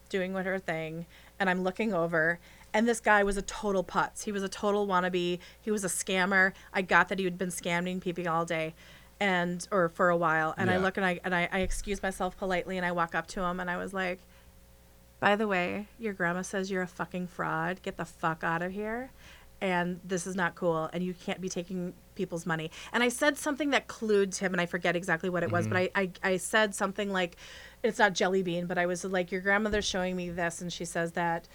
doing 0.07 0.33
what 0.33 0.45
her 0.45 0.57
thing, 0.57 1.07
and 1.41 1.49
I'm 1.49 1.63
looking 1.63 1.93
over, 1.93 2.39
and 2.73 2.87
this 2.87 3.01
guy 3.01 3.21
was 3.23 3.35
a 3.35 3.41
total 3.41 3.83
putz. 3.83 4.23
He 4.23 4.31
was 4.31 4.43
a 4.43 4.49
total 4.49 4.87
wannabe. 4.87 5.39
He 5.59 5.71
was 5.71 5.83
a 5.83 5.89
scammer. 5.89 6.53
I 6.73 6.81
got 6.81 7.09
that 7.09 7.19
he 7.19 7.25
had 7.25 7.37
been 7.37 7.49
scamming 7.49 7.99
people 7.99 8.29
all 8.29 8.45
day, 8.45 8.73
and 9.21 9.67
or 9.71 9.87
for 9.87 10.09
a 10.09 10.17
while. 10.17 10.55
And 10.57 10.69
I 10.71 10.77
look 10.77 10.97
and 10.97 11.05
I 11.05 11.19
and 11.23 11.33
I, 11.33 11.47
I 11.51 11.59
excuse 11.59 12.01
myself 12.01 12.35
politely, 12.37 12.75
and 12.75 12.85
I 12.85 12.91
walk 12.91 13.13
up 13.15 13.27
to 13.27 13.43
him, 13.43 13.59
and 13.59 13.69
I 13.69 13.77
was 13.77 13.93
like, 13.93 14.19
"By 15.21 15.35
the 15.35 15.47
way, 15.47 15.87
your 15.99 16.13
grandma 16.13 16.41
says 16.41 16.71
you're 16.71 16.81
a 16.81 16.87
fucking 16.87 17.27
fraud. 17.27 17.83
Get 17.83 17.95
the 17.97 18.05
fuck 18.05 18.43
out 18.43 18.63
of 18.63 18.71
here." 18.71 19.11
And 19.61 19.99
this 20.03 20.25
is 20.25 20.35
not 20.35 20.55
cool, 20.55 20.89
and 20.91 21.03
you 21.03 21.13
can't 21.13 21.39
be 21.39 21.47
taking 21.47 21.93
people's 22.15 22.47
money. 22.47 22.71
And 22.91 23.03
I 23.03 23.09
said 23.09 23.37
something 23.37 23.69
that 23.69 23.87
clued 23.87 24.35
him, 24.39 24.55
and 24.55 24.59
I 24.59 24.65
forget 24.65 24.95
exactly 24.95 25.29
what 25.29 25.43
it 25.43 25.51
was, 25.51 25.67
but 25.67 25.77
mm-hmm. 25.77 25.99
I, 25.99 26.09
I, 26.23 26.31
I 26.33 26.37
said 26.37 26.73
something 26.73 27.11
like, 27.13 27.37
it's 27.83 27.99
not 27.99 28.13
jelly 28.13 28.41
bean, 28.41 28.65
but 28.65 28.79
I 28.79 28.87
was 28.87 29.05
like, 29.05 29.31
your 29.31 29.41
grandmother's 29.41 29.85
showing 29.85 30.15
me 30.15 30.31
this, 30.31 30.61
and 30.61 30.73
she 30.73 30.83
says 30.83 31.11
that 31.11 31.47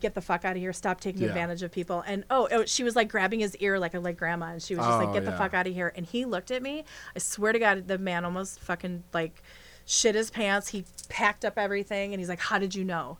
get 0.00 0.14
the 0.14 0.20
fuck 0.20 0.44
out 0.44 0.52
of 0.52 0.58
here. 0.58 0.72
Stop 0.72 1.00
taking 1.00 1.22
Yeah. 1.22 1.28
advantage 1.28 1.62
of 1.62 1.70
people. 1.70 2.02
And 2.06 2.24
oh, 2.30 2.48
oh 2.50 2.64
she 2.66 2.82
was 2.84 2.96
like 2.96 3.08
grabbing 3.08 3.40
his 3.40 3.56
ear 3.56 3.78
like 3.78 3.94
a 3.94 4.00
like 4.00 4.16
grandma. 4.16 4.46
And 4.52 4.62
she 4.62 4.74
was 4.74 4.84
just 4.84 4.98
like 4.98 5.08
Oh, 5.08 5.12
get 5.14 5.24
the 5.24 5.32
fuck 5.32 5.54
out 5.54 5.66
of 5.66 5.72
here. 5.74 5.92
And 5.96 6.04
he 6.06 6.24
looked 6.24 6.50
at 6.50 6.62
me. 6.62 6.84
I 7.14 7.18
swear 7.18 7.52
to 7.52 7.58
god 7.58 7.88
the 7.88 7.98
man 7.98 8.24
almost 8.24 8.60
fucking 8.60 9.04
like 9.12 9.42
shit 9.86 10.14
his 10.14 10.30
pants. 10.30 10.68
He 10.68 10.84
packed 11.08 11.44
up 11.44 11.58
everything 11.58 12.12
and 12.12 12.20
he's 12.20 12.28
like 12.28 12.40
how 12.40 12.58
did 12.58 12.74
you 12.74 12.84
know? 12.84 13.18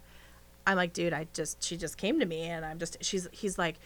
I'm 0.66 0.76
like 0.76 0.92
dude 0.94 1.12
i 1.12 1.26
just 1.34 1.62
she 1.62 1.76
just 1.76 1.98
came 1.98 2.18
to 2.20 2.24
me 2.26 2.44
and 2.44 2.64
i'm 2.64 2.78
just 2.78 2.96
she's 3.04 3.28
he's 3.32 3.58
like 3.58 3.76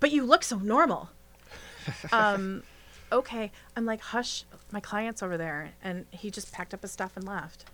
but 0.00 0.10
you 0.10 0.24
look 0.24 0.42
so 0.42 0.58
normal. 0.58 1.10
Um 2.12 2.62
okay. 3.10 3.50
I'm 3.76 3.84
like 3.86 4.00
hush 4.00 4.44
my 4.70 4.80
client's 4.80 5.22
over 5.22 5.36
there. 5.36 5.70
And 5.82 6.06
he 6.10 6.30
just 6.30 6.52
packed 6.52 6.72
up 6.74 6.82
his 6.82 6.90
stuff 6.92 7.12
and 7.16 7.26
left. 7.26 7.64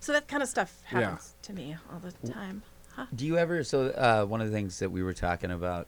So 0.00 0.12
that 0.12 0.28
kind 0.28 0.42
of 0.42 0.48
stuff 0.48 0.80
Yeah. 0.92 1.00
happens 1.00 1.34
to 1.42 1.52
me 1.52 1.76
all 1.92 1.98
the 1.98 2.12
time 2.28 2.62
huh? 2.94 3.06
Do 3.14 3.26
you 3.26 3.38
ever? 3.38 3.62
So 3.64 3.86
uh, 3.88 4.24
one 4.24 4.40
of 4.40 4.48
the 4.50 4.52
things 4.52 4.78
that 4.80 4.90
we 4.90 5.02
were 5.02 5.12
talking 5.12 5.50
about 5.50 5.86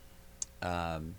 um, 0.63 1.15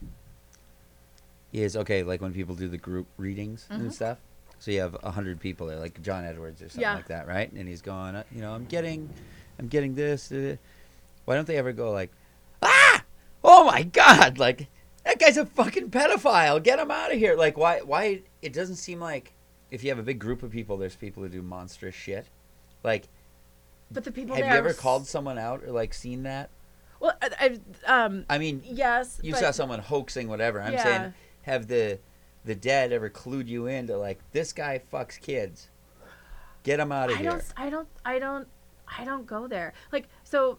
is 1.54 1.76
okay, 1.78 2.04
like 2.04 2.22
when 2.22 2.34
people 2.34 2.56
do 2.56 2.68
the 2.68 2.78
group 2.78 3.08
readings 3.18 3.66
and 3.70 3.94
stuff. 3.94 4.18
So 4.60 4.72
you 4.72 4.82
have 4.82 4.98
a 5.04 5.12
hundred 5.12 5.40
people 5.40 5.68
there, 5.68 5.78
like 5.78 6.02
John 6.02 6.26
Edwards 6.26 6.62
or 6.62 6.70
something 6.70 6.82
Yeah. 6.82 6.96
like 6.96 7.08
that, 7.08 7.28
right? 7.28 7.52
And 7.52 7.68
he's 7.68 7.82
going, 7.82 8.16
you 8.32 8.42
know, 8.42 8.54
I'm 8.54 8.66
getting, 8.66 9.10
I'm 9.60 9.68
getting 9.68 9.96
this. 9.96 10.32
Uh, 10.32 10.56
why 11.26 11.36
don't 11.36 11.46
they 11.46 11.58
ever 11.58 11.72
go 11.72 11.92
like, 11.92 12.12
ah, 12.64 13.04
oh 13.44 13.66
my 13.66 13.84
god, 13.84 14.38
like 14.40 14.68
that 15.04 15.20
guy's 15.20 15.38
a 15.38 15.46
fucking 15.46 15.92
pedophile. 15.92 16.62
Get 16.64 16.80
him 16.80 16.90
out 16.90 17.12
of 17.12 17.18
here. 17.20 17.36
Like 17.36 17.58
why? 17.58 17.82
Why? 17.82 18.22
It 18.42 18.54
doesn't 18.54 18.76
seem 18.78 19.00
like 19.00 19.34
if 19.72 19.84
you 19.84 19.90
have 19.90 20.00
a 20.00 20.04
big 20.04 20.20
group 20.20 20.42
of 20.44 20.52
people, 20.52 20.78
there's 20.78 20.96
people 20.96 21.22
who 21.24 21.30
do 21.30 21.42
monstrous 21.42 21.96
shit. 21.96 22.28
Like, 22.84 23.08
but 23.96 24.04
the 24.04 24.12
people 24.12 24.36
have 24.36 24.46
you 24.46 24.52
ever 24.52 24.74
called 24.74 25.08
someone 25.08 25.40
out 25.40 25.64
or 25.64 25.72
like 25.72 25.94
seen 25.94 26.24
that? 26.24 26.50
Well, 27.00 27.14
I, 27.22 27.58
I, 27.88 28.06
um, 28.06 28.26
I 28.30 28.38
mean, 28.38 28.62
yes. 28.64 29.20
you 29.24 29.32
but 29.32 29.40
saw 29.42 29.52
someone 29.52 29.80
hoaxing 29.80 30.28
whatever. 30.28 30.62
I'm 30.62 30.74
Yeah. 30.74 30.84
saying, 30.84 31.14
have 31.44 31.68
the 31.68 32.00
the 32.46 32.56
dead 32.56 32.92
ever 32.94 33.10
clued 33.10 33.48
you 33.48 33.66
into 33.66 33.98
like 33.98 34.20
this 34.32 34.54
guy 34.54 34.80
fucks 34.94 35.20
kids? 35.20 35.70
Get 36.64 36.80
him 36.80 36.92
out 36.92 37.10
of 37.10 37.18
I 37.18 37.20
here. 37.22 37.32
don't. 37.32 37.44
I 37.58 37.70
don't. 37.70 37.88
I 38.06 38.20
don't. 38.20 38.48
I 39.00 39.04
don't 39.06 39.26
go 39.26 39.48
there. 39.48 39.74
Like 39.92 40.08
so, 40.24 40.58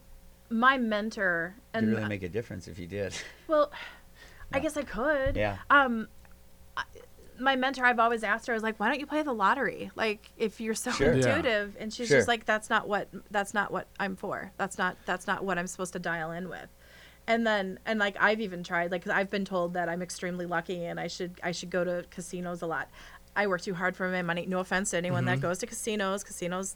my 0.49 0.77
mentor 0.77 1.55
and 1.73 1.87
really 1.89 2.07
make 2.07 2.23
a 2.23 2.29
difference 2.29 2.67
if 2.67 2.77
you 2.79 2.87
did. 2.87 3.13
well, 3.47 3.71
I 4.53 4.59
guess 4.59 4.77
I 4.77 4.83
could. 4.83 5.35
Yeah. 5.35 5.57
Um, 5.69 6.07
I- 6.75 6.83
my 7.39 7.55
mentor, 7.55 7.85
I've 7.85 7.99
always 7.99 8.23
asked 8.23 8.47
her, 8.47 8.53
I 8.53 8.55
was 8.55 8.63
like, 8.63 8.79
why 8.79 8.87
don't 8.89 8.99
you 8.99 9.05
play 9.05 9.21
the 9.23 9.33
lottery? 9.33 9.91
Like, 9.95 10.31
if 10.37 10.59
you're 10.61 10.73
so 10.75 10.91
Sure. 10.91 11.13
Yeah. 11.13 11.17
intuitive, 11.27 11.75
and 11.79 11.93
she's 11.93 12.07
Sure. 12.07 12.17
just 12.17 12.27
like, 12.27 12.45
that's 12.45 12.69
not 12.69 12.87
what. 12.87 13.07
That's 13.31 13.53
not 13.53 13.71
what 13.71 13.87
I'm 13.99 14.15
for. 14.15 14.51
That's 14.57 14.77
not. 14.77 14.97
That's 15.05 15.27
not 15.27 15.43
what 15.43 15.57
I'm 15.57 15.67
supposed 15.67 15.93
to 15.93 15.99
dial 15.99 16.31
in 16.31 16.49
with. 16.49 16.67
And 17.27 17.45
then, 17.45 17.79
and 17.85 17.99
like 17.99 18.15
I've 18.19 18.39
even 18.39 18.63
tried, 18.63 18.91
like 18.91 19.03
'cause 19.03 19.11
I've 19.11 19.29
been 19.29 19.43
told 19.45 19.73
that 19.73 19.89
I'm 19.89 20.01
extremely 20.01 20.45
lucky 20.45 20.85
and 20.85 20.99
I 20.99 21.07
should 21.07 21.31
I 21.43 21.51
should 21.51 21.69
go 21.69 21.83
to 21.83 22.05
casinos 22.09 22.61
a 22.61 22.67
lot. 22.67 22.87
I 23.35 23.45
work 23.47 23.61
too 23.61 23.73
hard 23.75 23.95
for 23.95 24.07
my 24.09 24.21
money. 24.21 24.45
No 24.47 24.59
offense 24.59 24.91
to 24.91 24.97
anyone 24.97 25.25
Mm-hmm. 25.25 25.35
that 25.35 25.41
goes 25.41 25.57
to 25.59 25.67
casinos, 25.67 26.23
casinos, 26.23 26.75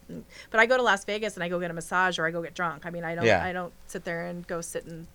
but 0.50 0.60
I 0.60 0.66
go 0.66 0.76
to 0.76 0.82
Las 0.82 1.04
Vegas 1.06 1.34
and 1.34 1.42
I 1.42 1.48
go 1.48 1.58
get 1.58 1.70
a 1.70 1.74
massage 1.74 2.18
or 2.18 2.26
I 2.26 2.30
go 2.30 2.42
get 2.42 2.54
drunk. 2.54 2.84
I 2.86 2.90
mean, 2.90 3.02
I 3.02 3.14
don't 3.16 3.24
Yeah. 3.24 3.42
I 3.42 3.52
don't 3.52 3.72
sit 3.86 4.04
there 4.04 4.26
and 4.26 4.46
go 4.46 4.60
sit 4.60 4.84
and 4.84 5.06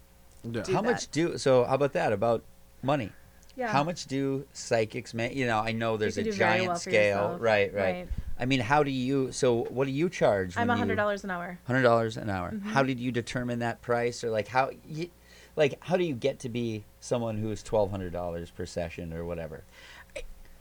Yeah. 0.43 0.63
do 0.63 0.73
how 0.73 0.81
that. 0.81 0.89
much 0.91 1.11
do 1.11 1.37
so? 1.37 1.63
How 1.65 1.75
about 1.75 1.93
that? 1.93 2.11
About 2.11 2.43
money? 2.81 3.11
Yeah. 3.58 3.68
How 3.70 3.84
much 3.84 4.05
do 4.05 4.45
psychics 4.53 5.14
make? 5.14 5.36
You 5.36 5.47
know, 5.47 5.60
I 5.60 5.72
know 5.72 5.97
there's 5.97 6.18
a 6.18 6.24
can 6.24 6.32
do 6.32 6.38
very 6.38 6.51
giant 6.51 6.68
well 6.68 6.76
scale. 6.78 7.38
Right, 7.39 7.74
right, 7.74 7.84
Right. 7.84 8.08
I 8.39 8.45
mean, 8.45 8.60
how 8.60 8.84
do 8.84 8.91
you? 8.91 9.32
So, 9.32 9.64
what 9.70 9.86
do 9.86 9.91
you 9.91 10.10
charge? 10.10 10.55
I'm 10.55 10.70
hundred 10.70 10.95
dollars 10.95 11.24
an 11.24 11.32
hour. 11.32 11.58
Hundred 11.66 11.82
dollars 11.82 12.18
an 12.18 12.30
hour. 12.30 12.51
Mm-hmm. 12.51 12.70
How 12.70 12.84
did 12.84 12.99
you 12.99 13.12
determine 13.12 13.60
that 13.60 13.82
price, 13.82 14.24
or 14.24 14.30
like 14.30 14.47
how, 14.47 14.70
you, 14.88 15.10
like 15.55 15.84
how 15.84 15.97
do 15.97 16.03
you 16.03 16.14
get 16.14 16.38
to 16.39 16.49
be 16.49 16.86
someone 16.99 17.38
who's 17.38 17.64
twelve 17.64 17.89
hundred 17.89 18.14
dollars 18.14 18.51
per 18.51 18.68
session 18.68 19.12
or 19.12 19.26
whatever? 19.26 19.64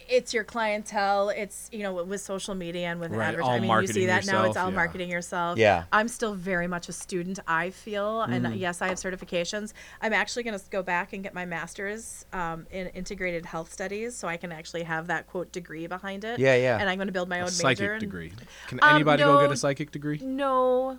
It's 0.09 0.33
your 0.35 0.45
clientele. 0.45 1.31
It's 1.31 1.69
you 1.73 1.83
know 1.83 2.05
with 2.05 2.21
social 2.21 2.55
media 2.55 2.87
and 2.89 3.01
with 3.01 3.13
Right, 3.13 3.29
advertising. 3.29 3.43
all 3.71 3.77
I 3.77 3.81
mean, 3.81 3.87
you 3.89 3.93
see 3.93 4.07
that 4.07 4.27
now. 4.27 4.45
It's 4.45 4.57
all 4.57 4.71
yeah. 4.71 4.75
marketing 4.77 5.11
yourself. 5.11 5.59
Yeah. 5.59 5.85
I'm 5.93 6.09
still 6.09 6.35
very 6.35 6.67
much 6.67 6.89
a 6.89 6.93
student. 6.93 7.39
I 7.47 7.71
feel, 7.71 8.23
and 8.23 8.55
yes, 8.57 8.83
I 8.83 8.89
have 8.89 8.99
certifications. 8.99 9.73
I'm 10.01 10.13
actually 10.13 10.43
going 10.45 10.59
to 10.59 10.65
go 10.71 10.83
back 10.83 11.13
and 11.13 11.23
get 11.23 11.35
my 11.35 11.45
master's 11.45 12.25
um, 12.33 12.67
in 12.71 12.89
integrated 12.89 13.45
health 13.47 13.73
studies, 13.73 14.17
so 14.17 14.29
I 14.29 14.37
can 14.37 14.53
actually 14.53 14.83
have 14.85 15.07
that 15.09 15.27
quote 15.27 15.53
degree 15.53 15.87
behind 15.87 16.25
it. 16.25 16.39
Yeah, 16.39 16.57
yeah. 16.57 16.79
And 16.79 16.89
I'm 16.89 16.97
going 16.99 17.09
to 17.09 17.13
build 17.13 17.29
my 17.29 17.39
A 17.39 17.43
own 17.43 17.49
psychic 17.49 17.81
major. 17.81 17.93
and- 17.95 18.01
degree. 18.01 18.33
Can 18.69 18.81
Um, 18.83 18.95
anybody 18.97 19.23
go 19.23 19.41
get 19.41 19.51
a 19.53 19.57
psychic 19.57 19.91
degree? 19.91 20.21
No. 20.23 20.99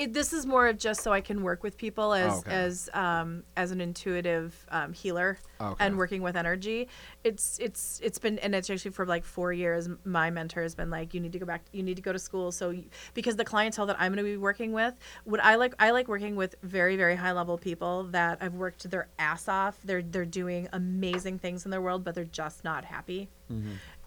It, 0.00 0.14
this 0.14 0.32
is 0.32 0.46
more 0.46 0.66
of 0.66 0.78
just 0.78 1.02
so 1.02 1.12
I 1.12 1.20
can 1.20 1.42
work 1.42 1.62
with 1.62 1.76
people 1.76 2.14
as 2.14 2.32
Oh, 2.32 2.38
okay. 2.38 2.54
as 2.54 2.88
um, 2.94 3.42
as 3.54 3.70
an 3.70 3.82
intuitive 3.82 4.54
um, 4.70 4.94
healer 4.94 5.38
Okay. 5.60 5.84
and 5.84 5.98
working 5.98 6.22
with 6.22 6.36
energy. 6.36 6.88
It's 7.22 7.58
it's 7.58 8.00
it's 8.02 8.18
been 8.18 8.38
and 8.38 8.54
it's 8.54 8.70
actually 8.70 8.92
for 8.92 9.04
like 9.04 9.26
four 9.26 9.52
years. 9.52 9.90
My 10.04 10.30
mentor 10.30 10.62
has 10.62 10.74
been 10.74 10.88
like, 10.88 11.12
you 11.12 11.20
need 11.20 11.32
to 11.32 11.38
go 11.38 11.44
back. 11.44 11.62
You 11.72 11.82
need 11.82 11.96
to 11.96 12.02
go 12.02 12.14
to 12.14 12.18
school. 12.18 12.50
So 12.50 12.70
you, 12.70 12.84
because 13.12 13.36
the 13.36 13.44
clientele 13.44 13.84
that 13.86 13.96
I'm 14.00 14.12
going 14.14 14.24
to 14.24 14.30
be 14.30 14.38
working 14.38 14.72
with, 14.72 14.94
what 15.24 15.44
I 15.44 15.56
like 15.56 15.74
I 15.78 15.90
like 15.90 16.08
working 16.08 16.34
with 16.34 16.54
very 16.62 16.96
very 16.96 17.16
high 17.16 17.32
level 17.32 17.58
people 17.58 18.04
that 18.04 18.38
I've 18.40 18.54
worked 18.54 18.90
their 18.90 19.08
ass 19.18 19.48
off. 19.48 19.78
They're 19.84 20.00
they're 20.02 20.24
doing 20.24 20.66
amazing 20.72 21.40
things 21.40 21.66
in 21.66 21.70
their 21.70 21.82
world, 21.82 22.04
but 22.04 22.14
they're 22.14 22.24
just 22.24 22.64
not 22.64 22.86
happy 22.86 23.28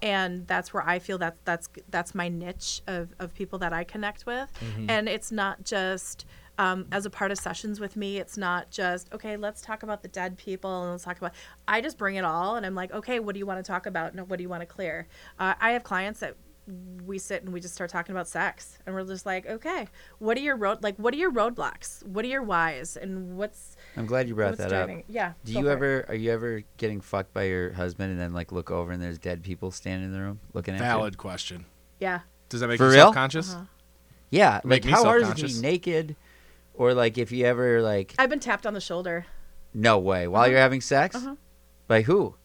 and 0.01 0.45
that's 0.47 0.73
where 0.73 0.87
I 0.87 0.99
feel 0.99 1.17
that 1.19 1.37
that's 1.45 1.69
that's 1.89 2.13
my 2.13 2.27
niche 2.29 2.81
of, 2.87 3.13
of 3.19 3.33
people 3.33 3.59
that 3.59 3.73
I 3.73 3.83
connect 3.83 4.25
with, 4.25 4.49
and 4.89 5.07
it's 5.07 5.31
not 5.31 5.63
just 5.63 6.25
um, 6.57 6.85
as 6.91 7.05
a 7.05 7.09
part 7.09 7.31
of 7.31 7.37
sessions 7.37 7.79
with 7.79 7.95
me. 7.95 8.17
It's 8.17 8.37
not 8.37 8.69
just 8.69 9.11
okay. 9.13 9.37
Let's 9.37 9.61
talk 9.61 9.83
about 9.83 10.01
the 10.01 10.09
dead 10.09 10.37
people 10.37 10.83
and 10.83 10.91
let's 10.91 11.03
talk 11.03 11.17
about. 11.17 11.33
I 11.67 11.81
just 11.81 11.97
bring 11.97 12.15
it 12.15 12.25
all, 12.25 12.55
and 12.57 12.65
I'm 12.65 12.75
like, 12.75 12.91
okay, 12.93 13.19
what 13.19 13.33
do 13.33 13.39
you 13.39 13.45
want 13.45 13.63
to 13.63 13.71
talk 13.71 13.85
about? 13.85 14.13
And 14.13 14.29
what 14.29 14.37
do 14.37 14.43
you 14.43 14.49
want 14.49 14.61
to 14.61 14.67
clear? 14.67 15.07
Uh, 15.39 15.53
I 15.59 15.71
have 15.71 15.83
clients 15.83 16.19
that 16.19 16.35
we 17.05 17.20
sit 17.20 17.43
and 17.43 17.51
we 17.51 17.59
just 17.59 17.74
start 17.74 17.89
talking 17.89 18.14
about 18.16 18.28
sex, 18.28 18.78
and 18.86 18.95
we're 18.95 19.03
just 19.05 19.26
like, 19.26 19.45
okay, 19.45 19.88
what 20.20 20.38
are 20.38 20.41
your 20.41 20.55
road 20.55 20.82
like? 20.82 20.95
What 20.97 21.14
are 21.14 21.18
your 21.18 21.32
roadblocks? 21.32 22.03
What 22.05 22.24
are 22.24 22.30
your 22.30 22.43
whys? 22.43 22.95
And 22.95 23.36
what's 23.38 23.76
I'm 23.97 24.05
glad 24.05 24.28
you 24.30 24.36
brought 24.36 24.57
that 24.57 24.70
driving? 24.70 24.99
up. 24.99 25.05
Yeah. 25.09 25.34
Do 25.43 25.51
you 25.53 25.64
for 25.64 25.70
it. 25.70 25.72
ever 25.74 26.05
are 26.09 26.16
you 26.16 26.32
ever 26.32 26.64
getting 26.78 27.01
fucked 27.01 27.34
by 27.34 27.43
your 27.43 27.74
husband 27.74 28.11
and 28.11 28.20
then 28.20 28.34
like 28.34 28.51
look 28.51 28.72
over 28.72 28.91
and 28.91 29.01
there's 29.03 29.18
dead 29.20 29.43
people 29.43 29.72
standing 29.72 30.05
in 30.09 30.14
the 30.14 30.22
room 30.22 30.39
looking 30.53 30.74
at 30.76 30.80
you? 30.80 30.86
Valid 30.86 31.18
question. 31.18 31.66
Yeah. 31.99 32.22
Does 32.49 32.61
that 32.61 32.68
make 32.68 32.78
For 32.78 32.86
you 32.86 32.91
real? 32.93 33.03
self-conscious? 33.05 33.53
Uh-huh. 33.53 33.64
Yeah, 34.30 34.53
like 34.55 34.66
Make 34.66 34.86
me 34.86 34.91
how 34.91 35.03
hard 35.03 35.22
is 35.24 35.28
it 35.30 35.32
to 35.32 35.38
self-conscious. 35.41 35.61
be 35.61 35.68
naked, 35.68 36.16
or 36.74 36.93
like 36.93 37.18
if 37.18 37.32
you 37.32 37.45
ever 37.45 37.82
like 37.82 38.16
I've 38.18 38.30
been 38.30 38.39
tapped 38.39 38.66
on 38.66 38.74
the 38.74 38.82
shoulder. 38.82 39.26
no 39.74 39.99
way 39.99 40.28
while 40.28 40.43
Uh-huh. 40.43 40.51
you're 40.51 40.59
having 40.59 40.82
sex, 40.82 41.16
Uh-huh. 41.16 41.36
by 41.88 42.01
who? 42.03 42.36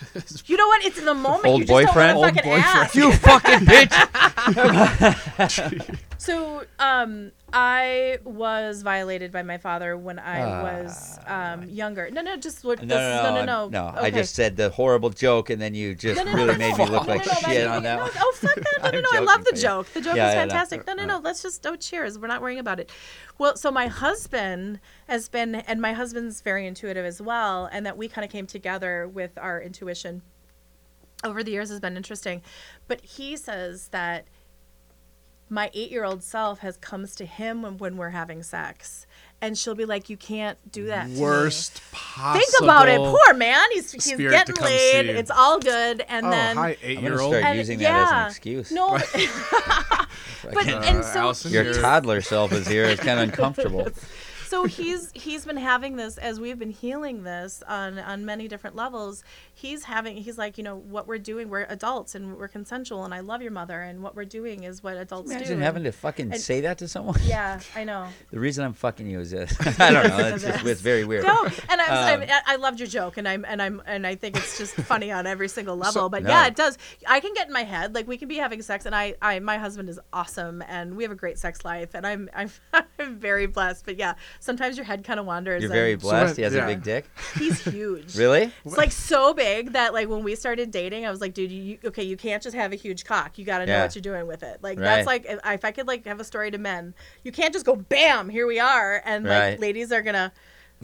You 0.46 0.56
know 0.56 0.66
what? 0.66 0.84
It's 0.84 0.98
in 0.98 1.04
the 1.04 1.14
moment. 1.14 1.46
Old 1.46 1.60
you 1.60 1.66
just 1.66 1.86
boyfriend? 1.86 2.18
Don't 2.18 2.34
Old 2.34 2.46
wanna 2.46 2.62
ask. 2.62 2.94
You 2.94 3.12
fucking 3.12 3.60
bitch! 3.60 3.96
So, 6.20 6.64
um, 6.78 7.32
I 7.50 8.18
was 8.24 8.82
violated 8.82 9.32
by 9.32 9.42
my 9.42 9.56
father 9.56 9.96
when 9.96 10.18
I 10.18 10.42
Ah. 10.42 10.62
was 10.62 11.18
um, 11.26 11.62
younger. 11.70 12.10
No, 12.10 12.20
no, 12.20 12.36
just 12.36 12.62
what? 12.62 12.82
No, 12.82 12.94
this 12.94 13.16
is, 13.16 13.22
no, 13.22 13.34
no, 13.36 13.44
no, 13.46 13.68
no, 13.70 13.86
I 13.98 14.08
Okay. 14.08 14.18
just 14.18 14.34
said 14.34 14.54
the 14.54 14.68
horrible 14.68 15.08
joke, 15.08 15.48
and 15.48 15.62
then 15.62 15.74
you 15.74 15.94
just 15.94 16.18
No, 16.18 16.24
no, 16.24 16.32
no, 16.32 16.36
really 16.36 16.52
no, 16.52 16.58
made 16.58 16.76
no, 16.76 16.84
me 16.84 16.90
look 16.90 17.06
like 17.06 17.24
no, 17.24 17.32
no, 17.32 17.38
shit 17.48 17.66
on 17.66 17.84
that 17.84 17.96
no, 17.96 18.02
one. 18.02 18.10
Oh 18.18 18.32
fuck 18.36 18.54
that! 18.54 18.78
No, 18.82 18.90
no, 18.90 19.00
no! 19.00 19.08
I 19.14 19.20
love 19.20 19.44
the 19.46 19.56
joke. 19.56 19.86
The 19.94 20.02
joke 20.02 20.16
Yeah, 20.16 20.28
is 20.28 20.34
fantastic. 20.34 20.86
No, 20.86 20.92
no, 20.92 21.06
no. 21.06 21.20
Let's 21.20 21.40
just 21.40 21.66
oh 21.66 21.76
cheers. 21.76 22.18
We're 22.18 22.26
not 22.28 22.42
worrying 22.42 22.58
about 22.58 22.80
it. 22.80 22.90
Well, 23.38 23.56
so 23.56 23.70
my 23.70 23.86
husband 23.86 24.78
has 25.08 25.30
been, 25.30 25.54
and 25.54 25.80
my 25.80 25.94
husband's 25.94 26.42
very 26.42 26.66
intuitive 26.66 27.06
as 27.06 27.22
well, 27.22 27.64
and 27.72 27.86
that 27.86 27.96
we 27.96 28.08
kind 28.08 28.26
of 28.26 28.30
came 28.30 28.46
together 28.46 29.08
with 29.08 29.38
our 29.38 29.58
intuition 29.58 30.20
over 31.24 31.42
the 31.42 31.52
years 31.52 31.70
has 31.70 31.80
been 31.80 31.96
interesting. 31.96 32.42
But 32.88 33.00
he 33.00 33.36
says 33.38 33.88
that 33.88 34.26
my 35.50 35.70
eight-year-old 35.74 36.22
self 36.22 36.60
has 36.60 36.76
comes 36.76 37.14
to 37.16 37.26
him 37.26 37.60
when, 37.62 37.76
when 37.78 37.96
we're 37.96 38.10
having 38.10 38.42
sex, 38.42 39.06
and 39.42 39.58
she'll 39.58 39.74
be 39.74 39.84
like, 39.84 40.08
"You 40.08 40.16
can't 40.16 40.56
do 40.70 40.86
that." 40.86 41.04
to 41.04 41.08
me." 41.10 41.20
Worst 41.20 41.82
possible. 41.92 42.40
Think 42.40 42.52
about 42.62 42.88
it, 42.88 42.98
poor 42.98 43.34
man. 43.34 43.66
He's 43.72 43.90
he's 43.92 44.16
getting 44.16 44.54
laid. 44.56 45.06
It's 45.10 45.30
all 45.30 45.58
good, 45.58 46.02
and 46.08 46.26
Oh, 46.26 46.30
then 46.30 46.56
hi, 46.56 46.76
eight-year-old. 46.82 47.32
start 47.32 47.44
and- 47.44 47.58
using 47.58 47.78
that 47.80 47.90
as 48.02 48.10
an 48.10 48.16
yeah. 48.16 48.26
excuse. 48.28 48.70
No, 48.72 48.90
but 50.54 50.68
Uh, 50.68 50.80
and 50.84 51.04
so 51.04 51.18
Allison, 51.20 51.52
Your 51.52 51.74
toddler 51.74 52.20
self 52.20 52.52
is 52.52 52.66
here. 52.66 52.84
It's 52.84 53.02
kind 53.02 53.18
of 53.20 53.28
uncomfortable. 53.28 53.88
so 54.50 54.64
he's 54.64 55.10
he's 55.14 55.44
been 55.44 55.56
having 55.56 55.94
this 55.96 56.18
as 56.18 56.40
we've 56.40 56.58
been 56.58 56.70
healing 56.70 57.22
this 57.22 57.62
on 57.68 57.98
on 58.00 58.24
many 58.24 58.48
different 58.48 58.74
levels 58.74 59.22
he's 59.54 59.84
having 59.84 60.16
he's 60.16 60.36
like 60.36 60.58
you 60.58 60.64
know 60.64 60.74
what 60.76 61.06
we're 61.06 61.18
doing 61.18 61.48
we're 61.48 61.66
adults 61.68 62.14
and 62.16 62.36
we're 62.36 62.48
consensual 62.48 63.04
and 63.04 63.14
i 63.14 63.20
love 63.20 63.40
your 63.42 63.52
mother 63.52 63.80
and 63.80 64.02
what 64.02 64.16
we're 64.16 64.24
doing 64.24 64.64
is 64.64 64.82
what 64.82 64.96
adults 64.96 65.30
do 65.30 65.36
Imagine 65.36 65.60
having 65.60 65.84
to 65.84 65.92
fucking 65.92 66.32
and- 66.32 66.40
say 66.40 66.60
that 66.62 66.78
to 66.78 66.88
someone. 66.88 67.16
yeah 67.24 67.60
i 67.76 67.84
know 67.84 68.08
The 68.30 68.40
reason 68.40 68.64
I'm 68.64 68.74
fucking 68.74 69.06
you 69.08 69.20
is 69.20 69.30
this. 69.30 69.54
I 69.80 69.90
don't 69.92 70.08
know. 70.08 70.18
It's, 70.34 70.44
just, 70.44 70.64
it's 70.64 70.80
very 70.80 71.04
weird. 71.04 71.24
no 71.24 71.44
and 71.68 71.80
I, 71.80 72.14
Um, 72.14 72.22
I, 72.22 72.40
I 72.46 72.56
loved 72.56 72.80
your 72.80 72.88
joke 72.88 73.16
and 73.18 73.28
i'm 73.28 73.44
and 73.46 73.60
i'm 73.62 73.82
and 73.86 74.06
i 74.06 74.14
think 74.14 74.36
it's 74.36 74.58
just 74.58 74.74
funny 74.74 75.10
on 75.12 75.26
every 75.26 75.48
single 75.48 75.76
level 75.76 76.08
but 76.08 76.22
No. 76.24 76.30
yeah 76.30 76.46
it 76.46 76.56
does 76.56 76.76
i 77.06 77.20
can 77.20 77.32
get 77.34 77.46
in 77.46 77.52
my 77.52 77.64
head 77.64 77.94
like 77.94 78.08
we 78.08 78.16
can 78.16 78.28
be 78.28 78.36
having 78.36 78.62
sex 78.62 78.86
and 78.86 78.94
i 78.94 79.14
i 79.22 79.38
my 79.38 79.58
husband 79.58 79.88
is 79.88 79.98
awesome 80.12 80.62
and 80.68 80.96
we 80.96 81.02
have 81.04 81.12
a 81.12 81.16
great 81.16 81.38
sex 81.38 81.64
life 81.64 81.94
and 81.94 82.06
i'm 82.06 82.28
i'm, 82.34 82.50
I'm 82.98 83.16
very 83.18 83.46
blessed 83.46 83.84
but 83.84 83.96
yeah 83.96 84.14
sometimes 84.40 84.76
your 84.76 84.84
head 84.84 85.04
kind 85.04 85.20
of 85.20 85.26
wanders 85.26 85.62
You're 85.62 85.70
very 85.70 85.94
blessed. 85.94 86.30
when- 86.30 86.36
he 86.36 86.42
has 86.42 86.54
yeah. 86.54 86.64
a 86.64 86.66
big 86.66 86.82
dick. 86.82 87.04
he's 87.38 87.60
huge 87.62 88.16
Really? 88.16 88.50
It's 88.64 88.76
like 88.76 88.90
so 88.90 89.32
big 89.32 89.72
that 89.74 89.92
like 89.94 90.08
when 90.08 90.22
we 90.24 90.34
started 90.34 90.70
dating, 90.70 91.06
I 91.06 91.10
was 91.10 91.20
like, 91.20 91.34
dude, 91.34 91.52
you 91.52 91.78
okay? 91.84 92.02
You 92.02 92.16
can't 92.16 92.42
just 92.42 92.56
have 92.56 92.72
a 92.72 92.76
huge 92.76 93.04
cock. 93.04 93.38
You 93.38 93.44
got 93.44 93.58
to 93.58 93.66
know 93.66 93.72
Yeah. 93.74 93.82
what 93.84 93.94
you're 93.94 94.02
doing 94.02 94.26
with 94.26 94.42
it. 94.42 94.58
Like 94.62 94.78
Right. 94.78 94.84
that's 94.84 95.06
like 95.06 95.26
if, 95.26 95.38
if 95.44 95.64
I 95.64 95.70
could 95.70 95.86
like 95.86 96.04
have 96.06 96.18
a 96.20 96.24
story 96.24 96.50
to 96.50 96.58
men, 96.58 96.94
you 97.22 97.30
can't 97.32 97.52
just 97.52 97.64
go 97.66 97.76
bam, 97.76 98.28
here 98.28 98.46
we 98.46 98.58
are, 98.58 99.00
and 99.04 99.24
like 99.24 99.40
Right. 99.40 99.60
ladies 99.60 99.92
are 99.92 100.02
gonna, 100.02 100.32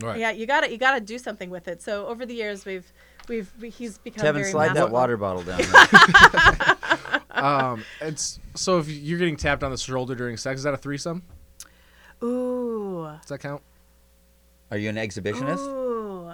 Right. 0.01 0.21
yeah, 0.21 0.31
you 0.31 0.47
got 0.47 0.61
to 0.65 0.71
you 0.71 0.77
got 0.79 0.95
to 0.95 1.01
do 1.01 1.19
something 1.19 1.51
with 1.51 1.67
it. 1.69 1.83
So 1.83 2.07
over 2.07 2.27
the 2.27 2.35
years, 2.35 2.65
we've 2.67 2.93
we've 3.29 3.51
we, 3.61 3.71
he's 3.71 3.99
become 3.99 4.23
Kevin, 4.23 4.43
very 4.43 4.53
slide 4.53 4.75
that 4.77 4.91
water 4.91 5.17
bottle 5.17 5.43
down. 5.43 5.61
There. 6.33 6.77
Um, 7.37 7.85
it's 8.01 8.41
so 8.55 8.79
if 8.79 8.89
you're 8.89 9.19
getting 9.19 9.37
tapped 9.37 9.63
on 9.63 9.71
the 9.71 9.77
shoulder 9.77 10.15
during 10.15 10.39
sex, 10.39 10.61
is 10.61 10.65
that 10.65 10.73
a 10.73 10.79
threesome? 10.79 11.23
Ooh, 12.23 13.09
Does 13.21 13.29
that 13.29 13.41
count? 13.41 13.63
Are 14.71 14.79
you 14.79 14.89
an 14.89 14.97
exhibitionist? 14.97 15.59
ooh, 15.67 16.33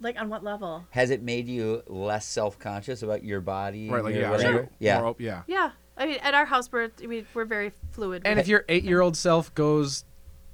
like 0.00 0.18
on 0.20 0.28
what 0.28 0.42
level? 0.42 0.84
Has 0.90 1.10
it 1.10 1.22
made 1.22 1.46
you 1.48 1.82
less 1.86 2.24
self-conscious 2.26 3.02
about 3.02 3.22
your 3.24 3.40
body? 3.40 3.90
Right, 3.90 4.02
like 4.02 4.14
or 4.14 4.18
yeah, 4.20 4.30
whatever? 4.30 4.52
you're 4.52 4.68
Yeah. 4.78 4.98
more 5.00 5.08
op- 5.08 5.20
yeah. 5.20 5.42
Yeah, 5.46 5.70
I 5.96 6.06
mean, 6.06 6.18
at 6.22 6.32
our 6.34 6.46
house, 6.46 6.70
we're 6.72 6.90
we, 7.06 7.26
we're 7.34 7.44
very 7.44 7.72
fluid. 7.92 8.22
And 8.24 8.38
if 8.38 8.48
your 8.48 8.64
eight-year-old 8.68 9.16
self 9.16 9.54
goes, 9.54 10.04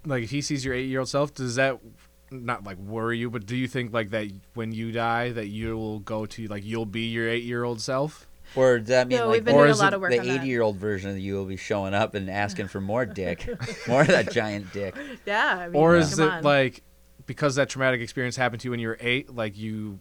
like, 0.05 0.25
if 0.25 0.31
he 0.31 0.41
sees 0.41 0.65
your 0.65 0.75
eight-year-old 0.75 1.09
self, 1.09 1.33
does 1.35 1.55
that 1.57 1.79
not 2.33 2.65
like 2.65 2.79
worry 2.79 3.19
you? 3.19 3.31
But 3.31 3.47
do 3.47 3.55
you 3.55 3.69
think 3.69 3.93
like 3.93 4.11
that 4.11 4.29
when 4.55 4.73
you 4.73 4.91
die, 4.91 5.31
that 5.31 5.47
you'll 5.47 6.01
go 6.01 6.27
to 6.27 6.47
like 6.49 6.65
you'll 6.65 6.87
be 6.87 7.03
your 7.07 7.29
eight-year-old 7.29 7.81
self? 7.81 8.27
Or 8.57 8.79
does 8.79 8.89
that 8.89 9.09
mean 9.09 9.19
No, 9.19 9.29
like 9.29 9.43
or 9.43 9.45
doing 9.45 9.59
a 9.61 9.65
is 9.67 9.79
lot 9.81 9.93
it 9.93 9.97
of 9.97 10.01
work 10.01 10.11
the 10.13 10.19
80-year-old 10.19 10.77
version 10.77 11.11
of 11.11 11.19
you 11.19 11.35
will 11.35 11.45
be 11.45 11.57
showing 11.57 11.95
up 11.95 12.15
and 12.15 12.29
asking 12.31 12.69
for 12.69 12.81
more 12.81 13.05
dick, 13.07 13.47
more 13.89 14.01
of 14.01 14.07
that 14.09 14.33
giant 14.33 14.73
dick? 14.73 14.95
Yeah, 15.27 15.57
I 15.61 15.69
mean, 15.69 15.77
Or 15.81 15.93
come 15.95 16.03
is 16.03 16.19
it 16.19 16.29
on. 16.29 16.43
like 16.43 16.83
because 17.27 17.57
that 17.57 17.69
traumatic 17.69 18.01
experience 18.01 18.37
happened 18.37 18.61
to 18.63 18.67
you 18.67 18.71
when 18.71 18.81
you 18.81 18.89
were 18.89 18.99
eight, 19.01 19.35
like 19.35 19.57
you, 19.59 19.99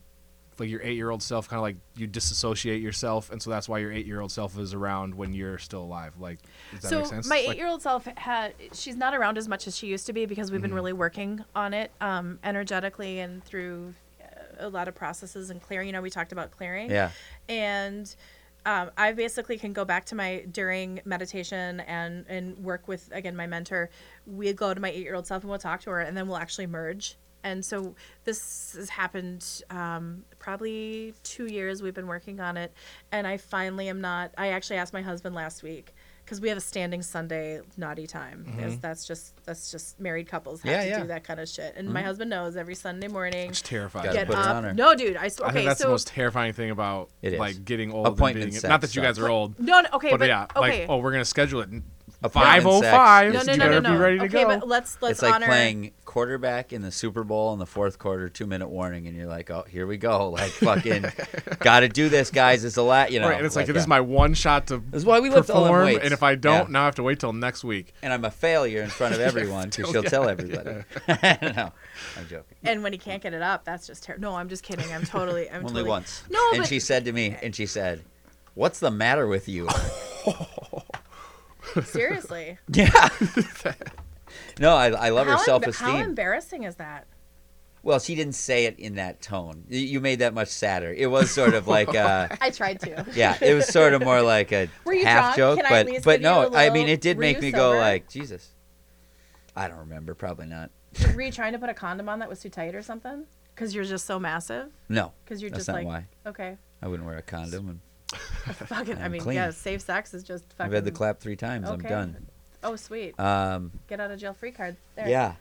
like 0.58 0.70
your 0.70 0.82
eight-year-old 0.84 1.22
self, 1.22 1.50
kind 1.50 1.58
of 1.58 1.64
like 1.64 1.76
you 1.98 2.08
disassociate 2.08 2.82
yourself, 2.82 3.30
and 3.32 3.42
so 3.42 3.50
that's 3.50 3.68
why 3.68 3.80
your 3.80 3.92
eight-year-old 3.92 4.32
self 4.32 4.58
is 4.58 4.74
around 4.74 5.14
when 5.16 5.34
you're 5.34 5.58
still 5.58 5.82
alive. 5.84 6.14
Like, 6.20 6.40
does 6.72 6.82
that 6.84 6.88
so 6.90 7.00
make 7.00 7.08
sense? 7.08 7.28
my 7.28 7.36
Like- 7.38 7.50
eight-year-old 7.50 7.82
self 7.82 8.06
had 8.06 8.54
she's 8.74 8.96
not 8.96 9.14
around 9.14 9.38
as 9.38 9.50
much 9.50 9.68
as 9.68 9.76
she 9.76 9.88
used 9.88 10.06
to 10.06 10.14
be 10.14 10.26
because 10.26 10.52
we've 10.52 10.62
been 10.62 10.70
Mm-hmm. 10.70 10.76
really 10.76 10.94
working 10.94 11.44
on 11.56 11.74
it 11.74 11.92
um, 12.00 12.40
energetically 12.44 13.20
and 13.20 13.44
through 13.44 13.96
uh, 14.22 14.26
a 14.60 14.70
lot 14.70 14.88
of 14.88 14.96
processes 14.96 15.50
and 15.50 15.62
clearing. 15.62 15.88
You 15.88 15.94
know, 15.94 16.02
we 16.02 16.10
talked 16.10 16.32
about 16.32 16.52
clearing. 16.52 16.90
Yeah. 16.90 17.10
And 17.50 18.16
um, 18.66 18.92
I 18.98 19.14
basically 19.14 19.58
can 19.58 19.74
go 19.74 19.86
back 19.86 20.06
to 20.06 20.16
my 20.16 20.46
during 20.52 21.02
meditation 21.06 21.80
and 21.82 22.26
and 22.28 22.58
work 22.60 22.88
with 22.88 23.10
again 23.12 23.36
my 23.36 23.48
mentor. 23.48 23.90
We 24.26 24.52
go 24.54 24.74
to 24.74 24.80
my 24.80 24.90
eight-year-old 24.90 25.28
self 25.28 25.44
and 25.44 25.50
we'll 25.50 25.60
talk 25.60 25.82
to 25.82 25.92
her, 25.92 26.02
and 26.02 26.18
then 26.18 26.28
we'll 26.28 26.38
actually 26.38 26.68
merge. 26.68 27.18
And 27.44 27.64
so 27.64 27.96
this 28.24 28.74
has 28.76 28.90
happened 28.90 29.64
um, 29.70 30.26
probably 30.40 31.14
two 31.24 31.46
years. 31.46 31.84
We've 31.84 31.94
been 31.94 32.08
working 32.08 32.40
on 32.40 32.58
it, 32.58 32.74
and 33.12 33.28
I 33.28 33.38
finally 33.38 33.88
am 33.88 34.02
not. 34.02 34.32
I 34.38 34.48
actually 34.50 34.78
asked 34.78 34.94
my 34.94 35.04
husband 35.04 35.36
last 35.36 35.62
week 35.64 35.94
because 36.26 36.42
we 36.42 36.50
have 36.50 36.58
a 36.58 36.62
standing 36.62 37.04
Sunday 37.04 37.62
naughty 37.78 38.08
time. 38.08 38.46
As 38.60 38.74
mm-hmm. 38.74 38.82
That's 38.82 39.06
just 39.06 39.46
that's 39.46 39.72
just 39.72 40.00
married 40.00 40.28
couples 40.28 40.62
have 40.64 40.72
Yeah, 40.72 40.82
to 40.82 40.88
yeah. 40.90 41.00
do 41.02 41.08
that 41.08 41.24
kind 41.24 41.40
of 41.40 41.48
shit. 41.48 41.76
And 41.78 41.88
my 41.88 42.00
mm-hmm. 42.00 42.08
husband 42.08 42.30
knows 42.32 42.58
every 42.58 42.76
Sunday 42.76 43.08
morning. 43.08 43.50
It's 43.50 43.62
terrifying. 43.62 44.12
Get 44.12 44.28
put 44.28 44.34
it 44.34 44.40
up. 44.40 44.56
on 44.56 44.64
her. 44.64 44.74
No, 44.74 44.96
dude. 44.96 45.18
I, 45.18 45.28
s- 45.28 45.40
okay. 45.40 45.50
I 45.50 45.54
think 45.54 45.68
that's 45.68 45.80
so 45.80 45.88
the 45.88 45.92
most 45.92 46.08
terrifying 46.08 46.54
thing 46.54 46.72
about 46.72 47.10
It 47.22 47.34
is. 47.34 47.40
like 47.40 47.64
getting 47.64 47.92
old. 47.92 48.08
and 48.08 48.34
being, 48.34 48.52
sex 48.52 48.64
not 48.64 48.82
that 48.82 48.96
you 48.96 49.02
guys 49.02 49.20
are 49.20 49.30
old, 49.30 49.60
no, 49.60 49.82
no, 49.82 49.90
okay, 49.94 50.10
but, 50.10 50.20
but, 50.20 50.28
yeah, 50.28 50.48
okay. 50.56 50.82
like 50.82 50.90
oh, 50.90 50.98
we're 50.98 51.12
gonna 51.12 51.26
schedule 51.26 51.62
it. 51.62 51.70
A 52.26 52.30
Five 52.30 52.64
parent 52.64 52.66
oh 52.66 52.82
sex 52.82 52.92
five. 52.96 53.34
No, 53.34 53.42
no, 53.44 53.56
no, 53.56 53.70
no, 53.70 53.80
no. 53.82 53.92
be 53.92 53.98
ready 53.98 54.18
to 54.18 54.26
okay, 54.26 54.44
go. 54.44 54.48
but 54.48 54.68
let's 54.68 54.98
let's 55.00 55.12
it's 55.14 55.22
like 55.22 55.36
honor. 55.36 55.46
playing 55.46 55.92
quarterback 56.06 56.74
in 56.74 56.82
the 56.82 56.92
Super 56.92 57.24
Bowl 57.24 57.54
in 57.54 57.60
the 57.60 57.68
fourth 57.68 58.00
quarter, 58.00 58.30
two 58.30 58.48
minute 58.48 58.68
warning, 58.68 59.06
and 59.06 59.16
you're 59.16 59.28
like, 59.28 59.52
oh, 59.52 59.64
here 59.70 59.86
we 59.86 59.98
go. 59.98 60.30
Like, 60.36 60.50
fucking, 60.52 61.06
got 61.60 61.82
to 61.82 61.88
do 61.88 62.10
this, 62.10 62.32
guys. 62.32 62.66
It's 62.66 62.78
a 62.78 62.82
lot, 62.82 63.12
you 63.12 63.20
know. 63.20 63.28
right, 63.30 63.38
and 63.38 63.46
it's 63.46 63.56
like, 63.56 63.68
this 63.68 63.76
uh, 63.76 63.80
is 63.80 63.88
my 63.88 64.02
one 64.02 64.34
shot 64.34 64.68
to 64.68 64.78
This 64.78 65.00
is 65.02 65.06
why 65.06 65.20
we 65.20 65.30
lift 65.30 65.50
all 65.52 65.66
them 65.66 65.72
perform, 65.72 65.86
weights. 65.86 66.04
and 66.04 66.14
if 66.14 66.24
I 66.24 66.36
don't, 66.36 66.68
Yeah. 66.68 66.72
now 66.72 66.82
I 66.82 66.86
have 66.86 66.96
to 66.96 67.04
wait 67.04 67.20
till 67.20 67.32
next 67.32 67.64
week. 67.64 67.94
and 68.02 68.12
I'm 68.12 68.26
a 68.26 68.32
failure 68.32 68.82
in 68.82 68.90
front 68.90 69.14
of 69.14 69.22
everyone 69.30 69.70
because 69.70 69.92
she'll 69.92 70.04
tell 70.04 70.28
everybody. 70.28 70.84
no, 71.08 71.72
I'm 72.18 72.28
joking. 72.28 72.58
and 72.64 72.82
when 72.82 72.92
he 72.92 72.98
can't 72.98 73.22
get 73.22 73.34
it 73.36 73.42
up, 73.44 73.64
that's 73.66 73.86
just 73.86 74.04
terrible. 74.04 74.24
No, 74.32 74.36
I'm 74.36 74.50
just 74.50 74.64
kidding. 74.64 74.92
I'm 74.92 75.06
totally. 75.06 75.48
I'm 75.50 75.58
Only 75.58 75.68
totally, 75.68 75.90
once. 75.90 76.24
No, 76.30 76.40
and 76.54 76.60
but 76.62 76.68
she 76.68 76.80
said 76.80 77.06
to 77.06 77.12
me, 77.14 77.38
and 77.44 77.56
she 77.56 77.66
said, 77.68 78.02
"What's 78.56 78.80
the 78.80 78.92
matter 78.92 79.28
with 79.28 79.48
you?" 79.48 79.68
Seriously, 81.84 82.58
yeah. 82.74 83.10
no, 84.60 84.76
I, 84.76 84.88
I 84.90 85.10
love 85.10 85.28
her 85.28 85.34
how, 85.34 85.40
emba- 85.40 85.46
self-esteem. 85.46 85.88
how 85.88 85.98
embarrassing 85.98 86.64
is 86.64 86.76
that? 86.76 87.08
well, 87.84 88.00
she 88.00 88.16
didn't 88.16 88.34
say 88.34 88.66
it 88.66 88.80
in 88.80 88.96
that 88.96 89.22
tone. 89.22 89.64
You 89.70 90.00
made 90.00 90.18
that 90.20 90.34
much 90.34 90.48
sadder. 90.48 90.92
It 90.92 91.06
was 91.06 91.30
sort 91.30 91.54
of 91.54 91.68
like, 91.68 91.94
uh, 91.94 92.30
I 92.42 92.50
tried 92.50 92.80
to. 92.80 93.06
yeah, 93.14 93.38
it 93.40 93.54
was 93.54 93.68
sort 93.68 93.94
of 93.94 94.04
more 94.04 94.24
like 94.24 94.52
a 94.52 94.68
Were 94.86 94.94
you 94.96 95.06
half 95.06 95.36
drunk? 95.36 95.60
joke, 95.60 95.64
Can 95.64 95.72
I 95.72 95.80
at 95.82 95.86
but 95.86 95.92
least 95.92 96.04
but 96.06 96.12
give 96.14 96.22
you 96.22 96.28
no, 96.28 96.48
a 96.52 96.58
I 96.58 96.72
mean 96.72 96.88
it 96.90 97.00
did 97.00 97.20
make 97.20 97.36
you 97.38 97.42
me 97.44 97.52
go 97.52 97.78
like, 97.78 98.10
Jesus. 98.10 98.50
I 99.56 99.68
don't 99.68 99.78
remember. 99.78 100.16
Probably 100.16 100.48
not. 100.48 100.72
Were 101.14 101.22
you 101.22 101.32
trying 101.32 101.54
to 101.54 101.60
put 101.60 101.70
a 101.70 101.76
condom 101.76 102.10
on 102.10 102.18
that 102.20 102.28
was 102.30 102.40
too 102.40 102.50
tight 102.50 102.74
or 102.74 102.82
something? 102.82 103.26
Because 103.54 103.76
you're 103.76 103.86
just 103.86 104.06
so 104.06 104.20
massive. 104.20 104.72
No, 104.90 105.14
Because 105.24 105.42
you're 105.42 105.52
that's 105.52 105.60
just 105.60 105.68
not 105.70 105.76
like, 105.76 105.86
why. 105.86 106.08
okay, 106.26 106.58
I 106.82 106.88
wouldn't 106.88 107.08
wear 107.08 107.18
a 107.18 107.22
condom. 107.22 107.82
And 108.48 108.56
fucking. 108.56 108.98
I 109.00 109.08
mean, 109.10 109.22
clean. 109.22 109.36
yeah, 109.38 109.50
safe 109.50 109.82
sex 109.82 110.14
is 110.14 110.24
just 110.24 110.46
fucking. 110.54 110.68
I've 110.68 110.74
had 110.74 110.86
the 110.86 110.92
clap 110.92 111.20
three 111.20 111.36
times. 111.36 111.68
I'm 111.68 111.80
done. 111.80 112.28
Oh, 112.64 112.76
sweet. 112.76 113.20
Um, 113.20 113.72
Get 113.88 114.00
out 114.00 114.12
of 114.12 114.20
jail 114.20 114.34
free 114.34 114.52
card. 114.52 114.76
There. 114.96 115.08
Yeah. 115.08 115.34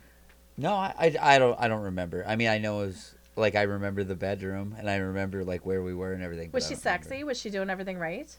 No, 0.56 0.72
I, 0.74 0.94
I, 0.98 1.34
I 1.34 1.38
don't 1.38 1.58
I 1.60 1.68
don't 1.68 1.82
remember. 1.82 2.24
I 2.26 2.36
mean, 2.36 2.48
I 2.48 2.58
know 2.58 2.82
it 2.82 2.86
was 2.86 3.14
like 3.36 3.54
I 3.56 3.62
remember 3.62 4.04
the 4.04 4.14
bedroom 4.14 4.74
and 4.78 4.88
I 4.88 4.96
remember 4.96 5.44
like 5.44 5.66
where 5.66 5.82
we 5.82 5.94
were 5.94 6.12
and 6.12 6.22
everything. 6.22 6.50
Was 6.52 6.64
she 6.64 6.74
don't 6.74 6.84
remember. 6.84 7.04
sexy? 7.08 7.24
Was 7.24 7.38
she 7.40 7.50
doing 7.50 7.70
everything 7.70 7.98
right? 7.98 8.34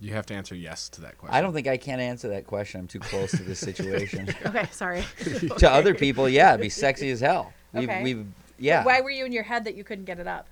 You 0.00 0.12
have 0.12 0.26
to 0.26 0.34
answer 0.34 0.54
yes 0.54 0.88
to 0.90 1.00
that 1.02 1.16
question. 1.18 1.36
I 1.36 1.40
don't 1.40 1.52
think 1.52 1.66
I 1.66 1.76
can 1.76 2.00
answer 2.00 2.28
that 2.28 2.46
question. 2.46 2.80
I'm 2.80 2.86
too 2.86 3.00
close 3.00 3.30
to 3.32 3.42
this 3.42 3.58
situation. 3.70 4.28
Okay, 4.46 4.66
sorry. 4.70 5.04
to 5.58 5.70
other 5.70 5.94
people, 5.94 6.28
yeah, 6.28 6.50
it'd 6.50 6.60
be 6.60 6.68
sexy 6.68 7.10
as 7.10 7.20
hell. 7.20 7.52
We've, 7.72 7.88
Okay. 7.88 8.02
we've 8.02 8.26
yeah. 8.58 8.84
Why 8.84 9.00
were 9.00 9.10
you 9.10 9.24
in 9.26 9.32
your 9.32 9.42
head 9.42 9.64
that 9.64 9.74
you 9.74 9.84
couldn't 9.84 10.04
get 10.04 10.18
it 10.18 10.26
up? 10.26 10.48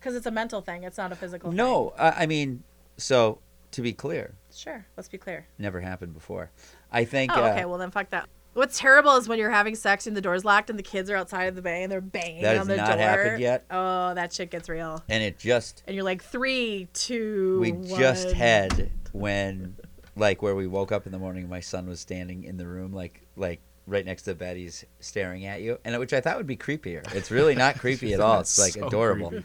Because 0.00 0.14
it's 0.16 0.26
a 0.26 0.30
mental 0.30 0.62
thing. 0.62 0.82
It's 0.82 0.96
not 0.98 1.12
a 1.12 1.14
physical. 1.14 1.52
no, 1.52 1.92
I, 1.98 2.22
I 2.22 2.26
mean, 2.26 2.64
so 2.96 3.38
to 3.72 3.82
be 3.82 3.92
clear, 3.92 4.34
Sure. 4.52 4.84
Let's 4.96 5.08
be 5.08 5.18
clear. 5.18 5.46
never 5.58 5.80
happened 5.80 6.14
before. 6.14 6.50
I 6.90 7.04
think. 7.04 7.30
Oh, 7.32 7.44
uh, 7.44 7.48
okay. 7.50 7.64
Well, 7.66 7.78
then 7.78 7.90
fuck 7.92 8.10
that. 8.10 8.28
What's 8.54 8.80
terrible 8.80 9.14
is 9.16 9.28
when 9.28 9.38
you're 9.38 9.48
having 9.50 9.76
sex 9.76 10.08
and 10.08 10.16
the 10.16 10.20
door's 10.20 10.44
locked 10.44 10.70
and 10.70 10.78
the 10.78 10.82
kids 10.82 11.08
are 11.08 11.14
outside 11.14 11.44
of 11.44 11.54
the 11.54 11.62
bay 11.62 11.84
and 11.84 11.92
they're 11.92 12.00
banging 12.00 12.42
That 12.42 12.54
has 12.56 12.62
on 12.62 12.66
the 12.66 12.76
not 12.78 12.86
door. 12.88 12.96
happened 12.98 13.40
yet. 13.40 13.64
Oh, 13.70 14.12
that 14.14 14.32
shit 14.32 14.50
gets 14.50 14.68
real. 14.68 15.04
and 15.08 15.22
it 15.22 15.38
just 15.38 15.84
And 15.86 15.94
you're 15.94 16.04
like 16.04 16.20
three, 16.24 16.88
two, 16.92 17.60
we 17.60 17.70
just 17.70 18.26
one. 18.26 18.34
had 18.34 18.90
when 19.12 19.76
like 20.16 20.42
where 20.42 20.56
we 20.56 20.66
woke 20.66 20.90
up 20.90 21.06
in 21.06 21.12
the 21.12 21.18
morning 21.18 21.48
my 21.48 21.60
son 21.60 21.86
was 21.88 22.00
standing 22.00 22.42
in 22.42 22.56
the 22.56 22.66
room 22.66 22.92
like 22.92 23.22
like 23.36 23.60
right 23.86 24.04
next 24.04 24.22
to 24.22 24.30
the 24.30 24.34
bed 24.34 24.56
he's 24.56 24.84
staring 24.98 25.46
at 25.46 25.62
you 25.62 25.78
and 25.84 25.96
which 25.98 26.12
i 26.12 26.20
thought 26.20 26.36
would 26.36 26.46
be 26.46 26.56
creepier 26.56 27.00
it's 27.14 27.30
really 27.30 27.54
not 27.54 27.78
creepy 27.78 28.12
at 28.12 28.20
all 28.20 28.40
it's 28.40 28.58
like 28.58 28.72
So 28.74 28.86
adorable 28.88 29.30
creepy. 29.30 29.44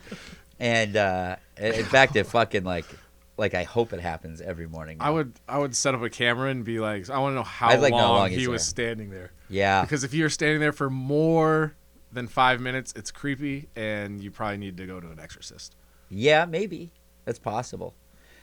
And 0.60 0.96
uh 0.96 1.36
in 1.58 1.86
fact 1.86 2.16
it 2.16 2.26
fucking 2.26 2.64
like 2.64 2.86
like 3.38 3.54
i 3.54 3.64
hope 3.64 3.92
it 3.94 4.00
happens 4.00 4.40
every 4.42 4.68
morning 4.68 4.98
I 5.00 5.10
would 5.10 5.34
I 5.48 5.58
would 5.58 5.76
set 5.76 5.94
up 5.96 6.02
a 6.02 6.10
camera 6.10 6.50
and 6.50 6.64
be 6.64 6.80
like, 6.80 7.10
I 7.10 7.18
want 7.20 7.32
to 7.34 7.36
know 7.36 7.44
how 7.44 7.68
like 7.70 7.80
to 7.82 7.90
know 7.92 7.98
how 7.98 8.04
long, 8.10 8.18
long 8.20 8.30
he 8.30 8.48
was 8.48 8.62
there. 8.64 8.70
standing 8.70 9.10
there. 9.10 9.32
yeah 9.50 9.82
Because 9.82 10.04
if 10.06 10.14
you're 10.14 10.30
standing 10.30 10.60
there 10.62 10.72
for 10.72 10.90
more 10.90 11.76
than 12.14 12.28
five 12.30 12.62
minutes, 12.62 12.94
it's 12.96 13.12
creepy, 13.12 13.68
and 13.76 14.24
you 14.24 14.32
probably 14.32 14.58
need 14.58 14.78
to 14.78 14.86
go 14.88 15.02
to 15.02 15.10
an 15.12 15.20
exorcist. 15.20 15.76
yeah 16.10 16.46
maybe 16.46 16.92
that's 17.26 17.40
possible 17.40 17.94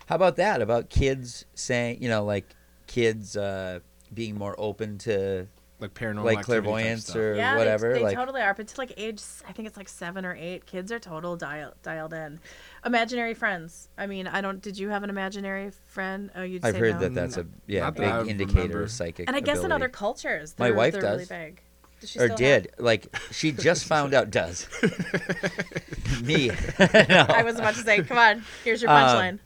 how 0.07 0.17
about 0.17 0.37
that 0.37 0.61
about 0.61 0.91
kids 0.91 1.47
saying 1.55 2.03
you 2.03 2.09
know 2.09 2.23
like 2.25 2.45
kids 2.87 3.37
uh 3.37 3.79
being 4.13 4.37
more 4.37 4.55
open 4.59 4.99
to 4.99 5.47
Like 5.83 5.95
paranormal 5.95 6.25
like 6.25 6.45
clairvoyance 6.45 7.15
or 7.15 7.35
Yeah, 7.35 7.57
whatever 7.57 7.93
They, 7.93 7.99
they 7.99 8.05
like 8.05 8.17
totally 8.17 8.41
are. 8.41 8.55
But 8.55 8.69
to 8.69 8.79
like 8.81 8.93
age, 8.97 9.21
I 9.47 9.53
think 9.53 9.69
it's 9.69 9.77
like 9.77 9.89
seven 9.89 10.25
or 10.25 10.35
eight. 10.35 10.65
Kids 10.65 10.91
are 10.93 10.99
total 10.99 11.37
dial, 11.37 11.75
dialed 11.83 12.13
in. 12.15 12.41
Imaginary 12.87 13.35
friends. 13.35 13.89
I 13.99 14.07
mean, 14.07 14.27
I 14.27 14.41
don't. 14.41 14.63
Did 14.63 14.79
you 14.79 14.89
have 14.89 15.03
an 15.03 15.11
imaginary 15.11 15.71
friend? 15.87 16.31
Oh, 16.35 16.43
you'd 16.43 16.65
I've 16.65 16.75
say 16.75 16.79
heard 16.81 16.95
no. 16.95 17.01
that 17.01 17.15
that's 17.15 17.37
a 17.37 17.47
yeah 17.67 17.81
Not 17.81 17.97
that 17.97 18.01
big 18.03 18.11
I 18.11 18.31
indicator 18.31 18.59
remember. 18.63 18.83
of 18.85 18.91
psychic. 18.91 19.27
And 19.29 19.37
I 19.37 19.41
guess 19.41 19.63
in 19.65 19.73
other 19.73 19.89
cultures, 19.89 20.55
My 20.59 20.67
they're, 20.69 20.75
wife 20.77 20.93
they're 20.95 21.03
really 21.03 21.19
does. 21.19 21.29
big. 21.29 21.61
Or 22.03 22.07
still 22.07 22.37
did 22.37 22.73
like 22.79 23.15
she 23.31 23.53
just 23.53 23.85
found 23.85 24.13
out 24.13 24.31
does 24.31 24.67
me 26.25 26.49
No. 26.49 26.57
I 27.29 27.43
was 27.45 27.57
about 27.59 27.75
to 27.75 27.81
say, 27.81 28.03
come 28.03 28.19
on, 28.19 28.43
here's 28.65 28.83
your 28.83 28.91
Um, 28.91 28.97
punchline. 28.99 29.39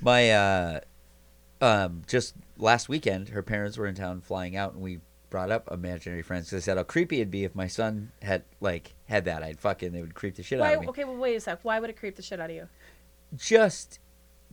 my 0.00 0.30
uh 0.30 0.80
um 1.60 2.02
just 2.06 2.34
last 2.56 2.88
weekend 2.88 3.30
her 3.30 3.42
parents 3.42 3.76
were 3.76 3.86
in 3.86 3.94
town 3.96 4.20
flying 4.20 4.54
out 4.56 4.74
and 4.74 4.82
we 4.82 5.00
brought 5.34 5.50
up 5.50 5.68
imaginary 5.72 6.22
friends 6.22 6.46
because 6.46 6.62
I 6.62 6.64
said 6.64 6.76
how 6.76 6.84
creepy 6.84 7.16
it'd 7.16 7.28
be 7.28 7.42
if 7.42 7.56
my 7.56 7.66
son 7.66 8.12
had 8.22 8.44
like 8.60 8.94
had 9.06 9.24
that 9.24 9.42
I'd 9.42 9.58
fucking 9.58 9.90
they 9.90 10.00
would 10.00 10.14
creep 10.14 10.36
the 10.36 10.44
shit 10.44 10.60
Why? 10.60 10.68
out 10.68 10.74
of 10.76 10.80
me 10.82 10.88
Okay, 10.90 11.02
well, 11.02 11.16
wait 11.16 11.34
a 11.34 11.40
sec. 11.40 11.58
Why 11.64 11.80
would 11.80 11.90
it 11.90 11.96
creep 11.96 12.14
the 12.14 12.22
shit 12.22 12.38
out 12.38 12.50
of 12.50 12.54
you? 12.54 12.68
just 13.34 13.98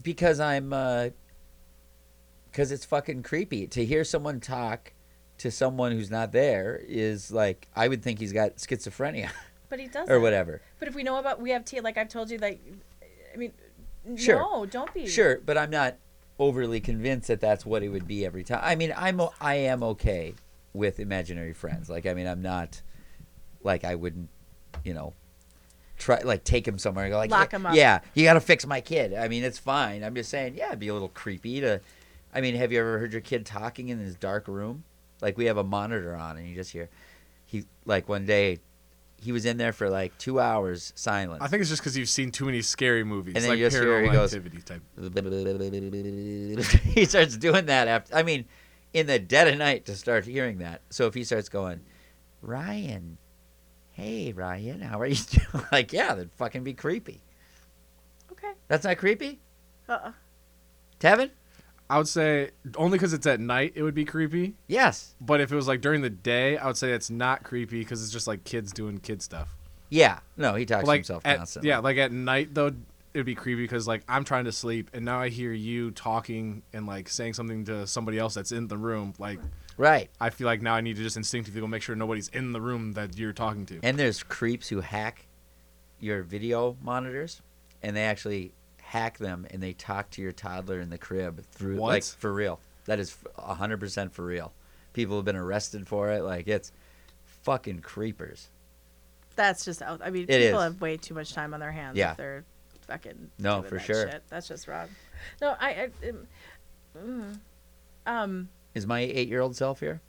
because 0.02 0.40
I'm 0.40 0.72
uh 0.72 1.10
because 2.50 2.72
it's 2.72 2.84
fucking 2.84 3.22
creepy 3.22 3.68
to 3.68 3.84
hear 3.84 4.02
someone 4.02 4.40
talk 4.40 4.92
to 5.38 5.52
someone 5.52 5.92
who's 5.92 6.10
not 6.10 6.32
there 6.32 6.80
is 6.88 7.30
like 7.30 7.68
I 7.76 7.86
would 7.86 8.02
think 8.02 8.18
he's 8.18 8.32
got 8.32 8.56
schizophrenia 8.56 9.30
But 9.68 9.78
he 9.78 9.86
doesn't. 9.86 10.12
or 10.12 10.18
whatever 10.18 10.62
But 10.80 10.88
if 10.88 10.96
we 10.96 11.04
know 11.04 11.18
about, 11.18 11.40
we 11.40 11.50
have 11.50 11.64
tea. 11.64 11.78
Like 11.80 11.96
I've 11.96 12.08
told 12.08 12.28
you, 12.28 12.38
like, 12.38 12.60
I 13.32 13.36
mean, 13.36 13.52
Sure. 14.16 14.34
no, 14.40 14.66
don't 14.66 14.92
be. 14.92 15.06
Sure, 15.06 15.38
but 15.46 15.56
I'm 15.56 15.70
not 15.70 15.94
overly 16.40 16.80
convinced 16.80 17.28
that 17.28 17.38
that's 17.40 17.64
what 17.64 17.84
it 17.84 17.88
would 17.90 18.08
be 18.08 18.26
every 18.26 18.42
time. 18.42 18.58
I 18.64 18.74
mean, 18.74 18.92
I'm 18.96 19.20
I 19.40 19.54
am 19.54 19.84
okay 19.84 20.34
with 20.74 21.00
imaginary 21.00 21.52
friends. 21.52 21.88
Like, 21.90 22.06
I 22.06 22.14
mean, 22.14 22.26
I'm 22.26 22.42
not 22.42 22.80
like 23.62 23.84
I 23.84 23.94
wouldn't, 23.94 24.28
you 24.84 24.94
know, 24.94 25.12
try 25.98 26.20
like 26.22 26.44
take 26.44 26.66
him 26.66 26.78
somewhere 26.78 27.04
and 27.04 27.12
go 27.12 27.18
like, 27.18 27.30
Lock 27.30 27.52
yeah, 27.52 27.56
him 27.58 27.66
up. 27.66 27.74
yeah, 27.74 28.00
you 28.14 28.24
got 28.24 28.34
to 28.34 28.40
fix 28.40 28.66
my 28.66 28.80
kid. 28.80 29.14
I 29.14 29.28
mean, 29.28 29.44
it's 29.44 29.58
fine. 29.58 30.02
I'm 30.02 30.14
just 30.14 30.30
saying, 30.30 30.54
yeah, 30.56 30.68
it'd 30.68 30.78
be 30.80 30.88
a 30.88 30.92
little 30.92 31.08
creepy 31.08 31.60
to. 31.60 31.80
I 32.34 32.40
mean, 32.40 32.54
have 32.56 32.72
you 32.72 32.80
ever 32.80 32.98
heard 32.98 33.12
your 33.12 33.20
kid 33.20 33.44
talking 33.44 33.88
in 33.90 33.98
his 33.98 34.16
dark 34.16 34.48
room? 34.48 34.84
Like 35.20 35.36
we 35.36 35.44
have 35.44 35.58
a 35.58 35.64
monitor 35.64 36.16
on, 36.16 36.36
and 36.38 36.48
you 36.48 36.54
just 36.54 36.72
hear, 36.72 36.88
he 37.46 37.64
like 37.84 38.08
one 38.08 38.26
day. 38.26 38.58
He 39.20 39.30
was 39.30 39.46
in 39.46 39.56
there 39.56 39.72
for 39.72 39.88
like 39.88 40.18
two 40.18 40.40
hours, 40.40 40.92
silent. 40.96 41.42
I 41.42 41.46
think 41.46 41.60
it's 41.60 41.70
just 41.70 41.80
because 41.80 41.96
you've 41.96 42.08
seen 42.08 42.32
too 42.32 42.44
many 42.44 42.60
scary 42.60 43.04
movies, 43.04 43.34
And 43.36 43.44
then 43.44 43.50
like 43.50 43.60
you 43.60 43.66
just 43.66 43.76
hear 43.76 44.02
he 44.02 44.08
goes- 44.08 44.34
activity 44.34 44.60
type. 44.62 44.82
he 46.82 47.04
starts 47.04 47.36
doing 47.36 47.66
that 47.66 47.86
after 47.86 48.16
i 48.16 48.24
mean 48.24 48.44
in 48.92 49.06
the 49.06 49.18
dead 49.18 49.48
of 49.48 49.56
night 49.58 49.84
to 49.86 49.96
start 49.96 50.24
hearing 50.26 50.58
that 50.58 50.82
so 50.90 51.06
if 51.06 51.14
he 51.14 51.24
starts 51.24 51.48
going 51.48 51.80
ryan 52.42 53.16
hey 53.92 54.32
ryan 54.32 54.80
how 54.80 55.00
are 55.00 55.06
you 55.06 55.14
doing 55.30 55.64
like 55.72 55.92
yeah 55.92 56.08
that'd 56.14 56.32
fucking 56.34 56.64
be 56.64 56.74
creepy 56.74 57.22
Okay. 58.32 58.52
that's 58.68 58.84
not 58.84 58.96
creepy 58.98 59.40
Uh-uh. 59.88 60.12
tevin 61.00 61.30
I 61.90 61.98
would 61.98 62.08
say 62.08 62.50
only 62.76 62.96
because 62.96 63.12
it's 63.12 63.26
at 63.26 63.38
night, 63.38 63.72
it 63.74 63.82
would 63.82 63.94
be 63.94 64.06
creepy. 64.06 64.54
yes 64.66 65.14
But 65.20 65.42
if 65.42 65.52
it 65.52 65.56
was 65.56 65.68
like 65.68 65.82
during 65.82 66.00
the 66.00 66.08
day, 66.08 66.56
I 66.56 66.66
would 66.66 66.78
say 66.78 66.92
it's 66.92 67.10
not 67.10 67.42
creepy 67.42 67.80
because 67.80 68.02
it's 68.02 68.10
just 68.10 68.26
like 68.26 68.44
kids 68.44 68.72
doing 68.72 68.96
kid 68.96 69.20
stuff. 69.20 69.54
yeah 69.90 70.20
no 70.38 70.54
he 70.54 70.64
talks 70.64 70.86
But, 70.86 70.92
to 70.92 70.96
himself 70.96 71.22
at, 71.26 71.36
constantly 71.36 71.68
yeah, 71.68 71.78
like 71.80 71.98
at 71.98 72.10
night 72.10 72.54
though, 72.54 72.72
it'd 73.14 73.26
be 73.26 73.34
creepy 73.34 73.62
because 73.62 73.86
like 73.86 74.02
I'm 74.08 74.24
trying 74.24 74.44
to 74.46 74.52
sleep 74.52 74.90
and 74.94 75.04
now 75.04 75.20
I 75.20 75.28
hear 75.28 75.52
you 75.52 75.90
talking 75.90 76.62
and 76.72 76.86
like 76.86 77.08
saying 77.08 77.34
something 77.34 77.64
to 77.66 77.86
somebody 77.86 78.18
else 78.18 78.34
that's 78.34 78.52
in 78.52 78.68
the 78.68 78.78
room. 78.78 79.14
Like 79.18 79.38
right 79.76 80.10
I 80.20 80.30
feel 80.30 80.46
like 80.46 80.62
now 80.62 80.74
I 80.74 80.80
need 80.80 80.96
to 80.96 81.02
just 81.02 81.16
instinctively 81.16 81.60
go 81.60 81.66
make 81.66 81.82
sure 81.82 81.94
nobody's 81.96 82.28
in 82.28 82.52
the 82.52 82.60
room 82.60 82.92
that 82.92 83.16
you're 83.18 83.32
talking 83.32 83.66
to. 83.66 83.80
and 83.82 83.98
there's 83.98 84.22
creeps 84.22 84.68
who 84.68 84.80
hack 84.80 85.26
your 86.00 86.22
video 86.22 86.76
monitors 86.82 87.42
and 87.82 87.96
they 87.96 88.04
actually 88.04 88.52
hack 88.78 89.18
them 89.18 89.46
and 89.50 89.62
they 89.62 89.72
talk 89.72 90.10
to 90.10 90.22
your 90.22 90.32
toddler 90.32 90.80
in 90.80 90.90
the 90.90 90.98
crib 90.98 91.42
through 91.52 91.76
What? 91.76 91.88
like 91.90 92.04
for 92.04 92.32
real 92.32 92.60
that 92.86 92.98
is 92.98 93.16
f- 93.38 93.58
100% 93.58 94.12
for 94.12 94.24
real 94.24 94.52
people 94.92 95.16
have 95.16 95.24
been 95.24 95.36
arrested 95.36 95.86
for 95.86 96.10
it 96.10 96.22
like 96.22 96.48
it's 96.48 96.72
fucking 97.42 97.80
creepers 97.80 98.48
That's 99.36 99.64
just. 99.64 99.82
I 99.82 100.10
mean, 100.10 100.24
It 100.24 100.38
people 100.40 100.58
is. 100.60 100.64
have 100.64 100.80
way 100.80 100.96
too 100.98 101.14
much 101.14 101.32
time 101.32 101.54
on 101.54 101.60
their 101.60 101.72
hands 101.72 101.96
Yeah. 101.96 102.10
if 102.12 102.16
they're 102.18 102.44
fucking. 102.92 103.30
No, 103.38 103.58
doing 103.58 103.68
for 103.68 103.74
that 103.76 103.84
sure. 103.84 104.10
Shit. 104.10 104.22
That's 104.28 104.48
just 104.48 104.68
wrong. 104.68 104.88
No, 105.40 105.56
I. 105.60 105.68
I 105.70 106.08
um, 106.08 106.26
mm, 106.96 107.40
um, 108.06 108.48
is 108.74 108.86
my 108.86 109.00
eight-year-old 109.00 109.54
self 109.54 109.80
here 109.80 110.00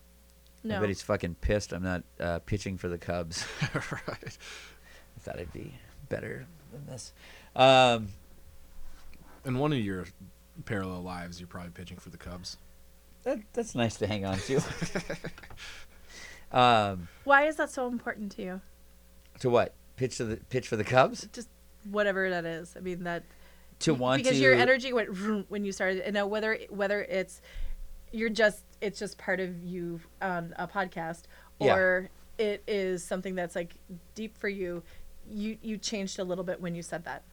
no. 0.63 0.77
i 0.77 0.79
bet 0.79 0.87
he's 0.87 1.01
fucking 1.01 1.35
pissed 1.41 1.73
i'm 1.73 1.83
not 1.83 2.03
uh, 2.19 2.39
pitching 2.39 2.77
for 2.77 2.87
the 2.87 2.97
cubs 2.97 3.45
right. 3.73 4.07
i 4.07 5.19
thought 5.19 5.37
i'd 5.37 5.51
be 5.53 5.73
better 6.09 6.45
than 6.71 6.85
this 6.87 7.13
um, 7.55 8.07
In 9.45 9.57
one 9.59 9.73
of 9.73 9.79
your 9.79 10.05
parallel 10.65 11.01
lives, 11.01 11.39
you're 11.39 11.47
probably 11.47 11.71
pitching 11.71 11.97
for 11.97 12.09
the 12.09 12.17
Cubs. 12.17 12.57
that, 13.23 13.39
that's 13.53 13.75
nice 13.75 13.97
to 13.97 14.07
hang 14.07 14.25
on 14.25 14.37
to. 14.39 14.61
um, 16.51 17.07
Why 17.23 17.45
is 17.45 17.57
that 17.57 17.69
so 17.69 17.87
important 17.87 18.31
to 18.33 18.41
you? 18.41 18.61
to 19.39 19.49
what? 19.49 19.73
Pitch 19.97 20.17
to 20.17 20.25
the 20.25 20.37
pitch 20.37 20.67
for 20.67 20.75
the 20.75 20.83
Cubs 20.83 21.27
Just 21.31 21.49
whatever 21.89 22.29
that 22.29 22.45
is. 22.45 22.75
I 22.77 22.79
mean 22.81 23.03
that 23.03 23.23
to 23.79 23.93
want 23.93 24.19
to 24.19 24.23
because 24.23 24.37
to 24.37 24.43
your 24.43 24.53
energy 24.53 24.93
went 24.93 25.09
vroom 25.09 25.45
when 25.49 25.65
you 25.65 25.71
started. 25.71 26.01
And 26.01 26.13
now 26.13 26.25
whether 26.27 26.57
whether 26.69 27.01
it's 27.03 27.41
you're 28.11 28.29
just 28.29 28.63
it's 28.81 28.99
just 28.99 29.17
part 29.17 29.39
of 29.39 29.63
you 29.63 29.99
on 30.21 30.53
a 30.57 30.67
podcast 30.67 31.23
Yeah. 31.59 31.75
or 31.75 32.09
it 32.37 32.63
is 32.67 33.03
something 33.03 33.35
that's 33.35 33.55
like 33.55 33.73
deep 34.15 34.37
for 34.37 34.49
you. 34.49 34.83
You 35.29 35.57
you 35.61 35.77
changed 35.77 36.19
a 36.19 36.23
little 36.23 36.43
bit 36.43 36.61
when 36.61 36.75
you 36.75 36.81
said 36.81 37.05
that. 37.05 37.23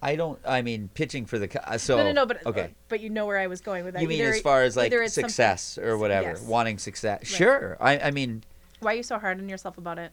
I 0.00 0.14
don't. 0.14 0.38
I 0.46 0.62
mean, 0.62 0.90
pitching 0.94 1.26
for 1.26 1.38
the 1.40 1.68
uh, 1.68 1.76
So 1.76 1.96
no, 1.96 2.04
no, 2.04 2.12
no. 2.12 2.26
But 2.26 2.46
okay. 2.46 2.70
but 2.88 3.00
you 3.00 3.10
know 3.10 3.26
where 3.26 3.38
I 3.38 3.48
was 3.48 3.60
going 3.60 3.84
with 3.84 3.94
that. 3.94 4.02
You 4.02 4.08
mean 4.08 4.20
Either- 4.20 4.30
as 4.34 4.40
far 4.40 4.62
as 4.62 4.76
like 4.76 4.92
success 5.08 5.76
or 5.76 5.98
whatever, 5.98 6.28
Yes. 6.30 6.42
wanting 6.42 6.78
success? 6.78 7.26
Sure. 7.26 7.76
I, 7.80 7.98
I 7.98 8.10
mean, 8.12 8.44
Why 8.78 8.92
are 8.92 8.96
you 8.96 9.02
so 9.02 9.18
hard 9.18 9.40
on 9.40 9.48
yourself 9.48 9.76
about 9.76 9.98
it? 9.98 10.12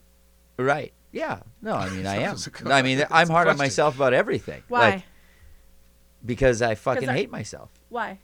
right. 0.57 0.91
Yeah. 1.15 1.39
No, 1.61 1.73
I 1.75 1.89
mean, 1.89 2.05
I 2.15 2.15
am. 2.17 2.21
That's 2.31 2.47
a 2.47 2.49
good- 2.49 2.71
I 2.71 2.81
mean, 2.81 2.97
that's 2.99 3.11
I'm 3.11 3.29
hard 3.29 3.47
on 3.47 3.57
myself 3.57 3.95
about 3.95 4.13
everything. 4.13 4.61
Why? 4.67 4.89
Like, 4.89 5.03
because 6.25 6.61
I 6.61 6.75
fucking 6.75 7.07
I- 7.09 7.13
hate 7.13 7.31
myself. 7.31 7.71
Why? 7.89 8.19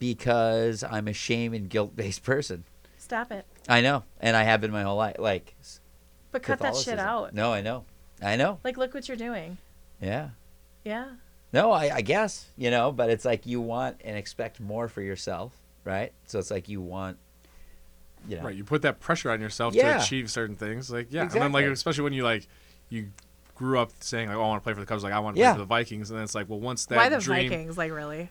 Because 0.00 0.82
I'm 0.82 1.06
a 1.08 1.12
shame 1.12 1.54
and 1.54 1.68
guilt 1.68 1.94
based 1.94 2.22
person. 2.24 2.64
Stop 2.98 3.30
it. 3.32 3.46
I 3.68 3.80
know, 3.80 4.04
and 4.20 4.36
I 4.36 4.42
have 4.42 4.60
been 4.60 4.72
my 4.72 4.82
whole 4.82 4.96
life. 4.96 5.16
Like, 5.18 5.54
But 6.32 6.42
cut 6.42 6.58
that 6.60 6.76
shit 6.76 6.98
out. 6.98 7.32
No, 7.34 7.52
I 7.52 7.60
know. 7.60 7.84
I 8.22 8.36
know. 8.36 8.58
Like 8.64 8.76
look 8.76 8.92
what 8.92 9.08
you're 9.08 9.16
doing. 9.16 9.58
Yeah. 10.00 10.30
Yeah. 10.84 11.10
No, 11.52 11.72
I, 11.72 11.96
I 11.96 12.00
guess 12.00 12.46
you 12.56 12.70
know, 12.70 12.92
but 12.92 13.08
it's 13.10 13.24
like 13.24 13.46
you 13.46 13.60
want 13.60 14.00
and 14.04 14.16
expect 14.16 14.60
more 14.60 14.88
for 14.88 15.00
yourself, 15.02 15.52
right? 15.84 16.12
So 16.26 16.38
it's 16.38 16.50
like 16.50 16.68
you 16.68 16.80
want, 16.80 17.18
you 18.28 18.36
know, 18.36 18.42
Right, 18.44 18.54
you 18.56 18.64
put 18.64 18.82
that 18.82 19.00
pressure 19.00 19.30
on 19.30 19.40
yourself 19.40 19.74
Yeah. 19.74 19.96
to 19.98 20.02
achieve 20.02 20.30
certain 20.30 20.56
things. 20.56 20.90
Like, 20.90 21.08
yeah, 21.10 21.22
and 21.22 21.30
then 21.32 21.52
like 21.52 21.64
especially 21.66 22.04
when 22.04 22.12
you 22.12 22.22
like 22.24 22.46
you 22.88 23.10
grew 23.54 23.78
up 23.78 23.92
saying 24.00 24.28
like, 24.28 24.36
"Oh, 24.36 24.42
I 24.42 24.46
want 24.48 24.62
to 24.62 24.64
play 24.64 24.72
for 24.74 24.80
the 24.80 24.86
Cubs," 24.86 25.02
like 25.04 25.12
I 25.12 25.18
want 25.18 25.36
to 25.36 25.40
Yeah. 25.40 25.50
play 25.50 25.54
for 25.56 25.60
the 25.60 25.66
Vikings, 25.66 26.10
and 26.10 26.16
then 26.18 26.24
it's 26.24 26.34
like, 26.34 26.48
well, 26.48 26.60
once 26.60 26.86
that 26.86 26.96
Why 26.96 27.08
the 27.08 27.18
dream, 27.18 27.50
Vikings? 27.50 27.76
Like 27.78 27.92
really? 27.92 28.30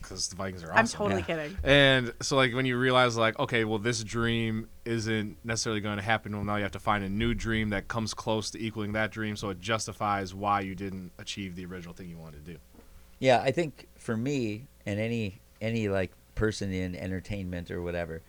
because 0.00 0.28
the 0.28 0.36
Vikings 0.36 0.62
are 0.64 0.72
awesome. 0.72 0.78
I'm 0.78 0.86
totally 0.86 1.20
Yeah. 1.20 1.26
kidding. 1.26 1.58
And 1.62 2.12
so 2.20 2.36
like 2.36 2.52
when 2.54 2.66
you 2.66 2.76
realize 2.76 3.16
like, 3.16 3.38
okay, 3.38 3.64
well, 3.64 3.78
this 3.78 4.02
dream 4.02 4.68
isn't 4.84 5.36
necessarily 5.44 5.80
going 5.80 5.96
to 5.96 6.02
happen. 6.02 6.34
Well, 6.34 6.44
now 6.44 6.56
you 6.56 6.62
have 6.64 6.72
to 6.72 6.80
find 6.80 7.04
a 7.04 7.08
new 7.08 7.34
dream 7.34 7.70
that 7.70 7.86
comes 7.86 8.12
close 8.12 8.50
to 8.50 8.60
equaling 8.60 8.92
that 8.92 9.10
dream, 9.12 9.36
so 9.36 9.50
it 9.50 9.60
justifies 9.60 10.34
why 10.34 10.60
you 10.60 10.74
didn't 10.74 11.12
achieve 11.18 11.54
the 11.54 11.64
original 11.66 11.94
thing 11.94 12.08
you 12.08 12.18
wanted 12.18 12.44
to 12.44 12.52
do. 12.54 12.58
Yeah, 13.20 13.40
I 13.40 13.52
think 13.52 13.86
for 13.98 14.16
me 14.16 14.66
and 14.84 14.98
any 14.98 15.40
any 15.60 15.88
like 15.88 16.10
person 16.34 16.72
in 16.72 16.96
entertainment 16.96 17.70
or 17.70 17.80
whatever, 17.82 18.20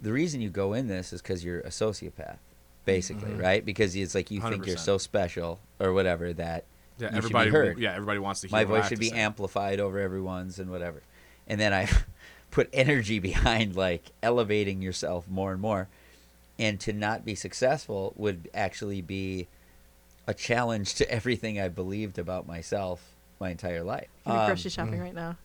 the 0.00 0.12
reason 0.12 0.40
you 0.40 0.50
go 0.50 0.72
in 0.72 0.88
this 0.88 1.12
is 1.12 1.20
because 1.22 1.44
you're 1.44 1.60
a 1.60 1.68
sociopath, 1.70 2.38
basically, 2.84 3.30
Mhm. 3.32 3.42
right? 3.42 3.64
Because 3.64 3.94
it's 3.96 4.14
like 4.14 4.30
you 4.30 4.40
think 4.40 4.66
you're 4.66 4.76
so 4.76 4.98
special 4.98 5.60
or 5.80 5.92
whatever 5.92 6.32
that 6.34 6.64
Yeah, 6.98 7.14
You 7.14 7.22
should 7.22 7.30
be 7.32 7.38
everybody. 7.38 7.50
heard. 7.50 7.78
Yeah, 7.78 7.94
everybody 7.94 8.18
wants 8.18 8.40
to 8.40 8.48
hear 8.48 8.52
my 8.56 8.64
voice 8.64 8.88
should 8.88 8.98
be 8.98 9.10
say. 9.10 9.16
amplified 9.18 9.78
over 9.78 10.00
everyone's 10.00 10.58
and 10.58 10.68
whatever. 10.68 11.02
And 11.46 11.60
then 11.60 11.72
I 11.72 11.88
put 12.50 12.68
energy 12.72 13.18
behind 13.30 13.76
like 13.76 14.10
elevating 14.22 14.82
yourself 14.82 15.28
more 15.28 15.52
and 15.52 15.60
more. 15.60 15.86
And 16.58 16.80
to 16.80 16.92
not 16.92 17.24
be 17.24 17.36
successful 17.36 18.14
would 18.16 18.50
actually 18.52 19.00
be 19.00 19.46
a 20.26 20.34
challenge 20.34 20.94
to 20.96 21.08
everything 21.10 21.60
I 21.60 21.68
believed 21.68 22.18
about 22.18 22.48
myself 22.48 23.14
my 23.38 23.50
entire 23.50 23.84
life. 23.84 24.08
You're 24.26 24.36
Um, 24.36 24.46
grocery 24.46 24.70
shopping 24.72 24.98
right 25.00 25.14
now. 25.14 25.36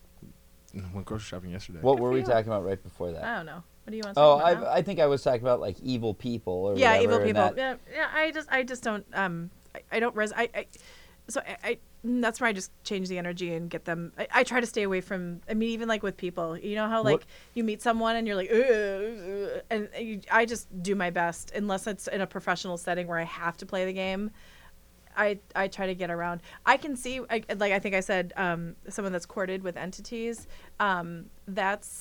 Went 0.92 1.06
grocery 1.06 1.24
shopping 1.26 1.50
yesterday. 1.50 1.78
what 1.82 1.94
Good 1.98 2.02
were 2.02 2.10
we 2.10 2.22
talking 2.24 2.48
about 2.48 2.64
right 2.64 2.82
before 2.82 3.12
that? 3.12 3.22
I 3.22 3.36
don't 3.36 3.46
know. 3.46 3.62
What 3.84 3.90
do 3.90 3.96
you 3.96 4.02
want? 4.04 4.14
to 4.16 4.20
Oh, 4.22 4.38
talk 4.38 4.46
I, 4.46 4.50
about 4.52 4.64
now? 4.64 4.70
I 4.72 4.82
think 4.82 5.00
I 5.00 5.06
was 5.06 5.22
talking 5.22 5.42
about 5.42 5.60
like 5.60 5.78
evil 5.82 6.14
people 6.14 6.52
or 6.52 6.76
yeah, 6.76 6.92
whatever, 6.92 7.02
evil 7.02 7.18
people. 7.26 7.42
that- 7.42 7.56
Yeah, 7.56 7.74
yeah. 7.94 8.08
I 8.12 8.30
just, 8.30 8.48
I 8.50 8.62
just 8.62 8.82
don't. 8.82 9.06
Um, 9.12 9.50
I, 9.74 9.82
I 9.92 10.00
don't 10.00 10.16
res. 10.16 10.32
I, 10.32 10.48
I 10.54 10.66
so 11.28 11.40
I, 11.46 11.56
I. 11.68 11.78
That's 12.06 12.38
where 12.38 12.48
I 12.48 12.52
just 12.52 12.70
change 12.84 13.08
the 13.08 13.16
energy 13.16 13.54
and 13.54 13.70
get 13.70 13.86
them. 13.86 14.12
I, 14.18 14.28
I 14.30 14.44
try 14.44 14.60
to 14.60 14.66
stay 14.66 14.82
away 14.82 15.00
from. 15.00 15.40
I 15.48 15.54
mean, 15.54 15.70
even 15.70 15.88
like 15.88 16.02
with 16.02 16.16
people, 16.16 16.56
you 16.58 16.74
know 16.76 16.88
how 16.88 17.02
like 17.02 17.12
What- 17.20 17.24
you 17.54 17.64
meet 17.64 17.82
someone 17.82 18.16
and 18.16 18.26
you're 18.26 18.36
like, 18.36 18.50
"Ugh, 18.50 18.60
ugh," 19.56 19.62
and 19.70 19.88
you, 19.98 20.20
I 20.30 20.44
just 20.46 20.66
do 20.82 20.94
my 20.94 21.10
best 21.10 21.52
unless 21.54 21.86
it's 21.86 22.06
in 22.08 22.20
a 22.20 22.26
professional 22.26 22.76
setting 22.78 23.06
where 23.06 23.18
I 23.18 23.24
have 23.24 23.56
to 23.58 23.66
play 23.66 23.84
the 23.84 23.92
game. 23.92 24.30
I, 25.16 25.38
I 25.54 25.68
try 25.68 25.86
to 25.86 25.94
get 25.94 26.10
around. 26.10 26.40
I 26.66 26.76
can 26.76 26.96
see, 26.96 27.20
I, 27.30 27.44
like 27.56 27.72
I 27.72 27.78
think 27.78 27.94
I 27.94 28.00
said, 28.00 28.32
um, 28.36 28.74
someone 28.88 29.12
that's 29.12 29.26
courted 29.26 29.62
with 29.62 29.76
entities. 29.76 30.48
Um, 30.80 31.26
that's 31.46 31.96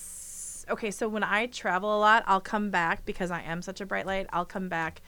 okay. 0.69 0.91
So 0.91 1.07
when 1.07 1.23
I 1.23 1.47
travel 1.47 1.95
a 1.97 1.99
lot, 1.99 2.23
I'll 2.27 2.41
come 2.41 2.69
back 2.69 3.05
because 3.05 3.31
I 3.31 3.41
am 3.41 3.61
such 3.61 3.81
a 3.81 3.85
bright 3.85 4.05
light. 4.05 4.27
I'll 4.33 4.45
come 4.45 4.69
back, 4.69 5.01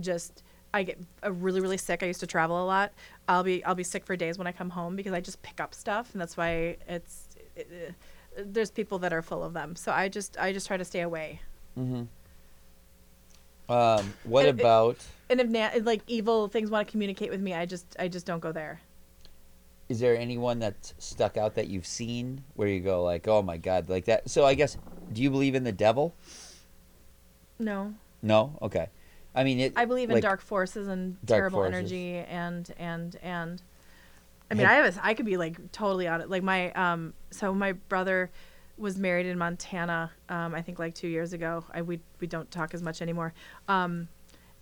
just 0.00 0.42
I 0.74 0.82
get 0.82 0.98
uh, 1.24 1.32
really 1.32 1.60
really 1.60 1.76
sick. 1.78 2.02
I 2.02 2.06
used 2.06 2.20
to 2.20 2.26
travel 2.26 2.62
a 2.62 2.66
lot. 2.66 2.92
I'll 3.28 3.42
be 3.44 3.64
I'll 3.64 3.74
be 3.74 3.84
sick 3.84 4.04
for 4.04 4.16
days 4.16 4.38
when 4.38 4.46
I 4.46 4.52
come 4.52 4.70
home 4.70 4.96
because 4.96 5.12
I 5.12 5.20
just 5.20 5.42
pick 5.42 5.60
up 5.60 5.74
stuff, 5.74 6.12
and 6.12 6.20
that's 6.20 6.36
why 6.36 6.76
it's. 6.88 7.28
It, 7.56 7.68
uh, 7.88 7.92
there's 8.44 8.70
people 8.70 8.98
that 8.98 9.14
are 9.14 9.22
full 9.22 9.42
of 9.42 9.54
them, 9.54 9.74
so 9.76 9.90
I 9.92 10.08
just 10.08 10.36
I 10.38 10.52
just 10.52 10.66
try 10.66 10.76
to 10.76 10.84
stay 10.84 11.00
away. 11.00 11.40
Mm-hmm. 11.78 12.02
Um, 13.72 14.14
what 14.24 14.44
It- 14.44 14.48
it- 14.56 14.60
about? 14.60 14.98
And 15.28 15.40
if 15.40 15.48
na- 15.48 15.70
like 15.82 16.02
evil 16.06 16.46
things 16.48 16.70
want 16.70 16.86
to 16.86 16.90
communicate 16.92 17.30
with 17.30 17.40
me, 17.40 17.52
I 17.54 17.66
just 17.66 17.96
I 17.98 18.08
just 18.08 18.26
don't 18.26 18.40
go 18.40 18.52
there. 18.52 18.80
Is 19.88 20.00
there 20.00 20.16
anyone 20.16 20.58
that's 20.58 20.94
stuck 20.98 21.36
out 21.36 21.54
that 21.54 21.68
you've 21.68 21.86
seen 21.86 22.42
where 22.54 22.66
you 22.68 22.80
go 22.80 23.02
like, 23.04 23.28
oh 23.28 23.42
my 23.42 23.56
god, 23.56 23.88
like 23.88 24.06
that? 24.06 24.28
So 24.28 24.44
I 24.44 24.54
guess, 24.54 24.76
do 25.12 25.22
you 25.22 25.30
believe 25.30 25.54
in 25.54 25.64
the 25.64 25.72
devil? 25.72 26.14
No. 27.58 27.94
No. 28.22 28.58
Okay. 28.62 28.88
I 29.34 29.44
mean, 29.44 29.60
it. 29.60 29.74
I 29.76 29.84
believe 29.84 30.08
in 30.08 30.14
like, 30.14 30.22
dark 30.22 30.40
forces 30.40 30.88
and 30.88 31.16
Dark 31.24 31.40
terrible 31.40 31.60
forces. 31.60 31.74
energy 31.74 32.16
and 32.16 32.72
and 32.78 33.16
and. 33.22 33.62
I 34.50 34.54
mean, 34.54 34.66
Had- 34.66 34.72
I 34.72 34.84
have 34.84 34.96
a, 34.96 35.06
I 35.06 35.14
could 35.14 35.26
be 35.26 35.36
like 35.36 35.72
totally 35.72 36.08
on 36.08 36.20
it. 36.20 36.30
Like 36.30 36.42
my 36.42 36.72
um, 36.72 37.14
so 37.30 37.52
my 37.54 37.72
brother 37.72 38.30
was 38.78 38.98
married 38.98 39.26
in 39.26 39.38
Montana. 39.38 40.10
Um, 40.28 40.54
I 40.54 40.62
think 40.62 40.78
like 40.78 40.94
two 40.94 41.08
years 41.08 41.32
ago. 41.32 41.64
I 41.72 41.82
we 41.82 42.00
we 42.20 42.26
don't 42.26 42.50
talk 42.50 42.74
as 42.74 42.82
much 42.82 43.02
anymore. 43.02 43.34
Um, 43.68 44.08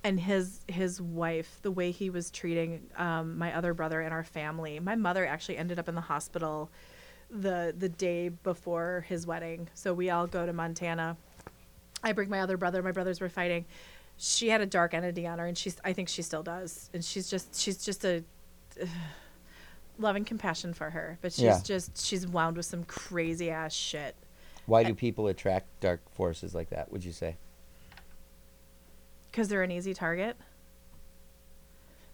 and 0.04 0.20
his 0.20 0.60
his 0.68 1.00
wife, 1.00 1.58
the 1.62 1.70
way 1.70 1.90
he 1.90 2.10
was 2.10 2.30
treating 2.30 2.82
um, 2.96 3.38
my 3.38 3.56
other 3.56 3.72
brother 3.74 4.00
and 4.02 4.12
our 4.12 4.22
family. 4.22 4.78
My 4.78 4.94
mother 4.94 5.26
actually 5.26 5.56
ended 5.56 5.78
up 5.78 5.88
in 5.88 5.94
the 5.94 6.02
hospital 6.02 6.70
the 7.30 7.74
the 7.76 7.88
day 7.88 8.28
before 8.28 9.06
his 9.08 9.26
wedding. 9.26 9.68
So 9.74 9.94
we 9.94 10.10
all 10.10 10.26
go 10.26 10.44
to 10.46 10.52
Montana. 10.52 11.16
I 12.02 12.12
bring 12.12 12.28
my 12.28 12.40
other 12.40 12.58
brother. 12.58 12.82
My 12.82 12.92
brothers 12.92 13.20
were 13.20 13.30
fighting. 13.30 13.64
She 14.18 14.50
had 14.50 14.60
a 14.60 14.66
dark 14.66 14.92
entity 14.94 15.26
on 15.26 15.38
her, 15.38 15.46
and 15.46 15.56
she's. 15.56 15.76
I 15.82 15.94
think 15.94 16.08
she 16.10 16.22
still 16.22 16.42
does. 16.42 16.90
And 16.92 17.02
she's 17.02 17.28
just. 17.28 17.58
She's 17.58 17.82
just 17.84 18.04
a. 18.04 18.22
love 19.98 20.16
and 20.16 20.26
compassion 20.26 20.74
for 20.74 20.90
her, 20.90 21.18
but 21.22 21.32
she's 21.32 21.42
Yeah. 21.44 21.60
just. 21.64 22.04
She's 22.04 22.26
wound 22.26 22.56
with 22.58 22.66
some 22.66 22.84
crazy 22.84 23.50
ass 23.50 23.72
shit. 23.72 24.14
Why 24.66 24.82
do 24.82 24.94
people 24.94 25.26
attract 25.28 25.66
dark 25.80 26.00
forces 26.10 26.54
like 26.54 26.70
that? 26.70 26.90
Would 26.92 27.04
you 27.04 27.12
say? 27.12 27.36
Because 29.34 29.48
they're 29.48 29.64
an 29.64 29.72
easy 29.72 29.94
target. 29.94 30.36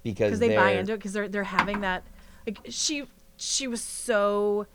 Because 0.03 0.39
they 0.39 0.57
buy 0.57 0.71
into 0.71 0.95
it. 0.95 0.97
Because 0.97 1.13
they're 1.13 1.29
they're 1.29 1.45
having 1.45 1.83
that. 1.83 2.03
Like 2.47 2.61
she 2.71 3.05
she 3.37 3.69
was 3.69 3.83
so. 3.83 4.67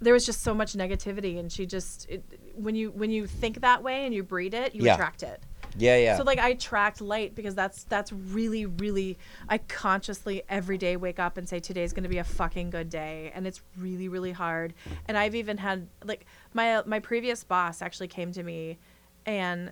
There 0.00 0.12
was 0.12 0.26
just 0.26 0.42
so 0.42 0.52
much 0.52 0.72
negativity, 0.72 1.38
and 1.38 1.52
she 1.52 1.64
just 1.64 2.10
it, 2.10 2.24
when 2.56 2.74
you 2.74 2.90
when 2.90 3.12
you 3.12 3.28
think 3.28 3.60
that 3.60 3.84
way 3.84 4.04
and 4.04 4.12
you 4.12 4.24
breed 4.24 4.52
it, 4.52 4.74
you 4.74 4.82
Yeah. 4.82 4.94
attract 4.94 5.22
it. 5.22 5.40
Yeah, 5.78 5.96
yeah. 5.96 6.16
So 6.16 6.24
like 6.24 6.40
I 6.40 6.48
attract 6.48 7.00
light 7.00 7.36
because 7.36 7.54
that's 7.54 7.84
that's 7.84 8.12
really 8.12 8.66
really 8.66 9.16
I 9.48 9.58
consciously 9.58 10.42
every 10.48 10.76
day 10.76 10.96
wake 10.96 11.20
up 11.20 11.38
and 11.38 11.48
say 11.48 11.60
today's 11.60 11.92
going 11.92 12.02
to 12.02 12.08
be 12.08 12.18
a 12.18 12.24
fucking 12.24 12.70
good 12.70 12.90
day 12.90 13.30
and 13.32 13.46
it's 13.46 13.62
really 13.78 14.08
really 14.08 14.32
hard. 14.32 14.74
And 15.06 15.16
I've 15.16 15.36
even 15.36 15.56
had 15.58 15.86
like 16.04 16.26
my 16.52 16.82
my 16.84 16.98
previous 16.98 17.44
boss 17.44 17.80
actually 17.80 18.08
came 18.08 18.32
to 18.32 18.42
me 18.42 18.78
and 19.24 19.70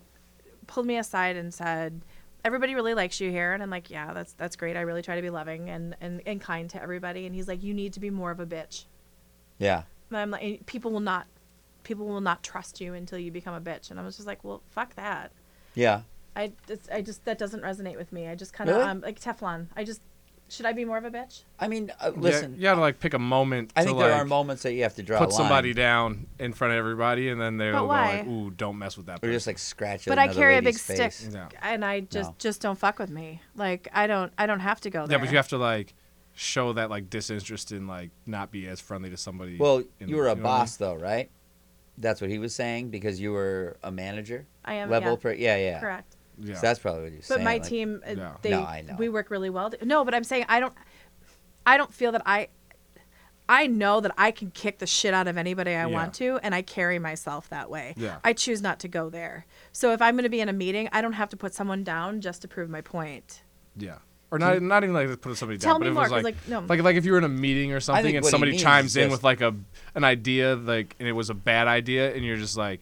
pulled 0.71 0.87
me 0.87 0.97
aside 0.97 1.37
and 1.37 1.53
said 1.53 2.01
everybody 2.45 2.75
really 2.75 2.95
likes 2.95 3.21
you 3.21 3.31
here 3.31 3.53
and 3.53 3.63
I'm 3.63 3.69
like 3.69 3.91
yeah 3.91 4.15
that's 4.15 4.33
that's 4.33 4.57
great. 4.57 4.77
I 4.77 4.81
really 4.83 5.03
try 5.03 5.17
to 5.17 5.23
be 5.23 5.29
loving 5.31 5.69
and 5.69 5.95
and, 6.01 6.23
and 6.25 6.41
kind 6.41 6.71
to 6.71 6.83
everybody 6.83 7.27
and 7.27 7.35
he's 7.35 7.47
like 7.49 7.63
you 7.63 7.75
need 7.75 7.93
to 7.95 8.01
be 8.01 8.09
more 8.11 8.31
of 8.31 8.41
a 8.41 8.47
bitch. 8.47 8.85
yeah. 9.59 9.83
And 10.09 10.17
I'm 10.19 10.31
like 10.31 10.65
people 10.67 10.91
will 10.91 11.01
not 11.01 11.27
people 11.83 12.07
will 12.07 12.21
not 12.21 12.43
trust 12.43 12.81
you 12.81 12.95
until 12.95 13.19
you 13.19 13.31
become 13.31 13.55
a 13.55 13.61
bitch 13.61 13.91
and 13.91 14.01
I 14.01 14.05
was 14.05 14.17
just 14.17 14.27
like 14.27 14.43
well 14.45 14.63
fuck 14.71 14.95
that. 14.95 15.33
Yeah. 15.75 16.03
I 16.37 16.53
just, 16.69 16.91
I 16.93 17.03
just 17.03 17.25
that 17.25 17.39
doesn't 17.39 17.63
resonate 17.63 17.97
with 17.97 18.13
me. 18.13 18.29
I 18.29 18.35
just 18.37 18.53
kind 18.53 18.71
of 18.71 18.77
Really? 18.77 18.89
um 18.89 19.01
like 19.01 19.21
Teflon. 19.21 19.67
I 19.77 19.85
just 19.85 20.01
should 20.51 20.67
I 20.67 20.73
be 20.73 20.85
more 20.85 20.99
of 20.99 21.05
a 21.05 21.11
bitch? 21.11 21.45
I 21.59 21.69
mean, 21.69 21.91
uh, 22.01 22.13
Yeah, 22.15 22.21
listen. 22.21 22.55
you 22.57 22.63
gotta 22.63 22.81
like 22.81 22.99
pick 23.01 23.15
a 23.15 23.19
moment. 23.19 23.73
I 23.77 23.81
to, 23.83 23.87
think 23.87 23.99
like, 23.99 24.09
there 24.09 24.17
are 24.17 24.25
moments 24.25 24.63
that 24.65 24.73
you 24.75 24.83
have 24.83 24.95
to 24.97 25.03
draw 25.03 25.19
put 25.19 25.29
a 25.29 25.31
line. 25.31 25.37
somebody 25.39 25.73
down 25.75 26.27
in 26.39 26.53
front 26.53 26.73
of 26.75 26.79
everybody, 26.79 27.29
and 27.29 27.41
then 27.41 27.57
they'll 27.57 27.73
But 27.73 27.79
go 27.81 27.87
why? 27.87 28.17
like, 28.19 28.27
"Ooh, 28.27 28.51
don't 28.51 28.79
mess 28.79 28.97
with 28.97 29.07
that." 29.07 29.17
Or 29.17 29.21
Person. 29.21 29.33
just 29.33 29.47
like 29.47 29.59
scratch. 29.59 30.05
But 30.07 30.19
I 30.19 30.25
another 30.25 30.39
carry 30.39 30.55
a 30.57 30.59
big 30.61 30.67
lady's 30.67 30.83
stick, 30.83 30.97
face. 31.13 31.31
Yeah. 31.33 31.49
and 31.63 31.85
I 31.85 32.01
just 32.01 32.31
No. 32.31 32.37
just 32.39 32.61
don't 32.61 32.79
fuck 32.79 32.99
with 32.99 33.11
me. 33.11 33.41
Like 33.55 33.89
I 33.93 34.07
don't 34.07 34.33
I 34.37 34.47
don't 34.47 34.61
have 34.61 34.81
to 34.83 34.91
go 34.91 35.07
there. 35.07 35.17
yeah, 35.19 35.23
but 35.25 35.31
you 35.31 35.37
have 35.37 35.49
to 35.49 35.59
like 35.59 35.95
show 36.35 36.73
that 36.75 36.91
like 36.91 37.11
disinterest 37.11 37.73
in 37.73 37.87
like 37.87 38.11
not 38.27 38.51
be 38.51 38.67
as 38.67 38.81
friendly 38.81 39.11
to 39.11 39.17
somebody. 39.17 39.57
Well, 39.59 39.83
in- 39.99 40.09
you 40.09 40.17
were 40.17 40.23
a 40.27 40.29
know 40.29 40.29
what 40.29 40.31
I 40.33 40.35
mean? 40.35 40.43
boss 40.43 40.77
though, 40.77 40.95
right? 40.95 41.31
That's 41.99 42.21
what 42.21 42.31
he 42.31 42.39
was 42.39 42.55
saying 42.55 42.91
because 42.91 43.21
you 43.21 43.31
were 43.33 43.77
a 43.83 43.91
manager 43.93 44.47
I 44.65 44.75
am 44.75 44.89
level. 44.89 45.11
yeah, 45.13 45.17
per, 45.17 45.33
yeah, 45.33 45.57
yeah. 45.57 45.81
correct. 45.81 46.17
Yeah. 46.41 46.55
So 46.55 46.61
that's 46.63 46.79
probably 46.79 47.03
what 47.03 47.11
he 47.13 47.17
was 47.19 47.29
But 47.29 47.35
saying. 47.37 47.45
my 47.45 47.53
like- 47.55 47.63
team, 47.65 48.01
uh, 48.07 48.15
No. 48.15 48.33
they 48.43 48.51
No, 48.51 48.63
I 48.65 48.83
know. 48.83 48.97
we 48.99 49.09
work 49.09 49.31
really 49.31 49.51
well. 49.51 49.71
No, 49.83 50.05
but 50.05 50.15
I'm 50.15 50.25
saying 50.25 50.47
I 50.49 50.59
don't. 50.61 50.73
I 51.67 51.77
don't 51.77 51.93
feel 51.93 52.13
that 52.13 52.23
I. 52.27 52.49
I 53.49 53.67
know 53.67 54.01
that 54.01 54.13
I 54.17 54.31
can 54.31 54.53
kick 54.53 54.79
the 54.79 54.87
shit 54.87 55.13
out 55.13 55.27
of 55.27 55.37
anybody 55.37 55.71
I 55.73 55.75
Yeah. 55.75 55.87
want 55.87 56.15
to, 56.15 56.39
and 56.43 56.55
I 56.55 56.63
carry 56.63 57.01
myself 57.01 57.49
that 57.49 57.69
way. 57.69 57.95
Yeah. 57.97 58.19
I 58.23 58.33
choose 58.33 58.63
not 58.63 58.79
to 58.81 58.89
go 58.89 59.11
there. 59.11 59.45
So 59.73 59.93
if 59.93 60.01
I'm 60.01 60.15
going 60.15 60.23
to 60.23 60.29
be 60.31 60.41
in 60.41 60.49
a 60.49 60.53
meeting, 60.53 60.89
I 60.93 61.01
don't 61.03 61.15
have 61.15 61.31
to 61.31 61.37
put 61.37 61.53
someone 61.53 61.83
down 61.83 62.21
just 62.21 62.43
to 62.43 62.49
prove 62.49 62.71
my 62.71 62.81
point. 62.81 63.43
Yeah. 63.77 63.97
Or 64.31 64.39
not, 64.39 64.63
not 64.63 64.85
even 64.85 64.95
like 64.95 65.09
to 65.09 65.17
put 65.17 65.37
somebody 65.37 65.59
Tell 65.59 65.75
down, 65.75 65.81
me 65.81 65.87
but 65.87 65.91
it 65.91 65.95
more, 65.95 66.03
was 66.05 66.11
'cause, 66.13 66.23
like, 66.23 66.37
like, 66.37 66.49
no. 66.49 66.61
like 66.69 66.81
like 66.85 66.95
if 66.97 67.05
you 67.05 67.11
were 67.11 67.19
in 67.19 67.25
a 67.25 67.29
meeting 67.29 67.73
or 67.73 67.81
something 67.81 68.17
and 68.17 68.25
somebody 68.25 68.57
chimes 68.57 68.97
in 68.97 69.11
with 69.11 69.25
like 69.25 69.41
a 69.41 69.53
an 69.97 70.05
idea 70.05 70.55
like 70.55 70.95
and 71.01 71.09
it 71.09 71.13
was 71.13 71.31
a 71.31 71.35
bad 71.35 71.67
idea 71.67 72.15
and 72.15 72.25
you're 72.25 72.37
just 72.37 72.57
like, 72.57 72.79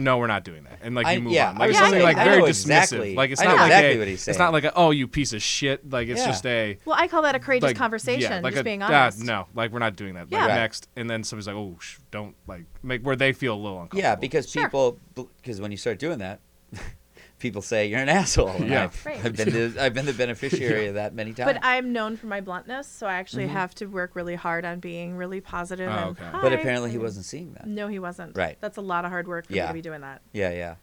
no, 0.00 0.18
we're 0.18 0.26
not 0.26 0.42
doing 0.44 0.64
that, 0.64 0.78
and 0.82 0.94
like 0.94 1.06
I- 1.06 1.12
you 1.12 1.20
move 1.20 1.32
yeah, 1.32 1.50
on. 1.50 1.56
I 1.56 1.58
Like 1.58 1.68
was 1.68 1.70
it's 1.70 1.78
something 1.78 1.92
saying- 2.00 2.02
like 2.04 2.16
I 2.16 2.24
very 2.24 2.42
dismissive. 2.42 2.82
exactly- 2.82 3.14
Like 3.14 3.30
it's 3.30 3.40
I 3.40 3.44
not 3.44 3.50
know 3.50 3.56
like 3.62 3.66
exactly 3.70 3.94
a, 3.94 3.98
what 3.98 4.08
he's 4.08 4.28
it's 4.28 4.38
not 4.38 4.52
like 4.52 4.64
a, 4.64 4.74
oh 4.74 4.90
you 4.90 5.06
piece 5.06 5.32
of 5.32 5.42
shit. 5.42 5.88
Like 5.90 6.08
it's 6.08 6.20
Yeah. 6.20 6.26
just 6.26 6.46
a 6.46 6.78
Well, 6.84 6.96
I 6.98 7.06
call 7.06 7.22
that 7.22 7.34
a 7.34 7.38
courageous 7.38 7.68
like, 7.68 7.76
conversation. 7.76 8.32
Yeah, 8.32 8.40
like 8.40 8.54
just 8.54 8.62
a, 8.62 8.64
being 8.64 8.82
"Ah, 8.82 8.86
honest. 8.86 9.22
no, 9.24 9.46
like 9.54 9.70
we're 9.72 9.78
not 9.78 9.96
doing 9.96 10.14
that. 10.14 10.30
Like 10.32 10.40
Right. 10.48 10.54
next, 10.54 10.88
and 10.96 11.08
then 11.08 11.22
somebody's 11.22 11.46
like, 11.46 11.56
oh, 11.56 11.76
sh- 11.80 11.98
don't 12.10 12.34
like 12.46 12.64
make 12.82 13.02
where 13.04 13.16
they 13.16 13.32
feel 13.32 13.54
a 13.54 13.56
little 13.56 13.76
uncomfortable. 13.82 14.00
Yeah, 14.02 14.14
because 14.16 14.50
Sure. 14.50 14.64
people, 14.64 14.98
because 15.14 15.60
when 15.60 15.70
you 15.70 15.76
start 15.76 15.98
doing 15.98 16.18
that, 16.18 16.40
people 17.40 17.60
say 17.62 17.86
you're 17.88 17.98
an 17.98 18.08
asshole. 18.20 18.50
and 18.50 18.68
Yeah. 18.68 18.84
I've, 18.84 19.04
Right. 19.06 19.24
I've 19.24 19.34
been 19.36 19.50
the, 19.50 19.82
I've 19.82 19.92
been 19.94 20.06
the 20.06 20.12
beneficiary 20.12 20.86
of 20.86 20.94
that 20.94 21.12
many 21.14 21.32
times. 21.34 21.52
But 21.54 21.64
I'm 21.64 21.92
known 21.92 22.16
for 22.16 22.26
my 22.26 22.40
bluntness, 22.40 22.86
so 22.86 23.06
I 23.08 23.14
actually 23.14 23.46
Mm-hmm. 23.46 23.52
have 23.54 23.74
to 23.76 23.86
work 23.86 24.14
really 24.14 24.36
hard 24.36 24.64
on 24.64 24.78
being 24.78 25.16
really 25.16 25.40
positive. 25.40 25.88
Oh, 25.88 25.92
and, 25.92 26.18
okay. 26.18 26.30
But 26.40 26.52
apparently 26.52 26.90
he 26.92 26.98
wasn't 26.98 27.24
seeing 27.24 27.52
that. 27.54 27.66
No, 27.66 27.88
he 27.88 27.98
wasn't. 27.98 28.36
Right. 28.36 28.56
That's 28.60 28.76
a 28.76 28.82
lot 28.82 29.04
of 29.04 29.10
hard 29.10 29.26
work 29.26 29.46
for 29.46 29.52
me 29.54 29.58
to 29.60 29.72
be 29.72 29.82
doing 29.82 30.02
that 30.02 30.22
Yeah, 30.32 30.50
yeah. 30.52 30.74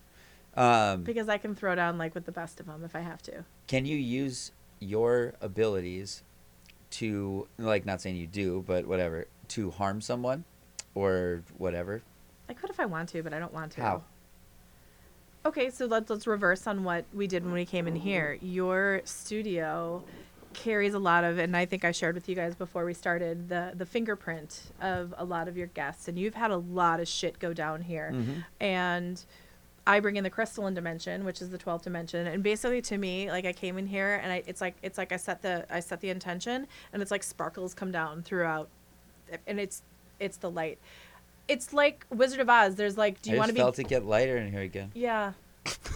Um, 0.92 1.04
because 1.04 1.30
I 1.30 1.38
can 1.38 1.54
throw 1.56 1.76
down 1.76 1.98
like 2.00 2.16
with 2.16 2.26
the 2.26 2.32
best 2.32 2.60
of 2.60 2.66
them 2.66 2.84
if 2.84 2.96
I 2.96 3.00
have 3.02 3.22
to. 3.24 3.46
can 3.68 3.86
you 3.86 3.96
use 3.96 4.52
your 4.80 5.34
abilities 5.40 6.24
to, 6.90 7.48
like, 7.58 7.86
not 7.86 8.02
saying 8.02 8.16
you 8.16 8.28
do, 8.28 8.64
but 8.66 8.86
whatever, 8.88 9.28
to 9.50 9.70
harm 9.72 10.02
someone 10.02 10.46
or 10.96 11.44
whatever? 11.58 12.02
I 12.50 12.54
could 12.54 12.70
if 12.70 12.80
I 12.80 12.86
want 12.86 13.10
to, 13.10 13.22
but 13.22 13.34
I 13.34 13.40
don't 13.40 13.54
want 13.54 13.74
to. 13.74 13.82
How? 13.82 14.04
Okay, 15.48 15.70
so 15.70 15.86
let's 15.86 16.10
let's 16.10 16.28
reverse 16.28 16.68
on 16.68 16.84
what 16.84 17.06
we 17.14 17.26
did 17.26 17.46
when 17.46 17.54
we 17.54 17.64
came 17.64 17.88
in 17.88 17.96
here. 17.96 18.38
Your 18.42 19.02
studio 19.06 20.04
carries 20.52 20.94
a 20.94 21.00
lot 21.00 21.24
of, 21.24 21.38
and 21.38 21.56
I 21.56 21.66
think 21.66 21.86
I 21.86 21.94
shared 21.94 22.16
with 22.16 22.28
you 22.28 22.36
guys 22.36 22.54
before 22.54 22.84
we 22.84 22.94
started 22.94 23.48
the 23.48 23.72
the 23.74 23.86
fingerprint 23.86 24.64
of 24.82 25.14
a 25.18 25.24
lot 25.24 25.48
of 25.48 25.56
your 25.56 25.68
guests, 25.68 26.10
and 26.10 26.20
you've 26.20 26.36
had 26.36 26.52
a 26.52 26.58
lot 26.58 27.00
of 27.00 27.08
shit 27.08 27.40
go 27.40 27.54
down 27.54 27.82
here, 27.82 28.12
mm-hmm. 28.14 28.40
and. 28.60 29.24
I 29.90 30.02
bring 30.02 30.18
in 30.18 30.26
the 30.26 30.30
crystalline 30.30 30.74
dimension, 30.74 31.24
which 31.24 31.42
is 31.42 31.50
the 31.50 31.58
12th 31.58 31.84
dimension, 31.84 32.28
and 32.28 32.44
basically 32.44 32.82
to 32.82 32.98
me, 32.98 33.32
like 33.32 33.46
I 33.46 33.54
came 33.54 33.78
in 33.78 33.88
here 33.88 34.20
and 34.22 34.34
I, 34.34 34.44
it's 34.46 34.60
like 34.60 34.76
it's 34.84 34.98
like 34.98 35.14
I 35.14 35.16
set 35.16 35.42
the 35.42 35.66
I 35.74 35.80
set 35.80 36.02
the 36.02 36.10
intention, 36.10 36.68
and 36.92 37.02
it's 37.02 37.10
like 37.10 37.24
sparkles 37.24 37.74
come 37.74 37.90
down 37.90 38.22
throughout, 38.22 38.68
and 39.48 39.62
it's 39.62 39.84
it's 40.20 40.36
the 40.36 40.52
light. 40.52 40.78
It's 41.48 41.74
like 41.74 42.06
Wizard 42.10 42.40
of 42.40 42.50
Oz. 42.50 42.76
There's 42.76 42.98
like, 42.98 43.22
do 43.22 43.32
you 43.32 43.38
want 43.38 43.50
to 43.50 43.54
be 43.54 43.60
I 43.60 43.64
felt 43.64 43.80
it 43.80 43.88
get 43.88 44.06
lighter 44.06 44.38
in 44.38 44.52
here 44.52 44.62
again. 44.62 44.92
yeah, 44.94 45.34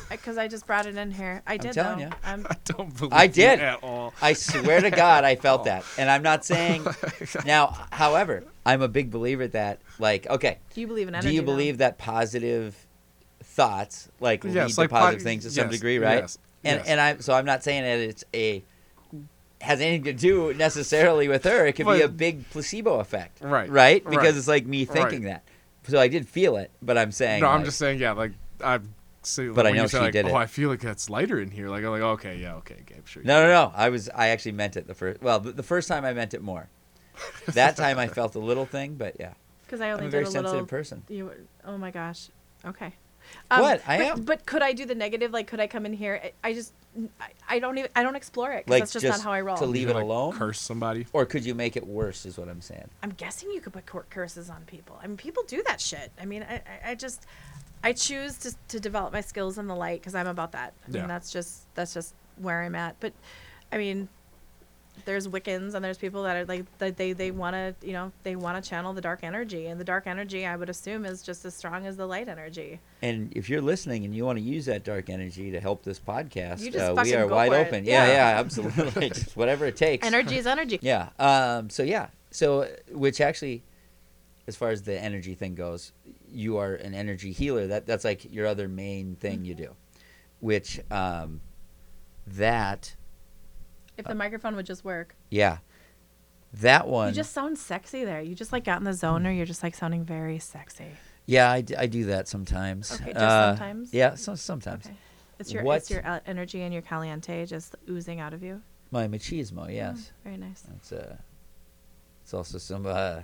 because 0.10 0.38
I 0.38 0.48
just 0.48 0.66
brought 0.68 0.86
it 0.86 0.96
in 0.98 1.12
here. 1.12 1.42
I 1.48 1.58
did 1.58 1.74
telling 1.74 2.00
though. 2.00 2.06
ya. 2.06 2.12
I'm, 2.24 2.46
I 2.50 2.56
don't 2.66 2.96
believe 2.98 3.14
I 3.14 3.24
you 3.24 3.30
did. 3.30 3.60
at 3.60 3.84
all. 3.84 4.14
I 4.22 4.34
swear 4.34 4.82
to 4.82 4.90
God, 4.90 5.24
I 5.24 5.34
Oh. 5.40 5.42
felt 5.42 5.64
that. 5.66 5.84
And 5.98 6.10
I'm 6.10 6.24
not 6.24 6.46
saying. 6.46 6.86
Oh 7.36 7.40
now, 7.46 7.86
however, 7.92 8.44
I'm 8.66 8.82
a 8.82 8.88
big 8.88 9.12
believer 9.12 9.48
that, 9.50 9.80
like, 10.00 10.28
okay, 10.28 10.58
do 10.74 10.82
you 10.82 10.88
believe 10.88 11.08
in 11.08 11.16
energy? 11.16 11.30
do 11.30 11.34
you 11.36 11.42
though? 11.42 11.46
believe 11.46 11.78
that 11.80 11.98
positive 11.98 12.76
thoughts 13.44 14.10
like 14.20 14.44
Yes, 14.44 14.78
lead 14.78 14.78
like 14.78 14.90
to 14.90 14.96
positive 14.96 15.20
po- 15.20 15.24
things 15.24 15.44
to 15.44 15.52
some 15.52 15.70
degree, 15.70 15.98
right? 16.00 16.20
yes, 16.22 16.38
and 16.64 16.80
yes. 16.80 16.88
and 16.88 17.00
I'm 17.02 17.22
so 17.22 17.34
I'm 17.34 17.46
not 17.46 17.64
saying 17.64 17.84
that 17.84 18.00
it's 18.00 18.24
a 18.34 18.64
has 19.62 19.80
anything 19.82 20.04
to 20.06 20.14
do 20.14 20.54
necessarily 20.54 21.28
with 21.28 21.44
her. 21.46 21.66
It 21.66 21.74
could 21.74 21.88
be 21.88 22.02
a 22.02 22.08
big 22.08 22.50
placebo 22.50 23.00
effect, 23.00 23.40
Right, 23.42 23.70
Right, 23.70 24.04
because 24.04 24.18
right, 24.18 24.36
it's 24.36 24.48
like 24.48 24.66
me 24.66 24.86
thinking 24.86 25.24
right. 25.24 25.42
that. 25.86 25.90
So 25.92 26.00
I 26.00 26.08
did 26.08 26.28
feel 26.28 26.58
it, 26.58 26.72
but 26.82 26.98
I'm 26.98 27.12
saying 27.12 27.42
No, 27.42 27.48
I'm 27.50 27.64
just 27.64 27.78
saying, 27.78 28.00
yeah, 28.00 28.12
like 28.12 28.34
I've 28.64 28.88
seen. 29.24 29.54
But 29.54 29.66
I 29.68 29.72
know 29.72 29.88
say, 29.88 29.98
she 29.98 30.04
like, 30.04 30.14
did 30.14 30.26
oh, 30.26 30.30
it. 30.30 30.34
I 30.36 30.46
feel 30.46 30.70
like 30.70 30.84
it's 30.84 31.10
lighter 31.10 31.40
in 31.40 31.50
here. 31.52 31.70
Like 31.70 31.84
I'm 31.84 31.92
like, 31.92 32.02
okay, 32.02 32.38
yeah, 32.38 32.56
okay, 32.56 32.78
Gabe, 32.86 33.06
sure. 33.08 33.24
No, 33.24 33.42
no, 33.44 33.48
no. 33.48 33.72
I 33.76 33.90
was 33.90 34.10
I 34.10 34.28
actually 34.30 34.54
meant 34.54 34.78
it 34.78 34.88
the 34.88 34.94
first. 34.94 35.22
Well, 35.22 35.40
the, 35.40 35.52
the 35.52 35.64
first 35.64 35.88
time 35.88 36.06
I 36.06 36.14
meant 36.14 36.34
it 36.34 36.42
more. 36.42 36.68
That 37.54 37.76
time 37.78 38.00
I 38.00 38.08
felt 38.08 38.36
a 38.36 38.40
little 38.40 38.66
thing, 38.66 38.96
but 38.96 39.16
yeah, 39.20 39.34
Because 39.66 39.82
I 39.82 39.92
only 39.92 40.04
I'm 40.04 40.08
a 40.08 40.12
did 40.12 40.12
very 40.12 40.24
a 40.24 40.28
sensitive 40.28 40.52
little. 40.52 40.66
person. 40.68 41.04
You, 41.10 41.26
were- 41.26 41.38
oh 41.66 41.78
my 41.78 41.92
gosh. 41.92 42.30
Okay. 42.66 42.94
Um, 43.50 43.62
what? 43.62 43.82
I 43.88 43.98
but, 43.98 44.06
am. 44.08 44.22
But 44.24 44.46
could 44.46 44.62
I 44.62 44.74
do 44.74 44.86
the 44.86 44.96
negative? 44.96 45.32
Like, 45.32 45.48
could 45.48 45.60
I 45.60 45.68
come 45.68 45.86
in 45.86 45.94
here? 45.94 46.22
I, 46.24 46.50
I 46.50 46.54
just, 46.54 46.74
I, 47.20 47.28
I 47.50 47.60
don't 47.60 47.78
even, 47.78 47.90
I 47.96 48.04
don't 48.04 48.16
explore 48.16 48.52
it. 48.54 48.66
'cause 48.66 48.72
Like 48.72 48.82
that's 48.82 48.94
just, 48.94 49.06
just 49.06 49.20
not 49.20 49.24
how 49.26 49.32
I 49.34 49.42
roll. 49.42 49.58
to 49.58 49.66
leave 49.66 49.88
could, 49.88 49.92
it 49.92 50.00
like, 50.00 50.04
alone, 50.04 50.34
Curse 50.34 50.60
somebody. 50.60 51.08
or 51.14 51.26
could 51.26 51.46
you 51.46 51.56
make 51.56 51.76
it 51.78 51.86
worse? 51.86 52.26
Is 52.26 52.38
what 52.38 52.48
I'm 52.50 52.62
saying. 52.62 52.90
I'm 53.04 53.12
guessing 53.12 53.52
you 53.52 53.62
could 53.62 53.74
put 53.74 53.86
cur- 53.86 54.06
curses 54.10 54.50
on 54.50 54.62
people. 54.68 55.00
I 55.04 55.08
mean, 55.08 55.18
people 55.18 55.44
do 55.48 55.64
that 55.68 55.80
shit. 55.82 56.12
I 56.20 56.26
mean, 56.26 56.44
I, 56.50 56.56
I, 56.56 56.92
I 56.92 56.96
just, 56.96 57.26
I 57.84 57.94
choose 57.94 58.38
to, 58.40 58.56
to 58.70 58.80
develop 58.80 59.12
my 59.14 59.22
skills 59.22 59.58
in 59.58 59.68
the 59.68 59.76
light 59.76 60.02
because 60.02 60.16
I'm 60.16 60.28
about 60.28 60.52
that. 60.54 60.74
I 60.88 60.92
Yeah. 60.92 61.00
mean, 61.02 61.08
that's 61.10 61.32
just 61.32 61.74
that's 61.76 61.94
just 61.94 62.14
where 62.38 62.62
I'm 62.62 62.76
at. 62.76 62.96
But, 63.00 63.14
I 63.72 63.78
mean, 63.78 64.08
there's 65.06 65.28
Wiccans 65.28 65.74
and 65.74 65.84
there's 65.84 65.98
people 65.98 66.24
that 66.24 66.36
are 66.36 66.46
like 66.46 66.66
that 66.78 66.98
they 66.98 67.14
they 67.14 67.32
want 67.32 67.54
to 67.56 67.76
you 67.86 67.94
know 67.94 68.12
they 68.24 68.36
want 68.36 68.62
to 68.62 68.68
channel 68.70 68.94
the 68.94 69.02
dark 69.02 69.20
energy 69.24 69.68
and 69.68 69.80
the 69.80 69.84
dark 69.84 70.08
energy 70.08 70.46
I 70.46 70.56
would 70.56 70.70
assume 70.70 71.06
is 71.06 71.22
just 71.22 71.46
as 71.46 71.54
strong 71.56 71.86
as 71.86 71.98
the 71.98 72.06
light 72.06 72.28
energy. 72.28 72.80
And 73.02 73.32
if 73.36 73.50
you're 73.50 73.62
listening 73.62 74.06
and 74.06 74.16
you 74.16 74.26
want 74.26 74.38
to 74.38 74.44
use 74.44 74.66
that 74.66 74.84
dark 74.84 75.10
energy 75.10 75.52
to 75.52 75.60
help 75.60 75.84
this 75.84 76.00
podcast, 76.00 76.76
uh, 76.76 77.02
we 77.04 77.14
are 77.16 77.28
wide 77.28 77.54
open. 77.54 77.86
Yeah, 77.86 78.06
Yeah. 78.06 78.14
yeah, 78.14 78.40
absolutely. 78.40 79.10
just 79.14 79.36
whatever 79.36 79.66
it 79.66 79.76
takes. 79.76 80.06
Energy 80.06 80.38
is 80.38 80.48
energy. 80.48 80.80
Yeah. 80.82 81.10
Um, 81.20 81.70
so 81.70 81.84
yeah. 81.84 82.08
So 82.32 82.68
which 82.92 83.22
actually, 83.22 83.64
as 84.48 84.56
far 84.56 84.70
as 84.70 84.84
the 84.84 85.00
energy 85.00 85.36
thing 85.36 85.56
goes, 85.56 85.92
you 86.32 86.58
are 86.58 86.76
an 86.76 86.94
energy 86.94 87.32
healer. 87.32 87.68
That 87.68 87.86
that's 87.86 88.04
like 88.06 88.34
your 88.34 88.48
other 88.48 88.68
main 88.68 89.16
thing 89.16 89.46
you 89.46 89.54
do, 89.56 89.76
which 90.40 90.80
um, 90.90 91.42
that 92.28 92.96
If 93.98 94.06
the 94.06 94.16
microphone 94.16 94.56
would 94.56 94.66
just 94.66 94.84
work. 94.86 95.16
yeah, 95.30 95.58
that 96.54 96.88
one. 96.88 97.10
You 97.10 97.14
just 97.16 97.34
sound 97.34 97.58
sexy 97.58 98.04
there. 98.04 98.22
You 98.22 98.36
just 98.36 98.52
like 98.52 98.64
got 98.64 98.80
in 98.80 98.84
the 98.84 98.94
zone, 98.94 99.26
or 99.28 99.32
you're 99.32 99.46
just 99.46 99.64
like 99.64 99.76
sounding 99.76 100.04
very 100.04 100.40
sexy. 100.40 100.88
yeah, 101.26 101.52
I, 101.52 101.62
d- 101.62 101.76
I 101.76 101.86
do 101.86 102.06
that 102.06 102.28
sometimes. 102.28 102.92
Okay, 102.94 103.14
just 103.14 103.18
Uh, 103.18 103.52
sometimes? 103.56 103.94
Yeah, 103.94 104.16
so, 104.16 104.36
sometimes. 104.36 104.86
Okay. 104.88 104.96
It's 105.40 105.52
your 105.54 105.64
What- 105.64 105.78
it's 105.78 105.90
your 105.92 106.06
uh, 106.06 106.20
energy 106.26 106.62
and 106.62 106.74
your 106.74 106.82
caliente 106.82 107.46
just 107.46 107.76
oozing 107.90 108.20
out 108.20 108.34
of 108.34 108.42
you. 108.44 108.62
My 108.92 109.08
machismo, 109.08 109.74
yes. 109.74 110.12
Very 110.24 110.38
nice. 110.38 110.64
It's 110.78 110.92
uh, 110.92 111.18
it's 112.24 112.34
also 112.34 112.58
some 112.58 112.86
uh, 112.86 113.22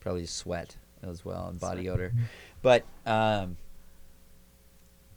probably 0.00 0.26
sweat 0.26 0.76
as 1.02 1.24
well 1.24 1.46
and 1.48 1.58
body 1.58 1.88
odor, 1.88 2.12
but 2.60 2.84
um, 3.06 3.56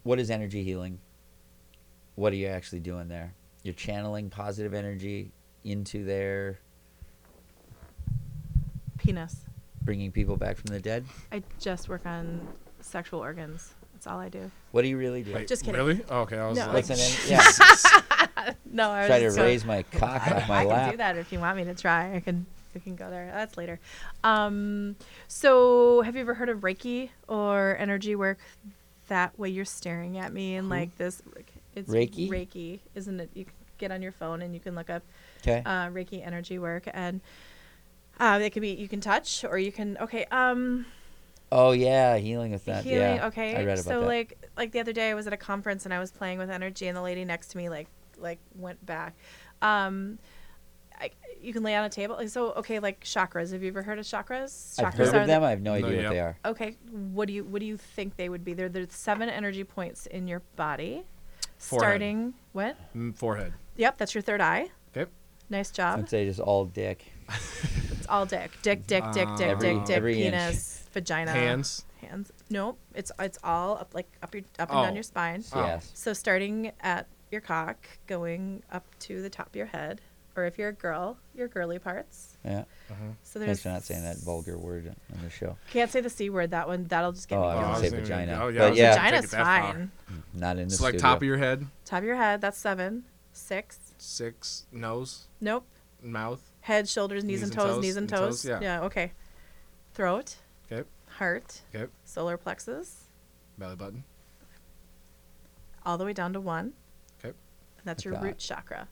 what 0.03 0.19
is 0.19 0.29
energy 0.31 0.63
healing? 0.63 0.99
What 2.15 2.31
are 2.33 2.37
you 2.37 2.47
actually 2.47 2.79
doing 2.79 3.07
there? 3.09 3.33
You're 3.65 3.73
channeling 3.73 4.29
positive 4.29 4.75
energy 4.75 5.31
into 5.63 6.05
their 6.05 6.59
Penis. 8.99 9.37
bringing 9.81 10.11
people 10.11 10.37
back 10.37 10.55
from 10.57 10.67
the 10.67 10.79
dead. 10.79 11.03
I 11.31 11.41
just 11.59 11.89
work 11.89 12.05
on 12.05 12.47
sexual 12.81 13.21
organs. 13.21 13.73
That's 13.93 14.05
all 14.05 14.19
I 14.19 14.29
do. 14.29 14.51
What 14.71 14.83
do 14.83 14.87
you 14.87 14.97
really 14.99 15.23
do? 15.23 15.33
Wait, 15.33 15.47
Just 15.47 15.65
kidding. 15.65 15.79
Really? 15.83 15.99
Oh, 16.11 16.19
okay, 16.21 16.37
I 16.37 16.47
was 16.47 16.59
No, 16.59 16.65
like, 16.67 16.87
What's 16.87 16.89
an 16.91 16.99
en- 16.99 17.39
yeah? 18.37 18.53
No, 18.71 18.91
I 18.91 18.99
was 18.99 19.07
Try 19.07 19.17
to 19.19 19.25
just- 19.25 19.39
raise 19.39 19.65
my 19.65 19.81
cock 19.81 20.27
off 20.31 20.47
my 20.47 20.61
I 20.61 20.65
lap. 20.65 20.81
can 20.81 20.91
do 20.91 20.97
that 20.97 21.17
if 21.17 21.31
you 21.31 21.39
want 21.39 21.57
me 21.57 21.63
to 21.63 21.73
try. 21.73 22.13
I 22.15 22.19
can. 22.19 22.45
We 22.75 22.81
can 22.81 22.95
go 22.97 23.09
there. 23.09 23.31
That's 23.33 23.57
later. 23.57 23.79
Um, 24.23 24.95
so, 25.29 26.01
have 26.01 26.13
you 26.15 26.21
ever 26.21 26.33
heard 26.35 26.49
of 26.49 26.59
Reiki 26.59 27.09
or 27.27 27.77
energy 27.79 28.15
work? 28.15 28.37
That 29.07 29.39
way, 29.39 29.49
you're 29.49 29.63
staring 29.65 30.17
at 30.19 30.31
me 30.33 30.55
and 30.55 30.67
like 30.69 30.95
this. 30.97 31.23
It's 31.75 31.91
Reiki? 31.91 32.29
Reiki, 32.29 32.79
isn't 32.95 33.19
it? 33.19 33.29
You 33.33 33.45
can 33.45 33.53
get 33.77 33.91
on 33.91 34.01
your 34.01 34.11
phone 34.11 34.41
and 34.41 34.53
you 34.53 34.59
can 34.59 34.75
look 34.75 34.89
up 34.89 35.03
Okay. 35.41 35.61
uh, 35.65 35.87
Reiki 35.87 36.25
energy 36.25 36.57
work, 36.57 36.87
and 36.93 37.21
uh, 38.19 38.39
it 38.41 38.51
could 38.51 38.61
be 38.61 38.69
you 38.71 38.87
can 38.87 39.01
touch 39.01 39.43
or 39.43 39.57
you 39.57 39.71
can. 39.71 39.97
Okay. 39.99 40.25
Um, 40.31 40.85
oh 41.51 41.71
yeah, 41.71 42.17
healing 42.17 42.51
with 42.51 42.65
that. 42.65 42.83
healing. 42.83 43.17
yeah. 43.17 43.27
Okay. 43.27 43.55
I 43.55 43.63
read 43.65 43.79
about 43.79 43.83
so 43.85 43.99
that. 44.01 44.07
like 44.07 44.37
like 44.57 44.71
the 44.71 44.79
other 44.79 44.93
day, 44.93 45.09
I 45.11 45.13
was 45.13 45.27
at 45.27 45.33
a 45.33 45.37
conference 45.37 45.85
and 45.85 45.93
I 45.93 45.99
was 45.99 46.11
playing 46.11 46.37
with 46.39 46.49
energy, 46.49 46.87
and 46.87 46.95
the 46.97 47.01
lady 47.01 47.25
next 47.25 47.49
to 47.49 47.57
me 47.57 47.69
like 47.69 47.87
like 48.17 48.39
went 48.57 48.83
back. 48.85 49.15
Um, 49.61 50.17
I, 50.99 51.09
you 51.41 51.51
can 51.51 51.61
lay 51.63 51.75
on 51.75 51.83
a 51.83 51.89
table. 51.89 52.25
So 52.29 52.53
okay, 52.53 52.79
like 52.79 53.03
chakras. 53.03 53.51
Have 53.51 53.61
you 53.61 53.67
ever 53.67 53.83
heard 53.83 53.99
of 53.99 54.05
chakras? 54.05 54.79
I've 54.79 54.93
chakras 54.93 54.97
heard 54.97 55.15
are 55.15 55.21
of 55.21 55.27
them. 55.27 55.41
the- 55.41 55.47
I 55.47 55.49
have 55.49 55.61
no 55.61 55.73
idea 55.73 55.89
No, 55.91 56.03
what 56.03 56.09
they 56.13 56.19
are. 56.21 56.37
okay. 56.45 56.77
What 56.89 57.27
do 57.27 57.33
you 57.33 57.43
what 57.43 57.59
do 57.59 57.65
you 57.65 57.75
think 57.75 58.15
they 58.15 58.29
would 58.29 58.45
be? 58.45 58.53
They're 58.53 58.69
the 58.69 58.87
seven 58.89 59.27
energy 59.27 59.65
points 59.65 60.05
in 60.05 60.27
your 60.29 60.41
body. 60.55 61.03
Forehead. 61.57 61.81
Starting 61.89 62.33
what? 62.53 62.75
mm, 62.95 63.15
forehead. 63.15 63.53
Yep, 63.77 63.97
that's 63.97 64.13
your 64.15 64.21
third 64.21 64.41
eye. 64.41 64.67
Okay. 64.95 65.09
Nice 65.49 65.71
job. 65.71 65.99
I'd 65.99 66.09
say 66.09 66.25
just 66.25 66.39
all 66.39 66.65
dick. 66.65 67.11
It's 67.97 68.07
all 68.11 68.25
dick, 68.27 68.51
dick, 68.61 68.85
dick, 68.85 69.03
dick, 69.13 69.27
Uh, 69.27 69.35
dick, 69.35 69.47
Every- 69.47 69.73
dick, 69.73 69.85
dick, 69.85 69.95
every 69.97 70.23
inch. 70.23 70.33
penis, 70.35 70.87
vagina, 70.93 71.31
Hands. 71.31 71.85
hands. 72.01 72.31
Nope. 72.51 72.77
It's 72.93 73.11
it's 73.19 73.39
all 73.43 73.77
up 73.79 73.95
like 73.95 74.07
up 74.21 74.33
your 74.35 74.43
up 74.59 74.69
and 74.69 74.79
Oh. 74.79 74.83
down 74.83 74.93
your 74.95 75.01
spine. 75.03 75.43
Yes. 75.55 75.89
So 75.95 76.13
starting 76.13 76.71
at 76.81 77.07
your 77.31 77.41
cock, 77.41 77.77
going 78.05 78.61
up 78.71 78.85
to 78.99 79.23
the 79.23 79.29
top 79.31 79.47
of 79.47 79.55
your 79.55 79.65
head, 79.65 80.01
or 80.35 80.45
if 80.45 80.57
you're 80.57 80.69
a 80.69 80.73
girl, 80.73 81.17
your 81.33 81.47
girly 81.47 81.79
parts. 81.79 82.37
Yeah. 82.43 82.65
Uh-huh. 82.89 82.95
So 83.23 83.39
there's. 83.39 83.47
Thanks 83.47 83.47
there's 83.47 83.61
for 83.61 83.69
not 83.69 83.83
saying 83.83 84.03
that 84.03 84.17
vulgar 84.17 84.57
word 84.57 84.93
on 85.15 85.23
the 85.23 85.29
show. 85.29 85.57
Can't 85.71 85.89
say 85.91 86.01
the 86.01 86.09
c 86.09 86.29
word. 86.29 86.51
That 86.51 86.67
one 86.67 86.85
that'll 86.85 87.11
just 87.13 87.27
get 87.27 87.37
Oh, 87.37 87.41
me 87.41 87.47
I 87.47 87.53
Oh, 87.53 87.55
was 87.55 87.61
going. 87.61 87.73
gonna 87.73 87.77
I 87.77 87.89
say 87.89 88.01
vagina. 88.01 88.39
oh, 88.43 88.47
yeah, 88.49 88.59
But 88.59 88.69
was 88.71 88.79
yeah. 88.79 88.95
gonna 88.95 88.95
take 88.95 89.03
Vagina's 89.03 89.25
it 89.25 89.31
that 89.31 89.43
far. 89.45 89.73
fine. 89.73 89.91
Not 90.33 90.51
in 90.51 90.67
the 90.67 90.73
It's 90.73 90.81
like 90.81 90.89
studio. 90.91 91.01
top 91.09 91.17
of 91.17 91.23
your 91.23 91.37
head, 91.37 91.67
Top 91.85 91.97
of 91.99 92.03
your 92.03 92.15
head. 92.15 92.41
That's 92.41 92.57
seven. 92.57 93.03
Six. 93.33 93.79
six, 93.97 94.65
nose, 94.71 95.27
Nope. 95.41 95.65
mouth. 96.01 96.41
Head, 96.61 96.87
shoulders, 96.89 97.23
knees, 97.23 97.43
and 97.43 97.51
toes, 97.51 97.81
knees 97.81 97.95
and 97.97 98.07
toes. 98.09 98.43
yeah. 98.45 98.59
yeah. 98.61 98.81
Okay. 98.83 99.11
Throat. 99.93 100.35
Okay. 100.71 100.87
Heart. 101.17 101.61
Okay. 101.73 101.91
Solar 102.05 102.37
plexus. 102.37 103.05
Belly 103.57 103.75
button. 103.75 104.03
All 105.85 105.97
the 105.97 106.05
way 106.05 106.13
down 106.13 106.33
to 106.33 106.39
one. 106.41 106.73
Okay. 107.19 107.29
And 107.29 107.85
that's 107.85 108.05
I 108.05 108.09
your 108.09 108.13
got 108.15 108.23
root 108.23 108.37
chakra. 108.39 108.87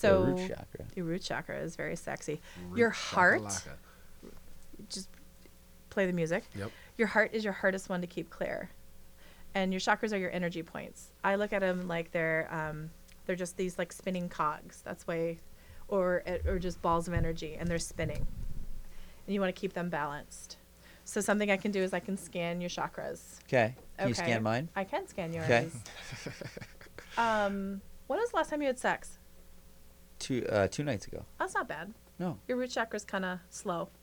The 0.00 0.08
So 0.08 0.22
root 0.24 0.48
chakra. 0.48 0.84
your 0.96 1.04
root 1.06 1.22
chakra 1.22 1.58
is 1.60 1.76
very 1.76 1.96
sexy. 1.96 2.40
Root 2.68 2.78
Your 2.78 2.90
heart. 2.90 3.42
shakalaka. 3.42 3.68
Just 4.88 5.08
play 5.90 6.06
the 6.06 6.12
music. 6.12 6.44
Yep. 6.56 6.70
Your 6.98 7.06
heart 7.08 7.30
is 7.32 7.44
your 7.44 7.52
hardest 7.52 7.88
one 7.88 8.00
to 8.00 8.06
keep 8.06 8.28
clear, 8.30 8.70
and 9.54 9.72
your 9.72 9.80
chakras 9.80 10.12
are 10.12 10.16
your 10.18 10.30
energy 10.32 10.62
points. 10.62 11.10
I 11.22 11.36
look 11.36 11.52
at 11.52 11.60
them 11.60 11.86
like 11.86 12.10
they're 12.10 12.48
um, 12.52 12.90
they're 13.26 13.36
just 13.36 13.56
these 13.56 13.78
like 13.78 13.92
spinning 13.92 14.28
cogs. 14.28 14.82
That's 14.84 15.06
why, 15.06 15.38
or 15.88 16.22
or 16.46 16.58
just 16.58 16.82
balls 16.82 17.06
of 17.08 17.14
energy, 17.14 17.56
and 17.58 17.68
they're 17.68 17.78
spinning, 17.78 18.26
and 19.26 19.34
you 19.34 19.40
want 19.40 19.54
to 19.54 19.58
keep 19.60 19.72
them 19.74 19.88
balanced. 19.90 20.56
So 21.04 21.20
something 21.20 21.50
I 21.50 21.56
can 21.56 21.70
do 21.70 21.82
is 21.82 21.92
I 21.92 22.00
can 22.00 22.16
scan 22.16 22.60
your 22.60 22.70
chakras. 22.70 23.38
Okay. 23.44 23.74
Can 23.98 24.08
you 24.08 24.14
scan 24.14 24.42
mine? 24.42 24.68
I 24.74 24.84
can 24.84 25.06
scan 25.06 25.32
yours. 25.32 25.44
Okay. 25.44 25.68
um, 27.18 27.80
when 28.06 28.18
was 28.18 28.30
the 28.30 28.36
last 28.36 28.50
time 28.50 28.60
you 28.62 28.66
had 28.66 28.78
sex? 28.78 29.18
Two 30.18 30.46
uh, 30.48 30.68
two 30.68 30.84
nights 30.84 31.06
ago. 31.06 31.24
That's 31.38 31.54
not 31.54 31.68
bad. 31.68 31.92
No. 32.18 32.38
Your 32.48 32.56
root 32.58 32.70
chakra's 32.70 33.04
kind 33.04 33.24
of 33.24 33.38
slow. 33.50 33.88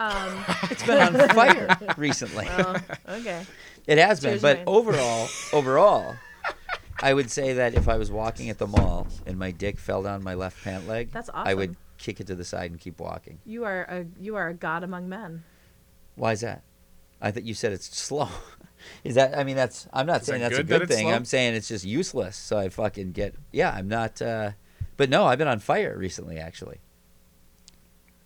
Um, 0.00 0.42
It's 0.70 0.82
been 0.86 0.96
on 1.14 1.28
fire 1.28 1.76
recently. 1.98 2.46
well, 2.56 2.76
okay. 3.06 3.44
It 3.86 3.98
has 3.98 4.18
been, 4.20 4.38
but 4.40 4.56
Wayne. 4.58 4.64
overall, 4.66 5.28
overall, 5.52 6.14
I 7.02 7.12
would 7.12 7.30
say 7.30 7.52
that 7.52 7.74
if 7.74 7.86
I 7.86 7.98
was 7.98 8.10
walking 8.10 8.48
at 8.48 8.56
the 8.56 8.66
mall 8.66 9.08
and 9.26 9.38
my 9.38 9.50
dick 9.50 9.78
fell 9.78 10.02
down 10.02 10.22
my 10.24 10.32
left 10.32 10.64
pant 10.64 10.88
leg, 10.88 11.10
That's 11.12 11.28
awesome. 11.28 11.46
I 11.46 11.52
would 11.52 11.76
kick 11.98 12.18
it 12.18 12.26
to 12.28 12.34
the 12.34 12.46
side 12.46 12.70
and 12.70 12.80
keep 12.80 12.98
walking. 12.98 13.40
You 13.44 13.64
are 13.64 13.82
a 13.82 14.06
you 14.18 14.36
are 14.36 14.48
a 14.48 14.54
god 14.54 14.84
among 14.84 15.06
men. 15.10 15.44
Why 16.14 16.32
is 16.32 16.40
that? 16.40 16.62
I 17.20 17.30
thought 17.30 17.44
you 17.44 17.52
said 17.52 17.72
it's 17.72 17.94
slow. 17.94 18.28
Is 19.04 19.16
that? 19.16 19.36
I 19.36 19.44
mean, 19.44 19.56
that's. 19.56 19.86
I'm 19.92 20.06
not 20.06 20.22
Is 20.22 20.28
saying 20.28 20.40
that 20.40 20.48
that's 20.52 20.60
a 20.60 20.62
good 20.64 20.80
that 20.80 20.88
good 20.88 20.94
thing. 20.96 21.08
slow? 21.08 21.14
I'm 21.14 21.26
saying 21.26 21.54
it's 21.56 21.68
just 21.68 21.84
useless. 21.84 22.36
So 22.36 22.56
I 22.56 22.70
fucking 22.70 23.12
get. 23.12 23.34
Yeah, 23.52 23.70
I'm 23.70 23.88
not. 23.88 24.22
uh 24.22 24.52
But 25.00 25.08
no, 25.08 25.24
I've 25.24 25.38
been 25.38 25.48
on 25.48 25.60
fire 25.60 25.96
recently, 25.96 26.38
actually. 26.38 26.78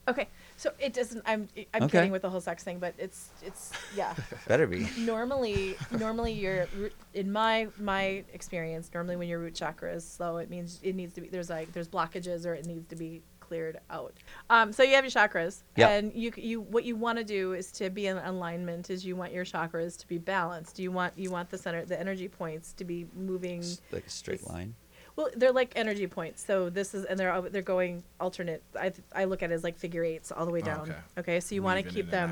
Okay, 0.08 0.26
so 0.56 0.72
it 0.80 0.92
doesn't. 0.92 1.22
I'm 1.24 1.48
I'm 1.72 1.84
Okay. 1.84 1.98
kidding 1.98 2.10
with 2.10 2.22
the 2.22 2.28
whole 2.30 2.40
sex 2.40 2.64
thing, 2.64 2.80
but 2.80 2.94
it's 2.98 3.28
it's 3.44 3.70
yeah. 3.94 4.12
Better 4.48 4.66
be. 4.66 4.88
normally, 4.98 5.76
normally 5.92 6.32
your 6.32 6.66
in 7.14 7.30
my 7.30 7.68
my 7.78 8.24
experience, 8.32 8.90
normally 8.92 9.14
when 9.14 9.28
your 9.28 9.38
root 9.38 9.54
chakra 9.54 9.94
is 9.94 10.04
slow, 10.04 10.38
it 10.38 10.50
means 10.50 10.80
it 10.82 10.96
needs 10.96 11.14
to 11.14 11.20
be 11.20 11.28
there's 11.28 11.48
like 11.48 11.70
there's 11.72 11.86
blockages 11.86 12.44
or 12.44 12.54
it 12.54 12.66
needs 12.66 12.88
to 12.88 12.96
be 12.96 13.22
cleared 13.38 13.78
out. 13.88 14.14
Um, 14.50 14.72
so 14.72 14.82
you 14.82 14.96
have 14.96 15.04
your 15.04 15.12
chakras, 15.12 15.62
Yep. 15.76 15.88
and 15.90 16.12
you 16.12 16.32
you 16.36 16.60
what 16.60 16.82
you 16.82 16.96
want 16.96 17.18
to 17.18 17.24
do 17.24 17.52
is 17.52 17.70
to 17.70 17.88
be 17.88 18.08
in 18.08 18.16
alignment. 18.18 18.90
Is 18.90 19.06
you 19.06 19.14
want 19.14 19.32
your 19.32 19.44
chakras 19.44 19.96
to 19.98 20.08
be 20.08 20.18
balanced. 20.18 20.74
Do 20.74 20.82
you 20.82 20.90
want 20.90 21.16
you 21.16 21.30
want 21.30 21.50
the 21.50 21.56
center 21.58 21.84
the 21.84 21.98
energy 22.00 22.26
points 22.26 22.72
to 22.72 22.84
be 22.84 23.06
moving. 23.14 23.62
Like 23.92 24.06
a 24.06 24.10
straight 24.10 24.44
line. 24.48 24.74
Well, 25.16 25.28
they're 25.36 25.52
like 25.52 25.72
energy 25.76 26.06
points. 26.06 26.44
So 26.44 26.70
this 26.70 26.94
is, 26.94 27.04
and 27.04 27.18
they're 27.18 27.32
uh, 27.32 27.42
they're 27.42 27.62
going 27.62 28.02
alternate. 28.20 28.62
I 28.78 28.92
I 29.14 29.24
look 29.24 29.42
at 29.42 29.50
it 29.50 29.54
as 29.54 29.62
like 29.64 29.78
figure 29.78 30.02
eights 30.04 30.32
all 30.32 30.44
the 30.46 30.52
way 30.52 30.60
down. 30.60 30.82
okay. 30.82 30.98
okay. 31.18 31.40
so 31.40 31.54
you 31.54 31.62
want 31.62 31.84
to 31.84 31.88
keep 31.90 32.10
them. 32.10 32.30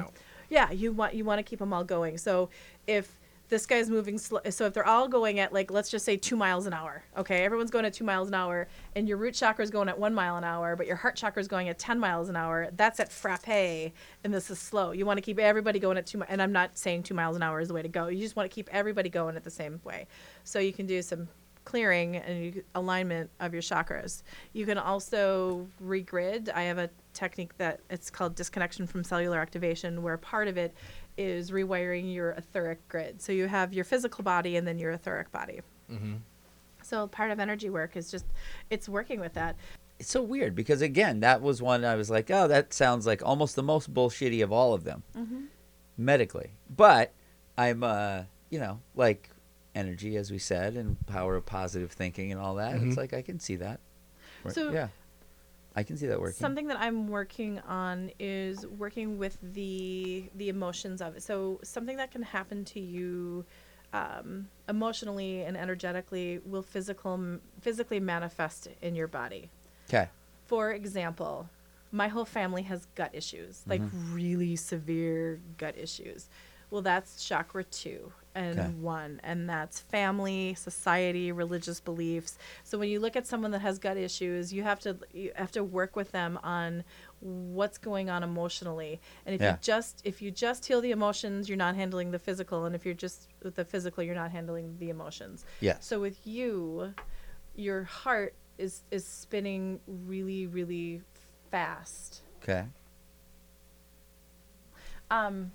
Yeah, 0.51 0.71
you 0.71 0.93
want 0.93 1.15
you 1.15 1.25
want 1.25 1.39
to 1.39 1.43
keep 1.45 1.61
them 1.61 1.73
all 1.73 1.85
going. 1.85 2.19
So 2.19 2.51
if 2.87 3.19
this 3.49 3.67
guy's 3.67 3.91
moving 3.91 4.17
slow, 4.19 4.41
so 4.49 4.65
if 4.67 4.73
they're 4.73 4.87
all 4.87 5.09
going 5.09 5.39
at 5.39 5.53
like 5.53 5.71
let's 5.71 5.91
just 5.91 6.05
say 6.05 6.17
two 6.17 6.37
miles 6.37 6.67
an 6.67 6.73
hour. 6.73 7.03
Okay, 7.17 7.45
everyone's 7.45 7.71
going 7.71 7.85
at 7.85 7.93
two 7.93 8.05
miles 8.05 8.29
an 8.29 8.35
hour, 8.35 8.67
and 8.97 9.07
your 9.09 9.17
root 9.19 9.35
chakra 9.35 9.63
is 9.63 9.71
going 9.71 9.89
at 9.89 9.99
one 9.99 10.13
mile 10.15 10.37
an 10.37 10.45
hour, 10.45 10.75
but 10.75 10.87
your 10.87 10.97
heart 10.97 11.15
chakra 11.17 11.41
is 11.41 11.49
going 11.49 11.69
at 11.69 11.79
ten 11.79 11.99
miles 12.01 12.29
an 12.31 12.37
hour. 12.37 12.69
That's 12.77 12.99
at 12.99 13.13
frappe, 13.13 13.47
and 13.49 14.35
this 14.35 14.51
is 14.51 14.59
slow. 14.59 14.91
You 14.93 15.07
want 15.07 15.19
to 15.19 15.23
keep 15.23 15.39
everybody 15.39 15.79
going 15.79 15.99
at 15.99 16.07
two. 16.07 16.19
mi- 16.19 16.27
And 16.29 16.41
I'm 16.43 16.53
not 16.53 16.77
saying 16.79 17.05
two 17.05 17.15
miles 17.15 17.37
an 17.37 17.43
hour 17.43 17.61
is 17.61 17.69
the 17.69 17.75
way 17.75 17.83
to 17.83 17.89
go. 17.89 18.09
You 18.09 18.21
just 18.21 18.37
want 18.37 18.51
to 18.51 18.55
keep 18.55 18.69
everybody 18.73 19.09
going 19.09 19.37
at 19.37 19.45
the 19.45 19.51
same 19.51 19.81
way. 19.85 20.07
So 20.45 20.59
you 20.59 20.73
can 20.73 20.87
do 20.87 21.01
some 21.03 21.29
clearing 21.65 22.17
and 22.17 22.63
alignment 22.75 23.31
of 23.41 23.53
your 23.53 23.63
chakras. 23.63 24.23
You 24.53 24.67
can 24.67 24.79
also 24.79 25.67
regrid. 25.85 26.49
I 26.55 26.63
have 26.63 26.79
a 26.79 26.91
technique 27.13 27.57
that 27.59 27.81
it's 27.91 28.11
called 28.11 28.35
disconnection 28.35 28.87
from 28.87 29.05
cellular 29.05 29.39
activation, 29.39 30.03
where 30.03 30.17
part 30.17 30.49
of 30.49 30.57
it 30.57 30.75
is 31.17 31.51
rewiring 31.51 32.13
your 32.13 32.31
etheric 32.33 32.87
grid. 32.89 33.21
So 33.21 33.33
you 33.33 33.47
have 33.47 33.73
your 33.73 33.85
physical 33.85 34.25
body 34.25 34.57
and 34.57 34.67
then 34.67 34.79
your 34.79 34.93
etheric 34.93 35.31
body. 35.31 35.61
So 36.83 37.07
part 37.07 37.31
of 37.31 37.39
energy 37.39 37.71
work 37.71 37.97
is 37.97 38.11
just 38.11 38.25
it's 38.71 38.89
working 38.89 39.21
with 39.21 39.35
that. 39.35 39.57
It's 39.99 40.11
so 40.11 40.23
weird 40.23 40.57
because 40.57 40.83
again, 40.83 41.21
that 41.21 41.43
was 41.43 41.63
one 41.63 41.85
I 41.85 41.95
was 41.95 42.11
like, 42.11 42.31
oh, 42.31 42.49
that 42.49 42.73
sounds 42.73 43.07
like 43.07 43.23
almost 43.25 43.55
the 43.55 43.63
most 43.63 43.93
bullshitty 43.95 44.43
of 44.43 44.51
all 44.51 44.75
of 44.75 44.83
them, 44.85 45.05
medically. 45.97 46.51
But 46.75 47.13
I'm, 47.57 47.85
uh, 47.85 48.23
you 48.51 48.59
know, 48.59 48.81
like 48.97 49.31
energy, 49.75 50.17
as 50.17 50.31
we 50.31 50.39
said, 50.39 50.75
and 50.75 51.05
power 51.07 51.37
of 51.37 51.47
positive 51.47 51.93
thinking 51.93 52.33
and 52.33 52.41
all 52.41 52.57
that. 52.57 52.77
It's 52.83 52.97
like 52.97 53.13
I 53.15 53.23
can 53.23 53.41
see 53.41 53.57
that. 53.57 53.81
Right, 54.45 54.55
So- 54.55 54.71
yeah, 54.71 54.89
I 55.75 55.83
can 55.83 55.97
see 55.97 56.07
that 56.09 56.21
working. 56.21 56.39
Something 56.39 56.67
that 56.69 56.79
I'm 56.79 57.09
working 57.09 57.59
on 57.61 58.11
is 58.19 58.67
working 58.67 59.19
with 59.19 59.39
the 59.43 60.25
the 60.35 60.49
emotions 60.49 61.01
of 61.01 61.17
it. 61.17 61.23
So 61.23 61.61
something 61.63 61.97
that 61.97 62.11
can 62.11 62.23
happen 62.23 62.65
to 62.67 62.81
you 62.81 63.45
um, 63.95 64.49
emotionally 64.69 65.43
and 65.43 65.57
energetically 65.57 66.41
will 66.45 66.63
physical 66.63 67.39
physically 67.61 68.01
manifest 68.01 68.69
in 68.83 68.95
your 68.95 69.09
body. 69.09 69.51
Okay. 69.89 70.09
For 70.47 70.73
example, 70.73 71.49
my 71.91 72.09
whole 72.09 72.25
family 72.25 72.63
has 72.63 72.87
gut 72.95 73.11
issues, 73.15 73.63
like 73.67 73.83
really 74.13 74.57
severe 74.57 75.41
gut 75.59 75.77
issues. 75.79 76.29
Well, 76.73 76.81
that's 76.81 77.23
chakra 77.23 77.65
two 77.65 78.15
and 78.35 78.59
Okay. 78.59 78.69
one, 78.81 79.21
and 79.23 79.47
that's 79.47 79.79
family, 79.79 80.55
society, 80.55 81.31
religious 81.31 81.81
beliefs. 81.81 82.39
So 82.65 82.79
when 82.79 82.89
you 82.89 82.99
look 82.99 83.15
at 83.15 83.27
someone 83.27 83.51
that 83.51 83.59
has 83.59 83.79
gut 83.79 83.99
issues, 83.99 84.55
you 84.55 84.63
have 84.63 84.81
to 84.81 84.97
you 85.13 85.33
have 85.37 85.53
to 85.53 85.63
work 85.63 85.97
with 85.97 86.13
them 86.13 86.39
on 86.43 86.83
what's 87.21 87.77
going 87.77 88.09
on 88.09 88.23
emotionally. 88.23 89.03
And 89.27 89.35
if 89.35 89.43
Yeah. 89.43 89.53
you 89.53 89.59
just 89.61 90.01
if 90.05 90.23
you 90.23 90.31
just 90.31 90.65
heal 90.65 90.81
the 90.81 90.93
emotions, 90.93 91.47
you're 91.47 91.59
not 91.59 91.75
handling 91.77 92.11
the 92.11 92.19
physical, 92.19 92.65
and 92.65 92.75
if 92.75 92.87
you're 92.87 92.95
just 92.95 93.29
with 93.43 93.55
the 93.55 93.67
physical, 93.67 94.03
you're 94.03 94.15
not 94.15 94.31
handling 94.31 94.79
the 94.79 94.89
emotions. 94.89 95.45
Yes. 95.61 95.85
So 95.85 96.01
with 96.01 96.27
you, 96.27 96.95
your 97.55 97.85
heart 97.85 98.35
is 98.57 98.83
is 98.91 99.05
spinning 99.05 99.79
really 99.87 100.47
really 100.47 101.03
fast. 101.51 102.23
Okay. 102.43 102.65
Um, 105.11 105.53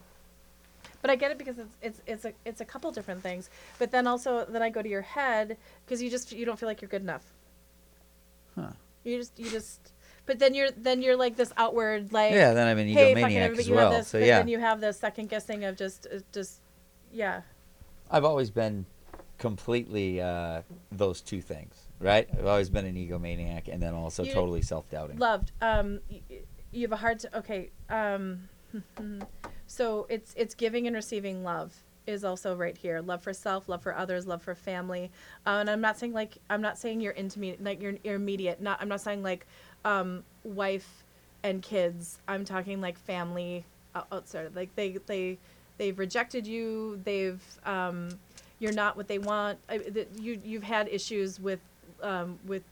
but 1.08 1.14
I 1.14 1.16
get 1.16 1.32
it 1.32 1.38
because 1.38 1.58
it's 1.58 1.76
it's 1.82 2.02
it's 2.06 2.26
a 2.26 2.34
it's 2.46 2.60
a 2.62 2.66
couple 2.66 2.92
different 2.92 3.22
things. 3.24 3.50
But 3.80 3.92
then 3.92 4.08
also 4.08 4.46
then 4.46 4.62
I 4.62 4.70
go 4.70 4.82
to 4.82 4.90
your 4.90 5.02
head 5.02 5.56
because 5.86 6.02
you 6.02 6.10
just 6.10 6.32
you 6.34 6.46
don't 6.46 6.60
feel 6.60 6.68
like 6.68 6.82
you're 6.82 6.90
good 6.90 7.02
enough. 7.02 7.26
Huh. 8.56 8.72
You 9.06 9.18
just 9.20 9.40
you 9.40 9.50
just. 9.50 9.94
But 10.26 10.40
then 10.40 10.54
you're 10.54 10.72
then 10.72 11.02
you're 11.02 11.16
like 11.16 11.38
this 11.38 11.54
outward 11.56 12.12
like 12.12 12.34
Yeah. 12.34 12.54
Then 12.54 12.68
I'm 12.68 12.78
an 12.78 12.88
hey 12.90 13.14
egomaniac 13.16 13.36
everybody 13.38 13.60
as 13.62 13.70
you 13.70 13.76
well. 13.76 13.92
have 13.92 14.00
this 14.02 14.08
so 14.10 14.18
yeah, 14.18 14.40
then 14.40 14.50
you 14.50 14.60
have 14.60 14.82
the 14.82 14.92
second 14.92 15.30
guessing 15.30 15.64
of 15.64 15.78
just 15.78 16.06
uh, 16.14 16.20
just 16.34 16.60
yeah 17.14 17.42
I've 18.12 18.26
always 18.26 18.50
been 18.52 18.86
completely 19.38 20.20
uh, 20.22 20.64
those 20.92 21.22
two 21.22 21.42
things. 21.42 21.76
Right. 22.00 22.28
I've 22.38 22.46
always 22.46 22.70
been 22.70 22.86
an 22.86 22.96
egomaniac 22.96 23.70
and 23.72 23.82
then 23.82 23.94
also 23.94 24.24
You- 24.24 24.34
totally 24.34 24.62
self-doubting. 24.62 25.18
loved 25.18 25.54
um 25.62 26.00
y- 26.12 26.22
y- 26.30 26.42
you 26.72 26.82
have 26.82 26.92
a 26.92 26.98
hard 26.98 27.20
to 27.20 27.38
okay 27.40 27.70
um 27.90 28.50
so 29.68 30.06
it's 30.10 30.34
it's 30.38 30.56
giving 30.56 30.88
and 30.88 30.96
receiving 30.96 31.44
love 31.44 31.76
is 32.08 32.24
also 32.24 32.56
right 32.56 32.78
here. 32.78 33.02
Love 33.02 33.22
for 33.22 33.34
self 33.34 33.68
love 33.68 33.84
for 33.84 33.96
others 33.96 34.26
love 34.26 34.42
for 34.42 34.56
family. 34.56 35.12
Uh, 35.46 35.58
and 35.60 35.70
i'm 35.70 35.82
not 35.82 35.98
saying 35.98 36.14
like 36.14 36.38
i'm 36.50 36.62
not 36.62 36.78
saying 36.78 37.02
you're 37.02 37.14
intimate 37.14 37.64
like 37.64 37.82
you're, 37.82 37.96
you're 38.04 38.16
immediate 38.16 38.62
not 38.62 38.82
i'm 38.82 38.88
not 38.88 39.02
saying 39.02 39.22
like 39.22 39.46
um 39.86 40.24
wife 40.44 41.04
and 41.44 41.62
kids. 41.62 42.20
I'm 42.28 42.46
talking 42.46 42.82
like 42.82 42.98
family 42.98 43.66
out- 43.96 44.08
outside 44.12 44.56
like 44.56 44.76
they 44.76 44.98
they 45.06 45.38
they've 45.78 45.98
rejected 45.98 46.46
you. 46.48 47.00
They've 47.04 47.42
um 47.66 48.10
you're 48.60 48.74
not 48.74 48.98
what 48.98 49.08
they 49.08 49.20
want. 49.20 49.60
I, 49.70 49.78
that 49.78 50.08
you 50.20 50.40
you've 50.44 50.64
had 50.64 50.88
issues 50.90 51.40
with 51.40 51.60
um 52.02 52.40
with 52.46 52.64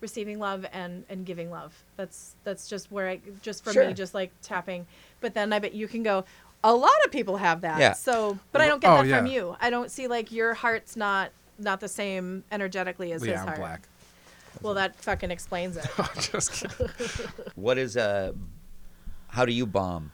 receiving 0.00 0.38
love 0.38 0.64
and 0.72 1.04
and 1.08 1.26
giving 1.26 1.50
love 1.50 1.84
that's 1.96 2.34
that's 2.44 2.68
just 2.68 2.90
where 2.90 3.08
i 3.08 3.20
just 3.42 3.62
for 3.62 3.72
Sure. 3.72 3.86
me 3.86 3.92
just 3.94 4.14
like 4.14 4.30
tapping 4.42 4.86
but 5.20 5.34
then 5.34 5.52
i 5.52 5.58
bet 5.58 5.74
you 5.74 5.86
can 5.88 6.02
go 6.02 6.24
a 6.62 6.74
lot 6.74 6.92
of 7.06 7.10
people 7.10 7.38
have 7.38 7.62
that. 7.62 7.80
Yeah. 7.80 7.94
So, 7.94 8.38
but 8.52 8.60
I 8.60 8.66
don't 8.66 8.82
get 8.82 8.90
Oh, 8.90 8.96
that 9.02 9.16
from 9.18 9.26
yeah. 9.26 9.32
you. 9.32 9.56
I 9.62 9.70
don't 9.70 9.90
see 9.90 10.08
like 10.08 10.30
your 10.30 10.52
heart's 10.52 10.94
not 10.94 11.30
not 11.58 11.80
the 11.80 11.88
same 11.88 12.44
energetically 12.52 13.12
as 13.12 13.22
his 13.22 13.30
yeah, 13.30 13.40
I'm 13.40 13.46
heart. 13.46 13.58
black. 13.58 13.88
Well, 14.60 14.74
that 14.74 14.94
fucking 14.96 15.30
explains 15.30 15.78
it. 15.78 15.86
Just 16.20 16.52
kidding. 16.52 16.88
What 17.54 17.78
is 17.78 17.96
a? 17.96 18.34
How 19.28 19.46
do 19.46 19.54
you 19.54 19.64
bomb? 19.64 20.12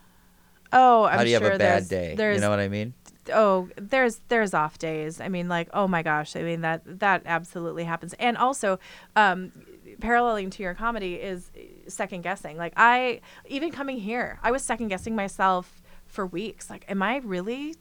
Oh, 0.73 1.03
I'm 1.03 1.19
How 1.19 1.25
do 1.25 1.31
you 1.31 1.39
sure 1.39 1.47
have 1.47 1.57
a 1.57 1.59
bad 1.59 1.83
there's, 1.83 1.89
day? 1.89 2.15
There's 2.17 2.35
You 2.37 2.41
know 2.43 2.51
what 2.51 2.61
I 2.61 2.69
mean? 2.69 2.95
oh 3.35 3.69
there's 3.77 4.21
there's 4.29 4.55
off 4.55 4.79
days 4.79 5.21
i 5.21 5.29
mean 5.29 5.49
like 5.49 5.69
oh 5.75 5.89
my 5.89 6.01
gosh 6.01 6.37
i 6.37 6.43
mean 6.43 6.61
that 6.61 6.81
that 7.01 7.23
absolutely 7.27 7.83
happens 7.83 8.15
and 8.21 8.37
also 8.37 8.79
um 9.17 9.51
paralleling 10.01 10.51
to 10.51 10.63
your 10.63 10.75
comedy 10.75 11.15
is 11.15 11.51
second 11.89 12.23
guessing. 12.23 12.57
Like 12.57 12.73
i 12.77 13.21
even 13.47 13.71
coming 13.71 13.99
here 13.99 14.39
i 14.43 14.51
was 14.51 14.63
second 14.63 14.89
guessing 14.89 15.15
myself 15.17 15.83
for 16.07 16.27
weeks. 16.27 16.69
Like 16.71 16.85
am 16.89 17.03
i 17.03 17.17
really 17.19 17.75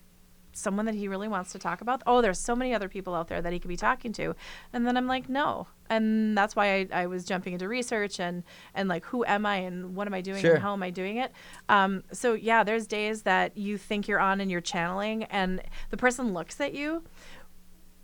someone 0.54 0.86
that 0.86 0.96
he 0.96 1.10
really 1.10 1.28
wants 1.28 1.52
to 1.52 1.60
talk 1.60 1.82
about? 1.82 2.02
Oh 2.08 2.22
there's 2.22 2.40
so 2.40 2.56
many 2.56 2.74
other 2.74 2.88
people 2.88 3.14
out 3.14 3.28
there 3.28 3.42
that 3.42 3.52
he 3.52 3.60
could 3.60 3.68
be 3.68 3.76
talking 3.78 4.14
to. 4.14 4.36
And 4.74 4.88
then 4.88 4.96
i'm 4.98 5.08
like 5.08 5.28
no. 5.30 5.68
And 5.88 6.36
that's 6.36 6.56
why 6.56 6.80
I, 6.80 6.88
I 7.04 7.06
was 7.08 7.26
jumping 7.26 7.54
into 7.54 7.68
research 7.68 8.20
and 8.20 8.44
and 8.74 8.88
like 8.90 9.06
who 9.06 9.24
am 9.26 9.46
i 9.46 9.58
and 9.58 9.96
what 9.96 10.08
am 10.08 10.14
i 10.14 10.22
doing 10.22 10.42
Sure. 10.42 10.54
and 10.56 10.64
how 10.64 10.74
am 10.74 10.82
i 10.84 10.90
doing 10.90 11.18
it? 11.18 11.32
Um, 11.70 12.04
so 12.12 12.34
yeah 12.34 12.64
there's 12.64 12.88
days 12.88 13.24
that 13.24 13.58
you 13.58 13.78
think 13.78 14.08
you're 14.08 14.20
on 14.20 14.40
and 14.42 14.50
you're 14.50 14.62
channeling 14.62 15.26
and 15.26 15.62
the 15.90 15.98
person 15.98 16.34
looks 16.34 16.60
at 16.62 16.74
you 16.74 17.04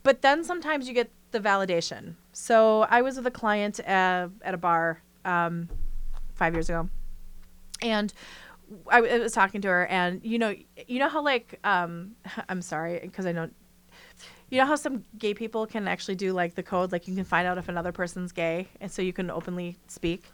but 0.04 0.22
then 0.22 0.44
sometimes 0.44 0.88
you 0.88 0.94
get 0.94 1.12
the 1.32 1.40
validation. 1.40 2.16
So 2.34 2.82
i 2.90 3.02
was 3.02 3.18
with 3.18 3.28
a 3.28 3.32
client 3.32 3.80
uh, 3.82 4.30
at 4.42 4.54
a 4.54 4.58
bar 4.58 5.02
um, 5.26 5.70
five 6.36 6.54
years 6.54 6.70
ago. 6.70 6.90
And 7.82 8.14
I, 8.90 8.98
I 9.00 9.20
was 9.20 9.34
talking 9.34 9.62
to 9.62 9.68
her 9.68 9.86
and 9.88 10.24
you 10.24 10.40
know 10.40 10.56
you 10.88 11.00
know 11.00 11.10
how 11.10 11.22
like 11.22 11.60
um 11.66 12.16
i'm 12.50 12.62
sorry 12.62 13.00
because 13.02 13.26
i 13.26 13.34
don't 13.34 13.54
you 14.52 14.58
know 14.58 14.66
how 14.66 14.76
some 14.76 15.06
gay 15.18 15.34
people 15.34 15.66
can 15.66 15.88
actually 15.88 16.16
do 16.16 16.34
like 16.34 16.56
the 16.56 16.62
code? 16.62 16.92
Like 16.92 17.08
you 17.08 17.16
can 17.16 17.24
find 17.24 17.48
out 17.48 17.58
if 17.58 17.70
another 17.70 17.94
person's 17.94 18.34
gay 18.34 18.68
and 18.82 18.92
so 18.92 19.02
you 19.02 19.14
can 19.14 19.32
openly 19.32 19.78
speak? 19.88 20.26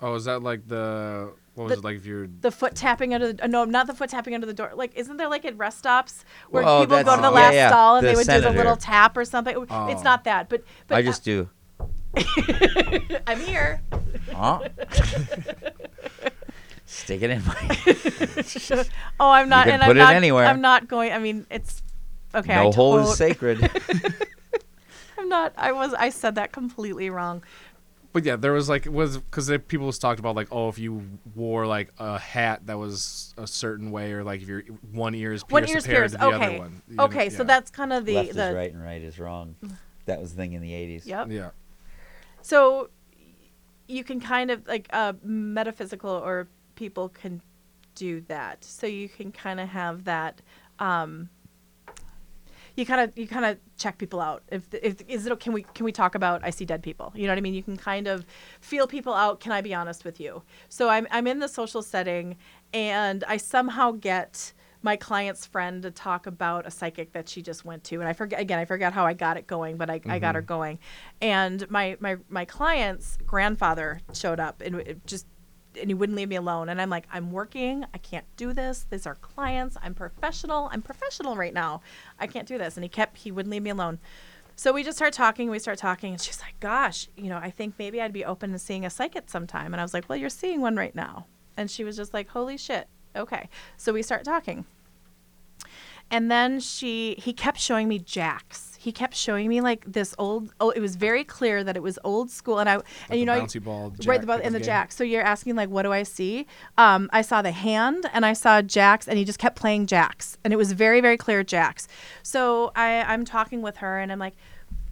Oh, 0.00 0.14
is 0.14 0.26
that 0.26 0.42
like 0.42 0.68
the 0.68 1.32
what 1.54 1.64
was 1.64 1.72
The- 1.74 1.78
it 1.78 1.84
like 1.84 1.96
if 1.96 2.06
you're 2.06 2.26
the 2.40 2.50
foot 2.50 2.74
tapping 2.74 3.14
under 3.14 3.32
the 3.32 3.44
uh, 3.44 3.46
no 3.46 3.64
not 3.64 3.86
the 3.86 3.94
foot 3.94 4.10
tapping 4.10 4.34
under 4.34 4.46
the 4.46 4.54
door 4.54 4.72
like 4.74 4.92
isn't 4.96 5.16
there 5.16 5.28
like 5.28 5.44
at 5.44 5.56
rest 5.56 5.78
stops 5.78 6.24
where 6.50 6.62
Well, 6.64 6.80
people 6.82 7.02
go 7.04 7.16
to 7.16 7.22
the 7.22 7.28
yeah, 7.28 7.34
last 7.34 7.54
yeah, 7.54 7.68
stall 7.68 7.96
and 7.96 8.04
the 8.06 8.10
they 8.10 8.14
would 8.16 8.20
do 8.22 8.32
senator. 8.32 8.50
the 8.50 8.56
little 8.56 8.76
tap 8.76 9.16
or 9.16 9.24
something 9.24 9.56
it's 9.62 9.70
Oh. 9.70 10.02
not 10.02 10.24
that 10.24 10.48
but 10.48 10.62
but 10.88 10.96
I 10.98 11.02
just 11.02 11.24
do. 11.24 11.48
i'm 13.26 13.40
here 13.40 13.80
Huh? 14.32 14.60
Stick 16.86 17.22
it 17.22 17.30
in 17.30 17.42
my. 17.44 17.54
oh 19.20 19.30
i'm 19.30 19.48
not 19.48 19.64
can 19.64 19.74
and 19.74 19.82
put 19.82 19.90
i'm 19.90 19.96
it 19.96 20.00
not 20.00 20.14
anywhere. 20.14 20.46
i'm 20.46 20.60
not 20.60 20.86
going 20.86 21.12
i 21.12 21.18
mean 21.18 21.46
it's 21.50 21.82
okay 22.34 22.54
no 22.54 22.68
I 22.70 22.74
hole 22.74 22.98
is 22.98 23.16
sacred. 23.16 23.68
i'm 25.18 25.28
not 25.28 25.52
i 25.56 25.72
was 25.72 25.94
i 25.94 26.10
said 26.10 26.34
that 26.36 26.52
completely 26.52 27.10
wrong 27.10 27.42
But 28.14 28.24
yeah, 28.24 28.36
there 28.36 28.52
was 28.52 28.68
like 28.68 28.86
was 28.86 29.18
because 29.18 29.50
people 29.66 29.86
was 29.86 29.98
talked 29.98 30.20
about 30.20 30.36
like 30.36 30.46
oh 30.52 30.68
if 30.68 30.78
you 30.78 31.02
wore 31.34 31.66
like 31.66 31.92
a 31.98 32.16
hat 32.16 32.64
that 32.66 32.78
was 32.78 33.34
a 33.36 33.46
certain 33.46 33.90
way 33.90 34.12
or 34.12 34.22
like 34.22 34.40
if 34.40 34.46
your 34.46 34.62
one 34.92 35.16
ear 35.16 35.32
is 35.32 35.42
pierced 35.42 35.52
one 35.52 35.76
ear's 35.76 35.84
pierced 35.84 36.14
to 36.14 36.20
the 36.20 36.26
okay 36.26 36.46
other 36.46 36.58
one. 36.58 36.82
you 36.88 36.94
know, 36.94 37.04
okay 37.04 37.28
so 37.28 37.38
yeah. 37.38 37.48
that's 37.48 37.72
kind 37.72 37.92
of 37.92 38.04
the 38.04 38.14
Left 38.14 38.34
the 38.34 38.48
is 38.50 38.54
right 38.54 38.72
and 38.72 38.82
right 38.84 39.02
is 39.02 39.18
wrong. 39.18 39.56
That 40.06 40.20
was 40.20 40.30
the 40.30 40.36
thing 40.36 40.52
in 40.52 40.62
the 40.62 40.70
'80s. 40.70 41.06
yep 41.06 41.26
yeah. 41.28 41.50
So 42.42 42.90
you 43.88 44.04
can 44.04 44.20
kind 44.20 44.52
of 44.52 44.64
like 44.68 44.88
uh, 44.92 45.14
metaphysical 45.24 46.10
or 46.10 46.46
people 46.76 47.08
can 47.08 47.42
do 47.96 48.20
that. 48.28 48.62
So 48.62 48.86
you 48.86 49.08
can 49.08 49.32
kind 49.32 49.58
of 49.58 49.70
have 49.70 50.04
that. 50.04 50.40
Um, 50.78 51.30
you 52.76 52.84
kind 52.84 53.00
of 53.00 53.16
you 53.16 53.28
kind 53.28 53.44
of 53.44 53.58
check 53.76 53.98
people 53.98 54.20
out. 54.20 54.42
If 54.50 54.72
if 54.74 54.96
is 55.08 55.26
it 55.26 55.40
can 55.40 55.52
we 55.52 55.62
can 55.74 55.84
we 55.84 55.92
talk 55.92 56.14
about 56.14 56.42
I 56.44 56.50
see 56.50 56.64
dead 56.64 56.82
people? 56.82 57.12
You 57.14 57.26
know 57.26 57.32
what 57.32 57.38
I 57.38 57.40
mean? 57.40 57.54
You 57.54 57.62
can 57.62 57.76
kind 57.76 58.06
of 58.06 58.24
feel 58.60 58.86
people 58.86 59.14
out. 59.14 59.40
Can 59.40 59.52
I 59.52 59.60
be 59.60 59.74
honest 59.74 60.04
with 60.04 60.20
you? 60.20 60.42
So 60.68 60.88
I'm 60.88 61.06
I'm 61.10 61.26
in 61.26 61.38
the 61.38 61.48
social 61.48 61.82
setting, 61.82 62.36
and 62.72 63.22
I 63.28 63.36
somehow 63.36 63.92
get 63.92 64.52
my 64.82 64.96
client's 64.96 65.46
friend 65.46 65.82
to 65.82 65.90
talk 65.90 66.26
about 66.26 66.66
a 66.66 66.70
psychic 66.70 67.12
that 67.12 67.26
she 67.26 67.40
just 67.40 67.64
went 67.64 67.82
to 67.82 68.00
and 68.00 68.06
i 68.06 68.12
forget 68.12 68.38
again 68.38 68.58
i 68.58 68.66
forgot 68.66 68.92
how 68.92 69.06
i 69.06 69.14
got 69.14 69.38
it 69.38 69.46
going 69.46 69.78
but 69.78 69.88
i, 69.88 69.94
I 69.94 70.18
got 70.18 70.28
mm-hmm. 70.28 70.34
her 70.34 70.42
going 70.42 70.78
and 71.22 71.68
my 71.70 71.96
my 72.00 72.18
my 72.28 72.44
client's 72.44 73.16
grandfather 73.26 74.02
showed 74.12 74.38
up 74.38 74.60
and 74.60 75.00
just 75.06 75.26
and 75.80 75.90
he 75.90 75.94
wouldn't 75.94 76.16
leave 76.16 76.28
me 76.28 76.36
alone. 76.36 76.68
And 76.68 76.80
i'm 76.80 76.90
like 76.90 77.06
i'm 77.12 77.32
working. 77.32 77.84
I 77.94 77.98
can't 77.98 78.24
do 78.36 78.52
this. 78.52 78.86
These 78.90 79.06
are 79.06 79.16
clients. 79.16 79.76
I'm 79.82 79.94
professional. 79.94 80.68
I'm 80.72 80.82
professional 80.82 81.36
right 81.36 81.54
now. 81.54 81.82
I 82.18 82.26
can't 82.26 82.48
do 82.48 82.58
this. 82.58 82.76
And 82.76 82.84
he 82.84 82.88
kept 82.88 83.18
he 83.18 83.30
wouldn't 83.30 83.50
leave 83.50 83.62
me 83.62 83.70
alone. 83.70 83.98
So 84.56 84.72
we 84.72 84.84
just 84.84 84.96
start 84.96 85.12
talking. 85.12 85.50
We 85.50 85.58
start 85.58 85.78
talking. 85.78 86.12
And 86.12 86.20
she's 86.20 86.40
like 86.40 86.58
gosh 86.60 87.08
you 87.16 87.28
know 87.28 87.38
i 87.38 87.50
think 87.50 87.74
maybe 87.78 88.00
i'd 88.00 88.12
be 88.12 88.24
open 88.24 88.52
to 88.52 88.58
seeing 88.58 88.84
a 88.84 88.90
psychic 88.90 89.28
sometime. 89.28 89.72
And 89.72 89.80
i 89.80 89.84
was 89.84 89.94
like 89.94 90.08
well 90.08 90.18
you're 90.18 90.30
seeing 90.30 90.60
one 90.60 90.76
right 90.76 90.94
now. 90.94 91.26
And 91.56 91.70
she 91.70 91.84
was 91.84 91.96
just 91.96 92.14
like 92.14 92.28
holy 92.28 92.56
shit. 92.56 92.88
Okay. 93.16 93.48
So 93.76 93.92
we 93.92 94.02
start 94.02 94.24
talking. 94.24 94.64
And 96.10 96.30
then 96.30 96.60
she 96.60 97.14
he 97.18 97.32
kept 97.32 97.58
showing 97.58 97.88
me 97.88 97.98
jacks 97.98 98.73
he 98.84 98.92
kept 98.92 99.14
showing 99.14 99.48
me 99.48 99.60
like 99.60 99.82
this 99.86 100.14
old 100.18 100.52
oh 100.60 100.70
it 100.70 100.80
was 100.80 100.94
very 100.96 101.24
clear 101.24 101.64
that 101.64 101.76
it 101.76 101.82
was 101.82 101.98
old 102.04 102.30
school 102.30 102.58
and 102.58 102.68
i 102.68 102.74
and 103.08 103.18
you 103.18 103.20
the 103.20 103.24
know 103.24 103.40
bouncy 103.40 103.62
ball 103.62 103.88
right 103.90 104.00
jack 104.00 104.20
the 104.20 104.26
ball 104.26 104.40
and 104.42 104.54
the 104.54 104.58
game. 104.58 104.66
jack. 104.66 104.92
So 104.92 105.02
you're 105.04 105.22
asking 105.22 105.56
like 105.56 105.70
what 105.70 105.82
do 105.82 105.92
i 105.92 106.02
see? 106.02 106.46
Um, 106.76 107.08
i 107.12 107.22
saw 107.22 107.40
the 107.42 107.50
hand 107.52 108.04
and 108.12 108.26
i 108.26 108.32
saw 108.34 108.60
jacks 108.62 109.08
and 109.08 109.16
he 109.18 109.24
just 109.24 109.38
kept 109.38 109.56
playing 109.56 109.86
jacks 109.86 110.36
and 110.44 110.52
it 110.52 110.56
was 110.56 110.72
very 110.72 111.00
very 111.00 111.16
clear 111.16 111.42
jacks 111.42 111.88
so 112.22 112.72
i 112.76 113.02
i'm 113.12 113.24
talking 113.24 113.62
with 113.62 113.78
her 113.78 113.98
and 113.98 114.12
i'm 114.12 114.18
like 114.18 114.34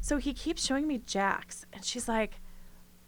so 0.01 0.17
he 0.17 0.33
keeps 0.33 0.65
showing 0.65 0.87
me 0.87 0.99
jacks 0.99 1.67
and 1.73 1.85
she's 1.85 2.09
like 2.09 2.41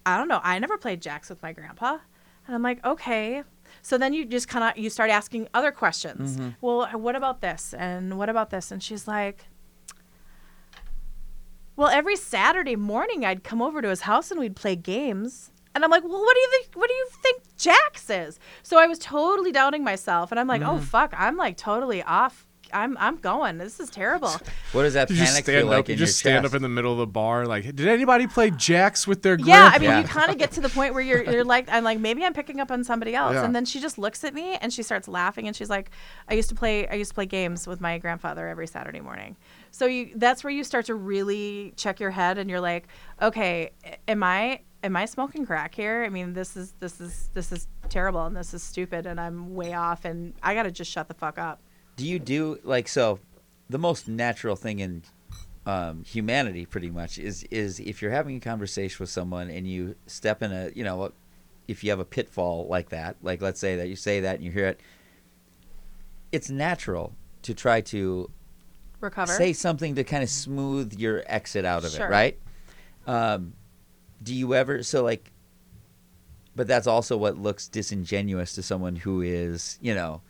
i 0.05 0.17
don't 0.19 0.29
know 0.29 0.41
i 0.45 0.59
never 0.59 0.77
played 0.77 1.01
jacks 1.01 1.29
with 1.31 1.43
my 1.43 1.53
grandpa. 1.53 1.99
And 2.47 2.55
i'm 2.55 2.63
like 2.63 2.85
okay. 2.85 3.43
So 3.83 3.99
then 3.99 4.13
you 4.13 4.25
just 4.27 4.49
kind 4.49 4.63
of 4.65 4.79
you 4.83 4.91
start 4.91 5.11
asking 5.11 5.49
other 5.55 5.73
questions. 5.73 6.39
Well 6.61 6.87
what 6.93 7.17
about 7.17 7.41
this? 7.41 7.75
And 7.75 8.19
what 8.19 8.29
about 8.29 8.51
this? 8.51 8.71
And 8.71 8.83
she's 8.83 9.09
like 9.09 9.47
well, 11.77 11.89
every 11.89 12.17
Saturday 12.17 12.77
morning 12.77 13.25
I'd 13.25 13.45
come 13.45 13.61
over 13.61 13.83
to 13.83 13.89
his 13.89 14.03
house 14.03 14.31
and 14.31 14.41
we'd 14.41 14.57
play 14.57 14.77
games. 14.77 15.51
And 15.75 15.85
I'm 15.85 15.91
like, 15.91 16.05
well, 16.05 16.21
what 16.21 16.35
do 16.35 16.41
you 16.41 16.51
think? 16.51 16.75
What 16.77 16.89
do 16.89 16.95
you 16.95 17.09
think 17.23 17.43
jacks 17.57 18.09
is? 18.09 18.39
So 18.63 18.79
I 18.79 18.87
was 18.87 18.99
totally 18.99 19.51
doubting 19.51 19.83
myself, 19.83 20.31
and 20.31 20.39
I'm 20.39 20.47
like, 20.47 20.63
oh 20.63 20.79
mm. 20.79 20.83
fuck, 20.83 21.13
I'm 21.17 21.37
like 21.37 21.57
totally 21.57 22.03
off. 22.03 22.47
I'm 22.73 22.97
I'm 22.99 23.17
going. 23.17 23.59
This 23.59 23.79
is 23.81 23.91
terrible. 23.91 24.31
What 24.73 24.83
does 24.83 24.95
that 24.95 25.09
You 25.11 25.17
panic 25.17 25.29
just 25.29 25.47
feel 25.47 25.55
stand 25.55 25.69
like 25.69 25.79
up. 25.81 25.89
in 25.89 25.93
You 25.93 25.97
just 25.99 26.25
your 26.25 26.31
stand 26.33 26.43
chest? 26.45 26.53
up 26.55 26.57
in 26.57 26.63
the 26.63 26.69
middle 26.69 26.91
of 26.93 26.99
the 26.99 27.07
bar. 27.07 27.47
Like, 27.47 27.65
did 27.77 27.87
anybody 27.87 28.27
play 28.27 28.51
jacks 28.51 29.07
with 29.07 29.23
their 29.23 29.39
yeah, 29.39 29.71
I 29.73 29.79
mean, 29.79 29.91
Yeah. 29.91 30.01
you 30.01 30.05
kind 30.21 30.31
of 30.33 30.39
get 30.39 30.51
to 30.53 30.61
the 30.61 30.69
point 30.69 30.95
where 30.95 31.03
you're 31.03 31.23
you're 31.23 31.45
like, 31.45 31.69
I'm 31.71 31.85
like, 31.85 32.01
maybe 32.01 32.25
I'm 32.25 32.33
picking 32.33 32.59
up 32.61 32.71
on 32.73 32.83
somebody 32.83 33.15
else, 33.15 33.35
Yeah. 33.35 33.45
and 33.45 33.55
then 33.55 33.65
she 33.65 33.81
just 33.81 33.99
looks 33.99 34.25
at 34.25 34.35
me 34.35 34.57
and 34.57 34.73
she 34.73 34.83
starts 34.83 35.07
laughing, 35.07 35.47
and 35.47 35.55
she's 35.55 35.71
like, 35.71 35.91
I 36.29 36.35
used 36.35 36.49
to 36.49 36.55
play 36.57 36.89
I 36.89 36.95
used 36.95 37.11
to 37.11 37.15
play 37.15 37.27
games 37.27 37.67
with 37.69 37.81
my 37.81 37.99
grandfather 37.99 38.49
every 38.49 38.67
Saturday 38.67 39.01
morning. 39.01 39.37
So 39.71 39.87
you 39.87 40.11
that's 40.17 40.43
where 40.43 40.53
you 40.53 40.65
start 40.65 40.87
to 40.87 40.95
really 40.95 41.73
check 41.77 42.01
your 42.01 42.11
head, 42.11 42.39
and 42.39 42.51
you're 42.51 42.61
like, 42.61 42.89
okay, 43.23 43.71
am 44.09 44.23
I 44.25 44.61
am 44.83 44.97
I 44.97 45.05
smoking 45.07 45.47
crack 45.47 45.75
here? 45.75 46.03
I 46.05 46.09
mean, 46.09 46.33
this 46.33 46.57
is 46.57 46.73
this 46.81 47.01
is 47.01 47.31
this 47.35 47.53
is 47.53 47.69
terrible, 47.89 48.25
and 48.27 48.37
this 48.37 48.53
is 48.55 48.63
stupid, 48.63 49.07
and 49.07 49.21
I'm 49.21 49.55
way 49.55 49.73
off, 49.75 50.05
and 50.05 50.35
I 50.43 50.55
gotta 50.55 50.71
just 50.73 50.91
shut 50.91 51.07
the 51.09 51.15
fuck 51.15 51.39
up. 51.39 51.61
Do 51.97 52.07
you 52.07 52.19
do 52.19 52.59
like 52.65 52.89
so? 52.89 53.21
The 53.71 53.79
most 53.79 54.09
natural 54.09 54.57
thing 54.57 54.81
in 54.81 55.03
um, 55.67 56.05
humanity, 56.05 56.67
pretty 56.67 56.91
much, 56.91 57.19
is 57.19 57.45
is 57.51 57.81
if 57.81 58.03
you're 58.03 58.11
having 58.11 58.37
a 58.37 58.41
conversation 58.41 58.97
with 59.01 59.11
someone 59.11 59.49
and 59.51 59.67
you 59.67 59.95
step 60.07 60.43
in 60.43 60.53
a, 60.53 60.71
you 60.75 60.85
know, 60.85 61.13
if 61.69 61.83
you 61.83 61.91
have 61.91 62.01
a 62.01 62.05
pitfall 62.05 62.67
like 62.69 62.91
that, 62.91 63.17
like 63.23 63.41
let's 63.41 63.61
say 63.61 63.77
that 63.77 63.89
you 63.89 63.97
say 63.97 64.21
that 64.21 64.37
and 64.37 64.45
you 64.45 64.51
hear 64.51 64.67
it, 64.67 64.81
it's 66.33 66.51
natural 66.51 67.15
to 67.43 67.55
try 67.55 67.81
to 67.81 68.31
Recover. 69.01 69.33
say 69.33 69.53
something 69.53 69.95
to 69.95 70.05
kind 70.05 70.23
of 70.23 70.29
smooth 70.29 70.93
your 70.99 71.23
exit 71.27 71.65
out 71.65 71.85
of 71.85 71.93
Sure. 71.93 72.07
it, 72.07 72.11
right? 72.11 72.39
Um, 73.07 73.55
do 74.23 74.35
you 74.35 74.55
ever 74.55 74.83
so 74.83 75.03
like? 75.03 75.31
But 76.57 76.69
that's 76.69 76.87
also 76.87 77.17
what 77.17 77.37
looks 77.37 77.67
disingenuous 77.67 78.55
to 78.55 78.63
someone 78.63 78.97
who 78.97 79.23
is, 79.23 79.77
you 79.81 79.95
know, 79.95 80.21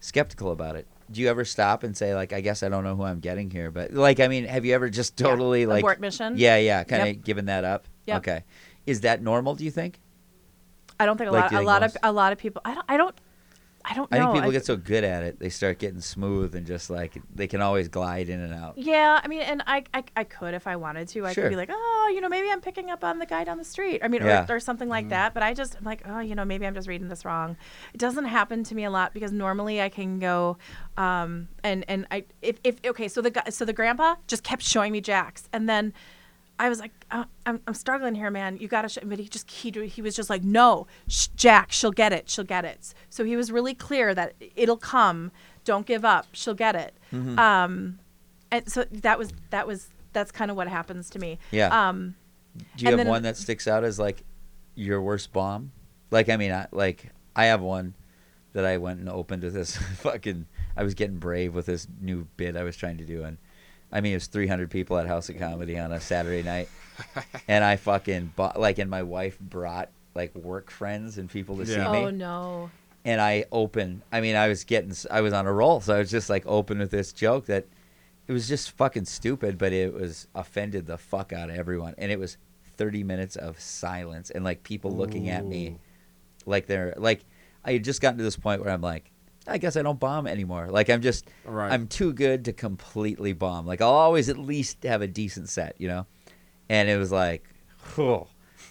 skeptical 0.00 0.50
about 0.50 0.76
it. 0.76 0.86
Do 1.10 1.20
you 1.20 1.28
ever 1.28 1.44
stop 1.44 1.82
and 1.82 1.96
say 1.96 2.14
like, 2.14 2.32
I 2.32 2.40
guess 2.40 2.62
I 2.62 2.68
don't 2.68 2.84
know 2.84 2.94
who 2.94 3.02
I'm 3.02 3.20
getting 3.20 3.50
here, 3.50 3.70
but 3.70 3.92
like, 3.92 4.20
I 4.20 4.28
mean, 4.28 4.44
have 4.44 4.64
you 4.64 4.74
ever 4.74 4.88
just 4.88 5.18
Yeah. 5.20 5.26
totally 5.26 5.66
like 5.66 5.80
Abort 5.82 6.00
mission? 6.00 6.34
Yeah, 6.36 6.56
yeah, 6.56 6.84
kind 6.84 7.02
of 7.02 7.08
Yep. 7.08 7.24
given 7.24 7.46
that 7.46 7.64
up. 7.64 7.86
Yep. 8.06 8.16
Okay, 8.18 8.44
is 8.86 9.00
that 9.02 9.22
normal? 9.22 9.54
Do 9.56 9.64
you 9.64 9.70
think? 9.70 9.98
I 11.00 11.06
don't 11.06 11.16
think 11.16 11.30
a 11.30 11.32
Like, 11.32 11.50
lot 11.52 11.62
a 11.62 11.64
lot 11.64 11.82
most- 11.82 11.96
of 11.96 12.00
a 12.04 12.12
lot 12.12 12.32
of 12.32 12.38
people 12.38 12.62
I 12.64 12.74
don't 12.74 12.84
I 12.88 12.96
don't 12.96 13.14
I 13.90 13.94
don't 13.94 14.08
I 14.12 14.18
think 14.20 14.32
people 14.34 14.48
I- 14.50 14.52
get 14.52 14.64
so 14.64 14.76
good 14.76 15.02
at 15.02 15.24
it, 15.24 15.40
they 15.40 15.48
start 15.48 15.78
getting 15.80 16.00
smooth 16.00 16.54
and 16.54 16.64
just 16.66 16.90
like 16.90 17.20
they 17.34 17.46
can 17.48 17.60
always 17.60 17.88
glide 17.88 18.28
in 18.28 18.38
and 18.40 18.54
out. 18.54 18.78
Yeah, 18.78 19.20
I 19.22 19.26
mean, 19.26 19.40
and 19.42 19.62
I, 19.66 19.82
I, 19.92 20.04
I 20.16 20.24
could 20.24 20.54
if 20.54 20.66
I 20.68 20.76
wanted 20.76 21.08
to. 21.08 21.26
I 21.26 21.32
Sure. 21.32 21.44
could 21.44 21.50
be 21.50 21.56
like, 21.56 21.70
oh, 21.72 22.12
you 22.14 22.20
know, 22.20 22.28
maybe 22.28 22.48
I'm 22.50 22.60
picking 22.60 22.88
up 22.90 23.02
on 23.02 23.18
the 23.18 23.26
guy 23.26 23.42
down 23.44 23.58
the 23.58 23.64
street. 23.64 24.00
I 24.04 24.08
mean, 24.08 24.22
Yeah. 24.22 24.46
or, 24.48 24.56
or 24.56 24.60
something 24.60 24.88
like 24.88 25.08
that. 25.08 25.34
But 25.34 25.42
I 25.42 25.54
just 25.54 25.76
I'm 25.76 25.84
like, 25.84 26.02
oh, 26.06 26.20
you 26.20 26.34
know, 26.36 26.44
maybe 26.44 26.66
I'm 26.66 26.74
just 26.74 26.86
reading 26.88 27.08
this 27.08 27.24
wrong. 27.24 27.56
It 27.92 27.98
doesn't 27.98 28.26
happen 28.26 28.62
to 28.64 28.74
me 28.76 28.84
a 28.84 28.90
lot 28.90 29.12
because 29.12 29.32
normally 29.32 29.82
I 29.82 29.88
can 29.88 30.20
go, 30.20 30.56
um, 30.96 31.48
and 31.64 31.84
and 31.88 32.06
I 32.10 32.24
if, 32.42 32.58
if 32.62 32.76
okay, 32.84 33.08
so 33.08 33.20
the 33.20 33.30
guy, 33.30 33.44
so 33.50 33.64
the 33.64 33.72
grandpa 33.72 34.14
just 34.28 34.44
kept 34.44 34.62
showing 34.62 34.92
me 34.92 35.00
jacks, 35.00 35.48
and 35.52 35.68
then. 35.68 35.92
I 36.60 36.68
was 36.68 36.78
like, 36.78 36.92
uh, 37.10 37.24
I'm, 37.46 37.58
I'm 37.66 37.72
struggling 37.72 38.14
here, 38.14 38.30
man. 38.30 38.58
You 38.58 38.68
gotta, 38.68 38.90
sh-. 38.90 38.98
but 39.02 39.18
he 39.18 39.28
just 39.28 39.50
he 39.50 39.70
he 39.86 40.02
was 40.02 40.14
just 40.14 40.28
like, 40.28 40.44
no, 40.44 40.86
sh- 41.08 41.28
Jack, 41.34 41.72
she'll 41.72 41.90
get 41.90 42.12
it, 42.12 42.28
she'll 42.28 42.44
get 42.44 42.66
it. 42.66 42.92
So 43.08 43.24
he 43.24 43.34
was 43.34 43.50
really 43.50 43.72
clear 43.72 44.14
that 44.14 44.34
it'll 44.54 44.76
come. 44.76 45.32
Don't 45.64 45.86
give 45.86 46.04
up, 46.04 46.26
she'll 46.32 46.52
get 46.54 46.74
it. 46.76 46.94
Mm-hmm. 47.14 47.38
Um, 47.38 47.98
and 48.52 48.70
so 48.70 48.84
that 48.90 49.18
was 49.18 49.32
that 49.48 49.66
was 49.66 49.88
that's 50.12 50.30
kind 50.30 50.50
of 50.50 50.56
what 50.56 50.68
happens 50.68 51.08
to 51.10 51.18
me. 51.18 51.38
Yeah. 51.50 51.88
Um, 51.88 52.14
Do 52.76 52.84
you 52.84 52.94
have 52.94 53.08
one 53.08 53.22
that 53.22 53.38
sticks 53.38 53.66
out 53.66 53.82
as 53.82 53.98
like 53.98 54.22
your 54.74 55.00
worst 55.00 55.32
bomb? 55.32 55.72
Like 56.10 56.28
I 56.28 56.36
mean, 56.36 56.52
I, 56.52 56.66
like 56.72 57.06
I 57.34 57.46
have 57.46 57.62
one 57.62 57.94
that 58.52 58.66
I 58.66 58.76
went 58.76 59.00
and 59.00 59.08
opened 59.08 59.44
with 59.44 59.54
this 59.54 59.76
fucking. 60.00 60.44
I 60.76 60.82
was 60.82 60.92
getting 60.92 61.16
brave 61.16 61.54
with 61.54 61.64
this 61.64 61.86
new 62.02 62.28
bit 62.36 62.54
I 62.54 62.64
was 62.64 62.76
trying 62.76 62.98
to 62.98 63.04
do, 63.04 63.24
and 63.24 63.38
I 63.92 64.00
mean 64.00 64.12
it 64.12 64.16
was 64.16 64.26
300 64.26 64.70
people 64.70 64.98
at 64.98 65.06
House 65.06 65.28
of 65.28 65.38
Comedy 65.38 65.78
on 65.78 65.92
a 65.92 66.00
Saturday 66.00 66.42
night, 66.42 66.68
and 67.48 67.64
I 67.64 67.76
fucking 67.76 68.32
bought 68.36 68.58
like, 68.58 68.78
and 68.78 68.90
my 68.90 69.02
wife 69.02 69.38
brought 69.38 69.90
like 70.14 70.34
work 70.34 70.70
friends 70.70 71.18
and 71.18 71.30
people 71.30 71.56
to 71.58 71.66
see 71.66 71.76
me. 71.76 71.84
oh 71.84 72.10
no. 72.10 72.70
and 73.04 73.20
I 73.20 73.44
opened. 73.52 74.02
I 74.12 74.20
mean, 74.20 74.36
I 74.36 74.48
was 74.48 74.64
getting, 74.64 74.92
I 75.10 75.20
was 75.20 75.32
on 75.32 75.46
a 75.46 75.52
roll, 75.52 75.80
so 75.80 75.94
I 75.94 75.98
was 75.98 76.10
just 76.10 76.28
like 76.28 76.44
open 76.46 76.78
with 76.78 76.90
this 76.90 77.12
joke 77.12 77.46
that 77.46 77.66
it 78.26 78.32
was 78.32 78.46
just 78.48 78.72
fucking 78.72 79.06
stupid, 79.06 79.58
but 79.58 79.72
it 79.72 79.92
was 79.92 80.28
offended 80.34 80.86
the 80.86 80.98
fuck 80.98 81.32
out 81.32 81.50
of 81.50 81.56
everyone, 81.56 81.94
and 81.98 82.12
it 82.12 82.18
was 82.18 82.36
thirty 82.76 83.02
minutes 83.02 83.36
of 83.36 83.60
silence 83.60 84.30
and 84.30 84.44
like 84.44 84.62
people 84.62 84.90
looking 84.90 85.28
at 85.28 85.44
me, 85.44 85.78
like 86.46 86.66
they're 86.66 86.94
like, 86.96 87.24
I 87.64 87.72
had 87.72 87.84
just 87.84 88.00
gotten 88.00 88.18
to 88.18 88.24
this 88.24 88.36
point 88.36 88.62
where 88.62 88.72
I'm 88.72 88.80
like, 88.80 89.09
I 89.46 89.58
guess 89.58 89.76
I 89.76 89.82
don't 89.82 89.98
bomb 89.98 90.26
anymore. 90.26 90.68
Like 90.70 90.90
I'm 90.90 91.00
just, 91.02 91.28
Right. 91.44 91.72
I'm 91.72 91.86
too 91.86 92.12
good 92.12 92.44
to 92.44 92.52
completely 92.52 93.32
bomb. 93.32 93.66
Like 93.66 93.80
I'll 93.80 93.88
always 93.90 94.28
at 94.28 94.36
least 94.38 94.82
have 94.84 95.02
a 95.02 95.06
decent 95.06 95.48
set, 95.48 95.74
you 95.78 95.88
know, 95.88 96.06
and 96.68 96.88
it 96.88 96.96
was 96.98 97.10
like, 97.10 97.44
oh, 97.98 98.28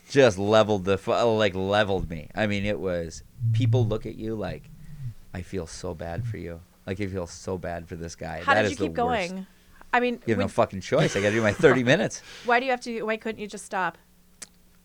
just 0.10 0.38
leveled 0.38 0.86
the 0.86 0.98
like 1.26 1.56
leveled 1.56 2.10
me. 2.10 2.30
I 2.36 2.48
mean, 2.48 2.66
it 2.66 2.80
was 2.80 3.24
people 3.54 3.86
look 3.86 4.06
at 4.06 4.16
you 4.16 4.36
like, 4.36 4.70
I 5.34 5.42
feel 5.42 5.68
so 5.68 5.94
bad 5.94 6.26
for 6.26 6.38
you. 6.38 6.62
Like 6.86 7.00
I 7.02 7.08
feel 7.08 7.28
so 7.28 7.58
bad 7.58 7.88
for 7.88 7.96
this 7.96 8.16
guy. 8.16 8.42
How 8.44 8.54
That 8.54 8.64
did 8.64 8.72
is 8.74 8.80
you 8.80 8.86
keep 8.88 8.96
the 8.96 9.06
worst. 9.06 9.30
going? 9.32 9.48
I 9.92 10.00
mean, 10.00 10.20
You 10.28 10.34
have 10.34 10.40
no 10.40 10.48
fucking 10.48 10.82
choice. 10.82 11.16
I 11.16 11.22
got 11.22 11.30
to 11.30 11.36
do 11.36 11.42
my 11.42 11.52
30 11.54 11.84
minutes. 11.94 12.22
why 12.46 12.60
do 12.60 12.66
you 12.66 12.72
have 12.72 12.82
to? 12.82 13.02
Why 13.04 13.18
couldn't 13.18 13.42
you 13.42 13.48
just 13.48 13.66
stop? 13.66 13.98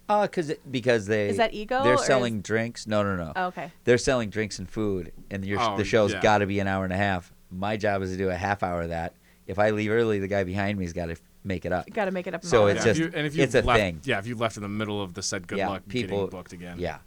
Uh, 0.08 0.26
cause 0.28 0.50
it, 0.50 0.60
because 0.70 1.06
they 1.06 1.28
Is 1.30 1.38
that 1.38 1.54
ego, 1.54 1.82
They're 1.82 1.94
is- 1.94 2.04
selling 2.04 2.42
drinks. 2.42 2.86
No, 2.86 3.02
no, 3.02 3.16
no. 3.16 3.32
Oh, 3.34 3.46
okay. 3.46 3.72
They're 3.84 3.96
selling 3.98 4.28
drinks 4.28 4.58
and 4.58 4.68
food, 4.68 5.12
and 5.30 5.44
your, 5.44 5.58
Oh, 5.60 5.76
the 5.78 5.84
show's 5.84 6.12
yeah. 6.12 6.20
got 6.20 6.38
to 6.38 6.46
be 6.46 6.60
an 6.60 6.66
hour 6.68 6.84
and 6.84 6.92
a 6.92 6.96
half. 6.96 7.32
My 7.50 7.76
job 7.78 8.02
is 8.02 8.10
to 8.10 8.16
do 8.18 8.28
a 8.28 8.34
half 8.36 8.62
hour 8.62 8.82
of 8.82 8.88
that. 8.90 9.14
If 9.46 9.58
I 9.58 9.70
leave 9.70 9.90
early, 9.90 10.18
the 10.18 10.28
guy 10.28 10.44
behind 10.44 10.78
me's 10.78 10.92
got 10.92 11.06
to 11.06 11.16
make 11.42 11.64
it 11.64 11.72
up. 11.72 11.88
Got 11.90 12.04
to 12.06 12.10
make 12.10 12.26
it 12.26 12.34
up. 12.34 12.44
So 12.44 12.66
it's 12.66 12.80
yeah, 12.80 12.84
just- 12.84 13.00
if 13.00 13.06
you, 13.06 13.12
and 13.18 13.26
if 13.26 13.34
you 13.36 13.42
it's 13.44 13.54
a 13.54 13.62
left, 13.62 13.78
thing. 13.80 14.00
Yeah, 14.04 14.18
if 14.18 14.26
you 14.26 14.34
left 14.36 14.56
in 14.56 14.62
the 14.62 14.68
middle 14.68 15.00
of 15.00 15.14
the 15.14 15.22
said 15.22 15.46
good 15.48 15.58
Yeah, 15.58 15.68
luck 15.70 15.88
people- 15.88 16.18
getting 16.26 16.30
booked 16.30 16.52
again. 16.52 16.76
Yeah, 16.78 16.98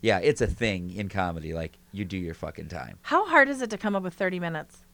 yeah, 0.00 0.18
it's 0.18 0.40
a 0.40 0.46
thing 0.46 0.90
in 0.94 1.08
comedy. 1.08 1.54
Like 1.54 1.76
you 1.92 2.04
do 2.04 2.16
your 2.18 2.34
fucking 2.34 2.68
time. 2.68 2.98
How 3.02 3.26
hard 3.26 3.48
is 3.48 3.62
it 3.62 3.70
to 3.70 3.78
come 3.78 3.96
up 3.96 4.02
with 4.04 4.14
30 4.14 4.38
minutes? 4.38 4.84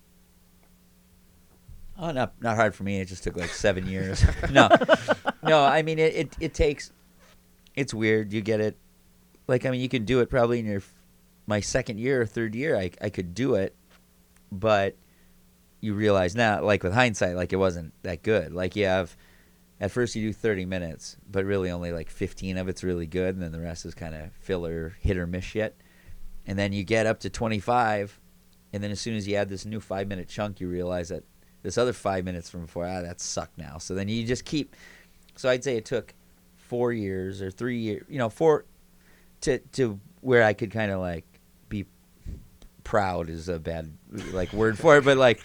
Oh, 1.98 2.12
not 2.12 2.32
not 2.40 2.56
hard 2.56 2.74
for 2.74 2.84
me. 2.84 3.00
It 3.00 3.08
just 3.08 3.22
took 3.22 3.36
like 3.36 3.50
seven 3.50 3.86
years. 3.86 4.24
no, 4.50 4.68
no. 5.42 5.62
I 5.62 5.82
mean, 5.82 5.98
it, 5.98 6.14
it 6.14 6.36
it 6.40 6.54
takes. 6.54 6.92
It's 7.74 7.94
weird. 7.94 8.32
You 8.32 8.40
get 8.40 8.60
it. 8.60 8.76
Like 9.46 9.66
I 9.66 9.70
mean, 9.70 9.80
you 9.80 9.88
can 9.88 10.04
do 10.04 10.20
it 10.20 10.30
probably 10.30 10.58
in 10.58 10.66
your 10.66 10.82
my 11.46 11.60
second 11.60 11.98
year 11.98 12.22
or 12.22 12.26
third 12.26 12.54
year. 12.54 12.76
I 12.76 12.90
I 13.00 13.10
could 13.10 13.34
do 13.34 13.54
it, 13.54 13.74
but 14.52 14.96
you 15.80 15.94
realize 15.94 16.34
now, 16.34 16.62
like 16.62 16.82
with 16.82 16.92
hindsight, 16.92 17.36
like 17.36 17.52
it 17.52 17.56
wasn't 17.56 17.92
that 18.02 18.22
good. 18.22 18.52
Like 18.52 18.76
you 18.76 18.86
have. 18.86 19.16
At 19.82 19.90
first, 19.90 20.14
you 20.14 20.20
do 20.28 20.34
30 20.34 20.66
minutes, 20.66 21.16
but 21.26 21.46
really 21.46 21.70
only 21.70 21.90
like 21.90 22.10
15 22.10 22.58
of 22.58 22.68
it's 22.68 22.84
really 22.84 23.06
good, 23.06 23.34
and 23.34 23.42
then 23.42 23.50
the 23.50 23.62
rest 23.62 23.86
is 23.86 23.94
kind 23.94 24.14
of 24.14 24.30
filler, 24.34 24.94
hit 25.00 25.16
or 25.16 25.26
miss 25.26 25.42
shit. 25.42 25.74
And 26.44 26.58
then 26.58 26.74
you 26.74 26.84
get 26.84 27.06
up 27.06 27.20
to 27.20 27.30
25, 27.30 28.20
and 28.74 28.82
then 28.82 28.90
as 28.90 29.00
soon 29.00 29.16
as 29.16 29.26
you 29.26 29.36
add 29.36 29.48
this 29.48 29.64
new 29.64 29.80
five 29.80 30.06
minute 30.06 30.28
chunk, 30.28 30.60
you 30.60 30.68
realize 30.68 31.08
that 31.08 31.24
this 31.62 31.78
other 31.78 31.92
five 31.92 32.24
minutes 32.24 32.48
from 32.50 32.62
before, 32.62 32.86
ah, 32.86 33.00
that 33.02 33.20
sucked 33.20 33.58
now. 33.58 33.78
So 33.78 33.94
then 33.94 34.08
you 34.08 34.26
just 34.26 34.44
keep. 34.44 34.76
So 35.36 35.48
I'd 35.48 35.64
say 35.64 35.76
it 35.76 35.84
took 35.84 36.14
four 36.70 36.92
years 36.92 37.42
or 37.42 37.50
three 37.50 37.78
years, 37.78 38.04
you 38.08 38.18
know, 38.18 38.28
four 38.30 38.64
to 39.40 39.58
to 39.72 39.98
where 40.20 40.44
I 40.44 40.52
could 40.52 40.70
kind 40.70 40.92
of 40.92 41.00
like 41.00 41.24
be 41.68 41.84
proud 42.84 43.28
is 43.28 43.48
a 43.48 43.58
bad 43.58 43.92
like 44.32 44.52
word 44.52 44.78
for 44.78 44.96
it, 44.96 45.04
but 45.04 45.16
like 45.18 45.42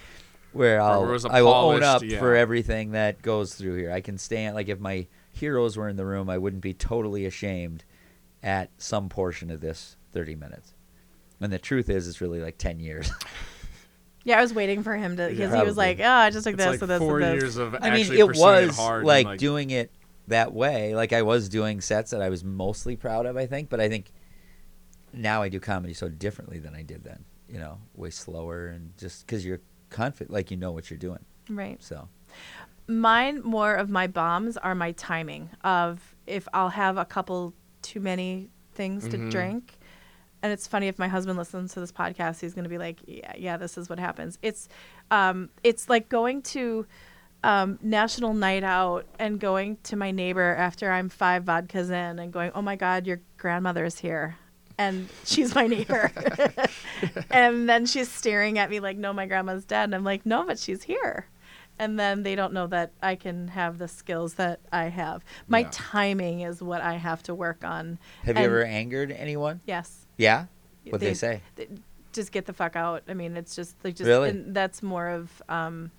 where 0.53 0.79
I'll 0.79 1.03
it 1.03 1.11
was 1.11 1.23
will 1.23 1.31
own 1.47 1.81
polished- 1.81 2.13
up 2.13 2.19
for 2.19 2.35
everything 2.35 2.91
that 2.91 3.23
goes 3.23 3.55
through 3.55 3.75
here. 3.77 3.91
I 3.91 4.01
can 4.01 4.19
stand 4.19 4.53
like 4.53 4.69
if 4.69 4.79
my 4.79 5.07
heroes 5.31 5.75
were 5.77 5.89
in 5.89 5.95
the 5.95 6.05
room, 6.05 6.29
I 6.29 6.37
wouldn't 6.37 6.61
be 6.61 6.75
totally 6.75 7.25
ashamed 7.25 7.83
at 8.43 8.69
some 8.77 9.09
portion 9.09 9.49
of 9.49 9.61
this 9.61 9.97
30 10.13 10.35
minutes. 10.35 10.75
And 11.41 11.51
the 11.51 11.57
truth 11.59 11.89
is, 11.89 12.07
it's 12.07 12.21
really 12.21 12.39
like 12.39 12.59
10 12.59 12.79
years. 12.79 13.11
Yeah, 14.27 14.39
I 14.39 14.41
was 14.41 14.55
waiting 14.55 14.81
for 14.81 14.95
him 14.95 15.17
to 15.17 15.27
because 15.29 15.53
he 15.53 15.61
was 15.61 15.77
like, 15.77 15.99
"Oh, 15.99 16.03
I 16.09 16.31
just 16.31 16.45
took 16.45 16.55
It's 16.55 16.63
this 16.63 16.71
like 16.71 16.79
to 16.79 16.87
this 16.87 16.97
four 16.97 17.19
to 17.19 17.25
this." 17.25 17.35
years 17.43 17.57
of 17.57 17.75
I 17.79 17.91
mean, 17.91 18.11
it 18.11 18.27
was 18.27 18.39
it 18.39 18.71
hard. 18.71 18.97
and, 19.01 19.05
like, 19.05 19.37
doing 19.37 19.69
it 19.69 19.91
that 20.27 20.53
way. 20.53 20.95
Like 20.95 21.13
I 21.13 21.21
was 21.21 21.49
doing 21.49 21.81
sets 21.81 22.11
that 22.11 22.21
I 22.21 22.29
was 22.29 22.43
mostly 22.43 22.95
proud 22.95 23.25
of, 23.25 23.37
I 23.37 23.45
think. 23.45 23.69
But 23.69 23.79
I 23.79 23.89
think 23.89 24.11
now 25.13 25.41
I 25.41 25.49
do 25.49 25.59
comedy 25.59 25.93
so 25.93 26.09
differently 26.09 26.59
than 26.59 26.75
I 26.75 26.83
did 26.83 27.03
then. 27.03 27.25
You 27.47 27.59
know, 27.59 27.79
way 27.93 28.09
slower 28.09 28.67
and 28.67 28.97
just 28.97 29.25
because 29.25 29.45
you're 29.45 29.61
confident, 29.89 30.31
like 30.31 30.51
you 30.51 30.57
know 30.57 30.71
what 30.71 30.89
you're 30.89 30.99
doing. 30.99 31.23
Right. 31.49 31.81
So 31.83 32.09
Mine 32.87 33.41
more 33.43 33.73
of 33.73 33.89
my 33.89 34.05
bombs 34.05 34.57
are 34.57 34.75
my 34.75 34.91
timing 34.91 35.49
of 35.63 36.15
if 36.27 36.47
I'll 36.53 36.69
have 36.69 36.97
a 36.97 37.05
couple 37.05 37.53
too 37.81 37.99
many 37.99 38.49
things 38.73 39.07
to 39.09 39.29
drink. 39.29 39.79
And 40.43 40.53
it's 40.53 40.67
funny 40.67 40.87
if 40.87 40.99
my 40.99 41.07
husband 41.07 41.39
listens 41.39 41.73
to 41.73 41.79
this 41.79 41.91
podcast, 41.91 42.41
he's 42.41 42.53
going 42.53 42.65
to 42.65 42.69
be 42.69 42.77
like, 42.77 42.99
"Yeah, 43.07 43.33
yeah, 43.35 43.57
this 43.57 43.79
is 43.79 43.89
what 43.89 43.97
happens." 43.97 44.37
It's 44.43 44.69
um 45.09 45.49
it's 45.63 45.89
like 45.89 46.09
going 46.09 46.43
to 46.43 46.85
um, 47.45 47.77
national 47.81 48.33
night 48.33 48.63
out 48.63 49.05
and 49.19 49.39
going 49.39 49.77
to 49.83 49.95
my 49.95 50.11
neighbor 50.11 50.55
after 50.55 50.91
I'm 50.91 51.09
five 51.09 51.43
vodkas 51.45 51.89
in 51.89 52.19
and 52.19 52.33
going, 52.33 52.51
"Oh 52.55 52.61
my 52.61 52.75
god, 52.75 53.05
your 53.07 53.21
grandmother's 53.37 53.99
here." 53.99 54.35
And 54.77 55.07
she's 55.23 55.55
my 55.55 55.67
neighbor. 55.67 56.11
and 57.31 57.69
then 57.69 57.85
she's 57.85 58.11
staring 58.11 58.57
at 58.59 58.69
me 58.69 58.79
like, 58.79 58.97
"No, 58.97 59.13
my 59.13 59.25
grandma's 59.25 59.65
dead." 59.65 59.85
And 59.85 59.95
I'm 59.95 60.03
like, 60.03 60.25
"No, 60.25 60.43
but 60.45 60.59
she's 60.59 60.83
here." 60.83 61.27
and 61.77 61.99
then 61.99 62.23
they 62.23 62.35
don't 62.35 62.53
know 62.53 62.67
that 62.67 62.89
I 63.03 63.15
can 63.15 63.49
have 63.49 63.79
the 63.79 63.89
skills 63.89 64.35
that 64.35 64.61
I 64.71 64.85
have. 64.85 65.25
My 65.49 65.59
Yeah. 65.59 65.69
timing 65.73 66.39
is 66.39 66.61
what 66.63 66.79
I 66.81 66.93
have 66.93 67.21
to 67.23 67.35
work 67.35 67.65
on. 67.65 67.99
have 68.23 68.37
you 68.37 68.43
And- 68.43 68.45
ever 68.45 68.63
angered 68.63 69.11
anyone? 69.11 69.59
Yes. 69.65 70.05
Yeah. 70.15 70.45
What 70.85 71.01
they, 71.01 71.07
They- 71.07 71.13
say? 71.15 71.41
Th- 71.57 71.69
Just 72.13 72.31
get 72.31 72.45
the 72.45 72.53
fuck 72.53 72.77
out. 72.77 73.03
I 73.09 73.13
mean, 73.13 73.35
it's 73.35 73.57
just 73.57 73.75
like 73.83 73.95
just 73.97 74.07
Really? 74.07 74.29
and 74.29 74.55
that's 74.55 74.81
more 74.81 75.09
of 75.09 75.41
um 75.49 75.91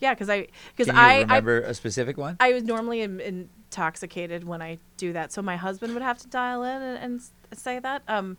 yeah, 0.00 0.14
cuz 0.14 0.28
I 0.28 0.48
cuz 0.76 0.88
I, 0.88 1.18
I 1.18 1.20
remember 1.22 1.60
a 1.60 1.74
specific 1.74 2.16
one? 2.16 2.36
I 2.40 2.52
was 2.52 2.62
normally 2.64 3.00
in, 3.02 3.20
intoxicated 3.20 4.44
when 4.44 4.62
I 4.62 4.78
do 4.96 5.12
that, 5.12 5.32
so 5.32 5.42
my 5.42 5.56
husband 5.56 5.94
would 5.94 6.02
have 6.02 6.18
to 6.18 6.28
dial 6.28 6.62
in 6.62 6.82
and, 6.82 6.98
and 7.52 7.58
say 7.58 7.78
that. 7.80 8.02
Um, 8.08 8.36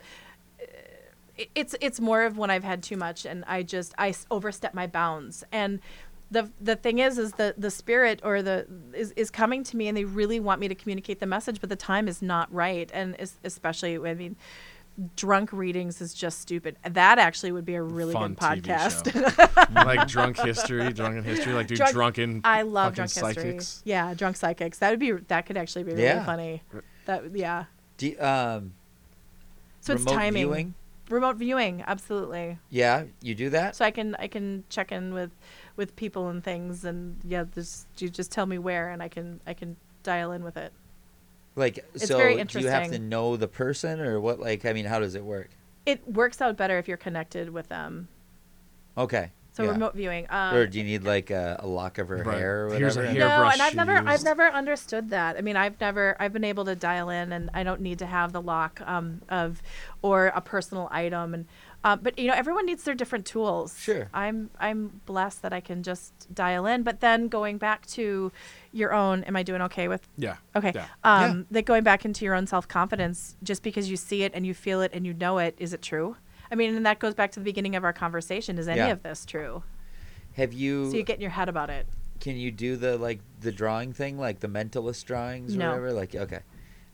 it- 1.38 1.50
it's 1.54 1.76
it's 1.82 2.00
more 2.00 2.24
of 2.24 2.38
when 2.38 2.50
I've 2.50 2.64
had 2.64 2.82
too 2.82 2.96
much 2.98 3.26
and 3.26 3.44
I 3.46 3.64
just 3.64 3.94
I 3.98 4.14
overstep 4.32 4.74
my 4.74 4.88
bounds. 4.88 5.44
And 5.52 5.80
the 6.32 6.50
the 6.62 6.76
thing 6.76 7.00
is, 7.00 7.18
is 7.18 7.34
the 7.34 7.54
the 7.58 7.70
spirit 7.72 8.20
or 8.24 8.42
the 8.42 8.66
is, 8.94 9.12
is 9.18 9.30
coming 9.30 9.64
to 9.66 9.78
me 9.78 9.88
and 9.88 9.98
they 9.98 10.06
really 10.06 10.40
want 10.40 10.60
me 10.62 10.68
to 10.68 10.76
communicate 10.76 11.20
the 11.20 11.26
message, 11.26 11.60
but 11.60 11.70
the 11.70 11.76
time 11.76 12.08
is 12.08 12.22
not 12.22 12.52
right. 12.54 12.90
And 12.94 13.16
es- 13.20 13.40
especially, 13.44 13.98
I 13.98 14.14
mean. 14.14 14.36
Drunk 15.18 15.52
readings 15.52 16.00
is 16.00 16.14
just 16.14 16.40
stupid. 16.40 16.78
That 16.90 17.20
actually 17.20 17.52
would 17.52 17.66
be 17.66 17.76
a 17.76 17.82
really 17.82 18.14
Fun 18.14 18.34
good 18.34 18.40
podcast. 18.64 19.76
like 19.86 20.08
drunk 20.08 20.38
history, 20.40 20.94
drunken 20.94 21.24
history, 21.24 21.52
like 21.54 21.68
do 21.68 21.76
Drunk- 21.76 21.92
drunken. 21.92 22.42
I 22.46 22.62
love 22.62 22.96
fucking 22.96 22.96
drunk 22.96 23.12
history. 23.12 23.34
psychics. 23.52 23.82
Yeah, 23.84 24.14
drunk 24.14 24.38
psychics. 24.38 24.78
That 24.80 24.92
would 24.92 25.00
be 25.00 25.12
that 25.12 25.46
could 25.46 25.58
actually 25.58 25.84
be 25.84 25.92
really 25.92 26.04
Yeah. 26.04 26.24
funny. 26.26 26.64
That 27.06 27.36
yeah. 27.36 27.66
Do 27.98 28.08
you- 28.08 28.20
um, 28.22 28.74
So 29.82 29.94
it's 29.94 30.04
remote 30.04 30.16
timing. 30.18 30.34
viewing? 30.46 30.74
Remote 31.10 31.36
viewing, 31.36 31.84
absolutely. 31.86 32.58
Yeah, 32.70 33.04
you 33.22 33.36
do 33.36 33.50
that. 33.52 33.76
So 33.76 33.84
I 33.86 33.92
can 33.92 34.16
I 34.16 34.28
can 34.28 34.64
check 34.70 34.92
in 34.94 35.14
with 35.14 35.32
with 35.76 35.96
people 35.98 36.30
and 36.30 36.42
things, 36.44 36.86
and 36.86 37.18
yeah, 37.24 37.44
just 37.54 37.86
you 37.98 38.08
just 38.10 38.32
tell 38.32 38.46
me 38.46 38.58
where, 38.58 38.90
and 38.90 39.04
I 39.04 39.10
can 39.10 39.42
I 39.46 39.54
can 39.54 39.76
dial 40.04 40.32
in 40.32 40.44
with 40.44 40.56
it. 40.58 40.72
Like, 41.56 41.86
It's 41.94 42.08
so 42.08 42.18
very 42.18 42.44
do 42.44 42.60
you 42.60 42.68
have 42.68 42.92
to 42.92 43.00
know 43.00 43.38
the 43.38 43.48
person 43.48 44.02
or 44.02 44.20
what? 44.20 44.40
Like, 44.40 44.66
I 44.66 44.74
mean, 44.74 44.86
how 44.86 45.00
does 45.00 45.16
it 45.16 45.24
work? 45.24 45.50
it 45.86 46.08
works 46.08 46.42
out 46.42 46.58
better 46.58 46.80
if 46.80 46.88
you're 46.88 46.98
connected 46.98 47.50
with 47.52 47.70
them. 47.70 48.08
Okay. 48.98 49.32
So 49.54 49.64
yeah. 49.64 49.70
remote 49.70 49.94
viewing. 49.96 50.26
Um, 50.30 50.56
or 50.56 50.68
do 50.68 50.80
you 50.80 50.84
need 50.84 51.04
like 51.04 51.30
a, 51.30 51.58
a 51.60 51.68
lock 51.68 51.98
of 51.98 52.10
her 52.10 52.18
Right. 52.18 52.38
hair 52.38 52.68
or 52.68 52.74
Here's 52.74 52.98
a 52.98 53.02
whatever? 53.02 53.20
no, 53.20 53.44
and 53.44 53.62
I've 53.62 53.72
she 53.72 53.78
never, 53.78 53.98
I've 53.98 54.24
never 54.24 54.48
understood 54.48 55.12
that. 55.12 55.38
I 55.38 55.42
mean, 55.42 55.56
I've 55.56 55.80
never, 55.80 56.18
I've 56.20 56.34
been 56.34 56.44
able 56.44 56.66
to 56.66 56.76
dial 56.76 57.10
in, 57.10 57.32
and 57.32 57.50
I 57.54 57.64
don't 57.64 57.80
need 57.80 58.00
to 58.00 58.06
have 58.06 58.34
the 58.34 58.42
lock 58.42 58.82
um, 58.86 59.22
of, 59.30 59.62
or 60.02 60.28
a 60.36 60.42
personal 60.42 60.90
item, 60.92 61.34
and, 61.34 61.46
uh, 61.86 61.96
but 61.96 62.18
you 62.20 62.28
know, 62.28 62.34
everyone 62.34 62.66
needs 62.66 62.84
their 62.84 62.96
different 62.96 63.26
tools. 63.26 63.80
Sure. 63.80 64.10
I'm, 64.14 64.50
I'm 64.60 65.02
blessed 65.06 65.42
that 65.44 65.54
I 65.54 65.62
can 65.62 65.84
just 65.84 66.34
dial 66.34 66.66
in. 66.66 66.82
But 66.84 67.00
then 67.00 67.28
going 67.28 67.58
back 67.60 67.86
to 67.98 68.32
your 68.74 68.92
own, 68.94 69.24
am 69.26 69.36
I 69.36 69.44
doing 69.44 69.62
okay 69.62 69.88
with? 69.88 70.06
Yeah. 70.18 70.38
Okay. 70.56 70.72
Yeah. 70.76 70.88
Um, 71.04 71.46
that 71.52 71.66
going 71.66 71.84
back 71.84 72.04
into 72.04 72.26
your 72.26 72.34
own 72.34 72.48
self 72.48 72.68
confidence, 72.68 73.38
just 73.44 73.62
because 73.64 73.90
you 73.90 73.98
see 73.98 74.24
it 74.24 74.32
and 74.34 74.46
you 74.46 74.54
feel 74.54 74.82
it 74.82 74.92
and 74.94 75.06
you 75.06 75.14
know 75.14 75.38
it, 75.38 75.56
is 75.60 75.72
it 75.74 75.82
true? 75.84 76.18
I 76.52 76.56
mean, 76.56 76.76
and 76.76 76.86
that 76.86 77.00
goes 77.00 77.14
back 77.14 77.32
to 77.34 77.40
the 77.40 77.44
beginning 77.44 77.76
of 77.76 77.84
our 77.84 77.94
conversation. 77.94 78.58
Is 78.58 78.68
any 78.68 78.80
Yeah. 78.80 78.88
of 78.92 79.04
this 79.04 79.26
true? 79.26 79.64
Have 80.34 80.54
you? 80.54 80.90
So 80.92 80.98
you 80.98 81.04
get 81.04 81.16
in 81.16 81.22
your 81.22 81.32
head 81.32 81.50
about 81.50 81.70
it. 81.70 81.86
can 82.20 82.36
you 82.38 82.50
do 82.52 82.76
the 82.78 82.98
like 82.98 83.20
the 83.42 83.52
drawing 83.52 83.94
thing, 83.94 84.18
like 84.18 84.40
the 84.40 84.48
mentalist 84.48 85.06
drawings 85.06 85.56
or 85.56 85.60
No. 85.60 85.68
whatever? 85.70 85.94
Like 85.94 86.16
okay. 86.16 86.40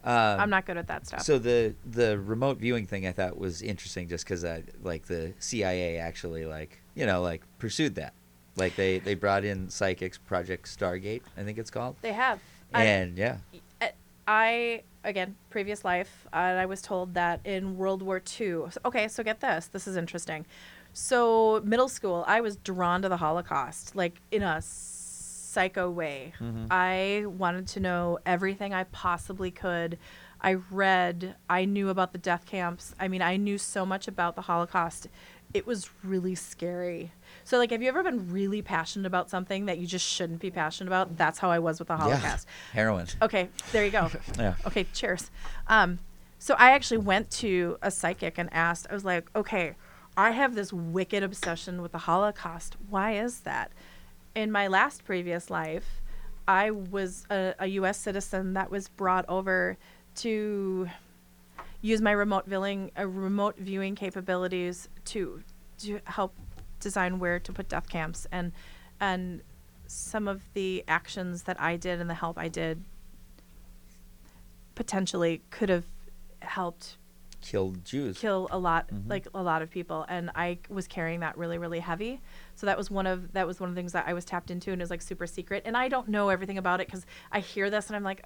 Um, 0.03 0.40
I'm 0.40 0.49
not 0.49 0.65
good 0.65 0.78
at 0.78 0.88
that 0.88 1.06
stuff. 1.07 1.22
So 1.22 1.38
the 1.38 1.76
the 1.86 2.18
remote 2.19 2.57
viewing 2.57 2.86
thing 2.88 3.06
I 3.06 3.11
thought 3.11 3.38
was 3.38 3.61
interesting, 3.61 4.07
just 4.07 4.26
because 4.26 4.44
I 4.44 4.64
like 4.82 5.06
the 5.06 5.34
CIA 5.40 5.98
actually 5.98 6.45
like 6.45 6.82
you 6.95 7.06
know 7.06 7.22
like 7.22 7.44
pursued 7.60 7.95
that, 7.95 8.14
like 8.56 8.76
they 8.76 8.99
they 8.99 9.14
brought 9.14 9.44
in 9.45 9.69
psychics, 9.69 10.18
Project 10.18 10.65
Stargate, 10.68 11.22
I 11.38 11.44
think 11.44 11.57
it's 11.57 11.72
called, 11.72 11.95
they 12.02 12.14
have. 12.14 12.40
I- 12.73 12.84
and 12.86 13.18
yeah, 13.18 13.38
I 14.28 14.84
again 15.03 15.36
previous 15.49 15.84
life, 15.84 16.28
uh, 16.34 16.38
I 16.38 16.65
was 16.65 16.82
told 16.82 17.14
that 17.15 17.41
in 17.44 17.78
World 17.78 18.02
War 18.02 18.22
II. 18.40 18.64
Okay, 18.86 19.07
so 19.07 19.23
get 19.23 19.40
this. 19.40 19.68
This 19.68 19.88
is 19.88 19.98
interesting. 19.98 20.45
So 20.94 21.61
middle 21.64 21.90
school, 21.90 22.23
I 22.28 22.41
was 22.41 22.56
drawn 22.57 23.02
to 23.02 23.10
the 23.10 23.18
Holocaust, 23.18 23.95
like 23.95 24.22
in 24.32 24.41
a 24.44 24.61
psycho 25.52 25.90
way. 25.90 26.34
I 26.72 27.26
wanted 27.28 27.68
to 27.69 27.80
know 27.80 28.19
everything 28.26 28.73
I 28.73 28.86
possibly 28.86 29.52
could. 29.52 29.98
I 30.40 30.53
read. 30.72 31.36
I 31.49 31.65
knew 31.65 31.90
about 31.90 32.14
the 32.14 32.18
death 32.18 32.45
camps. 32.45 32.95
I 32.99 33.07
mean, 33.07 33.22
I 33.22 33.38
knew 33.38 33.57
so 33.57 33.86
much 33.86 34.07
about 34.07 34.36
the 34.36 34.41
Holocaust. 34.44 35.07
It 35.53 35.68
was 35.68 35.90
really 36.03 36.34
scary. 36.34 37.11
So, 37.44 37.57
like, 37.57 37.72
have 37.72 37.82
you 37.82 37.90
ever 37.90 38.02
been 38.03 38.32
really 38.32 38.61
passionate 38.61 39.06
about 39.06 39.30
something 39.30 39.65
that 39.65 39.78
you 39.78 39.86
just 39.86 40.06
shouldn't 40.07 40.40
be 40.40 40.49
passionate 40.49 40.88
about? 40.88 41.18
That's 41.18 41.40
how 41.40 41.52
I 41.52 41.60
was 41.60 41.78
with 41.80 41.90
the 41.90 41.98
Holocaust. 41.98 42.48
yeah, 42.48 42.73
heroin. 42.76 43.07
Okay, 43.22 43.49
there 43.73 43.84
you 43.86 43.91
go. 43.91 44.10
Yeah. 44.40 44.56
Okay, 44.65 44.86
cheers. 44.94 45.30
Um, 45.68 45.99
so 46.40 46.56
I 46.57 46.72
actually 46.72 46.98
went 46.99 47.30
to 47.32 47.78
a 47.82 47.91
psychic 47.91 48.38
and 48.38 48.52
asked, 48.53 48.88
I 48.90 48.94
was 48.94 49.06
like, 49.06 49.30
okay, 49.36 49.76
I 50.18 50.32
have 50.32 50.56
this 50.56 50.72
wicked 50.73 51.22
obsession 51.22 51.82
with 51.82 51.91
the 51.91 51.99
Holocaust. 51.99 52.78
Why 52.90 53.14
is 53.18 53.41
that? 53.41 53.72
In 54.34 54.52
my 54.52 54.68
last 54.68 55.03
previous 55.03 55.49
life, 55.49 56.02
I 56.48 56.72
was 56.72 57.26
a, 57.30 57.53
a 57.60 57.68
U.S. 57.68 57.98
citizen 57.98 58.53
that 58.53 58.72
was 58.72 58.88
brought 58.88 59.26
over 59.28 59.78
to 60.16 60.90
use 61.82 62.02
my 62.02 62.12
remote 62.12 62.45
viewing, 62.45 62.91
uh, 62.98 63.08
remote 63.08 63.58
viewing 63.58 63.95
capabilities 63.95 64.90
to 65.06 65.44
to 65.80 65.99
help 66.06 66.34
design 66.80 67.20
where 67.20 67.40
to 67.40 67.52
put 67.52 67.68
death 67.70 67.90
camps 67.90 68.28
and 68.32 68.52
and 68.99 69.41
some 69.88 70.28
of 70.28 70.41
the 70.53 70.84
actions 70.88 71.44
that 71.44 71.60
I 71.60 71.76
did 71.76 71.99
and 71.99 72.10
the 72.10 72.14
help 72.14 72.38
I 72.38 72.48
did 72.48 72.84
potentially 74.76 75.41
could 75.49 75.70
have 75.70 75.86
helped 76.40 76.98
Killed 77.42 77.84
Jews. 77.84 78.18
kill 78.18 78.48
a 78.52 78.58
lot 78.58 78.88
mm-hmm. 78.88 79.10
like 79.10 79.28
a 79.34 79.42
lot 79.42 79.62
of 79.62 79.70
people 79.70 80.06
and 80.08 80.30
i 80.36 80.58
was 80.70 80.88
carrying 80.88 81.22
that 81.22 81.38
really 81.38 81.58
really 81.58 81.80
heavy. 81.80 82.22
So 82.56 82.66
that 82.68 82.78
was 82.78 82.92
one 82.92 83.08
of 83.08 83.34
that 83.34 83.48
was 83.48 83.60
one 83.60 83.70
of 83.70 83.76
the 83.76 83.80
things 83.80 83.94
that 83.94 84.08
i 84.08 84.14
was 84.14 84.26
tapped 84.26 84.52
into 84.52 84.72
and 84.72 84.82
it 84.82 84.84
was 84.84 84.92
like 84.92 85.02
super 85.02 85.26
secret 85.28 85.64
and 85.66 85.76
i 85.76 85.88
don't 85.88 86.08
know 86.08 86.30
everything 86.30 86.58
about 86.58 86.82
it 86.82 86.88
because 86.88 87.06
i 87.32 87.40
hear 87.40 87.70
this 87.70 87.88
and 87.88 87.96
i'm 87.96 88.04
like 88.04 88.24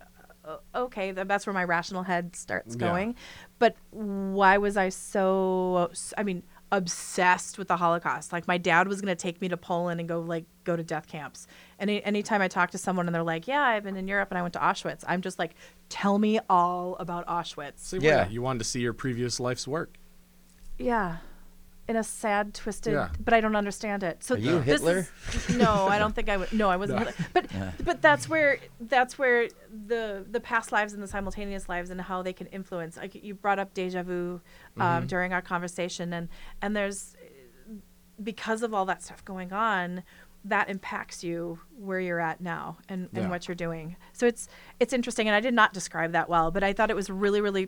okay 0.76 1.12
that's 1.12 1.48
where 1.48 1.54
my 1.54 1.64
rational 1.64 2.04
head 2.04 2.36
starts 2.36 2.76
Yeah. 2.76 2.88
going. 2.88 3.16
But 3.60 3.76
why 3.92 4.58
was 4.58 4.78
i 4.78 4.90
so 4.90 5.90
i 6.18 6.24
mean 6.24 6.44
obsessed 6.72 7.58
with 7.58 7.68
the 7.68 7.78
holocaust? 7.78 8.34
Like 8.34 8.48
my 8.48 8.58
dad 8.58 8.88
was 8.88 9.02
going 9.02 9.16
to 9.16 9.22
take 9.22 9.42
me 9.42 9.48
to 9.50 9.58
poland 9.58 10.00
and 10.00 10.10
go 10.10 10.20
like 10.20 10.46
go 10.64 10.76
to 10.76 10.84
death 10.84 11.08
camps 11.08 11.48
any, 11.80 12.04
anytime 12.04 12.42
i 12.42 12.48
talk 12.48 12.72
to 12.72 12.78
someone 12.78 13.06
and 13.08 13.14
they're 13.16 13.24
like 13.24 13.48
yeah 13.48 13.62
i've 13.62 13.84
been 13.84 13.98
in 13.98 14.08
europe 14.08 14.30
and 14.32 14.38
i 14.38 14.42
went 14.42 14.54
to 14.54 14.60
auschwitz 14.60 15.04
i'm 15.08 15.22
just 15.22 15.38
like 15.40 15.56
tell 15.90 16.18
me 16.20 16.40
all 16.50 16.96
about 17.00 17.26
auschwitz 17.28 17.80
So 17.80 17.98
Yeah. 17.98 18.24
yeah, 18.24 18.28
you 18.30 18.42
wanted 18.42 18.60
to 18.60 18.66
see 18.66 18.80
your 18.82 18.94
previous 18.94 19.40
life's 19.40 19.68
work. 19.68 19.98
Yeah. 20.78 21.18
In 21.88 21.96
a 21.96 22.04
sad, 22.04 22.56
twisted, 22.56 22.94
Yeah. 22.94 23.10
but 23.24 23.36
I 23.36 23.42
don't 23.42 23.56
understand 23.56 24.02
it. 24.02 24.24
So 24.24 24.34
Are 24.34 24.38
you 24.40 24.58
this 24.60 24.82
Hitler? 24.82 25.08
is- 25.48 25.56
no, 25.56 25.86
I 25.88 26.00
don't 26.00 26.16
think 26.16 26.30
I 26.30 26.38
would. 26.38 26.52
No, 26.52 26.68
I 26.68 26.78
wasn't. 26.78 27.00
No. 27.06 27.06
Hitler. 27.06 27.74
But 27.78 27.86
but 27.86 28.02
that's 28.02 28.28
where 28.28 28.58
that's 28.82 29.20
where 29.20 29.50
the 29.88 30.26
the 30.28 30.40
past 30.40 30.72
lives 30.72 30.94
and 30.94 31.04
the 31.04 31.08
simultaneous 31.08 31.70
lives 31.70 31.92
and 31.92 32.02
how 32.02 32.24
they 32.24 32.34
can 32.34 32.48
influence. 32.48 32.98
Like 32.98 33.14
you 33.14 33.36
brought 33.36 33.60
up 33.60 33.76
deja 33.76 34.02
vu 34.02 34.42
um, 34.78 35.06
during 35.06 35.32
our 35.32 35.44
conversation, 35.44 36.12
and 36.12 36.28
and 36.60 36.76
there's 36.76 37.16
because 38.24 38.64
of 38.64 38.74
all 38.74 38.86
that 38.86 39.04
stuff 39.04 39.24
going 39.26 39.52
on 39.54 40.02
that 40.46 40.70
impacts 40.70 41.24
you 41.24 41.60
where 41.78 42.00
you're 42.00 42.20
at 42.20 42.40
now 42.40 42.78
and, 42.88 43.10
and 43.14 43.24
Yeah. 43.26 43.30
what 43.30 43.48
you're 43.48 43.56
doing 43.56 43.96
so 44.14 44.26
it's 44.28 44.48
it's 44.80 44.94
interesting 44.94 45.28
and 45.28 45.36
i 45.36 45.40
did 45.40 45.54
not 45.54 45.74
describe 45.74 46.12
that 46.14 46.30
well 46.30 46.52
but 46.52 46.64
i 46.64 46.72
thought 46.72 46.90
it 46.92 46.96
was 46.96 47.10
really 47.10 47.42
really 47.42 47.68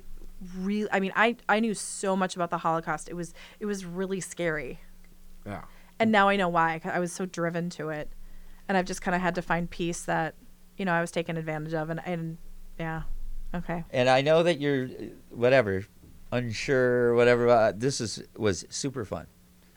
really 0.59 0.87
i 0.91 0.99
mean 0.99 1.11
i 1.15 1.35
i 1.49 1.59
knew 1.59 1.73
so 1.73 2.15
much 2.15 2.35
about 2.35 2.51
the 2.51 2.59
holocaust 2.59 3.09
it 3.09 3.15
was 3.15 3.33
it 3.59 3.65
was 3.65 3.83
really 3.85 4.21
scary 4.21 4.79
Yeah. 5.45 5.63
and 5.99 6.11
now 6.11 6.29
i 6.29 6.35
know 6.35 6.49
why 6.49 6.79
'cause 6.79 6.91
i 6.93 6.99
was 6.99 7.11
so 7.11 7.25
driven 7.25 7.69
to 7.71 7.89
it 7.89 8.11
and 8.67 8.77
i've 8.77 8.85
just 8.85 9.01
kind 9.01 9.15
of 9.15 9.21
had 9.21 9.33
to 9.35 9.41
find 9.41 9.69
peace 9.69 10.03
that 10.03 10.35
you 10.77 10.85
know 10.85 10.93
i 10.93 11.01
was 11.01 11.09
taken 11.11 11.35
advantage 11.37 11.73
of 11.73 11.89
and 11.89 11.99
and 12.05 12.37
yeah 12.79 13.01
okay 13.55 13.83
And 13.91 14.07
I 14.09 14.21
know 14.21 14.43
that 14.43 14.59
you're 14.61 14.87
whatever 15.31 15.85
unsure, 16.31 17.15
whatever. 17.15 17.47
Uh, 17.49 17.71
this 17.75 18.01
is 18.01 18.21
was 18.35 18.65
super 18.69 19.05
fun. 19.05 19.27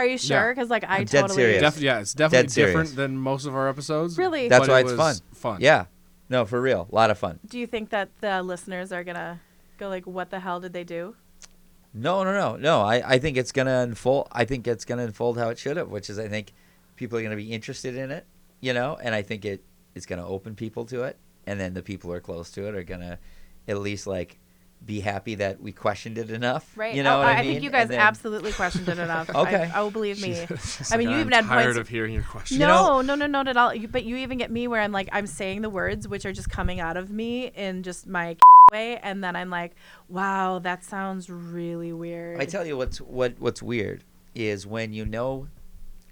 Are 0.01 0.07
you 0.07 0.19
sure 0.19 0.53
because 0.55 0.71
like 0.71 0.85
i 0.85 0.99
I'm 0.99 1.05
dead 1.05 1.23
totally 1.23 1.37
serious. 1.43 1.63
Def- 1.75 1.83
yeah, 1.83 2.01
it's 2.01 2.15
definitely 2.15 2.43
Dead 2.45 2.51
serious. 2.53 2.71
different 2.73 2.97
than 2.97 3.17
most 3.19 3.47
of 3.47 3.55
our 3.55 3.69
episodes. 3.69 4.19
Really? 4.19 4.49
That's 4.49 4.67
but 4.67 4.73
why 4.73 4.79
it 4.81 4.83
it's 4.83 4.93
was 4.93 4.99
fun. 4.99 5.17
Fun. 5.35 5.59
Yeah, 5.61 5.87
no, 6.29 6.45
for 6.45 6.61
real, 6.61 6.89
a 6.91 6.95
lot 6.95 7.11
of 7.11 7.19
fun. 7.19 7.39
do 7.47 7.59
you 7.59 7.67
think 7.67 7.91
that 7.91 8.09
the 8.21 8.43
listeners 8.43 8.93
are 8.93 9.05
gonna 9.05 9.41
go 9.79 9.89
like 9.89 10.07
what 10.07 10.31
the 10.31 10.41
hell 10.41 10.61
did 10.61 10.73
they 10.73 10.85
do 10.85 11.15
No, 11.93 12.23
no, 12.25 12.33
no, 12.33 12.57
no. 12.57 12.83
I, 12.83 13.15
I 13.15 13.19
think 13.19 13.37
it's 13.37 13.53
gonna 13.53 13.81
unfold. 13.81 14.29
I 14.33 14.45
think 14.45 14.67
it's 14.67 14.85
gonna 14.85 15.05
unfold 15.05 15.39
how 15.39 15.49
it 15.49 15.59
should 15.59 15.77
have, 15.77 15.89
which 15.89 16.09
is 16.11 16.19
I 16.19 16.29
think 16.29 16.53
people 16.97 17.19
are 17.19 17.23
gonna 17.23 17.37
be 17.37 17.53
interested 17.53 17.97
in 17.97 18.11
it, 18.11 18.27
you 18.61 18.73
know, 18.73 18.97
and 19.03 19.15
I 19.15 19.23
think 19.23 19.45
it 19.45 19.65
it's 19.95 20.07
gonna 20.07 20.27
open 20.27 20.55
people 20.55 20.85
to 20.87 21.03
it, 21.05 21.17
and 21.47 21.59
then 21.59 21.75
the 21.75 21.83
people 21.83 22.11
who 22.11 22.17
are 22.17 22.21
close 22.21 22.51
to 22.53 22.69
it 22.69 22.75
are 22.75 22.85
gonna 22.85 23.19
at 23.67 23.79
least 23.79 24.07
like 24.07 24.39
be 24.85 25.01
happy 25.01 25.37
that 25.37 25.61
we 25.61 25.73
questioned 25.73 26.19
it 26.19 26.31
enough. 26.31 26.77
Right. 26.77 26.95
You 26.95 27.03
know 27.03 27.17
oh, 27.17 27.19
what 27.21 27.29
I, 27.29 27.33
I 27.33 27.43
mean? 27.43 27.53
think 27.53 27.65
you 27.65 27.71
guys 27.71 27.89
then- 27.89 28.01
absolutely 28.01 28.53
questioned 28.53 28.89
it 28.89 28.99
enough. 28.99 29.31
Okay. 29.41 29.71
I, 29.75 29.81
oh, 29.81 29.91
believe 29.91 30.21
me. 30.21 30.33
It's 30.33 30.93
I 30.93 30.97
mean, 30.97 31.07
like, 31.07 31.13
you 31.13 31.21
I'm 31.21 31.27
even 31.27 31.33
had 31.33 31.45
tired 31.47 31.65
points. 31.65 31.79
of 31.79 31.89
hearing 31.89 32.13
your 32.13 32.23
question. 32.25 32.59
no, 32.59 33.01
no, 33.01 33.15
no, 33.15 33.27
no, 33.27 33.27
not 33.27 33.49
at 33.49 33.57
all. 33.57 33.75
You, 33.75 33.89
but 33.89 34.05
you 34.05 34.17
even 34.17 34.39
get 34.39 34.51
me 34.51 34.69
where 34.69 34.81
I'm 34.81 34.93
like, 34.93 35.09
I'm 35.13 35.27
saying 35.27 35.63
the 35.63 35.71
words 35.71 36.07
which 36.09 36.27
are 36.27 36.33
just 36.33 36.51
coming 36.51 36.81
out 36.81 36.97
of 36.97 37.11
me 37.11 37.47
in 37.47 37.83
just 37.83 38.07
my 38.07 38.37
way, 38.73 38.99
and 38.99 39.23
then 39.25 39.37
I'm 39.37 39.51
like, 39.51 39.77
wow, 40.09 40.59
that 40.59 40.85
sounds 40.85 41.31
really 41.31 41.93
weird. 41.93 42.41
I 42.41 42.45
tell 42.45 42.67
you 42.67 42.77
what's 42.77 43.01
what 43.01 43.35
what's 43.39 43.63
weird 43.63 44.05
is 44.35 44.67
when 44.67 44.93
you 44.93 45.05
know 45.07 45.49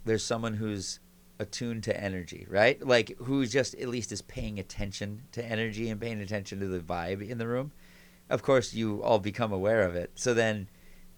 there's 0.04 0.24
someone 0.24 0.54
who's 0.54 1.00
attuned 1.38 1.84
to 1.84 2.00
energy, 2.00 2.46
right? 2.48 2.84
Like 2.84 3.16
who 3.18 3.46
just 3.46 3.74
at 3.74 3.88
least 3.88 4.12
is 4.12 4.22
paying 4.22 4.58
attention 4.58 5.22
to 5.32 5.44
energy 5.44 5.88
and 5.90 6.00
paying 6.00 6.20
attention 6.20 6.60
to 6.60 6.66
the 6.66 6.80
vibe 6.80 7.28
in 7.28 7.38
the 7.38 7.46
room. 7.46 7.72
Of 8.30 8.42
course, 8.42 8.74
you 8.74 9.02
all 9.02 9.18
become 9.18 9.52
aware 9.52 9.82
of 9.82 9.94
it. 9.96 10.10
So 10.14 10.34
then, 10.34 10.68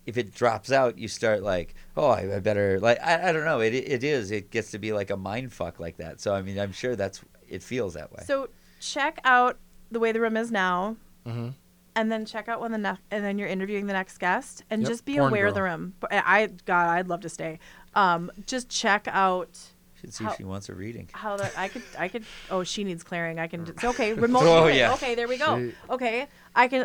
if 0.06 0.16
it 0.16 0.34
drops 0.34 0.72
out, 0.72 0.98
you 0.98 1.08
start 1.08 1.42
like, 1.42 1.74
oh, 1.96 2.08
I, 2.08 2.36
I 2.36 2.38
better 2.40 2.80
like 2.80 2.98
I, 3.00 3.28
I 3.28 3.32
don't 3.32 3.44
know. 3.44 3.60
It 3.60 3.74
it 3.74 4.02
is. 4.04 4.30
It 4.30 4.50
gets 4.50 4.70
to 4.72 4.78
be 4.78 4.92
like 4.92 5.10
a 5.10 5.16
mind 5.16 5.52
fuck 5.52 5.78
like 5.80 5.96
that. 5.98 6.20
So 6.20 6.34
I 6.34 6.42
mean, 6.42 6.58
I'm 6.58 6.72
sure 6.72 6.96
that's 6.96 7.20
it 7.48 7.62
feels 7.62 7.94
that 7.94 8.12
way. 8.12 8.22
So 8.26 8.48
check 8.80 9.18
out 9.24 9.58
the 9.90 9.98
way 10.00 10.12
the 10.12 10.20
room 10.20 10.36
is 10.36 10.50
now, 10.52 10.96
Mhm. 11.26 11.54
and 11.96 12.10
then 12.12 12.24
check 12.24 12.48
out 12.48 12.60
when 12.60 12.72
the 12.72 12.78
next 12.78 13.02
and 13.10 13.24
then 13.24 13.38
you're 13.38 13.48
interviewing 13.48 13.86
the 13.86 13.92
next 13.92 14.18
guest, 14.18 14.62
and 14.70 14.82
Yep, 14.82 14.88
just 14.88 15.04
be 15.04 15.16
porn 15.16 15.28
aware 15.32 15.46
of 15.48 15.54
the 15.54 15.62
room. 15.62 15.94
I, 16.10 16.46
God, 16.64 16.86
I'd 16.88 17.08
love 17.08 17.20
to 17.22 17.28
stay. 17.28 17.58
Um, 17.94 18.30
just 18.46 18.68
check 18.68 19.06
out. 19.10 19.58
Should 20.00 20.14
see 20.14 20.24
how- 20.24 20.30
if 20.30 20.36
she 20.36 20.44
wants 20.44 20.68
a 20.68 20.74
reading. 20.74 21.08
how 21.12 21.36
that 21.36 21.52
I 21.56 21.68
could 21.68 21.82
I 21.98 22.08
could 22.08 22.24
oh 22.50 22.64
she 22.64 22.84
needs 22.84 23.02
clearing 23.02 23.38
I 23.38 23.46
can 23.46 23.66
just, 23.66 23.84
okay 23.84 24.12
remote 24.26 24.42
Oh, 24.44 24.62
viewing. 24.64 24.78
yeah. 24.78 24.92
okay 24.94 25.14
there 25.14 25.28
we 25.28 25.36
go 25.38 25.58
She- 25.58 25.74
okay 25.90 26.26
I 26.54 26.68
can 26.68 26.80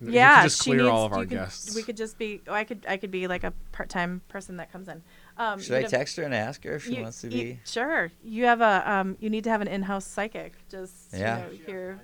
You 0.00 0.06
could 0.06 0.14
yeah 0.14 0.42
just 0.44 0.62
she 0.62 0.70
clear 0.70 0.82
needs, 0.82 0.90
all 0.90 1.04
of 1.06 1.12
our 1.12 1.20
you 1.22 1.26
could- 1.28 1.38
guests. 1.38 1.74
we 1.74 1.82
could 1.82 1.96
just 1.96 2.18
be 2.18 2.40
oh, 2.46 2.52
I 2.54 2.64
could 2.64 2.84
I 2.88 2.96
could 2.96 3.10
be 3.10 3.26
like 3.26 3.42
a 3.44 3.52
part 3.72 3.88
time 3.88 4.20
person 4.28 4.56
that 4.58 4.70
comes 4.72 4.88
in 4.88 5.02
um 5.36 5.60
Should 5.60 5.74
I 5.74 5.78
you 5.78 5.82
know, 5.84 5.88
text 5.88 6.16
her 6.16 6.22
and 6.24 6.34
ask 6.34 6.62
her 6.64 6.74
if 6.76 6.84
she 6.84 6.96
you- 6.96 7.02
wants 7.02 7.20
to 7.22 7.28
you- 7.28 7.44
be? 7.54 7.60
sure 7.64 8.10
you 8.22 8.44
have 8.44 8.60
a 8.60 8.82
um 8.90 9.16
you 9.20 9.30
need 9.30 9.44
to 9.44 9.50
have 9.50 9.60
an 9.60 9.68
in 9.68 9.82
house 9.82 10.04
psychic 10.06 10.54
just 10.68 10.92
Yeah. 11.12 11.38
you 11.50 11.58
know, 11.58 11.64
here 11.66 12.00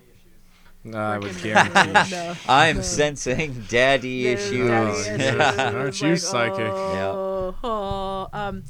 I 0.92 1.16
would 1.16 1.40
guarantee. 1.42 1.92
with- 1.92 2.10
no. 2.10 2.34
I'm 2.48 2.82
sensing 2.82 3.64
daddy 3.70 4.24
There's 4.24 4.50
issues. 4.50 4.68
daddy 4.68 4.76
Oh, 4.76 4.90
issues. 4.90 5.74
Aren't 5.74 6.00
you 6.02 6.08
Like, 6.10 6.18
psychic? 6.18 6.72
Oh, 6.74 7.54
oh, 7.64 8.28
um, 8.34 8.64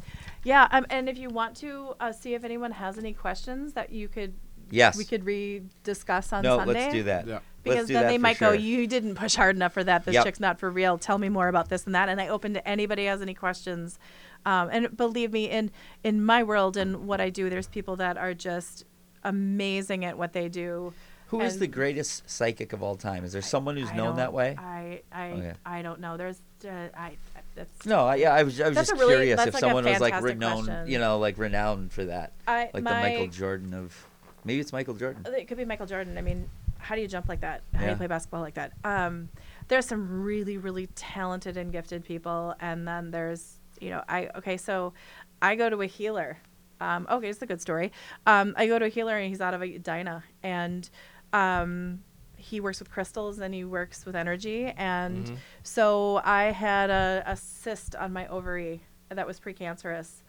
yeah, 0.45 0.69
um, 0.71 0.87
and 0.91 1.09
if 1.09 1.19
you 1.19 1.29
want 1.29 1.57
to 1.59 1.95
uh, 2.01 2.13
see 2.13 2.35
if 2.35 2.45
anyone 2.45 2.73
has 2.73 2.99
any 2.99 3.13
questions 3.13 3.73
that 3.73 3.91
you 3.91 4.09
could, 4.09 4.35
yes. 4.71 4.97
we 4.97 5.05
could 5.05 5.25
re-discuss 5.25 6.33
on 6.33 6.43
no, 6.43 6.59
Sunday. 6.59 6.75
let's 6.75 6.93
do 6.93 7.03
that. 7.05 7.27
Yeah. 7.27 7.41
Because 7.63 7.77
let's 7.77 7.89
do 7.89 7.95
then 7.95 8.03
that 8.03 8.09
they 8.11 8.19
might 8.19 8.37
sure. 8.37 8.51
go, 8.51 8.55
you 8.55 8.87
didn't 8.87 9.15
push 9.15 9.35
hard 9.35 9.57
enough 9.57 9.73
for 9.73 9.83
that. 9.83 10.05
This 10.05 10.15
Yep. 10.15 10.25
chick's 10.25 10.41
not 10.41 10.59
for 10.59 10.71
real. 10.71 10.99
Tell 10.99 11.17
me 11.17 11.31
more 11.31 11.49
about 11.49 11.71
this 11.71 11.87
and 11.87 11.95
that. 11.95 12.11
And 12.11 12.21
I 12.21 12.29
open 12.29 12.53
to 12.55 12.69
anybody 12.69 13.07
has 13.07 13.23
any 13.23 13.33
questions. 13.33 13.99
Um, 14.45 14.69
and 14.71 14.95
believe 14.95 15.33
me, 15.33 15.49
in 15.49 15.71
in 16.03 16.23
my 16.23 16.43
world 16.43 16.77
and 16.77 17.07
what 17.07 17.21
I 17.23 17.31
do, 17.31 17.49
there's 17.49 17.69
people 17.69 17.97
that 17.97 18.19
are 18.19 18.35
just 18.35 18.85
amazing 19.23 20.05
at 20.05 20.19
what 20.19 20.35
they 20.35 20.51
do. 20.51 20.93
Who 21.29 21.41
is 21.41 21.55
and- 21.55 21.63
the 21.63 21.67
greatest 21.67 22.29
psychic 22.29 22.75
of 22.75 22.83
all 22.83 22.97
time? 22.97 23.25
Is 23.25 23.33
there 23.33 23.41
someone 23.41 23.79
who's 23.79 23.91
I 23.91 23.97
known 23.97 24.17
that 24.17 24.35
way? 24.35 24.57
I 24.59 25.01
I 25.11 25.27
Okay. 25.31 25.53
I 25.65 25.81
don't 25.81 26.01
know. 26.01 26.19
There's 26.19 26.43
uh, 26.67 26.89
I 26.95 27.17
that's 27.55 27.87
No, 27.87 28.07
I, 28.07 28.17
yeah, 28.17 28.35
I 28.35 28.43
was, 28.43 28.61
I 28.61 28.69
was 28.69 28.75
That's 28.77 28.89
just 28.91 29.01
a 29.01 29.03
really- 29.03 29.15
curious 29.15 29.37
that's 29.37 29.49
if 29.49 29.55
like 29.55 29.63
a 29.63 29.67
someone 29.67 29.85
was 29.85 30.01
like 30.01 30.13
fantastic 30.15 30.41
renowned, 30.41 30.67
question. 30.67 30.89
you 30.91 30.99
know, 30.99 31.19
like 31.19 31.39
renowned 31.39 31.93
for 31.93 32.05
that, 32.07 32.33
I 32.47 32.71
like 32.75 32.83
my, 32.83 32.93
the 32.93 33.01
Michael 33.01 33.27
Jordan 33.29 33.75
of, 33.75 34.07
maybe 34.45 34.61
it's 34.61 34.73
Michael 34.73 34.95
Jordan. 34.95 35.25
It 35.37 35.47
could 35.49 35.57
be 35.59 35.65
Michael 35.65 35.87
Jordan. 35.87 36.19
I 36.19 36.23
mean, 36.23 36.49
how 36.79 36.95
do 36.95 37.01
you 37.01 37.09
jump 37.09 37.29
like 37.29 37.41
that? 37.41 37.63
How 37.73 37.81
do 37.81 37.85
Yeah. 37.87 37.91
you 37.93 37.97
play 37.97 38.07
basketball 38.09 38.41
like 38.43 38.55
that? 38.55 38.73
Um, 38.85 39.29
there's 39.69 39.87
some 39.87 40.23
really, 40.23 40.59
really 40.59 40.87
talented 40.95 41.57
and 41.57 41.73
gifted 41.73 42.05
people, 42.05 42.55
and 42.61 42.87
then 42.87 43.11
there's, 43.11 43.59
you 43.81 43.91
know, 43.91 44.03
I 44.09 44.29
okay, 44.37 44.57
so 44.57 44.93
I 45.41 45.55
go 45.57 45.71
to 45.71 45.81
a 45.83 45.87
healer. 45.87 46.39
Um, 46.81 47.07
okay, 47.11 47.29
it's 47.29 47.41
a 47.41 47.47
good 47.47 47.63
story. 47.63 47.93
Um, 48.27 48.53
I 48.59 48.67
go 48.67 48.79
to 48.79 48.85
a 48.85 48.89
healer, 48.89 49.17
and 49.17 49.29
he's 49.29 49.41
out 49.41 49.55
of 49.55 49.63
Edina, 49.63 50.25
and 50.43 50.91
um, 51.33 52.03
he 52.45 52.61
works 52.61 52.79
with 52.79 52.91
crystals 52.91 53.39
and 53.39 53.55
he 53.55 53.65
works 53.65 54.05
with 54.05 54.15
energy, 54.15 54.67
and 54.77 55.27
so 55.63 56.21
I 56.25 56.45
had 56.45 56.91
a, 56.91 57.23
a 57.27 57.37
cyst 57.37 57.97
on 57.97 58.13
my 58.13 58.27
ovary 58.29 58.83
that 59.09 59.27
was 59.27 59.41
precancerous 59.41 60.23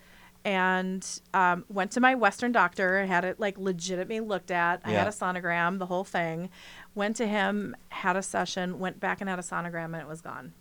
and 0.46 1.22
um, 1.34 1.66
went 1.70 1.90
to 1.92 2.00
my 2.00 2.14
Western 2.14 2.52
doctor, 2.52 3.00
and 3.00 3.10
had 3.10 3.26
it 3.26 3.40
like 3.40 3.58
legitimately 3.58 4.20
looked 4.20 4.52
at. 4.52 4.80
I 4.86 4.92
had 4.92 5.08
a 5.08 5.12
sonogram, 5.12 5.80
the 5.80 5.88
whole 5.88 6.04
thing. 6.04 6.50
Went 6.94 7.16
to 7.16 7.26
him, 7.26 7.76
had 7.90 8.16
a 8.16 8.22
session, 8.22 8.78
went 8.78 9.00
back 9.00 9.22
and 9.22 9.30
had 9.30 9.40
a 9.40 9.42
sonogram, 9.42 9.86
and 9.86 9.96
it 9.96 10.08
was 10.08 10.22
gone. 10.22 10.54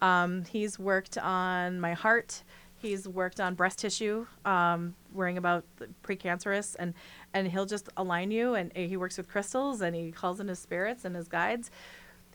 Um, 0.00 0.44
he's 0.44 0.78
worked 0.78 1.18
on 1.18 1.80
my 1.80 1.94
heart. 1.94 2.44
He's 2.76 3.06
worked 3.08 3.40
on 3.40 3.54
breast 3.54 3.80
tissue, 3.80 4.26
um, 4.44 4.94
worrying 5.12 5.38
about 5.38 5.64
the 5.76 5.88
precancerous, 6.04 6.74
and 6.78 6.94
and 7.34 7.48
he'll 7.48 7.66
just 7.66 7.88
align 7.96 8.30
you. 8.30 8.54
And 8.54 8.72
he 8.76 8.96
works 8.96 9.16
with 9.16 9.28
crystals, 9.28 9.80
and 9.80 9.94
he 9.96 10.10
calls 10.12 10.40
in 10.40 10.48
his 10.48 10.58
spirits 10.58 11.04
and 11.04 11.14
his 11.16 11.28
guides. 11.28 11.70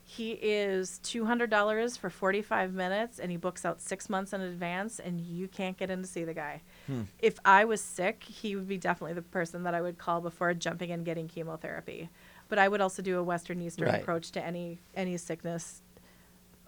He 0.10 0.32
is 0.42 1.00
two 1.04 1.26
hundred 1.26 1.50
dollars 1.50 1.98
for 1.98 2.10
forty 2.10 2.42
five 2.42 2.74
minutes, 2.74 3.20
and 3.20 3.30
he 3.30 3.36
books 3.36 3.66
out 3.66 3.82
six 3.82 4.10
months 4.10 4.32
in 4.32 4.40
advance, 4.40 5.00
and 5.00 5.20
you 5.20 5.50
can't 5.50 5.76
get 5.76 5.90
in 5.90 6.02
to 6.02 6.08
see 6.08 6.24
the 6.24 6.34
guy. 6.34 6.62
Hmm. 6.86 7.02
If 7.20 7.40
I 7.44 7.66
was 7.66 7.82
sick, 7.82 8.24
he 8.24 8.56
would 8.56 8.70
be 8.70 8.78
definitely 8.78 9.16
the 9.16 9.22
person 9.22 9.64
that 9.64 9.74
I 9.76 9.82
would 9.82 9.98
call 9.98 10.22
before 10.22 10.54
jumping 10.54 10.92
in 10.92 11.04
getting 11.04 11.28
chemotherapy. 11.28 12.08
But 12.48 12.58
I 12.58 12.70
would 12.70 12.80
also 12.80 13.02
do 13.02 13.20
a 13.20 13.24
Western 13.24 13.62
Eastern 13.62 13.90
Right. 13.90 14.02
approach 14.02 14.32
to 14.32 14.42
any 14.46 14.80
any 14.96 15.18
sickness. 15.18 15.82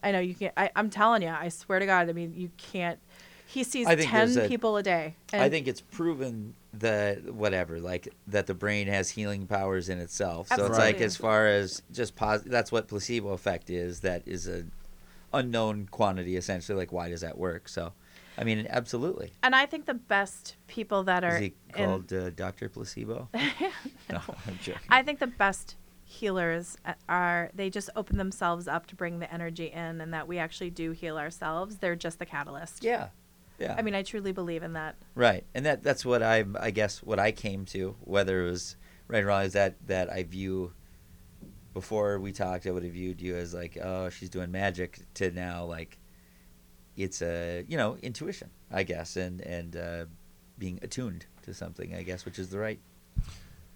I 0.04 0.12
know 0.12 0.20
you 0.20 0.36
can't. 0.36 0.54
I, 0.58 0.70
I'm 0.76 0.90
telling 0.90 1.22
you, 1.22 1.30
I 1.30 1.48
swear 1.48 1.80
to 1.80 1.86
God. 1.86 2.10
I 2.10 2.14
mean, 2.14 2.34
you 2.36 2.52
can't. 2.58 3.00
He 3.52 3.64
sees 3.64 3.88
I 3.88 3.96
think 3.96 4.12
ten 4.12 4.38
a- 4.38 4.48
people 4.48 4.78
a 4.78 4.84
day. 4.84 5.16
And 5.34 5.42
I 5.42 5.50
think 5.50 5.68
it's 5.68 5.82
proven 5.82 6.54
that 6.74 7.34
whatever, 7.34 7.80
like 7.80 8.08
that 8.28 8.46
the 8.46 8.54
brain 8.54 8.88
has 8.88 9.10
healing 9.10 9.48
powers 9.48 9.90
in 9.90 9.98
itself. 10.00 10.50
So 10.50 10.68
it's 10.68 10.78
like 10.78 11.02
as 11.02 11.18
far 11.18 11.48
as 11.48 11.82
just 11.92 12.16
pos- 12.16 12.44
that's 12.44 12.72
what 12.72 12.88
placebo 12.88 13.30
effect 13.30 13.72
is. 13.72 14.02
That 14.02 14.22
is 14.28 14.48
a 14.48 14.66
unknown 15.34 15.88
quantity 15.90 16.36
essentially. 16.38 16.78
Like 16.78 16.92
why 16.92 17.10
does 17.10 17.22
that 17.22 17.40
work? 17.40 17.68
So, 17.70 17.94
I 18.38 18.44
mean, 18.44 18.68
absolutely. 18.70 19.32
and 19.42 19.56
I 19.56 19.66
think 19.66 19.88
the 19.88 19.96
best 19.96 20.56
people 20.68 21.04
that 21.06 21.24
are 21.24 21.38
Is 21.38 21.40
he 21.42 21.54
in- 21.76 21.86
called 21.86 22.14
uh, 22.14 22.30
Doctor 22.30 22.70
Placebo? 22.70 23.30
no, 23.34 24.22
I'm 24.48 24.60
joking. 24.62 24.82
I 24.90 25.02
think 25.02 25.18
the 25.18 25.28
best 25.28 25.76
healers 26.06 26.78
are 27.08 27.50
they 27.54 27.70
just 27.70 27.90
open 27.96 28.18
themselves 28.18 28.68
up 28.68 28.86
to 28.88 28.96
bring 28.96 29.20
the 29.20 29.32
energy 29.34 29.68
in, 29.68 30.02
and 30.02 30.14
that 30.14 30.28
we 30.28 30.38
actually 30.38 30.70
do 30.70 30.92
heal 30.92 31.18
ourselves. 31.18 31.78
They're 31.78 31.96
just 31.96 32.20
the 32.20 32.26
catalyst. 32.26 32.84
Yeah, 32.84 33.10
yeah. 33.60 33.76
I 33.78 33.82
mean, 33.82 33.96
I 33.96 34.04
truly 34.04 34.32
believe 34.32 34.64
in 34.64 34.74
that. 34.74 34.96
Right, 35.16 35.46
and 35.54 35.66
that 35.66 35.84
that's 35.84 36.06
what 36.06 36.24
I 36.24 36.46
I 36.60 36.72
guess 36.72 37.04
what 37.04 37.20
I 37.20 37.32
came 37.32 37.66
to, 37.66 37.96
whether 38.02 38.48
it 38.48 38.52
was 38.52 38.76
right 39.08 39.24
or 39.24 39.28
wrong, 39.28 39.44
is 39.44 39.54
that 39.54 39.76
that 39.88 40.12
I 40.12 40.24
view. 40.24 40.74
Before 41.72 42.20
we 42.20 42.32
talked, 42.32 42.66
I 42.66 42.72
would 42.72 42.84
have 42.84 42.94
viewed 42.94 43.22
you 43.22 43.36
as 43.36 43.54
like, 43.54 43.78
oh, 43.82 44.10
she's 44.10 44.30
doing 44.30 44.52
magic. 44.52 45.00
To 45.16 45.30
now, 45.32 45.66
like, 45.66 46.00
it's 46.98 47.22
a 47.22 47.64
you 47.68 47.78
know 47.78 47.98
intuition, 48.02 48.50
I 48.72 48.84
guess, 48.84 49.16
and 49.16 49.40
and 49.42 49.76
uh, 49.76 50.06
being 50.58 50.80
attuned 50.82 51.26
to 51.44 51.54
something, 51.54 51.94
I 51.94 52.04
guess, 52.04 52.26
which 52.26 52.40
is 52.40 52.50
the 52.50 52.60
right 52.60 52.80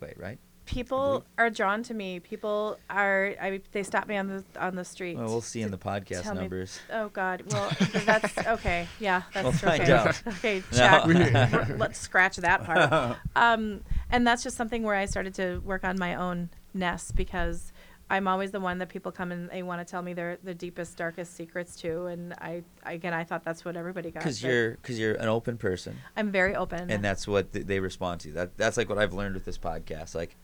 way, 0.01 0.13
right? 0.17 0.39
People 0.65 1.25
are 1.37 1.49
drawn 1.49 1.83
to 1.83 1.93
me. 1.93 2.19
People 2.19 2.77
are. 2.89 3.35
I 3.41 3.59
they 3.73 3.83
stop 3.83 4.07
me 4.07 4.15
on 4.17 4.27
the 4.27 4.43
on 4.59 4.75
the 4.75 4.85
street. 4.85 5.17
Well, 5.17 5.27
we'll 5.27 5.41
see 5.41 5.61
in 5.61 5.71
the 5.71 5.77
podcast 5.77 6.23
tell 6.23 6.35
me- 6.35 6.41
numbers. 6.41 6.79
Oh 6.91 7.09
God. 7.09 7.43
Well, 7.51 7.69
that's 8.05 8.37
okay. 8.47 8.87
Yeah, 8.99 9.23
that's 9.33 9.43
We'll 9.43 9.51
find 9.53 9.83
okay. 9.83 9.91
out. 9.91 10.23
Okay, 10.27 10.63
No. 10.73 11.65
Let's 11.77 11.99
scratch 11.99 12.37
that 12.37 12.63
part. 12.63 13.17
Um, 13.35 13.81
and 14.09 14.25
that's 14.25 14.43
just 14.43 14.55
something 14.55 14.83
where 14.83 14.95
I 14.95 15.05
started 15.05 15.33
to 15.35 15.57
work 15.65 15.83
on 15.83 15.97
my 15.99 16.15
own 16.15 16.49
nest 16.73 17.15
because 17.15 17.71
I'm 18.09 18.27
always 18.27 18.51
the 18.51 18.59
one 18.59 18.77
that 18.77 18.89
people 18.89 19.11
come 19.11 19.31
and 19.31 19.49
they 19.49 19.63
want 19.63 19.85
to 19.85 19.89
tell 19.89 20.01
me 20.01 20.13
their 20.13 20.37
the 20.43 20.53
deepest, 20.53 20.97
darkest 20.97 21.35
secrets 21.35 21.75
to, 21.77 22.05
and 22.05 22.33
I 22.33 22.63
again 22.85 23.13
I 23.13 23.23
thought 23.23 23.43
that's 23.43 23.65
what 23.65 23.75
everybody 23.75 24.11
got. 24.11 24.19
Because 24.21 24.41
you're 24.43 24.71
because 24.71 24.99
you're 24.99 25.15
an 25.15 25.27
open 25.29 25.57
person, 25.57 25.97
I'm 26.15 26.31
very 26.31 26.55
open. 26.55 26.89
and 26.91 27.03
that's 27.03 27.27
what 27.27 27.51
th- 27.53 27.65
they 27.65 27.79
respond 27.79 28.21
to. 28.21 28.31
That 28.31 28.57
that's 28.57 28.77
like 28.77 28.87
what 28.87 28.97
I've 28.97 29.13
learned 29.13 29.33
with 29.35 29.45
this 29.45 29.57
podcast. 29.57 30.13
Like, 30.15 30.35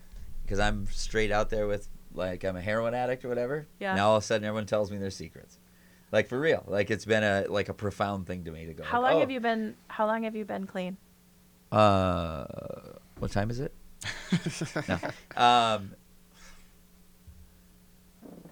because 0.50 0.60
I'm 0.60 0.88
straight 0.88 1.32
out 1.32 1.52
there 1.52 1.68
with 1.68 1.88
like 2.16 2.44
I'm 2.44 2.56
a 2.56 2.62
heroin 2.62 2.96
addict 2.96 3.24
or 3.24 3.30
whatever. 3.30 3.68
Yeah. 3.80 3.94
Now 3.94 4.10
all 4.10 4.18
of 4.18 4.24
a 4.24 4.26
sudden 4.26 4.46
everyone 4.46 4.66
tells 4.66 4.90
me 4.90 4.98
their 4.98 5.12
secrets, 5.12 5.60
like 6.12 6.28
for 6.28 6.40
real. 6.40 6.64
Like 6.66 6.90
it's 6.90 7.06
been 7.06 7.24
a 7.24 7.46
like 7.48 7.70
a 7.70 7.74
profound 7.74 8.26
thing 8.26 8.46
to 8.46 8.52
me 8.52 8.66
to 8.66 8.74
go. 8.74 8.84
how 8.84 9.00
like, 9.00 9.12
long 9.12 9.18
oh, 9.18 9.20
have 9.20 9.30
you 9.30 9.40
been? 9.40 9.76
How 9.90 10.08
long 10.08 10.24
have 10.24 10.36
you 10.36 10.46
been 10.46 10.66
clean? 10.66 10.98
Uh, 11.72 12.46
what 13.20 13.32
time 13.32 13.52
is 13.52 13.60
it? 13.60 13.76
no. 14.90 15.00
Um. 15.38 15.92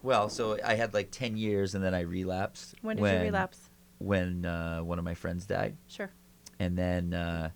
Well, 0.03 0.29
so 0.29 0.59
I 0.63 0.75
had 0.75 0.93
like 0.93 1.09
ten 1.09 1.35
years, 1.35 1.73
and 1.73 1.83
then 1.83 1.95
I 1.95 2.01
relapsed. 2.01 2.75
When 2.83 2.97
did 2.97 3.01
you 3.01 3.21
relapse? 3.21 3.71
When 3.97 4.45
uh, 4.45 4.81
one 4.81 4.99
of 4.99 5.05
my 5.05 5.15
friends 5.15 5.47
died. 5.47 5.75
Sure. 5.87 6.11
and 6.59 6.77
then 6.77 7.15
uh, 7.15 7.49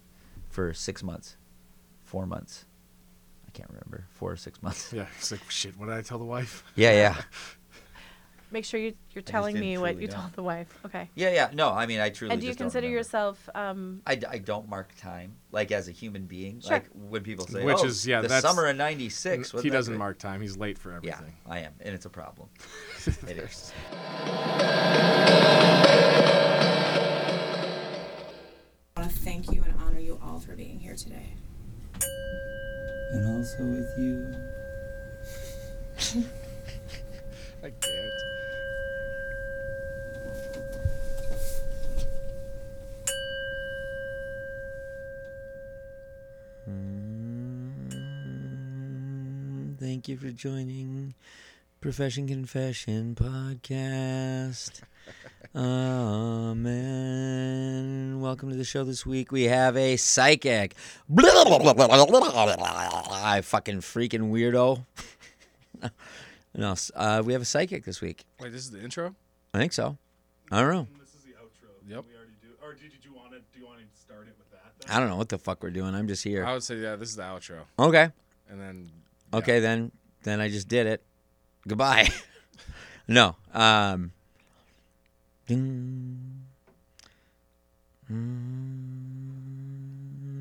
for 0.49 0.73
six 0.73 1.03
months, 1.03 1.37
four 2.03 2.25
months, 2.25 2.65
I 3.53 3.57
can't 3.57 3.69
remember, 3.69 4.05
four 4.13 4.31
or 4.31 4.37
six 4.37 4.61
months. 4.63 4.93
Yeah, 4.93 5.05
it's 5.17 5.31
like 5.31 5.41
shit. 5.49 5.77
What 5.77 5.87
did 5.87 5.95
I 5.95 6.01
tell 6.01 6.17
the 6.19 6.25
wife? 6.25 6.63
Yeah, 6.75 6.91
yeah, 6.93 7.21
Make 8.53 8.65
sure 8.65 8.79
you 8.81 8.93
you're 9.11 9.21
telling 9.21 9.57
me 9.59 9.77
what 9.77 9.91
truly 9.91 10.01
you 10.03 10.07
know. 10.09 10.15
told 10.17 10.33
the 10.33 10.43
wife. 10.43 10.77
Okay. 10.85 11.09
yeah, 11.15 11.31
yeah. 11.31 11.49
No, 11.53 11.69
I 11.69 11.85
mean, 11.85 11.99
I 12.01 12.09
truly. 12.09 12.31
and 12.33 12.41
do 12.41 12.47
you 12.47 12.51
just 12.51 12.59
don't 12.59 12.65
consider 12.65 12.87
remember. 12.87 12.97
yourself? 12.97 13.49
Um, 13.55 14.01
I, 14.05 14.15
d- 14.15 14.25
I 14.29 14.39
don't 14.39 14.67
mark 14.67 14.93
time 14.97 15.35
like 15.53 15.71
as 15.71 15.87
a 15.87 15.91
human 15.91 16.25
being. 16.25 16.59
Sure. 16.59 16.71
Like 16.71 16.89
when 16.93 17.23
people 17.23 17.47
say, 17.47 17.63
Which 17.63 17.77
"Oh, 17.79 17.85
is- 17.85 18.05
yeah, 18.05 18.19
the 18.21 18.27
that's- 18.27 18.43
summer 18.43 18.67
of 18.67 18.75
'96." 18.75 19.51
he 19.61 19.69
doesn't 19.69 19.97
mark 19.97 20.17
time. 20.17 20.41
He's 20.41 20.57
late 20.57 20.77
for 20.77 20.91
Yeah, 21.01 21.13
everything. 21.15 21.33
I 21.47 21.59
am, 21.59 21.73
and 21.81 21.93
it's 21.95 22.05
a 22.05 22.09
problem. 22.09 22.49
it 23.27 23.37
is. 23.37 23.71
I 28.95 28.99
want 29.01 29.11
to 29.11 29.19
thank 29.19 29.51
you 29.51 29.63
and 29.63 29.73
honor 29.81 29.99
you 29.99 30.19
all 30.21 30.39
for 30.39 30.55
being 30.55 30.79
here 30.79 30.95
today. 30.95 31.30
And 33.11 33.27
also 33.27 33.63
with 33.63 33.97
you. 33.97 34.33
I 37.63 37.69
can't. 37.69 38.23
Mm, 49.11 49.77
Thank 49.79 50.07
you 50.07 50.17
for 50.17 50.31
joining 50.31 51.13
Profession 51.81 52.27
Confession 52.27 53.15
podcast. 53.15 54.81
Amen. 56.81 58.19
Welcome 58.21 58.49
to 58.51 58.55
the 58.55 58.63
show 58.63 58.83
this 58.83 59.05
week. 59.05 59.31
We 59.31 59.43
have 59.43 59.75
a 59.77 59.95
psychic. 59.97 60.75
I 61.17 61.23
fucking 63.43 63.79
freaking 63.81 64.31
weirdo. 64.31 64.85
no, 66.55 66.71
s- 66.71 66.91
uh, 66.95 67.21
we 67.25 67.33
have 67.33 67.41
a 67.41 67.45
psychic 67.45 67.83
this 67.85 68.01
week. 68.01 68.25
Wait, 68.39 68.51
this 68.51 68.61
is 68.63 68.71
the 68.71 68.81
intro. 68.81 69.15
I 69.53 69.57
think 69.57 69.73
so. 69.73 69.97
I 70.51 70.61
don't 70.61 70.71
know. 70.73 70.87
This 70.99 71.09
is 71.15 71.21
the 71.23 71.31
outro. 71.31 71.69
Yep. 71.87 72.05
We 72.09 72.15
already 72.15 72.31
do. 72.41 72.47
Or 72.63 72.73
did, 72.73 72.91
did 72.91 73.03
you 73.03 73.13
want 73.13 73.31
to? 73.31 73.39
Do 73.53 73.59
you 73.59 73.65
want 73.65 73.79
to 73.79 73.85
start 73.99 74.27
it 74.27 74.35
with 74.37 74.49
that? 74.51 74.71
Then? 74.87 74.95
I 74.95 74.99
don't 74.99 75.09
know 75.09 75.17
what 75.17 75.29
the 75.29 75.37
fuck 75.37 75.61
we're 75.63 75.69
doing. 75.71 75.95
I'm 75.95 76.07
just 76.07 76.23
here. 76.23 76.45
I 76.45 76.53
would 76.53 76.63
say 76.63 76.75
yeah, 76.75 76.95
this 76.95 77.09
is 77.09 77.15
the 77.17 77.23
outro, 77.23 77.61
Okay. 77.79 78.09
and 78.49 78.59
then 78.61 78.89
yeah. 79.33 79.39
Okay, 79.39 79.59
then 79.59 79.91
then 80.23 80.39
I 80.41 80.49
just 80.49 80.67
did 80.67 80.87
it. 80.87 81.03
Goodbye. 81.67 82.09
no. 83.07 83.35
Um, 83.53 84.11
ding. 85.51 86.17
Mm, 88.09 88.17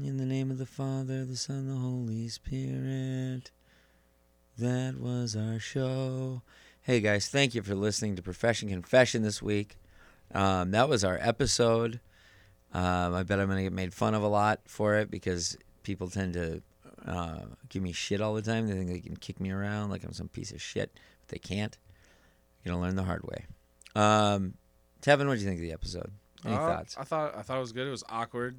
In 0.07 0.17
the 0.17 0.25
name 0.25 0.51
of 0.53 0.59
the 0.59 0.67
Father, 0.67 1.25
the 1.25 1.37
Son, 1.37 1.67
the 1.69 1.75
Holy 1.75 2.29
Spirit. 2.29 3.51
That 4.57 4.99
was 4.99 5.35
our 5.35 5.59
show. 5.59 6.43
Hey 6.83 7.01
guys, 7.01 7.29
thank 7.29 7.55
you 7.57 7.63
for 7.63 7.75
listening 7.75 8.15
to 8.17 8.23
Profession 8.23 8.69
Confession 8.69 9.23
this 9.23 9.43
week. 9.43 9.77
Um, 10.33 10.71
that 10.71 10.89
was 10.89 11.03
our 11.05 11.19
episode. 11.21 11.99
Um, 12.73 13.15
I 13.15 13.25
bet 13.25 13.41
I'm 13.41 13.47
going 13.47 13.57
to 13.59 13.65
get 13.65 13.73
made 13.73 13.93
fun 13.93 14.15
of 14.15 14.23
a 14.23 14.29
lot 14.29 14.61
for 14.67 14.95
it 14.95 15.11
because 15.11 15.57
people 15.83 16.09
tend 16.09 16.35
to 16.35 16.63
uh, 17.05 17.41
give 17.69 17.83
me 17.83 17.91
shit 17.91 18.21
all 18.21 18.35
the 18.35 18.43
time. 18.43 18.69
They 18.69 18.75
think 18.75 18.89
they 18.89 19.01
can 19.01 19.17
kick 19.17 19.41
me 19.41 19.51
around 19.51 19.91
like 19.91 20.05
I'm 20.05 20.13
some 20.13 20.29
piece 20.29 20.53
of 20.53 20.63
shit, 20.63 20.93
but 20.95 21.29
they 21.29 21.39
can't. 21.39 21.77
You're 22.63 22.75
gonna 22.75 22.85
learn 22.87 22.95
the 22.95 23.03
hard 23.03 23.25
way. 23.25 23.47
Um, 23.97 24.55
Tevin, 25.03 25.27
what 25.27 25.35
do 25.35 25.41
you 25.41 25.47
think 25.47 25.59
of 25.59 25.63
the 25.63 25.73
episode? 25.73 26.11
Any 26.45 26.55
Uh, 26.55 26.59
thoughts? 26.59 26.97
I 26.99 27.05
thought 27.05 27.37
I 27.37 27.43
thought 27.43 27.57
it 27.57 27.61
was 27.61 27.73
good. 27.73 27.87
It 27.87 27.91
was 27.91 28.05
awkward. 28.09 28.57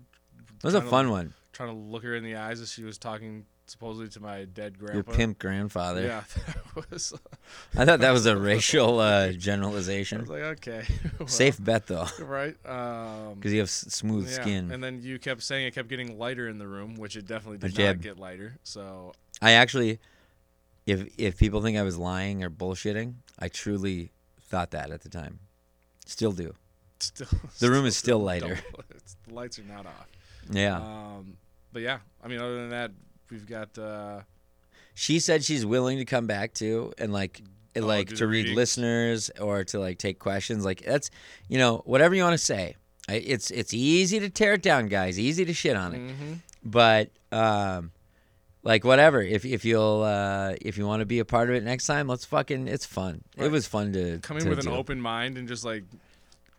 It 0.57 0.63
was 0.63 0.73
a 0.73 0.77
trying 0.79 0.85
to- 0.85 0.89
fun 0.91 1.09
one. 1.09 1.33
Trying 1.53 1.69
to 1.69 1.75
look 1.75 2.03
her 2.03 2.15
in 2.15 2.23
the 2.23 2.35
eyes 2.35 2.61
as 2.61 2.71
she 2.71 2.83
was 2.83 2.97
talking 2.97 3.45
supposedly 3.65 4.07
to 4.09 4.19
my 4.21 4.45
dead 4.45 4.77
grandpa. 4.79 4.95
Your 4.95 5.03
pimp 5.17 5.37
grandfather. 5.39 6.01
Yeah, 6.03 6.23
that 6.75 6.89
was. 6.91 7.13
I 7.77 7.85
thought 7.85 7.99
that 7.99 8.11
was 8.11 8.25
a 8.25 8.37
racial 8.37 8.99
uh, 8.99 9.27
I 9.27 9.31
generalization. 9.33 10.21
was 10.21 10.29
like, 10.29 10.41
okay, 10.43 10.83
well, 11.19 11.27
Safe 11.27 11.61
bet 11.63 11.87
though, 11.87 12.07
right? 12.19 12.55
Um, 12.65 13.35
because 13.35 13.51
you 13.53 13.59
have 13.59 13.69
smooth 13.69 14.27
yeah. 14.29 14.41
skin. 14.41 14.71
And 14.71 14.81
then 14.83 15.01
you 15.01 15.19
kept 15.19 15.43
saying 15.43 15.67
it 15.67 15.75
kept 15.75 15.89
getting 15.89 16.17
lighter 16.17 16.47
in 16.47 16.57
the 16.57 16.67
room, 16.67 16.95
which 16.95 17.15
it 17.17 17.27
definitely 17.27 17.57
did 17.57 17.77
not 17.77 18.01
get 18.01 18.17
lighter. 18.17 18.57
So 18.63 19.13
I 19.41 19.51
actually, 19.51 19.99
if 20.85 21.07
if 21.17 21.37
people 21.37 21.61
think 21.61 21.77
I 21.77 21.83
was 21.83 21.97
lying 21.97 22.43
or 22.43 22.49
bullshitting, 22.49 23.15
I 23.39 23.49
truly 23.49 24.11
thought 24.41 24.71
that 24.71 24.91
at 24.91 25.01
the 25.01 25.09
time. 25.09 25.39
Still 26.05 26.31
do. 26.31 26.53
still, 26.99 27.27
The 27.59 27.69
room 27.71 27.85
is 27.85 27.95
still 27.97 28.17
double- 28.17 28.25
lighter. 28.25 28.59
it's, 28.95 29.15
the 29.27 29.33
lights 29.33 29.59
are 29.59 29.63
not 29.63 29.85
off. 29.85 30.07
Yeah. 30.49 30.77
Um, 30.77 31.37
but 31.71 31.81
yeah, 31.81 31.99
I 32.23 32.27
mean, 32.27 32.39
other 32.39 32.55
than 32.55 32.69
that, 32.69 32.91
we've 33.29 33.45
got. 33.45 33.77
Uh, 33.77 34.21
she 34.93 35.19
said 35.19 35.43
she's 35.43 35.65
willing 35.65 35.97
to 35.99 36.05
come 36.05 36.27
back 36.27 36.53
too 36.53 36.93
and 36.97 37.13
like 37.13 37.41
Oh, 37.73 37.79
like 37.79 38.09
to 38.15 38.27
read 38.27 38.49
listeners 38.49 39.31
or 39.39 39.63
to 39.63 39.79
like 39.79 39.97
take 39.97 40.19
questions 40.19 40.65
like 40.65 40.83
that's 40.83 41.09
you 41.47 41.57
know 41.57 41.81
whatever 41.85 42.13
you 42.13 42.21
want 42.21 42.33
to 42.33 42.37
say 42.37 42.75
I, 43.07 43.13
it's 43.13 43.49
it's 43.49 43.73
easy 43.73 44.19
to 44.19 44.29
tear 44.29 44.55
it 44.55 44.61
down 44.61 44.87
guys 44.87 45.17
easy 45.17 45.45
to 45.45 45.53
shit 45.53 45.77
on 45.77 45.93
it 45.95 46.01
mhm. 46.01 46.39
but 46.65 47.11
um 47.31 47.91
like 48.63 48.83
whatever. 48.83 49.21
If 49.21 49.45
if 49.45 49.65
you'll 49.65 50.03
uh 50.03 50.53
if 50.61 50.77
you 50.77 50.85
want 50.85 51.01
to 51.01 51.05
be 51.05 51.19
a 51.19 51.25
part 51.25 51.49
of 51.49 51.55
it 51.55 51.63
next 51.63 51.85
time 51.87 52.07
let's 52.07 52.25
fucking 52.25 52.67
it's 52.67 52.85
fun. 52.85 53.23
It 53.37 53.51
was 53.51 53.67
fun 53.67 53.93
to 53.93 54.19
Come 54.19 54.37
in 54.37 54.43
to 54.43 54.49
with 54.49 54.59
an 54.59 54.67
open 54.69 54.99
mind 55.01 55.37
and 55.37 55.47
just 55.47 55.63
like 55.65 55.83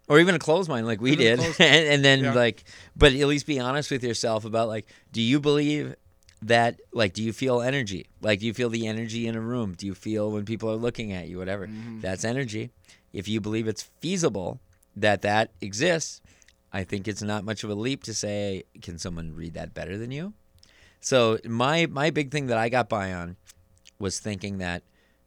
or 0.09 0.19
even 0.19 0.35
a 0.35 0.39
closed 0.39 0.69
mind 0.69 0.87
like 0.87 1.01
we 1.01 1.15
did. 1.17 1.39
and, 1.41 1.55
and 1.61 2.05
then 2.05 2.21
Yeah. 2.25 2.35
like 2.35 2.65
but 2.97 3.13
at 3.13 3.27
least 3.27 3.47
be 3.47 3.59
honest 3.61 3.91
with 3.91 4.03
yourself 4.05 4.45
about 4.45 4.69
like 4.69 4.87
do 5.13 5.23
you 5.23 5.41
believe 5.41 5.95
that 6.43 6.81
like 6.93 7.13
do 7.13 7.23
you 7.23 7.33
feel 7.33 7.63
energy? 7.63 8.07
Like 8.21 8.41
do 8.41 8.47
you 8.47 8.55
feel 8.55 8.69
the 8.69 8.87
energy 8.89 9.27
in 9.29 9.37
a 9.37 9.41
room? 9.41 9.75
Do 9.75 9.87
you 9.87 9.95
feel 9.95 10.31
when 10.33 10.45
people 10.45 10.71
are 10.71 10.77
looking 10.77 11.13
at 11.13 11.29
you 11.29 11.39
whatever? 11.39 11.67
Mm-hmm. 11.69 12.01
that's 12.01 12.25
energy. 12.25 12.71
If 13.13 13.29
you 13.29 13.41
believe 13.41 13.69
it's 13.69 13.83
feasible 14.01 14.61
that 14.97 15.23
that 15.23 15.51
exists 15.63 16.21
i 16.71 16.85
think 16.85 17.09
it's 17.09 17.23
not 17.23 17.45
much 17.45 17.65
of 17.65 17.71
a 17.71 17.75
leap 17.75 18.03
to 18.03 18.13
say 18.13 18.63
can 18.83 18.99
someone 18.99 19.35
read 19.35 19.55
that 19.55 19.73
better 19.73 19.97
than 19.97 20.11
you 20.11 20.35
so 21.03 21.39
my 21.45 21.87
my 21.87 22.09
big 22.11 22.31
thing 22.31 22.47
that 22.47 22.57
i 22.59 22.69
got 22.69 22.89
by 22.89 23.13
on 23.13 23.37
was 23.99 24.19
thinking 24.21 24.59
that 24.59 24.83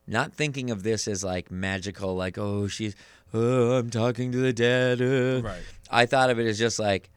not 0.07 0.34
thinking 0.34 0.69
of 0.72 0.84
this 0.84 1.07
as 1.07 1.23
like 1.23 1.52
magical 1.52 2.15
like 2.15 2.38
oh 2.38 2.68
she's 2.68 2.95
oh 3.34 3.73
i'm 3.77 3.89
talking 3.89 4.31
to 4.31 4.38
the 4.39 4.53
dead 4.53 5.02
uh. 5.02 5.41
right. 5.47 5.61
i 5.91 6.06
thought 6.06 6.30
of 6.30 6.39
it 6.39 6.47
as 6.47 6.57
just 6.57 6.80
like 6.80 7.10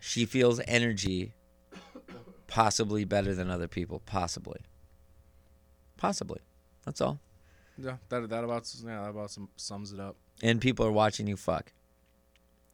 she 0.00 0.24
feels 0.24 0.60
energy 0.66 1.34
possibly 2.46 3.04
better 3.04 3.34
than 3.34 3.48
other 3.50 3.68
people 3.68 4.00
possibly 4.06 4.60
possibly 5.96 6.40
that's 6.84 7.00
all 7.00 7.20
Yeah, 7.78 7.96
that 8.08 8.28
that 8.30 8.44
about 8.44 8.64
yeah 8.84 9.02
that 9.02 9.10
about 9.10 9.30
sums 9.56 9.92
it 9.92 10.00
up. 10.00 10.16
and 10.42 10.60
people 10.60 10.84
are 10.86 10.92
watching 10.92 11.26
you 11.26 11.36
fuck 11.36 11.72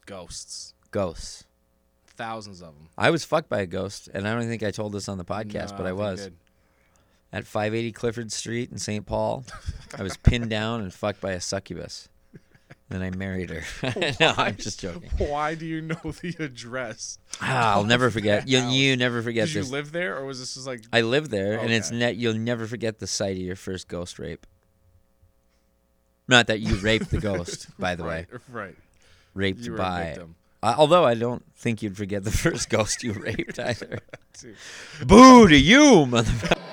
Ghosts, 0.07 0.73
ghosts 0.93 1.44
thousands 2.17 2.61
of 2.61 2.69
them. 2.75 2.89
i 2.99 3.11
was 3.11 3.25
fucked 3.25 3.49
by 3.49 3.61
a 3.61 3.67
ghost 3.67 4.09
and 4.15 4.27
i 4.27 4.33
don't 4.35 4.49
think 4.49 4.63
i 4.63 4.71
told 4.71 4.93
this 4.93 5.09
on 5.09 5.19
the 5.19 5.25
podcast 5.25 5.73
No, 5.73 5.77
but 5.79 5.87
i 5.87 5.91
you 5.91 5.97
was 5.97 6.31
at 7.33 7.45
580 7.47 7.93
clifford 7.93 8.33
street 8.33 8.71
in 8.71 8.79
st 8.79 9.05
paul 9.07 9.45
i 9.99 10.03
was 10.03 10.17
pinned 10.17 10.49
down 10.51 10.81
and 10.81 10.93
fucked 10.93 11.21
by 11.21 11.33
a 11.33 11.41
succubus 11.41 12.09
then 12.89 13.03
i 13.03 13.11
married 13.11 13.51
her 13.51 13.63
no 14.21 14.33
i'm 14.37 14.57
just 14.57 14.81
joking 14.81 15.11
Why 15.19 15.55
do 15.55 15.67
you 15.67 15.81
know 15.81 15.97
the 16.05 16.35
address? 16.39 17.19
Ah, 17.41 17.75
i'll 17.75 17.85
never 17.85 18.11
forget 18.11 18.47
you, 18.49 18.59
you 18.61 18.97
never 18.97 19.23
forget 19.23 19.47
Did 19.49 19.55
you 19.57 19.61
this 19.63 19.71
live 19.71 19.93
there, 19.93 20.17
or 20.17 20.25
was 20.25 20.39
this 20.39 20.55
just 20.55 20.67
like 20.67 20.83
I 20.93 21.01
lived 21.03 21.31
there, 21.31 21.59
and 21.59 21.73
it's 21.73 21.91
net. 21.91 22.17
You'll 22.17 22.35
never 22.35 22.67
forget 22.67 22.99
the 23.01 23.07
sight 23.09 23.37
of 23.37 23.43
your 23.43 23.57
first 23.57 23.89
ghost 23.89 24.19
rape. 24.21 24.47
Not 26.29 26.47
that 26.49 26.61
you 26.61 26.77
raped 26.77 27.11
the 27.11 27.19
ghost, 27.21 27.69
by 27.79 27.95
the 27.95 28.05
way, 28.11 28.27
right, 28.31 28.41
right? 28.51 28.77
raped 29.35 29.61
You 29.61 29.77
by. 29.77 30.05
victim. 30.07 30.35
Uh, 30.67 30.75
although 30.79 31.05
I 31.05 31.15
don't 31.15 31.45
think 31.55 31.81
you'd 31.81 31.97
forget 31.97 32.25
the 32.25 32.33
first 32.33 32.69
ghost 32.71 33.05
you 33.05 33.13
raped 33.13 33.61
either. 33.61 34.01
Boo 35.07 35.47
to 35.47 35.57
you, 35.57 36.07
motherfucker. 36.07 36.66